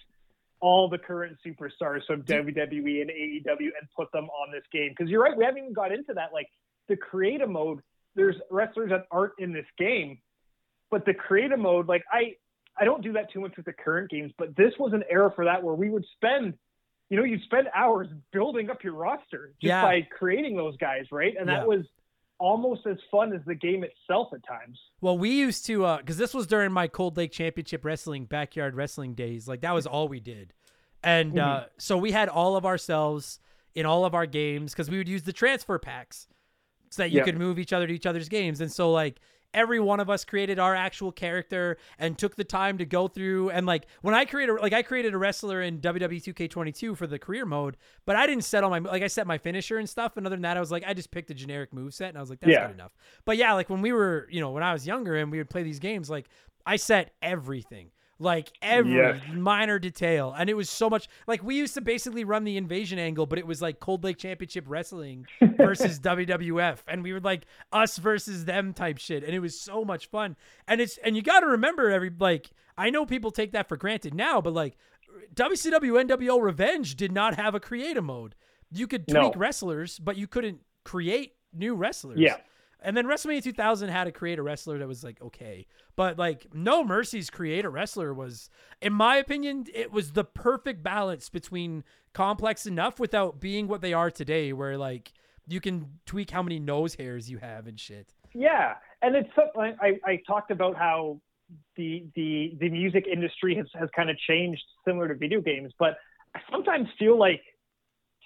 all 0.63 0.87
the 0.87 0.97
current 0.97 1.37
superstars 1.45 2.05
from 2.07 2.23
WWE 2.23 3.01
and 3.01 3.09
AEW 3.09 3.69
and 3.79 3.87
put 3.95 4.09
them 4.13 4.25
on 4.25 4.51
this 4.51 4.63
game. 4.71 4.89
Because 4.89 5.09
you're 5.09 5.21
right, 5.21 5.37
we 5.37 5.43
haven't 5.43 5.59
even 5.59 5.73
got 5.73 5.91
into 5.91 6.13
that. 6.13 6.31
Like 6.31 6.47
the 6.87 6.95
creative 6.95 7.49
mode, 7.49 7.81
there's 8.15 8.35
wrestlers 8.51 8.89
that 8.89 9.05
aren't 9.11 9.33
in 9.39 9.53
this 9.53 9.65
game, 9.77 10.19
but 10.91 11.05
the 11.05 11.13
creative 11.13 11.59
mode, 11.59 11.87
like 11.87 12.03
I, 12.11 12.35
I 12.79 12.85
don't 12.85 13.01
do 13.03 13.13
that 13.13 13.31
too 13.31 13.39
much 13.41 13.55
with 13.57 13.65
the 13.65 13.73
current 13.73 14.09
games, 14.09 14.31
but 14.37 14.55
this 14.55 14.73
was 14.79 14.93
an 14.93 15.03
era 15.09 15.31
for 15.35 15.45
that 15.45 15.63
where 15.63 15.75
we 15.75 15.89
would 15.89 16.05
spend, 16.15 16.53
you 17.09 17.17
know, 17.17 17.23
you 17.23 17.39
spend 17.45 17.67
hours 17.75 18.07
building 18.31 18.69
up 18.69 18.83
your 18.83 18.93
roster 18.93 19.53
just 19.61 19.69
Yeah. 19.69 19.81
by 19.81 20.01
creating 20.17 20.55
those 20.55 20.75
guys, 20.77 21.05
right? 21.11 21.35
And 21.39 21.47
Yeah. 21.49 21.57
that 21.59 21.67
was 21.67 21.85
almost 22.39 22.85
as 22.87 22.97
fun 23.11 23.31
as 23.33 23.41
the 23.45 23.55
game 23.55 23.83
itself 23.83 24.29
at 24.33 24.45
times. 24.45 24.79
Well, 25.01 25.17
we 25.17 25.29
used 25.31 25.65
to 25.67 25.85
uh 25.85 26.01
cuz 26.01 26.17
this 26.17 26.33
was 26.33 26.47
during 26.47 26.71
my 26.71 26.87
Cold 26.87 27.15
Lake 27.15 27.31
Championship 27.31 27.85
Wrestling 27.85 28.25
backyard 28.25 28.75
wrestling 28.75 29.13
days. 29.13 29.47
Like 29.47 29.61
that 29.61 29.73
was 29.73 29.85
all 29.85 30.07
we 30.07 30.19
did. 30.19 30.53
And 31.03 31.37
uh 31.37 31.65
so 31.77 31.97
we 31.97 32.11
had 32.11 32.29
all 32.29 32.55
of 32.55 32.65
ourselves 32.65 33.39
in 33.75 33.85
all 33.85 34.03
of 34.05 34.13
our 34.15 34.25
games 34.25 34.73
cuz 34.73 34.89
we 34.89 34.97
would 34.97 35.07
use 35.07 35.23
the 35.23 35.33
transfer 35.33 35.77
packs 35.79 36.27
so 36.93 37.03
that 37.03 37.09
you 37.11 37.17
Yeah. 37.19 37.23
could 37.25 37.37
move 37.37 37.57
each 37.59 37.73
other 37.73 37.87
to 37.87 37.93
each 37.93 38.05
other's 38.05 38.29
games. 38.29 38.61
And 38.61 38.71
so 38.71 38.91
like 38.91 39.19
every 39.53 39.79
one 39.79 39.99
of 39.99 40.09
us 40.09 40.25
created 40.25 40.57
our 40.57 40.73
actual 40.75 41.11
character 41.11 41.77
and 41.99 42.17
took 42.17 42.35
the 42.35 42.43
time 42.43 42.77
to 42.79 42.85
go 42.85 43.07
through 43.07 43.51
and 43.51 43.67
like 43.67 43.85
when 44.01 44.15
I 44.15 44.25
created 44.25 44.53
like 44.61 44.73
I 44.73 44.81
created 44.81 45.13
a 45.13 45.17
wrestler 45.17 45.61
in 45.61 45.79
WWE 45.79 46.19
2K22 46.23 46.97
for 46.97 47.05
the 47.05 47.19
career 47.19 47.45
mode, 47.45 47.77
but 48.05 48.15
I 48.15 48.25
didn't 48.25 48.45
set 48.45 48.63
all 48.63 48.69
my 48.71 48.79
like 48.79 49.03
I 49.03 49.07
set 49.07 49.27
my 49.27 49.37
finisher 49.37 49.77
and 49.77 49.87
stuff. 49.89 50.17
And 50.17 50.25
other 50.25 50.35
than 50.35 50.41
that, 50.43 50.57
I 50.57 50.59
was 50.59 50.71
like 50.71 50.83
I 50.87 50.93
just 50.93 51.11
picked 51.11 51.29
a 51.29 51.35
generic 51.35 51.71
move 51.73 51.93
set 51.93 52.09
and 52.09 52.17
I 52.17 52.21
was 52.21 52.29
like 52.29 52.39
that's 52.39 52.51
Yeah. 52.51 52.67
good 52.67 52.73
enough. 52.75 52.93
But 53.25 53.37
yeah, 53.37 53.53
like 53.53 53.69
when 53.69 53.81
we 53.81 53.91
were 53.93 54.27
you 54.31 54.39
know 54.39 54.51
when 54.51 54.63
I 54.63 54.73
was 54.73 54.87
younger 54.87 55.15
and 55.17 55.31
we 55.31 55.37
would 55.37 55.49
play 55.49 55.63
these 55.63 55.79
games, 55.79 56.09
like 56.09 56.27
I 56.65 56.75
set 56.77 57.13
everything. 57.21 57.91
Like 58.19 58.53
every 58.61 58.95
Yes. 58.95 59.21
minor 59.33 59.79
detail. 59.79 60.33
And 60.37 60.49
it 60.49 60.53
was 60.53 60.69
so 60.69 60.89
much 60.89 61.07
like 61.27 61.43
we 61.43 61.55
used 61.55 61.73
to 61.73 61.81
basically 61.81 62.23
run 62.23 62.43
the 62.43 62.57
invasion 62.57 62.99
angle, 62.99 63.25
but 63.25 63.39
it 63.39 63.45
was 63.47 63.61
like 63.61 63.79
Cold 63.79 64.03
Lake 64.03 64.17
Championship 64.17 64.65
Wrestling 64.67 65.25
versus 65.41 65.99
WWF. 65.99 66.79
And 66.87 67.03
we 67.03 67.11
were 67.11 67.19
like 67.19 67.45
us 67.71 67.97
versus 67.97 68.45
them 68.45 68.73
type 68.73 68.97
shit. 68.99 69.23
And 69.23 69.33
it 69.33 69.39
was 69.39 69.59
so 69.59 69.83
much 69.83 70.07
fun. 70.09 70.35
And 70.67 70.79
it's 70.79 70.97
and 70.97 71.15
you 71.15 71.21
gotta 71.21 71.47
remember 71.47 71.89
every 71.89 72.11
like 72.17 72.51
I 72.77 72.89
know 72.91 73.05
people 73.05 73.31
take 73.31 73.51
that 73.53 73.67
for 73.67 73.77
granted 73.77 74.13
now, 74.13 74.39
but 74.41 74.53
like 74.53 74.77
WCW 75.35 76.05
NWO 76.07 76.41
Revenge 76.41 76.95
did 76.95 77.11
not 77.11 77.35
have 77.35 77.55
a 77.55 77.59
creative 77.59 78.03
mode. 78.03 78.35
You 78.71 78.87
could 78.87 79.11
No. 79.11 79.21
tweak 79.21 79.33
wrestlers, 79.37 79.99
but 79.99 80.17
you 80.17 80.27
couldn't 80.27 80.59
create 80.83 81.33
new 81.53 81.75
wrestlers. 81.75 82.19
Yeah. 82.19 82.37
And 82.83 82.97
then 82.97 83.05
WrestleMania 83.05 83.41
2000 83.41 83.89
had 83.89 84.03
to 84.03 84.11
create 84.11 84.39
a 84.39 84.43
wrestler 84.43 84.77
that 84.77 84.87
was 84.87 85.03
like 85.03 85.21
okay, 85.21 85.65
but 85.95 86.17
like 86.17 86.47
No 86.53 86.83
Mercy's 86.83 87.29
create 87.29 87.65
a 87.65 87.69
wrestler 87.69 88.13
was, 88.13 88.49
in 88.81 88.93
my 88.93 89.15
opinion, 89.17 89.65
it 89.73 89.91
was 89.91 90.11
the 90.11 90.23
perfect 90.23 90.83
balance 90.83 91.29
between 91.29 91.83
complex 92.13 92.65
enough 92.65 92.99
without 92.99 93.39
being 93.39 93.67
what 93.67 93.81
they 93.81 93.93
are 93.93 94.11
today, 94.11 94.53
where 94.53 94.77
like 94.77 95.13
you 95.47 95.61
can 95.61 95.99
tweak 96.05 96.31
how 96.31 96.43
many 96.43 96.59
nose 96.59 96.95
hairs 96.95 97.29
you 97.29 97.37
have 97.37 97.67
and 97.67 97.79
shit. 97.79 98.13
Yeah, 98.33 98.75
and 99.01 99.15
it's 99.15 99.29
I, 99.57 99.99
I 100.05 100.19
talked 100.27 100.51
about 100.51 100.75
how 100.75 101.19
the 101.75 102.05
the 102.15 102.55
the 102.59 102.69
music 102.69 103.05
industry 103.11 103.55
has 103.55 103.67
has 103.75 103.89
kind 103.95 104.09
of 104.09 104.17
changed 104.27 104.63
similar 104.85 105.07
to 105.07 105.15
video 105.15 105.41
games, 105.41 105.71
but 105.79 105.97
I 106.35 106.39
sometimes 106.51 106.87
feel 106.97 107.17
like 107.17 107.41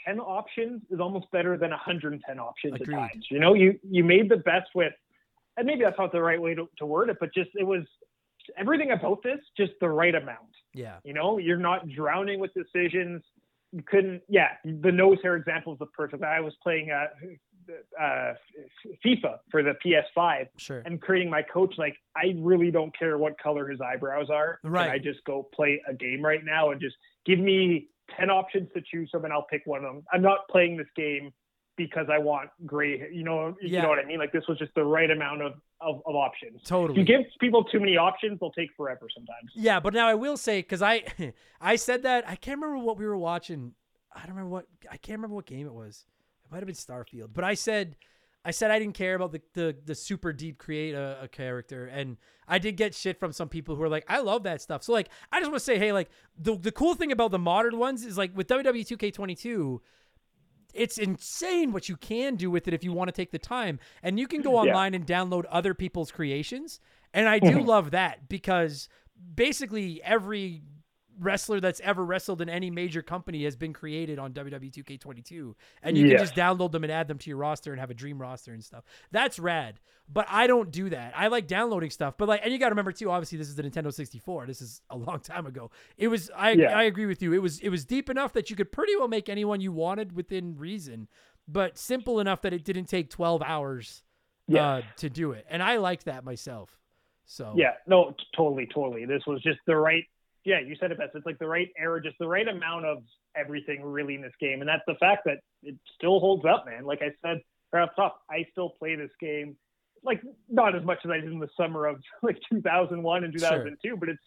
10 0.08 0.20
options 0.20 0.82
is 0.90 1.00
almost 1.00 1.30
better 1.32 1.58
than 1.58 1.72
110 1.72 2.40
options 2.40 2.76
Agreed. 2.76 2.96
at 2.96 3.00
times. 3.00 3.28
You 3.30 3.40
know, 3.40 3.54
you 3.54 3.80
you 3.84 4.04
made 4.04 4.30
the 4.30 4.38
best 4.38 4.70
with, 4.74 4.94
and 5.58 5.68
maybe 5.68 5.84
that's 5.84 5.98
not 5.98 6.12
the 6.12 6.22
right 6.22 6.42
way 6.42 6.56
to, 6.56 6.70
to 6.78 6.86
word 6.86 7.10
it, 7.10 7.18
but 7.20 7.34
just 7.34 7.50
it 7.56 7.66
was 7.66 7.84
everything 8.58 8.92
about 8.92 9.22
this 9.24 9.40
just 9.56 9.74
the 9.82 9.90
right 9.90 10.16
amount. 10.16 10.40
Yeah. 10.74 10.98
You 11.04 11.14
know, 11.14 11.38
you're 11.38 11.58
not 11.58 11.88
drowning 11.90 12.40
with 12.40 12.52
decisions. 12.54 13.24
You 13.72 13.84
couldn't, 13.84 14.22
yeah. 14.30 14.50
The 14.64 14.92
nose 14.92 15.18
hair 15.22 15.36
example 15.36 15.74
is 15.74 15.80
the 15.80 15.88
perfect. 15.88 16.24
I 16.24 16.40
was 16.40 16.54
playing 16.64 16.92
uh, 16.92 17.08
uh, 18.02 18.34
FIFA 19.06 19.40
for 19.52 19.62
the 19.64 19.74
PS5 19.86 20.48
Sure. 20.58 20.84
and 20.86 21.02
creating 21.02 21.30
my 21.30 21.42
coach. 21.42 21.76
Like, 21.78 21.98
I 22.16 22.36
really 22.38 22.72
don't 22.72 22.98
care 22.98 23.18
what 23.18 23.38
color 23.40 23.68
his 23.68 23.82
eyebrows 23.82 24.30
are. 24.30 24.60
Right. 24.64 24.92
I 24.92 24.98
just 25.00 25.22
go 25.26 25.50
play 25.54 25.82
a 25.88 25.94
game 25.94 26.24
right 26.24 26.46
now 26.46 26.70
and 26.72 26.80
just 26.80 26.96
give 27.26 27.40
me 27.40 27.88
10 28.18 28.30
options 28.30 28.70
to 28.74 28.82
choose 28.82 29.10
from 29.12 29.26
and 29.26 29.34
I'll 29.34 29.48
pick 29.50 29.64
one 29.66 29.84
of 29.84 29.94
them. 29.94 30.04
I'm 30.12 30.22
not 30.22 30.48
playing 30.50 30.78
this 30.78 30.88
game 30.96 31.34
because 31.78 32.08
I 32.12 32.18
want 32.18 32.50
gray, 32.66 33.08
you 33.12 33.24
know, 33.24 33.56
you 33.62 33.80
know 33.80 33.90
what 33.90 34.00
I 34.00 34.06
mean? 34.06 34.18
Like, 34.18 34.32
this 34.32 34.44
was 34.48 34.58
just 34.58 34.74
the 34.74 34.84
right 34.84 35.10
amount 35.12 35.44
of, 35.44 35.54
of, 35.80 36.02
of 36.06 36.16
options. 36.16 36.62
If 36.62 36.68
Totally. 36.68 37.00
you 37.00 37.06
give 37.06 37.22
people 37.40 37.64
too 37.64 37.80
many 37.80 37.98
options, 37.98 38.40
they'll 38.40 38.52
take 38.52 38.70
forever 38.76 39.08
sometimes. 39.16 39.52
Yeah, 39.54 39.80
but 39.80 39.94
now 39.94 40.08
I 40.08 40.16
will 40.16 40.38
say 40.38 40.60
because 40.60 40.82
I 40.82 41.04
I 41.62 41.76
said 41.76 42.04
that 42.04 42.28
I 42.28 42.36
can't 42.36 42.60
remember 42.60 42.84
what 42.84 42.98
we 42.98 43.06
were 43.06 43.18
watching. 43.18 43.74
I 44.14 44.22
don't 44.22 44.30
remember 44.30 44.50
what 44.50 44.66
I 44.90 44.98
can't 44.98 45.20
remember 45.20 45.36
what 45.36 45.46
game 45.46 45.68
it 45.68 45.74
was. 45.74 46.06
It 46.44 46.52
might 46.52 46.58
have 46.58 46.66
been 46.66 46.76
Starfield. 46.76 47.30
But 47.34 47.44
I 47.44 47.54
said 47.54 47.96
I 48.48 48.52
said 48.52 48.72
I 48.72 48.80
didn't 48.80 48.96
care 48.96 49.14
about 49.14 49.34
the 49.34 49.42
the, 49.54 49.76
the 49.86 49.94
super 49.94 50.32
deep 50.32 50.58
create 50.58 50.96
a, 50.96 51.24
a 51.24 51.28
character, 51.28 51.86
and 51.88 52.16
I 52.48 52.60
did 52.60 52.78
get 52.78 52.96
shit 52.96 53.20
from 53.20 53.34
some 53.34 53.50
people 53.50 53.76
who 53.76 53.84
are 53.84 53.90
like, 53.90 54.06
I 54.08 54.22
love 54.22 54.44
that 54.44 54.62
stuff. 54.62 54.84
So 54.84 54.94
like, 54.94 55.10
I 55.34 55.42
just 55.42 55.52
want 55.52 55.60
to 55.60 55.66
say, 55.66 55.78
hey, 55.78 55.92
like 55.92 56.10
the 56.40 56.56
the 56.56 56.72
cool 56.72 56.96
thing 56.96 57.12
about 57.12 57.32
the 57.32 57.40
modern 57.40 57.78
ones 57.78 58.06
is 58.06 58.18
like 58.18 58.36
with 58.38 58.48
WWE 58.48 58.88
2K22. 58.88 59.80
it's 60.74 60.98
insane 60.98 61.74
what 61.74 61.90
you 61.90 61.98
can 61.98 62.38
do 62.38 62.50
with 62.50 62.70
it 62.70 62.74
if 62.74 62.86
you 62.86 62.94
want 62.94 63.10
to 63.10 63.12
take 63.12 63.32
the 63.32 63.40
time. 63.40 63.80
And 64.02 64.18
you 64.18 64.28
can 64.28 64.42
go 64.42 64.56
online 64.56 64.94
and 64.94 65.06
download 65.06 65.44
other 65.50 65.74
people's 65.74 66.10
creations. 66.10 66.80
And 67.14 67.28
I 67.28 67.40
do 67.40 67.50
mm-hmm. 67.50 67.68
love 67.68 67.92
that 67.92 68.30
because 68.30 68.88
basically 69.36 70.02
every 70.04 70.62
wrestler 71.20 71.60
that's 71.60 71.80
ever 71.82 72.04
wrestled 72.06 72.42
in 72.42 72.50
any 72.50 72.70
major 72.70 73.02
company 73.02 73.44
has 73.44 73.56
been 73.56 73.74
created 73.74 74.20
on 74.20 74.34
WWE 74.34 74.72
2K22 74.72 75.56
and 75.84 75.98
you 75.98 76.06
Yeah. 76.06 76.18
can 76.18 76.26
just 76.26 76.36
download 76.36 76.72
them 76.72 76.84
and 76.84 76.92
add 76.92 77.08
them 77.08 77.18
to 77.20 77.30
your 77.30 77.38
roster 77.38 77.72
and 77.72 77.80
have 77.80 77.90
a 77.90 77.94
dream 77.94 78.22
roster 78.22 78.54
and 78.54 78.64
stuff. 78.64 78.84
That's 79.12 79.40
rad. 79.40 79.80
But 80.10 80.26
I 80.30 80.48
don't 80.48 80.72
do 80.72 80.90
that. 80.90 81.14
I 81.18 81.28
like 81.28 81.48
downloading 81.48 81.90
stuff. 81.90 82.16
But 82.18 82.28
like 82.28 82.42
and 82.44 82.54
you 82.54 82.60
got 82.60 82.68
to 82.70 82.72
remember 82.74 82.92
too 82.92 83.10
obviously 83.12 83.38
this 83.38 83.48
is 83.50 83.56
the 83.56 83.64
Nintendo 83.64 83.94
64. 83.94 84.46
This 84.46 84.62
is 84.62 84.82
a 84.90 84.98
long 84.98 85.20
time 85.20 85.46
ago. 85.46 85.72
It 85.98 86.08
was 86.08 86.30
I 86.36 86.52
Yeah. 86.52 86.78
I 86.78 86.84
agree 86.84 87.06
with 87.06 87.22
you. 87.22 87.34
It 87.34 87.42
was 87.42 87.60
it 87.60 87.70
was 87.70 87.84
deep 87.86 88.10
enough 88.10 88.34
that 88.34 88.50
you 88.50 88.56
could 88.56 88.72
pretty 88.72 88.96
well 88.96 89.08
make 89.08 89.28
anyone 89.30 89.60
you 89.62 89.72
wanted 89.72 90.14
within 90.16 90.56
reason, 90.58 91.08
but 91.48 91.78
simple 91.78 92.20
enough 92.20 92.42
that 92.44 92.54
it 92.54 92.64
didn't 92.64 92.86
take 92.86 93.10
12 93.10 93.42
hours 93.42 94.04
Yes. 94.50 94.62
uh, 94.62 94.82
to 94.98 95.10
do 95.10 95.32
it. 95.34 95.46
And 95.50 95.62
I 95.62 95.76
like 95.78 96.04
that 96.06 96.24
myself. 96.24 96.78
So 97.26 97.54
Yeah, 97.58 97.74
no, 97.86 98.12
t- 98.12 98.24
totally, 98.36 98.66
totally. 98.74 99.04
This 99.06 99.24
was 99.28 99.42
just 99.42 99.60
the 99.66 99.76
right. 99.76 100.06
Yeah, 100.48 100.62
you 100.62 100.78
said 100.80 100.92
it 100.94 100.98
best. 100.98 101.12
It's 101.14 101.26
like 101.26 101.40
the 101.40 101.48
right 101.48 101.68
era, 101.78 102.02
just 102.02 102.16
the 102.20 102.28
right 102.28 102.48
amount 102.48 102.86
of 102.86 103.00
everything 103.36 103.84
really 103.84 104.16
in 104.16 104.22
this 104.22 104.32
game, 104.40 104.62
and 104.62 104.68
that's 104.70 104.84
the 104.88 104.96
fact 104.96 105.24
that 105.26 105.40
it 105.62 105.76
still 105.96 106.22
holds 106.22 106.46
up, 106.46 106.66
man. 106.66 106.86
Like 106.86 107.02
I 107.02 107.12
said 107.22 107.42
right 107.74 107.84
off 107.84 107.90
top, 107.98 108.22
I 108.32 108.46
still 108.54 108.70
play 108.80 108.96
this 108.96 109.12
game, 109.20 109.58
like 110.04 110.22
not 110.48 110.74
as 110.74 110.86
much 110.86 111.00
as 111.04 111.12
I 111.12 111.16
did 111.18 111.34
in 111.34 111.40
the 111.40 111.50
summer 111.58 111.86
of 111.86 111.98
like 112.24 112.38
2001 112.50 113.24
and 113.26 113.34
2002, 113.34 113.98
but 113.98 114.08
it's 114.08 114.24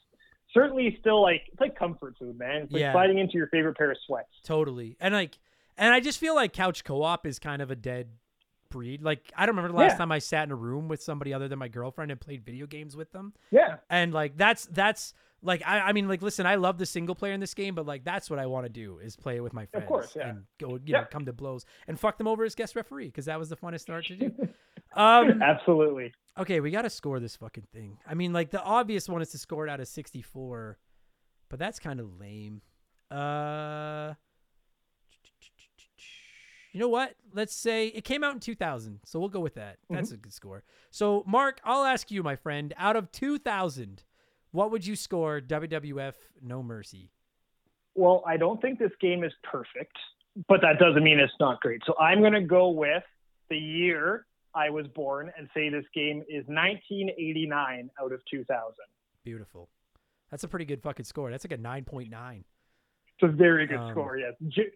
certainly 0.53 0.95
still 1.01 1.23
like 1.23 1.41
it's 1.51 1.61
like 1.61 1.75
comfort 1.79 2.17
food, 2.19 2.39
man. 2.39 2.65
It's 2.65 2.73
like 2.73 2.81
Yeah. 2.81 2.93
sliding 2.93 3.19
into 3.19 3.39
your 3.39 3.47
favorite 3.47 3.79
pair 3.79 3.91
of 3.91 3.97
sweats. 4.07 4.29
Totally. 4.45 4.99
And 5.01 5.15
like 5.15 5.39
and 5.79 5.95
I 5.95 6.01
just 6.01 6.19
feel 6.19 6.35
like 6.35 6.53
couch 6.53 6.85
co-op 6.85 7.27
is 7.27 7.39
kind 7.39 7.63
of 7.63 7.71
a 7.71 7.77
dead 7.77 8.09
breed. 8.69 9.03
Like 9.03 9.33
I 9.35 9.47
don't 9.47 9.57
remember 9.57 9.73
the 9.73 9.79
last 9.83 9.95
Yeah. 9.95 9.99
time 9.99 10.13
I 10.13 10.19
sat 10.19 10.45
in 10.45 10.53
a 10.53 10.57
room 10.57 10.87
with 10.89 11.03
somebody 11.03 11.33
other 11.33 11.49
than 11.49 11.59
my 11.59 11.69
girlfriend 11.69 12.11
and 12.11 12.21
played 12.21 12.45
video 12.45 12.67
games 12.67 12.95
with 12.95 13.11
them. 13.13 13.33
Yeah, 13.51 13.77
And 13.89 14.13
like 14.13 14.37
that's 14.37 14.67
that's 14.67 15.15
like 15.43 15.63
I, 15.67 15.81
I 15.81 15.93
mean 15.93 16.09
like 16.09 16.23
listen, 16.23 16.45
I 16.47 16.57
love 16.57 16.79
the 16.79 16.87
single 16.87 17.15
player 17.15 17.33
in 17.33 17.41
this 17.41 17.55
game, 17.55 17.75
but 17.75 17.87
like 17.87 18.05
that's 18.05 18.29
what 18.29 18.39
I 18.39 18.47
want 18.47 18.67
to 18.67 18.69
do 18.69 18.99
is 18.99 19.17
play 19.17 19.37
it 19.37 19.41
with 19.41 19.53
my 19.53 19.67
friends 19.67 19.89
course, 19.89 20.13
yeah. 20.17 20.29
and 20.31 20.45
go 20.59 20.75
you 20.75 20.81
Yeah. 20.87 21.01
know 21.01 21.07
come 21.11 21.25
to 21.27 21.33
blows 21.33 21.65
and 21.89 21.99
fuck 21.99 22.19
them 22.19 22.27
over 22.27 22.45
as 22.45 22.55
guest 22.55 22.77
referee 22.77 23.07
because 23.07 23.25
that 23.27 23.39
was 23.39 23.49
the 23.49 23.57
funnest 23.57 23.81
start 23.81 24.07
to 24.07 24.17
do. 24.17 24.33
um 24.95 25.41
absolutely. 25.43 26.13
okay, 26.39 26.61
we 26.61 26.71
got 26.71 26.83
to 26.83 26.91
score 26.91 27.21
this 27.21 27.37
fucking 27.37 27.67
thing. 27.73 27.99
I 28.07 28.15
mean 28.15 28.33
like 28.33 28.51
the 28.51 28.63
obvious 28.63 29.09
one 29.09 29.23
is 29.23 29.31
to 29.31 29.39
score 29.39 29.67
it 29.67 29.71
out 29.71 29.81
of 29.81 29.89
64, 29.89 30.79
but 31.49 31.59
that's 31.59 31.79
kind 31.79 32.01
of 32.01 32.19
lame. 32.21 32.63
Uh 33.11 34.15
you 36.73 36.79
know 36.79 36.89
what? 36.89 37.15
Let's 37.33 37.55
say 37.55 37.89
it 37.89 38.05
came 38.05 38.23
out 38.23 38.35
in 38.35 38.41
2000, 38.41 39.01
so 39.05 39.19
we'll 39.19 39.29
go 39.29 39.41
with 39.41 39.55
that. 39.55 39.79
That's 39.89 40.13
a 40.13 40.17
good 40.17 40.33
score. 40.33 40.63
So, 40.93 41.25
Marc, 41.27 41.61
I'll 41.65 41.83
ask 41.85 42.13
you, 42.13 42.23
my 42.23 42.37
friend, 42.37 42.73
out 42.77 42.95
of 42.95 43.11
2000, 43.11 44.05
what 44.53 44.71
would 44.71 44.87
you 44.87 44.97
score 44.97 45.41
WWF 45.41 46.15
No 46.43 46.63
Mercy? 46.63 47.11
Well, 47.95 48.23
I 48.27 48.37
don't 48.37 48.61
think 48.63 48.79
this 48.79 48.93
game 49.01 49.25
is 49.25 49.33
perfect, 49.43 49.97
but 50.49 50.61
that 50.63 50.79
doesn't 50.79 51.03
mean 51.03 51.19
it's 51.19 51.33
not 51.41 51.61
great. 51.61 51.83
So 51.87 51.95
I'm 51.99 52.21
going 52.21 52.33
to 52.33 52.41
go 52.41 52.69
with 52.71 53.03
the 53.49 53.57
year 53.59 54.27
I 54.55 54.71
was 54.71 54.87
born 54.89 55.31
and 55.39 55.49
say 55.55 55.69
this 55.69 55.85
game 55.95 56.21
is 56.29 56.45
1989 56.49 57.91
out 58.01 58.13
of 58.13 58.21
2000. 58.31 58.75
Beautiful. 59.25 59.69
That's 60.31 60.45
a 60.45 60.49
pretty 60.49 60.65
good 60.65 60.83
fucking 60.83 61.05
score. 61.05 61.31
That's 61.31 61.45
like 61.45 61.59
a 61.59 61.63
9.9. 61.63 62.39
It's 62.39 62.45
a 63.23 63.27
very 63.29 63.67
good 63.67 63.79
Um, 63.79 63.91
score. 63.91 64.17
Yes, 64.19 64.33
J- 64.49 64.71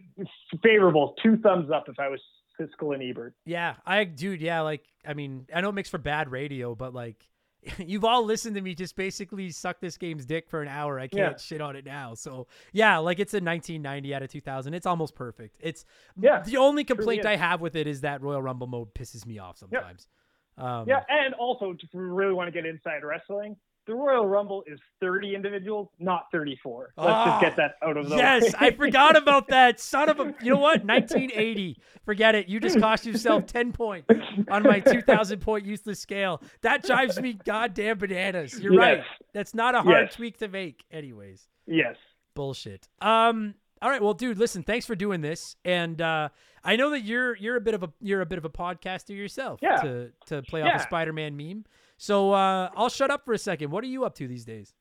favorable. 0.62 1.14
Two 1.22 1.36
thumbs 1.38 1.70
up 1.70 1.88
if 1.88 1.98
I 1.98 2.08
was 2.08 2.20
Siskel 2.60 2.92
and 2.94 3.02
Ebert. 3.02 3.34
Yeah, 3.46 3.74
I 3.86 4.04
dude, 4.04 4.40
yeah, 4.42 4.60
like 4.60 4.84
I 5.06 5.14
mean, 5.14 5.46
I 5.54 5.60
know 5.60 5.70
it 5.70 5.74
makes 5.74 5.88
for 5.88 5.98
bad 5.98 6.30
radio, 6.30 6.74
but 6.74 6.92
like 6.92 7.24
you've 7.78 8.04
all 8.04 8.24
listened 8.24 8.56
to 8.56 8.60
me 8.62 8.74
just 8.74 8.96
basically 8.96 9.50
suck 9.50 9.80
this 9.80 9.96
game's 9.96 10.24
dick 10.26 10.48
for 10.48 10.62
an 10.62 10.68
hour. 10.68 10.98
I 10.98 11.08
can't 11.08 11.32
Yeah. 11.32 11.36
shit 11.42 11.60
on 11.60 11.76
it 11.76 11.84
now. 11.84 12.14
So 12.14 12.46
yeah, 12.72 12.98
like 12.98 13.18
it's 13.18 13.34
a 13.34 13.38
1990 13.40 14.14
out 14.14 14.22
of 14.22 14.30
2000. 14.30 14.74
It's 14.74 14.86
almost 14.86 15.14
perfect. 15.14 15.56
It's 15.60 15.84
Yeah, 16.16 16.42
The 16.42 16.56
only 16.56 16.84
complaint 16.84 17.20
is. 17.20 17.26
I 17.26 17.36
have 17.36 17.60
with 17.60 17.76
it 17.76 17.86
is 17.86 18.02
that 18.02 18.22
Royal 18.22 18.42
Rumble 18.42 18.66
mode 18.66 18.94
pisses 18.94 19.26
me 19.26 19.38
off 19.38 19.58
sometimes. 19.58 20.08
Um, 20.56 20.88
Yeah, 20.88 21.02
and 21.08 21.34
also 21.34 21.72
if 21.72 21.78
we 21.92 22.00
really 22.00 22.32
want 22.34 22.48
to 22.48 22.52
get 22.52 22.64
inside 22.66 23.02
wrestling, 23.04 23.56
the 23.86 23.94
Royal 23.94 24.26
Rumble 24.26 24.64
is 24.66 24.78
30 25.00 25.34
individuals, 25.34 25.88
not 25.98 26.26
34. 26.32 26.94
Let's 26.96 27.08
Ah, 27.10 27.24
just 27.24 27.40
get 27.42 27.56
that 27.56 27.86
out 27.86 27.96
of 27.96 28.08
the 28.08 28.16
Yes, 28.16 28.42
way. 28.44 28.50
I 28.58 28.70
forgot 28.76 29.16
about 29.16 29.48
that. 29.48 29.78
Son 29.80 30.08
of 30.08 30.20
a, 30.20 30.34
you 30.42 30.50
know 30.52 30.58
what? 30.58 30.84
1980. 30.84 31.78
Forget 32.04 32.34
it. 32.34 32.48
You 32.48 32.60
just 32.60 32.78
cost 32.80 33.04
yourself 33.06 33.46
10 33.46 33.72
points 33.72 34.08
on 34.50 34.62
my 34.62 34.80
2,000 34.80 35.40
point 35.40 35.64
useless 35.66 36.00
scale. 36.00 36.40
That 36.62 36.82
drives 36.84 37.20
me 37.20 37.34
goddamn 37.44 37.98
bananas. 37.98 38.58
You're 38.60 38.74
right. 38.76 38.98
Yes. 38.98 39.06
That's 39.32 39.54
not 39.54 39.74
a 39.74 39.82
hard 39.82 40.06
Yes. 40.06 40.14
tweak 40.14 40.38
to 40.38 40.48
make, 40.48 40.84
anyways. 40.90 41.46
yes. 41.66 41.96
Bullshit. 42.34 42.88
Um. 43.00 43.54
All 43.80 43.90
right. 43.90 44.02
Well, 44.02 44.14
dude, 44.14 44.38
listen. 44.38 44.62
Thanks 44.64 44.86
for 44.86 44.94
doing 44.96 45.20
this, 45.20 45.54
and 45.64 46.00
uh, 46.00 46.30
I 46.64 46.74
know 46.74 46.90
that 46.90 47.02
you're 47.02 47.36
you're 47.36 47.54
a 47.56 47.60
bit 47.60 47.74
of 47.74 47.82
a 47.84 47.92
you're 48.00 48.22
a 48.22 48.26
bit 48.26 48.38
of 48.38 48.44
a 48.44 48.50
podcaster 48.50 49.10
yourself. 49.16 49.60
Yeah. 49.62 49.76
To 49.82 50.10
to 50.26 50.42
play 50.42 50.62
off 50.62 50.80
a 50.80 50.82
Spider-Man 50.82 51.36
meme. 51.36 51.64
So 52.04 52.32
uh, 52.32 52.68
I'll 52.76 52.90
shut 52.90 53.10
up 53.10 53.24
for 53.24 53.32
a 53.32 53.38
second. 53.38 53.70
What 53.70 53.82
are 53.82 53.86
you 53.86 54.04
up 54.04 54.14
to 54.16 54.28
these 54.28 54.44
days? 54.44 54.74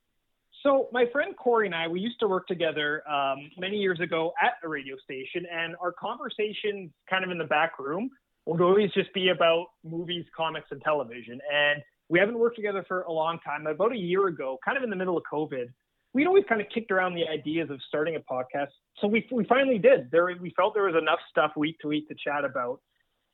So 0.61 0.89
my 0.91 1.05
friend 1.09 1.33
Corey 1.37 1.67
and 1.67 1.73
I, 1.73 1.87
we 1.87 2.01
used 2.01 2.19
to 2.19 2.27
work 2.27 2.47
together 2.47 3.01
um, 3.09 3.49
many 3.57 3.77
years 3.77 4.01
ago 4.01 4.33
at 4.41 4.55
a 4.61 4.67
radio 4.67 4.97
station, 5.05 5.45
and 5.49 5.73
our 5.81 5.93
conversations, 5.93 6.91
kind 7.09 7.23
of 7.23 7.31
in 7.31 7.37
the 7.37 7.45
back 7.45 7.79
room, 7.79 8.09
would 8.45 8.59
always 8.59 8.91
just 8.91 9.13
be 9.13 9.29
about 9.29 9.67
movies, 9.85 10.25
comics, 10.35 10.67
and 10.71 10.81
television. 10.81 11.39
And 11.49 11.81
we 12.09 12.19
haven't 12.19 12.37
worked 12.37 12.57
together 12.57 12.83
for 12.89 13.03
a 13.03 13.11
long 13.11 13.39
time. 13.39 13.67
About 13.67 13.93
a 13.93 13.97
year 13.97 14.27
ago, 14.27 14.57
kind 14.65 14.75
of 14.75 14.83
in 14.83 14.89
the 14.89 14.95
middle 14.97 15.15
of 15.15 15.23
COVID, 15.31 15.67
we'd 16.13 16.27
always 16.27 16.43
kind 16.49 16.59
of 16.59 16.67
kicked 16.73 16.91
around 16.91 17.15
the 17.15 17.25
ideas 17.25 17.69
of 17.69 17.79
starting 17.87 18.17
a 18.17 18.19
podcast. 18.19 18.71
So 18.99 19.07
we 19.07 19.25
we 19.31 19.45
finally 19.45 19.77
did. 19.77 20.11
There 20.11 20.29
we 20.41 20.51
felt 20.57 20.73
there 20.73 20.83
was 20.83 21.01
enough 21.01 21.19
stuff 21.31 21.51
week 21.55 21.79
to 21.83 21.87
week 21.87 22.09
to 22.09 22.15
chat 22.15 22.43
about, 22.43 22.81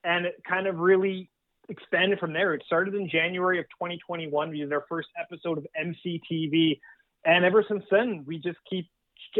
and 0.04 0.28
it 0.28 0.36
kind 0.48 0.68
of 0.68 0.78
really 0.78 1.32
expanded 1.70 2.20
from 2.20 2.34
there. 2.34 2.54
It 2.54 2.64
started 2.66 2.96
in 2.96 3.10
January 3.10 3.60
of 3.60 3.66
2021. 3.66 4.50
We 4.50 4.60
did 4.60 4.74
our 4.74 4.86
first 4.90 5.10
episode 5.20 5.58
of 5.58 5.68
MCTV, 5.80 6.80
and 7.26 7.46
ever 7.46 7.64
since 7.68 7.84
then, 7.92 8.24
we 8.26 8.38
just 8.38 8.58
keep 8.70 8.88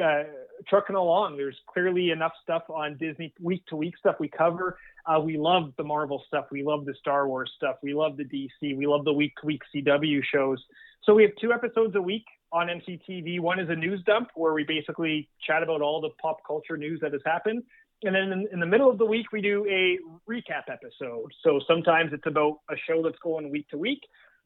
uh, 0.02 0.24
trucking 0.68 0.96
along. 0.96 1.38
There's 1.38 1.58
clearly 1.68 2.12
enough 2.12 2.34
stuff 2.44 2.64
on 2.70 2.98
Disney 2.98 3.34
week 3.40 3.66
to 3.68 3.76
week 3.76 3.98
stuff 3.98 4.16
we 4.20 4.28
cover. 4.28 4.78
Uh, 5.06 5.20
we 5.20 5.38
love 5.38 5.74
the 5.78 5.84
Marvel 5.84 6.24
stuff. 6.28 6.46
We 6.52 6.64
love 6.64 6.86
the 6.86 6.94
Star 7.00 7.28
Wars 7.28 7.52
stuff. 7.56 7.78
We 7.82 7.94
love 7.94 8.18
the 8.18 8.26
DC. 8.26 8.76
We 8.76 8.86
love 8.86 9.06
the 9.06 9.14
week 9.14 9.34
to 9.42 9.48
week 9.48 9.62
CW 9.76 10.22
shows. 10.24 10.64
So 11.04 11.14
we 11.14 11.24
have 11.24 11.32
two 11.42 11.54
episodes 11.54 11.96
a 11.96 12.02
week 12.02 12.26
on 12.52 12.68
MCTV. 12.68 13.40
One 13.40 13.60
is 13.60 13.70
a 13.70 13.76
news 13.76 14.04
dump 14.06 14.30
where 14.36 14.54
we 14.54 14.64
basically 14.64 15.30
chat 15.46 15.64
about 15.64 15.82
all 15.82 16.02
the 16.02 16.10
pop 16.22 16.38
culture 16.46 16.78
news 16.78 17.00
that 17.02 17.14
has 17.14 17.22
happened. 17.26 17.64
And 18.04 18.16
then 18.16 18.32
in, 18.32 18.48
in 18.54 18.60
the 18.60 18.66
middle 18.66 18.90
of 18.90 18.98
the 18.98 19.06
week, 19.06 19.32
we 19.32 19.42
do 19.42 19.66
a 19.70 20.00
recap 20.30 20.72
episode. 20.72 21.32
So 21.44 21.60
sometimes 21.68 22.12
it's 22.14 22.26
about 22.26 22.60
a 22.70 22.76
show 22.88 23.02
that's 23.04 23.20
going 23.22 23.50
week 23.52 23.68
to 23.70 23.78
week. 23.78 24.02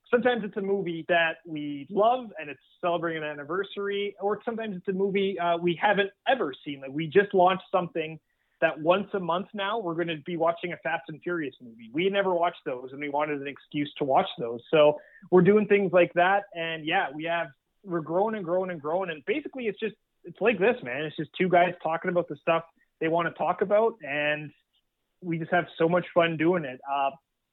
Sometimes 0.10 0.44
it's 0.44 0.58
a 0.58 0.62
movie 0.62 1.06
that 1.08 1.38
we 1.46 1.88
love 1.90 2.26
and 2.40 2.50
it's 2.50 2.60
celebrating 2.82 3.24
an 3.24 3.30
anniversary, 3.30 4.16
or 4.22 4.40
sometimes 4.44 4.76
it's 4.76 4.88
a 4.88 4.94
movie 4.94 5.40
uh, 5.40 5.58
we 5.58 5.78
haven't 5.82 6.12
ever 6.28 6.54
seen. 6.66 6.82
Like 6.82 6.92
we 6.92 7.08
just 7.08 7.34
launched 7.34 7.64
something 7.72 8.20
that 8.62 8.80
once 8.80 9.08
a 9.14 9.20
month 9.20 9.48
now 9.54 9.80
we're 9.80 9.96
going 9.96 10.08
to 10.08 10.18
be 10.26 10.38
watching 10.38 10.72
a 10.74 10.78
Fast 10.78 11.04
and 11.10 11.22
Furious 11.22 11.56
movie. 11.62 11.90
We 11.92 12.10
never 12.10 12.34
watched 12.34 12.62
those, 12.66 12.90
and 12.92 13.00
we 13.00 13.10
wanted 13.10 13.42
an 13.42 13.48
excuse 13.48 13.92
to 13.98 14.04
watch 14.04 14.28
those. 14.40 14.62
So 14.72 15.00
we're 15.32 15.42
doing 15.42 15.68
things 15.68 15.92
like 15.92 16.14
that, 16.14 16.44
and 16.54 16.86
yeah, 16.86 17.08
we 17.14 17.24
have 17.26 17.48
we're 17.84 18.02
growing 18.02 18.36
and 18.36 18.46
growing 18.46 18.72
and 18.72 18.82
growing, 18.82 19.10
and 19.10 19.24
basically 19.26 19.68
it's 19.68 19.80
just 19.80 19.96
it's 20.24 20.40
like 20.40 20.60
this, 20.60 20.76
man. 20.84 21.04
It's 21.04 21.18
just 21.18 21.32
two 21.38 21.50
guys 21.50 21.74
talking 21.84 22.10
about 22.10 22.30
the 22.30 22.38
stuff 22.38 22.64
they 23.04 23.10
want 23.10 23.28
to 23.28 23.34
talk 23.34 23.62
about, 23.62 23.96
and 24.02 24.50
we 25.22 25.38
just 25.38 25.52
have 25.52 25.66
so 25.78 25.90
much 25.90 26.06
fun 26.14 26.38
doing 26.38 26.64
it. 26.64 26.80
Uh, 26.90 27.10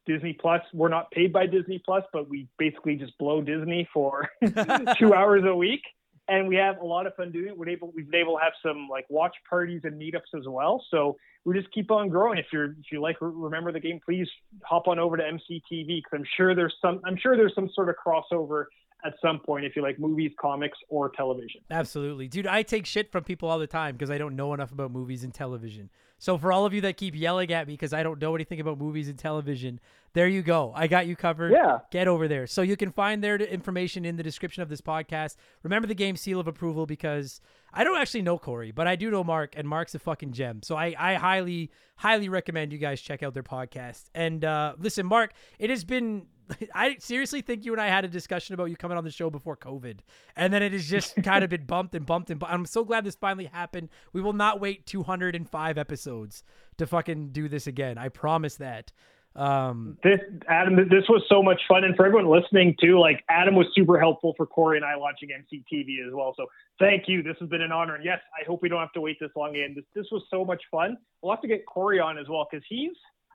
Disney 0.07 0.33
Plus, 0.33 0.63
we're 0.73 0.89
not 0.89 1.11
paid 1.11 1.33
by 1.33 1.47
Disney 1.47 1.83
Plus, 1.85 2.05
but 2.13 2.29
we 2.29 2.47
basically 2.57 2.95
just 2.95 3.19
blow 3.19 3.43
Disney 3.43 3.89
for 3.93 4.29
two 4.99 5.13
hours 5.13 5.43
a 5.45 5.55
week. 5.55 5.83
And 6.29 6.47
we 6.47 6.55
have 6.55 6.79
a 6.79 6.85
lot 6.85 7.09
of 7.09 7.17
fun 7.17 7.33
doing 7.33 7.49
it. 7.49 7.59
We're 7.59 7.69
able, 7.69 7.93
we've 7.97 8.09
been 8.09 8.21
able 8.21 8.39
to 8.39 8.45
have 8.45 8.53
some 8.65 8.87
like 8.89 9.07
watch 9.11 9.35
parties 9.49 9.81
and 9.83 10.01
meetups 10.01 10.39
as 10.39 10.47
well. 10.47 10.85
So 10.89 11.17
we 11.45 11.59
just 11.59 11.73
keep 11.73 11.91
on 11.91 12.09
growing. 12.09 12.39
If 12.39 12.47
you're, 12.53 12.67
if 12.67 12.93
you 12.93 13.01
like, 13.01 13.17
remember 13.21 13.73
the 13.73 13.81
game, 13.81 13.99
please 14.05 14.29
hop 14.63 14.87
on 14.87 15.01
over 15.01 15.17
to 15.17 15.25
MCTV 15.25 15.87
because 15.89 16.13
I'm 16.13 16.27
sure 16.37 16.55
there's 16.55 16.77
some, 16.81 17.01
I'm 17.05 17.17
sure 17.17 17.37
there's 17.37 17.57
some 17.57 17.69
sort 17.75 17.89
of 17.89 17.97
crossover 17.97 18.67
at 19.05 19.15
some 19.23 19.41
point 19.41 19.65
if 19.65 19.77
you 19.77 19.83
like 19.83 19.99
movies, 19.99 20.33
comics, 20.41 20.79
or 20.89 21.11
television. 21.11 21.61
Absolutely. 21.71 22.29
Dude, 22.29 22.47
I 22.47 22.63
take 22.63 22.87
shit 22.87 23.11
from 23.11 23.25
people 23.25 23.49
all 23.49 23.59
the 23.59 23.67
time 23.67 23.95
because 23.95 24.11
I 24.11 24.19
don't 24.19 24.37
know 24.37 24.55
enough 24.55 24.73
about 24.73 24.91
movies 24.91 25.25
and 25.25 25.33
television. 25.33 25.91
So 26.19 26.37
for 26.37 26.53
all 26.53 26.67
of 26.67 26.75
you 26.75 26.83
that 26.83 26.99
keep 26.99 27.17
yelling 27.17 27.51
at 27.51 27.67
me 27.67 27.73
because 27.73 27.95
I 27.95 28.03
don't 28.03 28.21
know 28.21 28.35
anything 28.35 28.61
about 28.61 28.79
movies 28.79 29.09
and 29.09 29.19
television, 29.19 29.81
there 30.13 30.29
you 30.29 30.43
go. 30.43 30.71
I 30.77 30.87
got 30.87 31.07
you 31.07 31.17
covered. 31.17 31.51
Yeah. 31.51 31.79
Get 31.91 32.09
over 32.09 32.29
there. 32.29 32.47
So 32.47 32.61
you 32.61 32.77
can 32.77 32.93
find 32.93 33.25
their 33.25 33.37
information 33.37 34.05
in 34.05 34.17
the 34.17 34.23
description 34.23 34.63
of 34.63 34.69
this 34.69 34.83
podcast. 34.83 35.37
Remember 35.63 35.89
the 35.89 35.95
game 35.95 36.17
seal 36.17 36.39
of 36.39 36.47
approval 36.47 36.85
because 36.85 37.41
I 37.73 37.85
don't 37.85 37.99
actually 37.99 38.21
know 38.21 38.37
Corey, 38.37 38.71
but 38.71 38.87
I 38.87 38.97
do 38.97 39.11
know 39.11 39.25
Marc, 39.25 39.55
and 39.57 39.67
Marc's 39.67 39.95
a 39.95 39.99
fucking 39.99 40.33
gem. 40.33 40.63
So 40.63 40.77
I, 40.77 40.95
I 40.99 41.15
highly, 41.15 41.71
highly 41.97 42.29
recommend 42.29 42.73
you 42.73 42.79
guys 42.79 43.01
check 43.01 43.23
out 43.23 43.33
their 43.33 43.43
podcast. 43.43 44.11
And 44.15 44.45
uh, 44.45 44.75
listen, 44.79 45.07
Mark, 45.07 45.33
it 45.59 45.71
has 45.71 45.85
been 45.85 46.27
I 46.75 46.97
seriously 46.99 47.41
think 47.41 47.65
you 47.65 47.73
and 47.73 47.81
I 47.81 47.89
had 47.89 48.05
a 48.05 48.09
discussion 48.09 48.55
about 48.55 48.67
you 48.67 48.77
coming 48.77 48.97
on 48.99 49.05
the 49.05 49.11
show 49.11 49.31
before 49.31 49.57
COVID, 49.57 49.99
and 50.37 50.53
then 50.53 50.63
it 50.63 50.73
has 50.73 50.87
just 50.89 51.15
kind 51.23 51.45
of 51.45 51.51
been 51.51 51.65
bumped 51.65 51.95
and 51.95 52.07
bumped 52.07 52.31
and. 52.31 52.41
Bu- 52.41 52.47
I'm 52.47 52.67
so 52.67 52.85
glad 52.85 53.05
this 53.05 53.15
finally 53.15 53.47
happened. 53.47 53.89
We 54.13 54.21
will 54.21 54.33
not 54.33 54.61
wait 54.61 54.87
205 54.87 55.79
episodes 55.79 56.43
to 56.79 56.87
fucking 56.87 57.31
do 57.33 57.49
this 57.49 57.67
again. 57.67 57.99
I 57.99 58.09
promise 58.09 58.57
that. 58.57 58.93
Um, 59.37 59.97
This 60.03 60.19
Adam, 60.49 60.75
this 60.77 61.05
was 61.09 61.23
so 61.29 61.41
much 61.43 61.61
fun, 61.69 61.85
and 61.85 61.95
for 61.95 62.05
everyone 62.05 62.29
listening 62.29 62.75
too, 62.83 62.99
like 62.99 63.23
Adam 63.29 63.55
was 63.55 63.67
super 63.75 63.99
helpful 63.99 64.35
for 64.37 64.45
Corey 64.45 64.77
and 64.77 64.85
I 64.85 64.97
launching 64.97 65.29
MCTV 65.29 66.07
as 66.07 66.13
well. 66.13 66.35
So 66.37 66.47
thank 66.81 67.05
you. 67.07 67.23
This 67.23 67.37
has 67.39 67.49
been 67.49 67.63
an 67.63 67.71
honor, 67.71 67.95
and 67.95 68.05
yes, 68.05 68.19
I 68.39 68.45
hope 68.45 68.61
we 68.61 68.69
don't 68.69 68.81
have 68.81 68.93
to 68.93 69.01
wait 69.01 69.19
this 69.21 69.31
long 69.37 69.51
again. 69.51 69.75
This 69.77 69.85
this 69.95 70.07
was 70.11 70.23
so 70.31 70.45
much 70.45 70.63
fun. 70.71 70.97
We'll 71.23 71.33
have 71.33 71.43
to 71.43 71.49
get 71.49 71.65
Corey 71.67 72.01
on 72.01 72.19
as 72.19 72.29
well 72.29 72.47
because 72.51 72.65
he's 72.69 72.91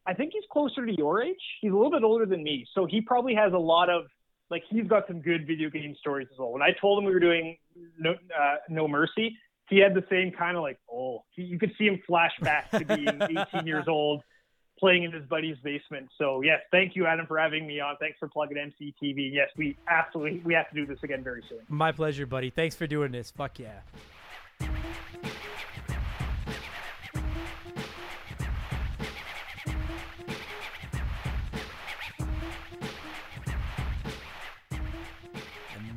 I 0.08 0.14
think 0.14 0.34
he's 0.34 0.44
closer 0.52 0.86
to 0.86 0.94
your 0.96 1.24
age. 1.24 1.36
He's 1.62 1.72
a 1.72 1.76
little 1.76 1.92
bit 1.92 2.04
older 2.04 2.26
than 2.26 2.44
me, 2.44 2.66
so 2.74 2.86
he 2.86 3.02
probably 3.02 3.36
has 3.36 3.54
a 3.54 3.58
lot 3.58 3.90
of 3.90 4.04
like 4.52 4.64
he's 4.70 4.88
got 4.88 5.08
some 5.08 5.22
good 5.22 5.48
video 5.48 5.70
game 5.70 5.96
stories 6.00 6.28
as 6.32 6.38
well. 6.38 6.52
When 6.52 6.62
I 6.62 6.70
told 6.80 7.00
him 7.00 7.06
we 7.06 7.14
were 7.14 7.20
doing 7.20 7.58
No, 7.98 8.12
uh, 8.12 8.56
no 8.70 8.88
Mercy, 8.88 9.38
he 9.70 9.80
had 9.80 9.94
the 9.96 10.04
same 10.10 10.32
kind 10.32 10.56
of 10.56 10.64
like 10.64 10.78
oh, 10.92 11.24
he, 11.32 11.44
you 11.44 11.58
could 11.58 11.72
see 11.78 11.86
him 11.86 12.02
flash 12.06 12.34
back 12.42 12.70
to 12.72 12.86
being 12.86 13.20
18 13.54 13.66
years 13.66 13.86
old 13.88 14.22
playing 14.78 15.04
in 15.04 15.12
his 15.12 15.26
buddy's 15.26 15.58
basement. 15.64 16.10
So 16.18 16.42
yes, 16.42 16.60
thank 16.72 16.96
you, 16.96 17.08
Adam, 17.08 17.26
for 17.26 17.40
having 17.40 17.66
me 17.66 17.80
on. 17.80 17.96
Thanks 18.00 18.20
for 18.20 18.28
plugging 18.28 18.58
MCTV. 18.58 19.32
Yes, 19.34 19.50
we 19.58 19.78
absolutely 19.88 20.42
we 20.46 20.54
have 20.54 20.70
to 20.70 20.76
do 20.76 20.86
this 20.86 21.00
again 21.04 21.24
very 21.24 21.44
soon. 21.50 21.60
my 21.70 21.92
pleasure, 21.92 22.26
buddy. 22.26 22.50
Thanks 22.50 22.76
for 22.76 22.86
doing 22.86 23.12
this. 23.12 23.32
Fuck 23.32 23.60
yeah. 23.60 23.80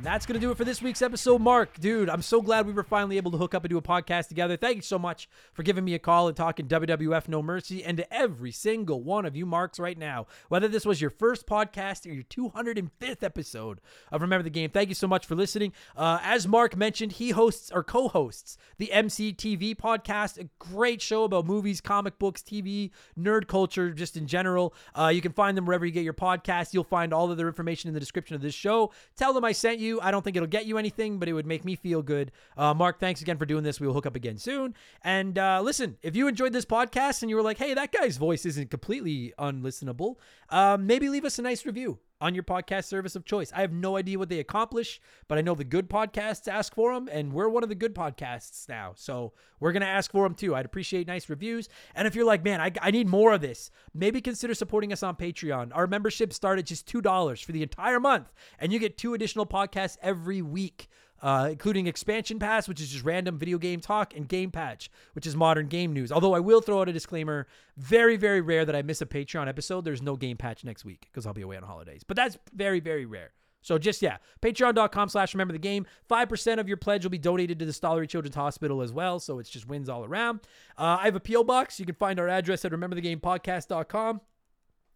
That's 0.09 0.25
going 0.25 0.39
to 0.39 0.43
do 0.43 0.49
it 0.49 0.57
for 0.57 0.65
this 0.65 0.81
week's 0.81 1.03
episode. 1.03 1.39
Marc, 1.39 1.79
dude, 1.79 2.09
I'm 2.09 2.23
so 2.23 2.41
glad 2.41 2.65
we 2.65 2.73
were 2.73 2.81
finally 2.81 3.17
able 3.17 3.29
to 3.29 3.37
hook 3.37 3.53
up 3.53 3.63
and 3.63 3.69
do 3.69 3.77
a 3.77 3.81
podcast 3.83 4.27
together. 4.27 4.57
Thank 4.57 4.77
you 4.77 4.81
so 4.81 4.97
much 4.97 5.29
for 5.53 5.61
giving 5.61 5.85
me 5.85 5.93
a 5.93 5.99
call 5.99 6.27
and 6.27 6.35
talking 6.35 6.67
WWF 6.67 7.27
No 7.27 7.43
Mercy. 7.43 7.83
And 7.83 7.95
to 7.97 8.11
every 8.11 8.51
single 8.51 9.03
one 9.03 9.27
of 9.27 9.35
you 9.35 9.45
Marks 9.45 9.79
right 9.79 9.99
now, 9.99 10.25
whether 10.47 10.67
this 10.67 10.83
was 10.83 10.99
your 10.99 11.11
first 11.11 11.45
podcast 11.45 12.07
or 12.07 12.11
your 12.11 12.23
205th 12.23 13.21
episode 13.21 13.81
of 14.11 14.23
Remember 14.23 14.41
the 14.41 14.49
Game, 14.49 14.71
thank 14.71 14.89
you 14.89 14.95
so 14.95 15.07
much 15.07 15.27
for 15.27 15.35
listening. 15.35 15.73
Uh, 15.95 16.17
as 16.23 16.47
Marc 16.47 16.75
mentioned, 16.75 17.11
he 17.11 17.29
hosts 17.29 17.71
or 17.71 17.83
co 17.83 18.07
hosts 18.07 18.57
the 18.79 18.89
MCTV 18.91 19.75
podcast, 19.75 20.39
a 20.39 20.49
great 20.57 21.03
show 21.03 21.25
about 21.25 21.45
movies, 21.45 21.81
comic 21.81 22.17
books, 22.17 22.41
TV, 22.41 22.89
nerd 23.15 23.45
culture, 23.45 23.91
just 23.91 24.17
in 24.17 24.25
general. 24.25 24.73
Uh, 24.97 25.11
you 25.13 25.21
can 25.21 25.33
find 25.33 25.55
them 25.55 25.67
wherever 25.67 25.85
you 25.85 25.91
get 25.91 26.03
your 26.03 26.13
podcast. 26.15 26.73
You'll 26.73 26.83
find 26.83 27.13
all 27.13 27.29
of 27.29 27.37
their 27.37 27.47
information 27.47 27.89
in 27.89 27.93
the 27.93 27.99
description 27.99 28.35
of 28.35 28.41
this 28.41 28.55
show. 28.55 28.91
Tell 29.15 29.33
them 29.33 29.45
I 29.45 29.51
sent 29.51 29.77
you. 29.77 29.98
I 30.01 30.11
don't 30.11 30.23
think 30.23 30.35
it'll 30.35 30.47
get 30.47 30.65
you 30.65 30.77
anything, 30.77 31.19
but 31.19 31.29
it 31.29 31.33
would 31.33 31.45
make 31.45 31.65
me 31.65 31.75
feel 31.75 32.01
good. 32.01 32.31
Uh, 32.57 32.73
Marc, 32.73 32.99
thanks 32.99 33.21
again 33.21 33.37
for 33.37 33.45
doing 33.45 33.63
this. 33.63 33.79
We 33.79 33.87
will 33.87 33.93
hook 33.93 34.05
up 34.05 34.15
again 34.15 34.37
soon. 34.37 34.75
And 35.03 35.37
uh, 35.37 35.61
listen, 35.61 35.97
if 36.01 36.15
you 36.15 36.27
enjoyed 36.27 36.53
this 36.53 36.65
podcast 36.65 37.21
and 37.21 37.29
you 37.29 37.35
were 37.35 37.41
like, 37.41 37.57
hey, 37.57 37.73
that 37.73 37.91
guy's 37.91 38.17
voice 38.17 38.45
isn't 38.45 38.69
completely 38.69 39.33
unlistenable, 39.39 40.15
um, 40.49 40.87
maybe 40.87 41.09
leave 41.09 41.25
us 41.25 41.39
a 41.39 41.41
nice 41.41 41.65
review 41.65 41.99
on 42.21 42.33
your 42.33 42.43
podcast 42.43 42.85
service 42.85 43.15
of 43.15 43.25
choice. 43.25 43.51
I 43.55 43.61
have 43.61 43.71
no 43.71 43.95
idea 43.95 44.19
what 44.19 44.29
they 44.29 44.39
accomplish, 44.39 44.99
but 45.27 45.37
I 45.37 45.41
know 45.41 45.55
the 45.55 45.63
good 45.63 45.89
podcasts 45.89 46.47
ask 46.47 46.73
for 46.73 46.93
them, 46.93 47.07
and 47.11 47.31
we're 47.33 47.49
one 47.49 47.63
of 47.63 47.69
the 47.69 47.75
good 47.75 47.95
podcasts 47.95 48.67
now. 48.67 48.93
So 48.95 49.33
we're 49.59 49.71
going 49.71 49.81
to 49.81 49.87
ask 49.87 50.11
for 50.11 50.23
them 50.23 50.35
too. 50.35 50.55
I'd 50.55 50.65
appreciate 50.65 51.07
nice 51.07 51.29
reviews. 51.29 51.69
And 51.95 52.07
if 52.07 52.15
you're 52.15 52.25
like, 52.25 52.43
man, 52.43 52.59
I, 52.59 52.71
I 52.81 52.91
need 52.91 53.07
more 53.07 53.33
of 53.33 53.41
this, 53.41 53.71
maybe 53.93 54.21
consider 54.21 54.53
supporting 54.53 54.91
us 54.91 55.03
on 55.03 55.15
Patreon. 55.15 55.71
Our 55.73 55.87
membership 55.87 56.33
start 56.33 56.59
at 56.59 56.65
just 56.65 56.91
$2 56.91 57.43
for 57.43 57.51
the 57.51 57.63
entire 57.63 57.99
month, 57.99 58.31
and 58.59 58.73
you 58.73 58.79
get 58.79 58.97
two 58.97 59.13
additional 59.13 59.45
podcasts 59.45 59.97
every 60.01 60.41
week 60.41 60.89
uh, 61.21 61.49
including 61.51 61.87
Expansion 61.87 62.39
Pass, 62.39 62.67
which 62.67 62.81
is 62.81 62.89
just 62.89 63.03
random 63.03 63.37
video 63.37 63.57
game 63.57 63.79
talk, 63.79 64.15
and 64.15 64.27
Game 64.27 64.51
Patch, 64.51 64.89
which 65.13 65.27
is 65.27 65.35
modern 65.35 65.67
game 65.67 65.93
news. 65.93 66.11
Although 66.11 66.33
I 66.33 66.39
will 66.39 66.61
throw 66.61 66.81
out 66.81 66.89
a 66.89 66.93
disclaimer 66.93 67.47
very, 67.77 68.17
very 68.17 68.41
rare 68.41 68.65
that 68.65 68.75
I 68.75 68.81
miss 68.81 69.01
a 69.01 69.05
Patreon 69.05 69.47
episode. 69.47 69.85
There's 69.85 70.01
no 70.01 70.15
Game 70.15 70.37
Patch 70.37 70.63
next 70.63 70.85
week 70.85 71.07
because 71.11 71.25
I'll 71.25 71.33
be 71.33 71.41
away 71.41 71.57
on 71.57 71.63
holidays. 71.63 72.03
But 72.05 72.17
that's 72.17 72.37
very, 72.53 72.79
very 72.79 73.05
rare. 73.05 73.31
So 73.61 73.77
just, 73.77 74.01
yeah, 74.01 74.17
patreon.com 74.41 75.09
slash 75.09 75.33
remember 75.33 75.51
the 75.51 75.59
game. 75.59 75.85
5% 76.09 76.59
of 76.59 76.67
your 76.67 76.77
pledge 76.77 77.03
will 77.03 77.09
be 77.09 77.17
donated 77.17 77.59
to 77.59 77.65
the 77.65 77.73
Stollery 77.73 78.07
Children's 78.07 78.35
Hospital 78.35 78.81
as 78.81 78.93
well. 78.93 79.19
So 79.19 79.39
it's 79.39 79.49
just 79.49 79.67
wins 79.67 79.89
all 79.89 80.05
around. 80.05 80.41
Uh, 80.77 80.97
I 81.01 81.05
have 81.05 81.15
a 81.15 81.19
P.O. 81.19 81.43
box. 81.43 81.79
You 81.79 81.85
can 81.85 81.95
find 81.95 82.19
our 82.19 82.29
address 82.29 82.63
at 82.63 82.71
rememberthegamepodcast.com. 82.71 84.21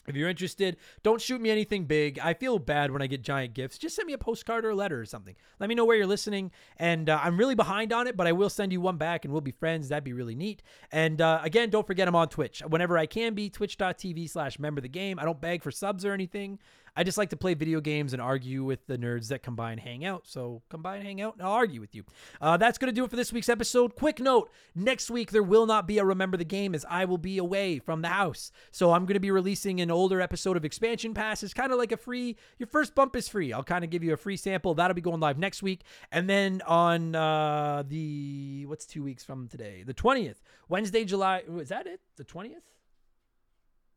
If 0.07 0.15
you're 0.15 0.30
interested, 0.30 0.77
don't 1.01 1.21
shoot 1.21 1.39
me 1.39 1.49
anything 1.49 1.85
big. 1.85 2.19
I 2.19 2.34
feel 2.34 2.59
bad 2.59 2.91
when 2.91 3.01
I 3.01 3.07
get 3.07 3.21
giant 3.21 3.53
gifts. 3.53 3.77
Just 3.77 3.95
send 3.95 4.05
me 4.05 4.13
a 4.13 4.17
postcard 4.17 4.65
or 4.65 4.71
a 4.71 4.75
letter 4.75 4.99
or 4.99 5.05
something. 5.05 5.35
Let 5.59 5.69
me 5.69 5.75
know 5.75 5.85
where 5.85 5.95
you're 5.95 6.07
listening. 6.07 6.51
And 6.77 7.09
uh, 7.09 7.19
I'm 7.23 7.38
really 7.38 7.55
behind 7.55 7.93
on 7.93 8.07
it, 8.07 8.17
but 8.17 8.27
I 8.27 8.34
will 8.34 8.49
send 8.49 8.73
you 8.73 8.81
one 8.81 8.97
back 8.97 9.23
and 9.23 9.31
we'll 9.31 9.41
be 9.41 9.51
friends. 9.51 9.89
That'd 9.89 10.03
be 10.03 10.13
really 10.13 10.35
neat. 10.35 10.61
And 10.91 11.21
uh, 11.21 11.39
again, 11.43 11.69
don't 11.69 11.88
forget 11.88 12.07
I'm 12.07 12.15
on 12.15 12.27
Twitch. 12.27 12.61
Whenever 12.67 12.97
I 12.97 13.05
can 13.05 13.34
be, 13.34 13.49
twitch.tv 13.49 14.30
slash 14.30 14.59
member 14.59 14.81
the 14.81 14.89
game. 14.89 15.19
I 15.19 15.23
don't 15.23 15.39
beg 15.39 15.63
for 15.63 15.71
subs 15.71 16.03
or 16.03 16.11
anything. 16.11 16.59
I 16.95 17.03
just 17.03 17.17
like 17.17 17.29
to 17.31 17.37
play 17.37 17.53
video 17.55 17.81
games 17.81 18.13
and 18.13 18.21
argue 18.21 18.63
with 18.63 18.85
the 18.85 18.97
nerds 18.97 19.29
that 19.29 19.41
come 19.41 19.55
by 19.55 19.71
and 19.71 19.79
hang 19.79 20.05
out. 20.05 20.27
So 20.27 20.61
come 20.69 20.81
by 20.81 20.97
and 20.97 21.05
hang 21.05 21.21
out 21.21 21.35
and 21.35 21.43
I'll 21.43 21.53
argue 21.53 21.81
with 21.81 21.95
you. 21.95 22.03
Uh, 22.39 22.57
that's 22.57 22.77
going 22.77 22.89
to 22.89 22.95
do 22.95 23.03
it 23.03 23.09
for 23.09 23.15
this 23.15 23.33
week's 23.33 23.49
episode. 23.49 23.95
Quick 23.95 24.19
note 24.19 24.51
next 24.75 25.09
week, 25.09 25.31
there 25.31 25.43
will 25.43 25.65
not 25.65 25.87
be 25.87 25.97
a 25.97 26.05
Remember 26.05 26.37
the 26.37 26.45
Game 26.45 26.75
as 26.75 26.85
I 26.89 27.05
will 27.05 27.17
be 27.17 27.37
away 27.37 27.79
from 27.79 28.01
the 28.01 28.09
house. 28.09 28.51
So 28.71 28.91
I'm 28.91 29.05
going 29.05 29.15
to 29.15 29.19
be 29.19 29.31
releasing 29.31 29.81
an 29.81 29.89
older 29.89 30.21
episode 30.21 30.55
of 30.55 30.65
Expansion 30.65 31.13
Pass. 31.13 31.41
It's 31.41 31.53
kind 31.53 31.71
of 31.71 31.79
like 31.79 31.91
a 31.91 31.97
free, 31.97 32.37
your 32.59 32.67
first 32.67 32.93
bump 32.93 33.15
is 33.15 33.27
free. 33.27 33.51
I'll 33.53 33.63
kind 33.63 33.83
of 33.83 33.89
give 33.89 34.03
you 34.03 34.13
a 34.13 34.17
free 34.17 34.37
sample. 34.37 34.75
That'll 34.75 34.93
be 34.93 35.01
going 35.01 35.19
live 35.19 35.39
next 35.39 35.63
week. 35.63 35.81
And 36.11 36.29
then 36.29 36.61
on 36.67 37.15
uh, 37.15 37.83
the, 37.87 38.65
what's 38.67 38.85
two 38.85 39.03
weeks 39.03 39.23
from 39.23 39.47
today? 39.47 39.83
The 39.83 39.93
20th, 39.93 40.41
Wednesday, 40.69 41.05
July, 41.05 41.43
is 41.57 41.69
that 41.69 41.87
it? 41.87 42.01
The 42.17 42.25
20th? 42.25 42.61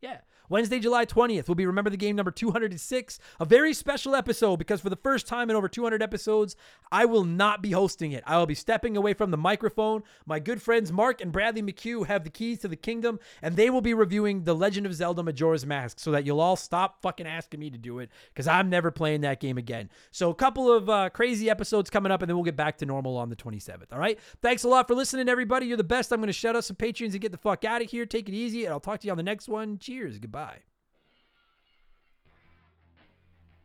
Yeah. 0.01 0.19
Wednesday, 0.49 0.79
July 0.79 1.05
20th 1.07 1.49
will 1.49 1.57
be 1.57 1.67
Remember 1.67 1.91
the 1.91 1.97
Game 1.97 2.15
number 2.15 2.31
206, 2.31 3.19
a 3.41 3.45
very 3.45 3.75
special 3.75 4.15
episode 4.15 4.59
because 4.59 4.81
for 4.81 4.91
the 4.91 4.97
first 4.97 5.27
time 5.27 5.51
in 5.51 5.57
over 5.57 5.69
200 5.69 6.03
episodes, 6.03 6.55
I 6.93 7.05
will 7.05 7.25
not 7.25 7.63
be 7.63 7.73
hosting 7.73 8.13
it. 8.13 8.23
I 8.27 8.39
will 8.39 8.47
be 8.47 8.55
stepping 8.55 8.97
away 8.97 9.13
from 9.13 9.33
the 9.33 9.37
microphone. 9.37 10.05
My 10.25 10.39
good 10.39 10.63
friends 10.63 10.93
Mark 10.93 11.21
and 11.21 11.33
Bradley 11.33 11.63
McHugh 11.63 12.07
have 12.07 12.23
the 12.23 12.31
keys 12.31 12.61
to 12.61 12.69
the 12.69 12.77
kingdom, 12.77 13.19
and 13.43 13.57
they 13.57 13.71
will 13.71 13.81
be 13.81 13.95
reviewing 13.95 14.45
The 14.45 14.55
Legend 14.55 14.87
of 14.87 14.95
Zelda 14.95 15.23
Majora's 15.23 15.67
Mask 15.67 15.99
so 15.99 16.13
that 16.13 16.25
you'll 16.25 16.41
all 16.41 16.57
stop 16.57 17.03
fucking 17.03 17.27
asking 17.27 17.59
me 17.59 17.71
to 17.71 17.79
do 17.79 17.99
it 17.99 18.11
because 18.33 18.47
I'm 18.47 18.71
never 18.71 18.93
playing 18.93 19.23
that 19.23 19.41
game 19.41 19.59
again. 19.59 19.91
So, 20.13 20.31
a 20.31 20.35
couple 20.35 20.73
of 20.73 20.89
uh, 20.89 21.11
crazy 21.11 21.51
episodes 21.51 21.91
coming 21.91 22.13
up, 22.13 22.23
and 22.23 22.29
then 22.29 22.37
we'll 22.37 22.45
get 22.45 22.57
back 22.57 22.79
to 22.79 22.87
normal 22.87 23.17
on 23.17 23.31
the 23.31 23.37
27th. 23.37 23.93
All 23.93 23.99
right. 23.99 24.19
Thanks 24.43 24.63
a 24.63 24.69
lot 24.69 24.87
for 24.87 24.95
listening, 24.95 25.29
everybody. 25.29 25.67
You're 25.67 25.77
the 25.77 25.85
best. 25.85 26.13
I'm 26.13 26.21
going 26.21 26.29
to 26.29 26.33
shout 26.33 26.55
out 26.55 26.65
some 26.65 26.77
Patreons 26.77 27.13
and 27.13 27.21
get 27.21 27.33
the 27.33 27.39
fuck 27.39 27.65
out 27.65 27.83
of 27.83 27.91
here. 27.91 28.07
Take 28.07 28.29
it 28.29 28.35
easy, 28.35 28.65
and 28.65 28.73
I'll 28.73 28.81
talk 28.81 29.01
to 29.01 29.07
you 29.07 29.11
on 29.11 29.17
the 29.17 29.23
next 29.23 29.49
one. 29.49 29.79
Cheers. 29.87 30.19
Goodbye. 30.19 30.59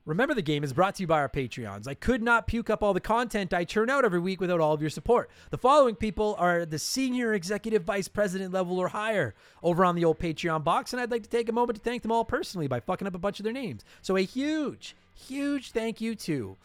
Remember 0.05 0.35
the 0.35 0.43
Game 0.43 0.63
is 0.63 0.71
brought 0.71 0.93
to 0.95 1.01
you 1.01 1.07
by 1.07 1.17
our 1.17 1.27
Patreons. 1.27 1.87
I 1.87 1.95
could 1.95 2.21
not 2.21 2.45
puke 2.45 2.69
up 2.69 2.83
all 2.83 2.93
the 2.93 2.99
content 2.99 3.55
I 3.55 3.63
churn 3.63 3.89
out 3.89 4.05
every 4.05 4.19
week 4.19 4.39
without 4.39 4.59
all 4.59 4.71
of 4.71 4.81
your 4.81 4.91
support. 4.91 5.31
The 5.49 5.57
following 5.57 5.95
people 5.95 6.35
are 6.37 6.63
the 6.63 6.77
senior 6.77 7.33
executive 7.33 7.85
vice 7.85 8.07
president 8.07 8.53
level 8.53 8.77
or 8.77 8.89
higher 8.89 9.33
over 9.63 9.83
on 9.83 9.95
the 9.95 10.05
old 10.05 10.19
Patreon 10.19 10.63
box, 10.63 10.93
and 10.93 11.01
I'd 11.01 11.09
like 11.09 11.23
to 11.23 11.29
take 11.29 11.49
a 11.49 11.53
moment 11.53 11.77
to 11.77 11.83
thank 11.83 12.03
them 12.03 12.11
all 12.11 12.23
personally 12.23 12.67
by 12.67 12.81
fucking 12.81 13.07
up 13.07 13.15
a 13.15 13.19
bunch 13.19 13.39
of 13.39 13.43
their 13.43 13.51
names. 13.51 13.83
So 14.03 14.15
a 14.15 14.21
huge, 14.21 14.95
huge 15.15 15.71
thank 15.71 16.01
you 16.01 16.13
to 16.13 16.55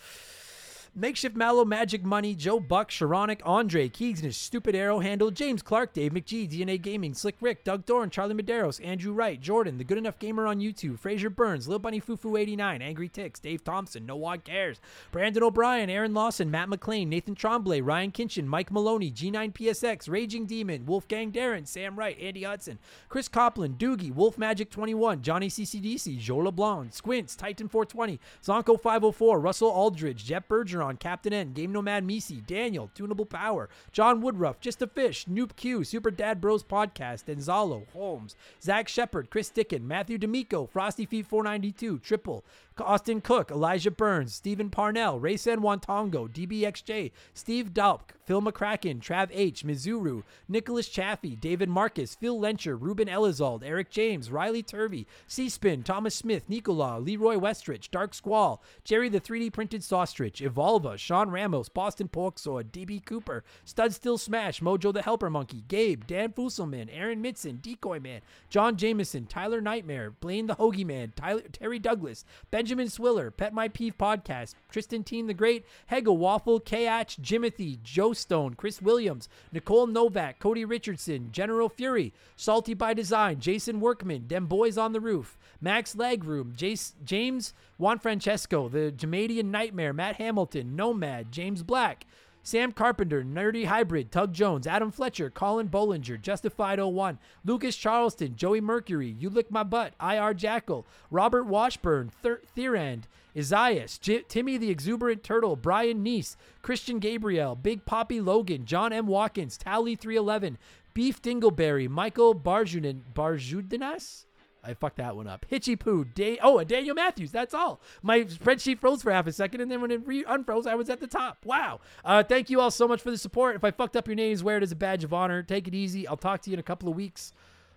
Makeshift 0.98 1.36
Mallow, 1.36 1.66
Magic 1.66 2.02
Money, 2.02 2.34
Joe 2.34 2.58
Buck, 2.58 2.88
Sharonic, 2.90 3.42
Andre, 3.44 3.86
Keegs 3.86 4.20
and 4.20 4.24
his 4.24 4.36
stupid 4.38 4.74
arrow 4.74 5.00
handle, 5.00 5.30
James 5.30 5.60
Clark, 5.60 5.92
Dave 5.92 6.12
McGee, 6.12 6.50
DNA 6.50 6.80
Gaming, 6.80 7.12
Slick 7.12 7.36
Rick, 7.42 7.64
Doug 7.64 7.84
Dorn, 7.84 8.08
Charlie 8.08 8.34
Medeiros, 8.34 8.82
Andrew 8.82 9.12
Wright, 9.12 9.38
Jordan, 9.38 9.76
The 9.76 9.84
Good 9.84 9.98
Enough 9.98 10.18
Gamer 10.18 10.46
on 10.46 10.58
YouTube, 10.58 10.98
Fraser 10.98 11.28
Burns, 11.28 11.68
Lil 11.68 11.80
Bunny 11.80 12.00
Fufu 12.00 12.40
89, 12.40 12.80
Angry 12.80 13.10
Ticks, 13.10 13.38
Dave 13.38 13.62
Thompson, 13.62 14.06
No 14.06 14.16
One 14.16 14.38
Cares, 14.38 14.80
Brandon 15.12 15.42
O'Brien, 15.42 15.90
Aaron 15.90 16.14
Lawson, 16.14 16.50
Matt 16.50 16.70
McLean, 16.70 17.10
Nathan 17.10 17.34
Tremblay, 17.34 17.82
Ryan 17.82 18.10
Kinchin, 18.10 18.46
Mike 18.46 18.72
Maloney, 18.72 19.12
G9PSX, 19.12 20.08
Raging 20.08 20.46
Demon, 20.46 20.86
Wolfgang 20.86 21.30
Darren, 21.30 21.68
Sam 21.68 21.98
Wright, 21.98 22.18
Andy 22.18 22.44
Hudson, 22.44 22.78
Chris 23.10 23.28
Copland, 23.28 23.76
Doogie, 23.78 24.14
Wolf 24.14 24.38
Magic 24.38 24.70
21, 24.70 25.20
Johnny 25.20 25.50
CCDC, 25.50 26.18
Joe 26.18 26.38
LeBlanc, 26.38 26.94
Squints, 26.94 27.36
Titan 27.36 27.68
420, 27.68 28.18
Zonko 28.42 28.80
504, 28.80 29.38
Russell 29.40 29.68
Aldridge, 29.68 30.24
Jeff 30.24 30.48
Bergeron, 30.48 30.85
Captain 30.94 31.32
N, 31.32 31.52
Game 31.52 31.72
Nomad 31.72 32.04
Misi, 32.04 32.40
Daniel, 32.46 32.88
Tunable 32.94 33.26
Power, 33.26 33.68
John 33.90 34.20
Woodruff, 34.20 34.60
Just 34.60 34.80
a 34.80 34.86
Fish, 34.86 35.24
Noob 35.24 35.56
Q, 35.56 35.82
Super 35.82 36.12
Dad 36.12 36.40
Bros 36.40 36.62
Podcast, 36.62 37.24
Enzalo, 37.24 37.88
Holmes, 37.92 38.36
Zach 38.62 38.86
Shepard, 38.86 39.28
Chris 39.28 39.50
Dickin, 39.50 39.82
Matthew 39.82 40.18
D'Amico, 40.18 40.66
Frosty 40.66 41.04
Feet 41.04 41.26
492, 41.26 41.98
Triple, 41.98 42.44
Austin 42.84 43.20
Cook, 43.20 43.50
Elijah 43.50 43.90
Burns, 43.90 44.34
Stephen 44.34 44.70
Parnell, 44.70 45.18
Ray 45.20 45.36
Raysan 45.36 45.58
Wantongo, 45.58 46.28
DBXJ, 46.28 47.12
Steve 47.34 47.72
Dalp, 47.72 48.00
Phil 48.24 48.42
McCracken, 48.42 49.00
Trav 49.00 49.28
H, 49.32 49.64
Mizuru, 49.64 50.22
Nicholas 50.48 50.88
Chaffee, 50.88 51.36
David 51.36 51.68
Marcus, 51.68 52.14
Phil 52.14 52.38
Lencher, 52.38 52.76
Ruben 52.80 53.06
Elizald, 53.06 53.62
Eric 53.62 53.90
James, 53.90 54.30
Riley 54.30 54.62
Turvey, 54.62 55.06
C-Spin, 55.26 55.82
Thomas 55.82 56.14
Smith, 56.14 56.48
Nicola, 56.48 56.98
Leroy 56.98 57.36
Westrich, 57.36 57.90
Dark 57.90 58.14
Squall, 58.14 58.62
Jerry 58.82 59.08
the 59.08 59.20
3D 59.20 59.52
Printed 59.52 59.82
Saustrich, 59.82 60.40
Evolva, 60.40 60.98
Sean 60.98 61.30
Ramos, 61.30 61.68
Boston 61.68 62.08
Porksaw, 62.08 62.64
DB 62.64 63.04
Cooper, 63.04 63.44
Stud 63.64 63.92
Still 63.92 64.18
Smash, 64.18 64.60
Mojo 64.60 64.92
the 64.92 65.02
Helper 65.02 65.30
Monkey, 65.30 65.64
Gabe, 65.68 66.06
Dan 66.06 66.32
Fusselman, 66.32 66.88
Aaron 66.90 67.22
Mitson, 67.22 67.60
Decoy 67.60 68.00
Man, 68.00 68.22
John 68.48 68.76
Jameson, 68.76 69.26
Tyler 69.26 69.60
Nightmare, 69.60 70.10
Blaine 70.10 70.46
the 70.46 70.56
Hoagie 70.56 70.86
Man, 70.86 71.12
Tyler, 71.14 71.42
Terry 71.52 71.78
Douglas, 71.78 72.24
Benjamin 72.66 72.88
Swiller, 72.88 73.30
Pet 73.30 73.54
My 73.54 73.68
Peeve 73.68 73.96
Podcast, 73.96 74.54
Tristan 74.68 75.04
Teen 75.04 75.28
the 75.28 75.34
Great, 75.34 75.64
Hegel 75.86 76.16
Waffle, 76.16 76.58
Kach, 76.58 77.16
Jimothy, 77.20 77.80
Joe 77.80 78.12
Stone, 78.12 78.54
Chris 78.54 78.82
Williams, 78.82 79.28
Nicole 79.52 79.86
Novak, 79.86 80.40
Cody 80.40 80.64
Richardson, 80.64 81.28
General 81.30 81.68
Fury, 81.68 82.12
Salty 82.34 82.74
by 82.74 82.92
Design, 82.92 83.38
Jason 83.38 83.78
Workman, 83.78 84.26
Dem 84.26 84.46
Boys 84.46 84.76
on 84.76 84.92
the 84.92 85.00
Roof, 85.00 85.38
Max 85.60 85.94
Legroom, 85.94 86.56
Jace, 86.56 86.94
James 87.04 87.54
Juan 87.78 88.00
Francesco, 88.00 88.68
The 88.68 88.90
Jamadian 88.90 89.44
Nightmare, 89.44 89.92
Matt 89.92 90.16
Hamilton, 90.16 90.74
Nomad, 90.74 91.30
James 91.30 91.62
Black, 91.62 92.04
Sam 92.46 92.70
Carpenter, 92.70 93.24
Nerdy 93.24 93.64
Hybrid, 93.64 94.12
Tug 94.12 94.32
Jones, 94.32 94.68
Adam 94.68 94.92
Fletcher, 94.92 95.30
Colin 95.30 95.68
Bollinger, 95.68 96.20
Justified 96.22 96.78
01, 96.80 97.18
Lucas 97.44 97.74
Charleston, 97.74 98.36
Joey 98.36 98.60
Mercury, 98.60 99.16
You 99.18 99.30
Lick 99.30 99.50
My 99.50 99.64
Butt, 99.64 99.94
IR 100.00 100.32
Jackal, 100.32 100.86
Robert 101.10 101.42
Washburn, 101.42 102.08
Thir- 102.22 102.42
Thierand, 102.56 103.02
Isaias, 103.36 103.98
J- 103.98 104.22
Timmy 104.28 104.58
the 104.58 104.70
Exuberant 104.70 105.24
Turtle, 105.24 105.56
Brian 105.56 106.04
Neese, 106.04 106.36
Christian 106.62 107.00
Gabriel, 107.00 107.56
Big 107.56 107.84
Poppy 107.84 108.20
Logan, 108.20 108.64
John 108.64 108.92
M. 108.92 109.08
Watkins, 109.08 109.56
Tally 109.58 109.96
311, 109.96 110.56
Beef 110.94 111.20
Dingleberry, 111.20 111.88
Michael 111.88 112.32
Barjudan, 112.32 113.00
Barjudinas? 113.12 114.24
I 114.66 114.74
fucked 114.74 114.96
that 114.96 115.16
one 115.16 115.26
up. 115.26 115.46
Hitchy 115.48 115.76
Poo. 115.76 116.04
Day- 116.04 116.38
oh, 116.42 116.58
and 116.58 116.68
Daniel 116.68 116.94
Matthews. 116.94 117.30
That's 117.30 117.54
all. 117.54 117.80
My 118.02 118.20
spreadsheet 118.20 118.80
froze 118.80 119.02
for 119.02 119.12
half 119.12 119.26
a 119.26 119.32
second, 119.32 119.60
and 119.60 119.70
then 119.70 119.80
when 119.80 119.90
it 119.90 120.06
re- 120.06 120.24
unfroze, 120.24 120.66
I 120.66 120.74
was 120.74 120.90
at 120.90 121.00
the 121.00 121.06
top. 121.06 121.38
Wow. 121.44 121.80
Uh, 122.04 122.22
thank 122.22 122.50
you 122.50 122.60
all 122.60 122.70
so 122.70 122.88
much 122.88 123.02
for 123.02 123.10
the 123.10 123.18
support. 123.18 123.56
If 123.56 123.64
I 123.64 123.70
fucked 123.70 123.96
up 123.96 124.08
your 124.08 124.16
names, 124.16 124.42
wear 124.42 124.56
it 124.56 124.62
as 124.62 124.72
a 124.72 124.76
badge 124.76 125.04
of 125.04 125.12
honor. 125.14 125.42
Take 125.42 125.68
it 125.68 125.74
easy. 125.74 126.06
I'll 126.08 126.16
talk 126.16 126.42
to 126.42 126.50
you 126.50 126.54
in 126.54 126.60
a 126.60 126.64
couple 126.64 126.88
of 126.88 126.96
weeks. 126.96 127.32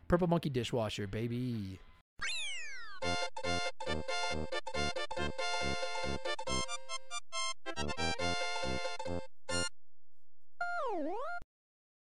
Purple 0.08 0.28
Monkey 0.28 0.50
Dishwasher, 0.50 1.08
baby. 1.08 1.80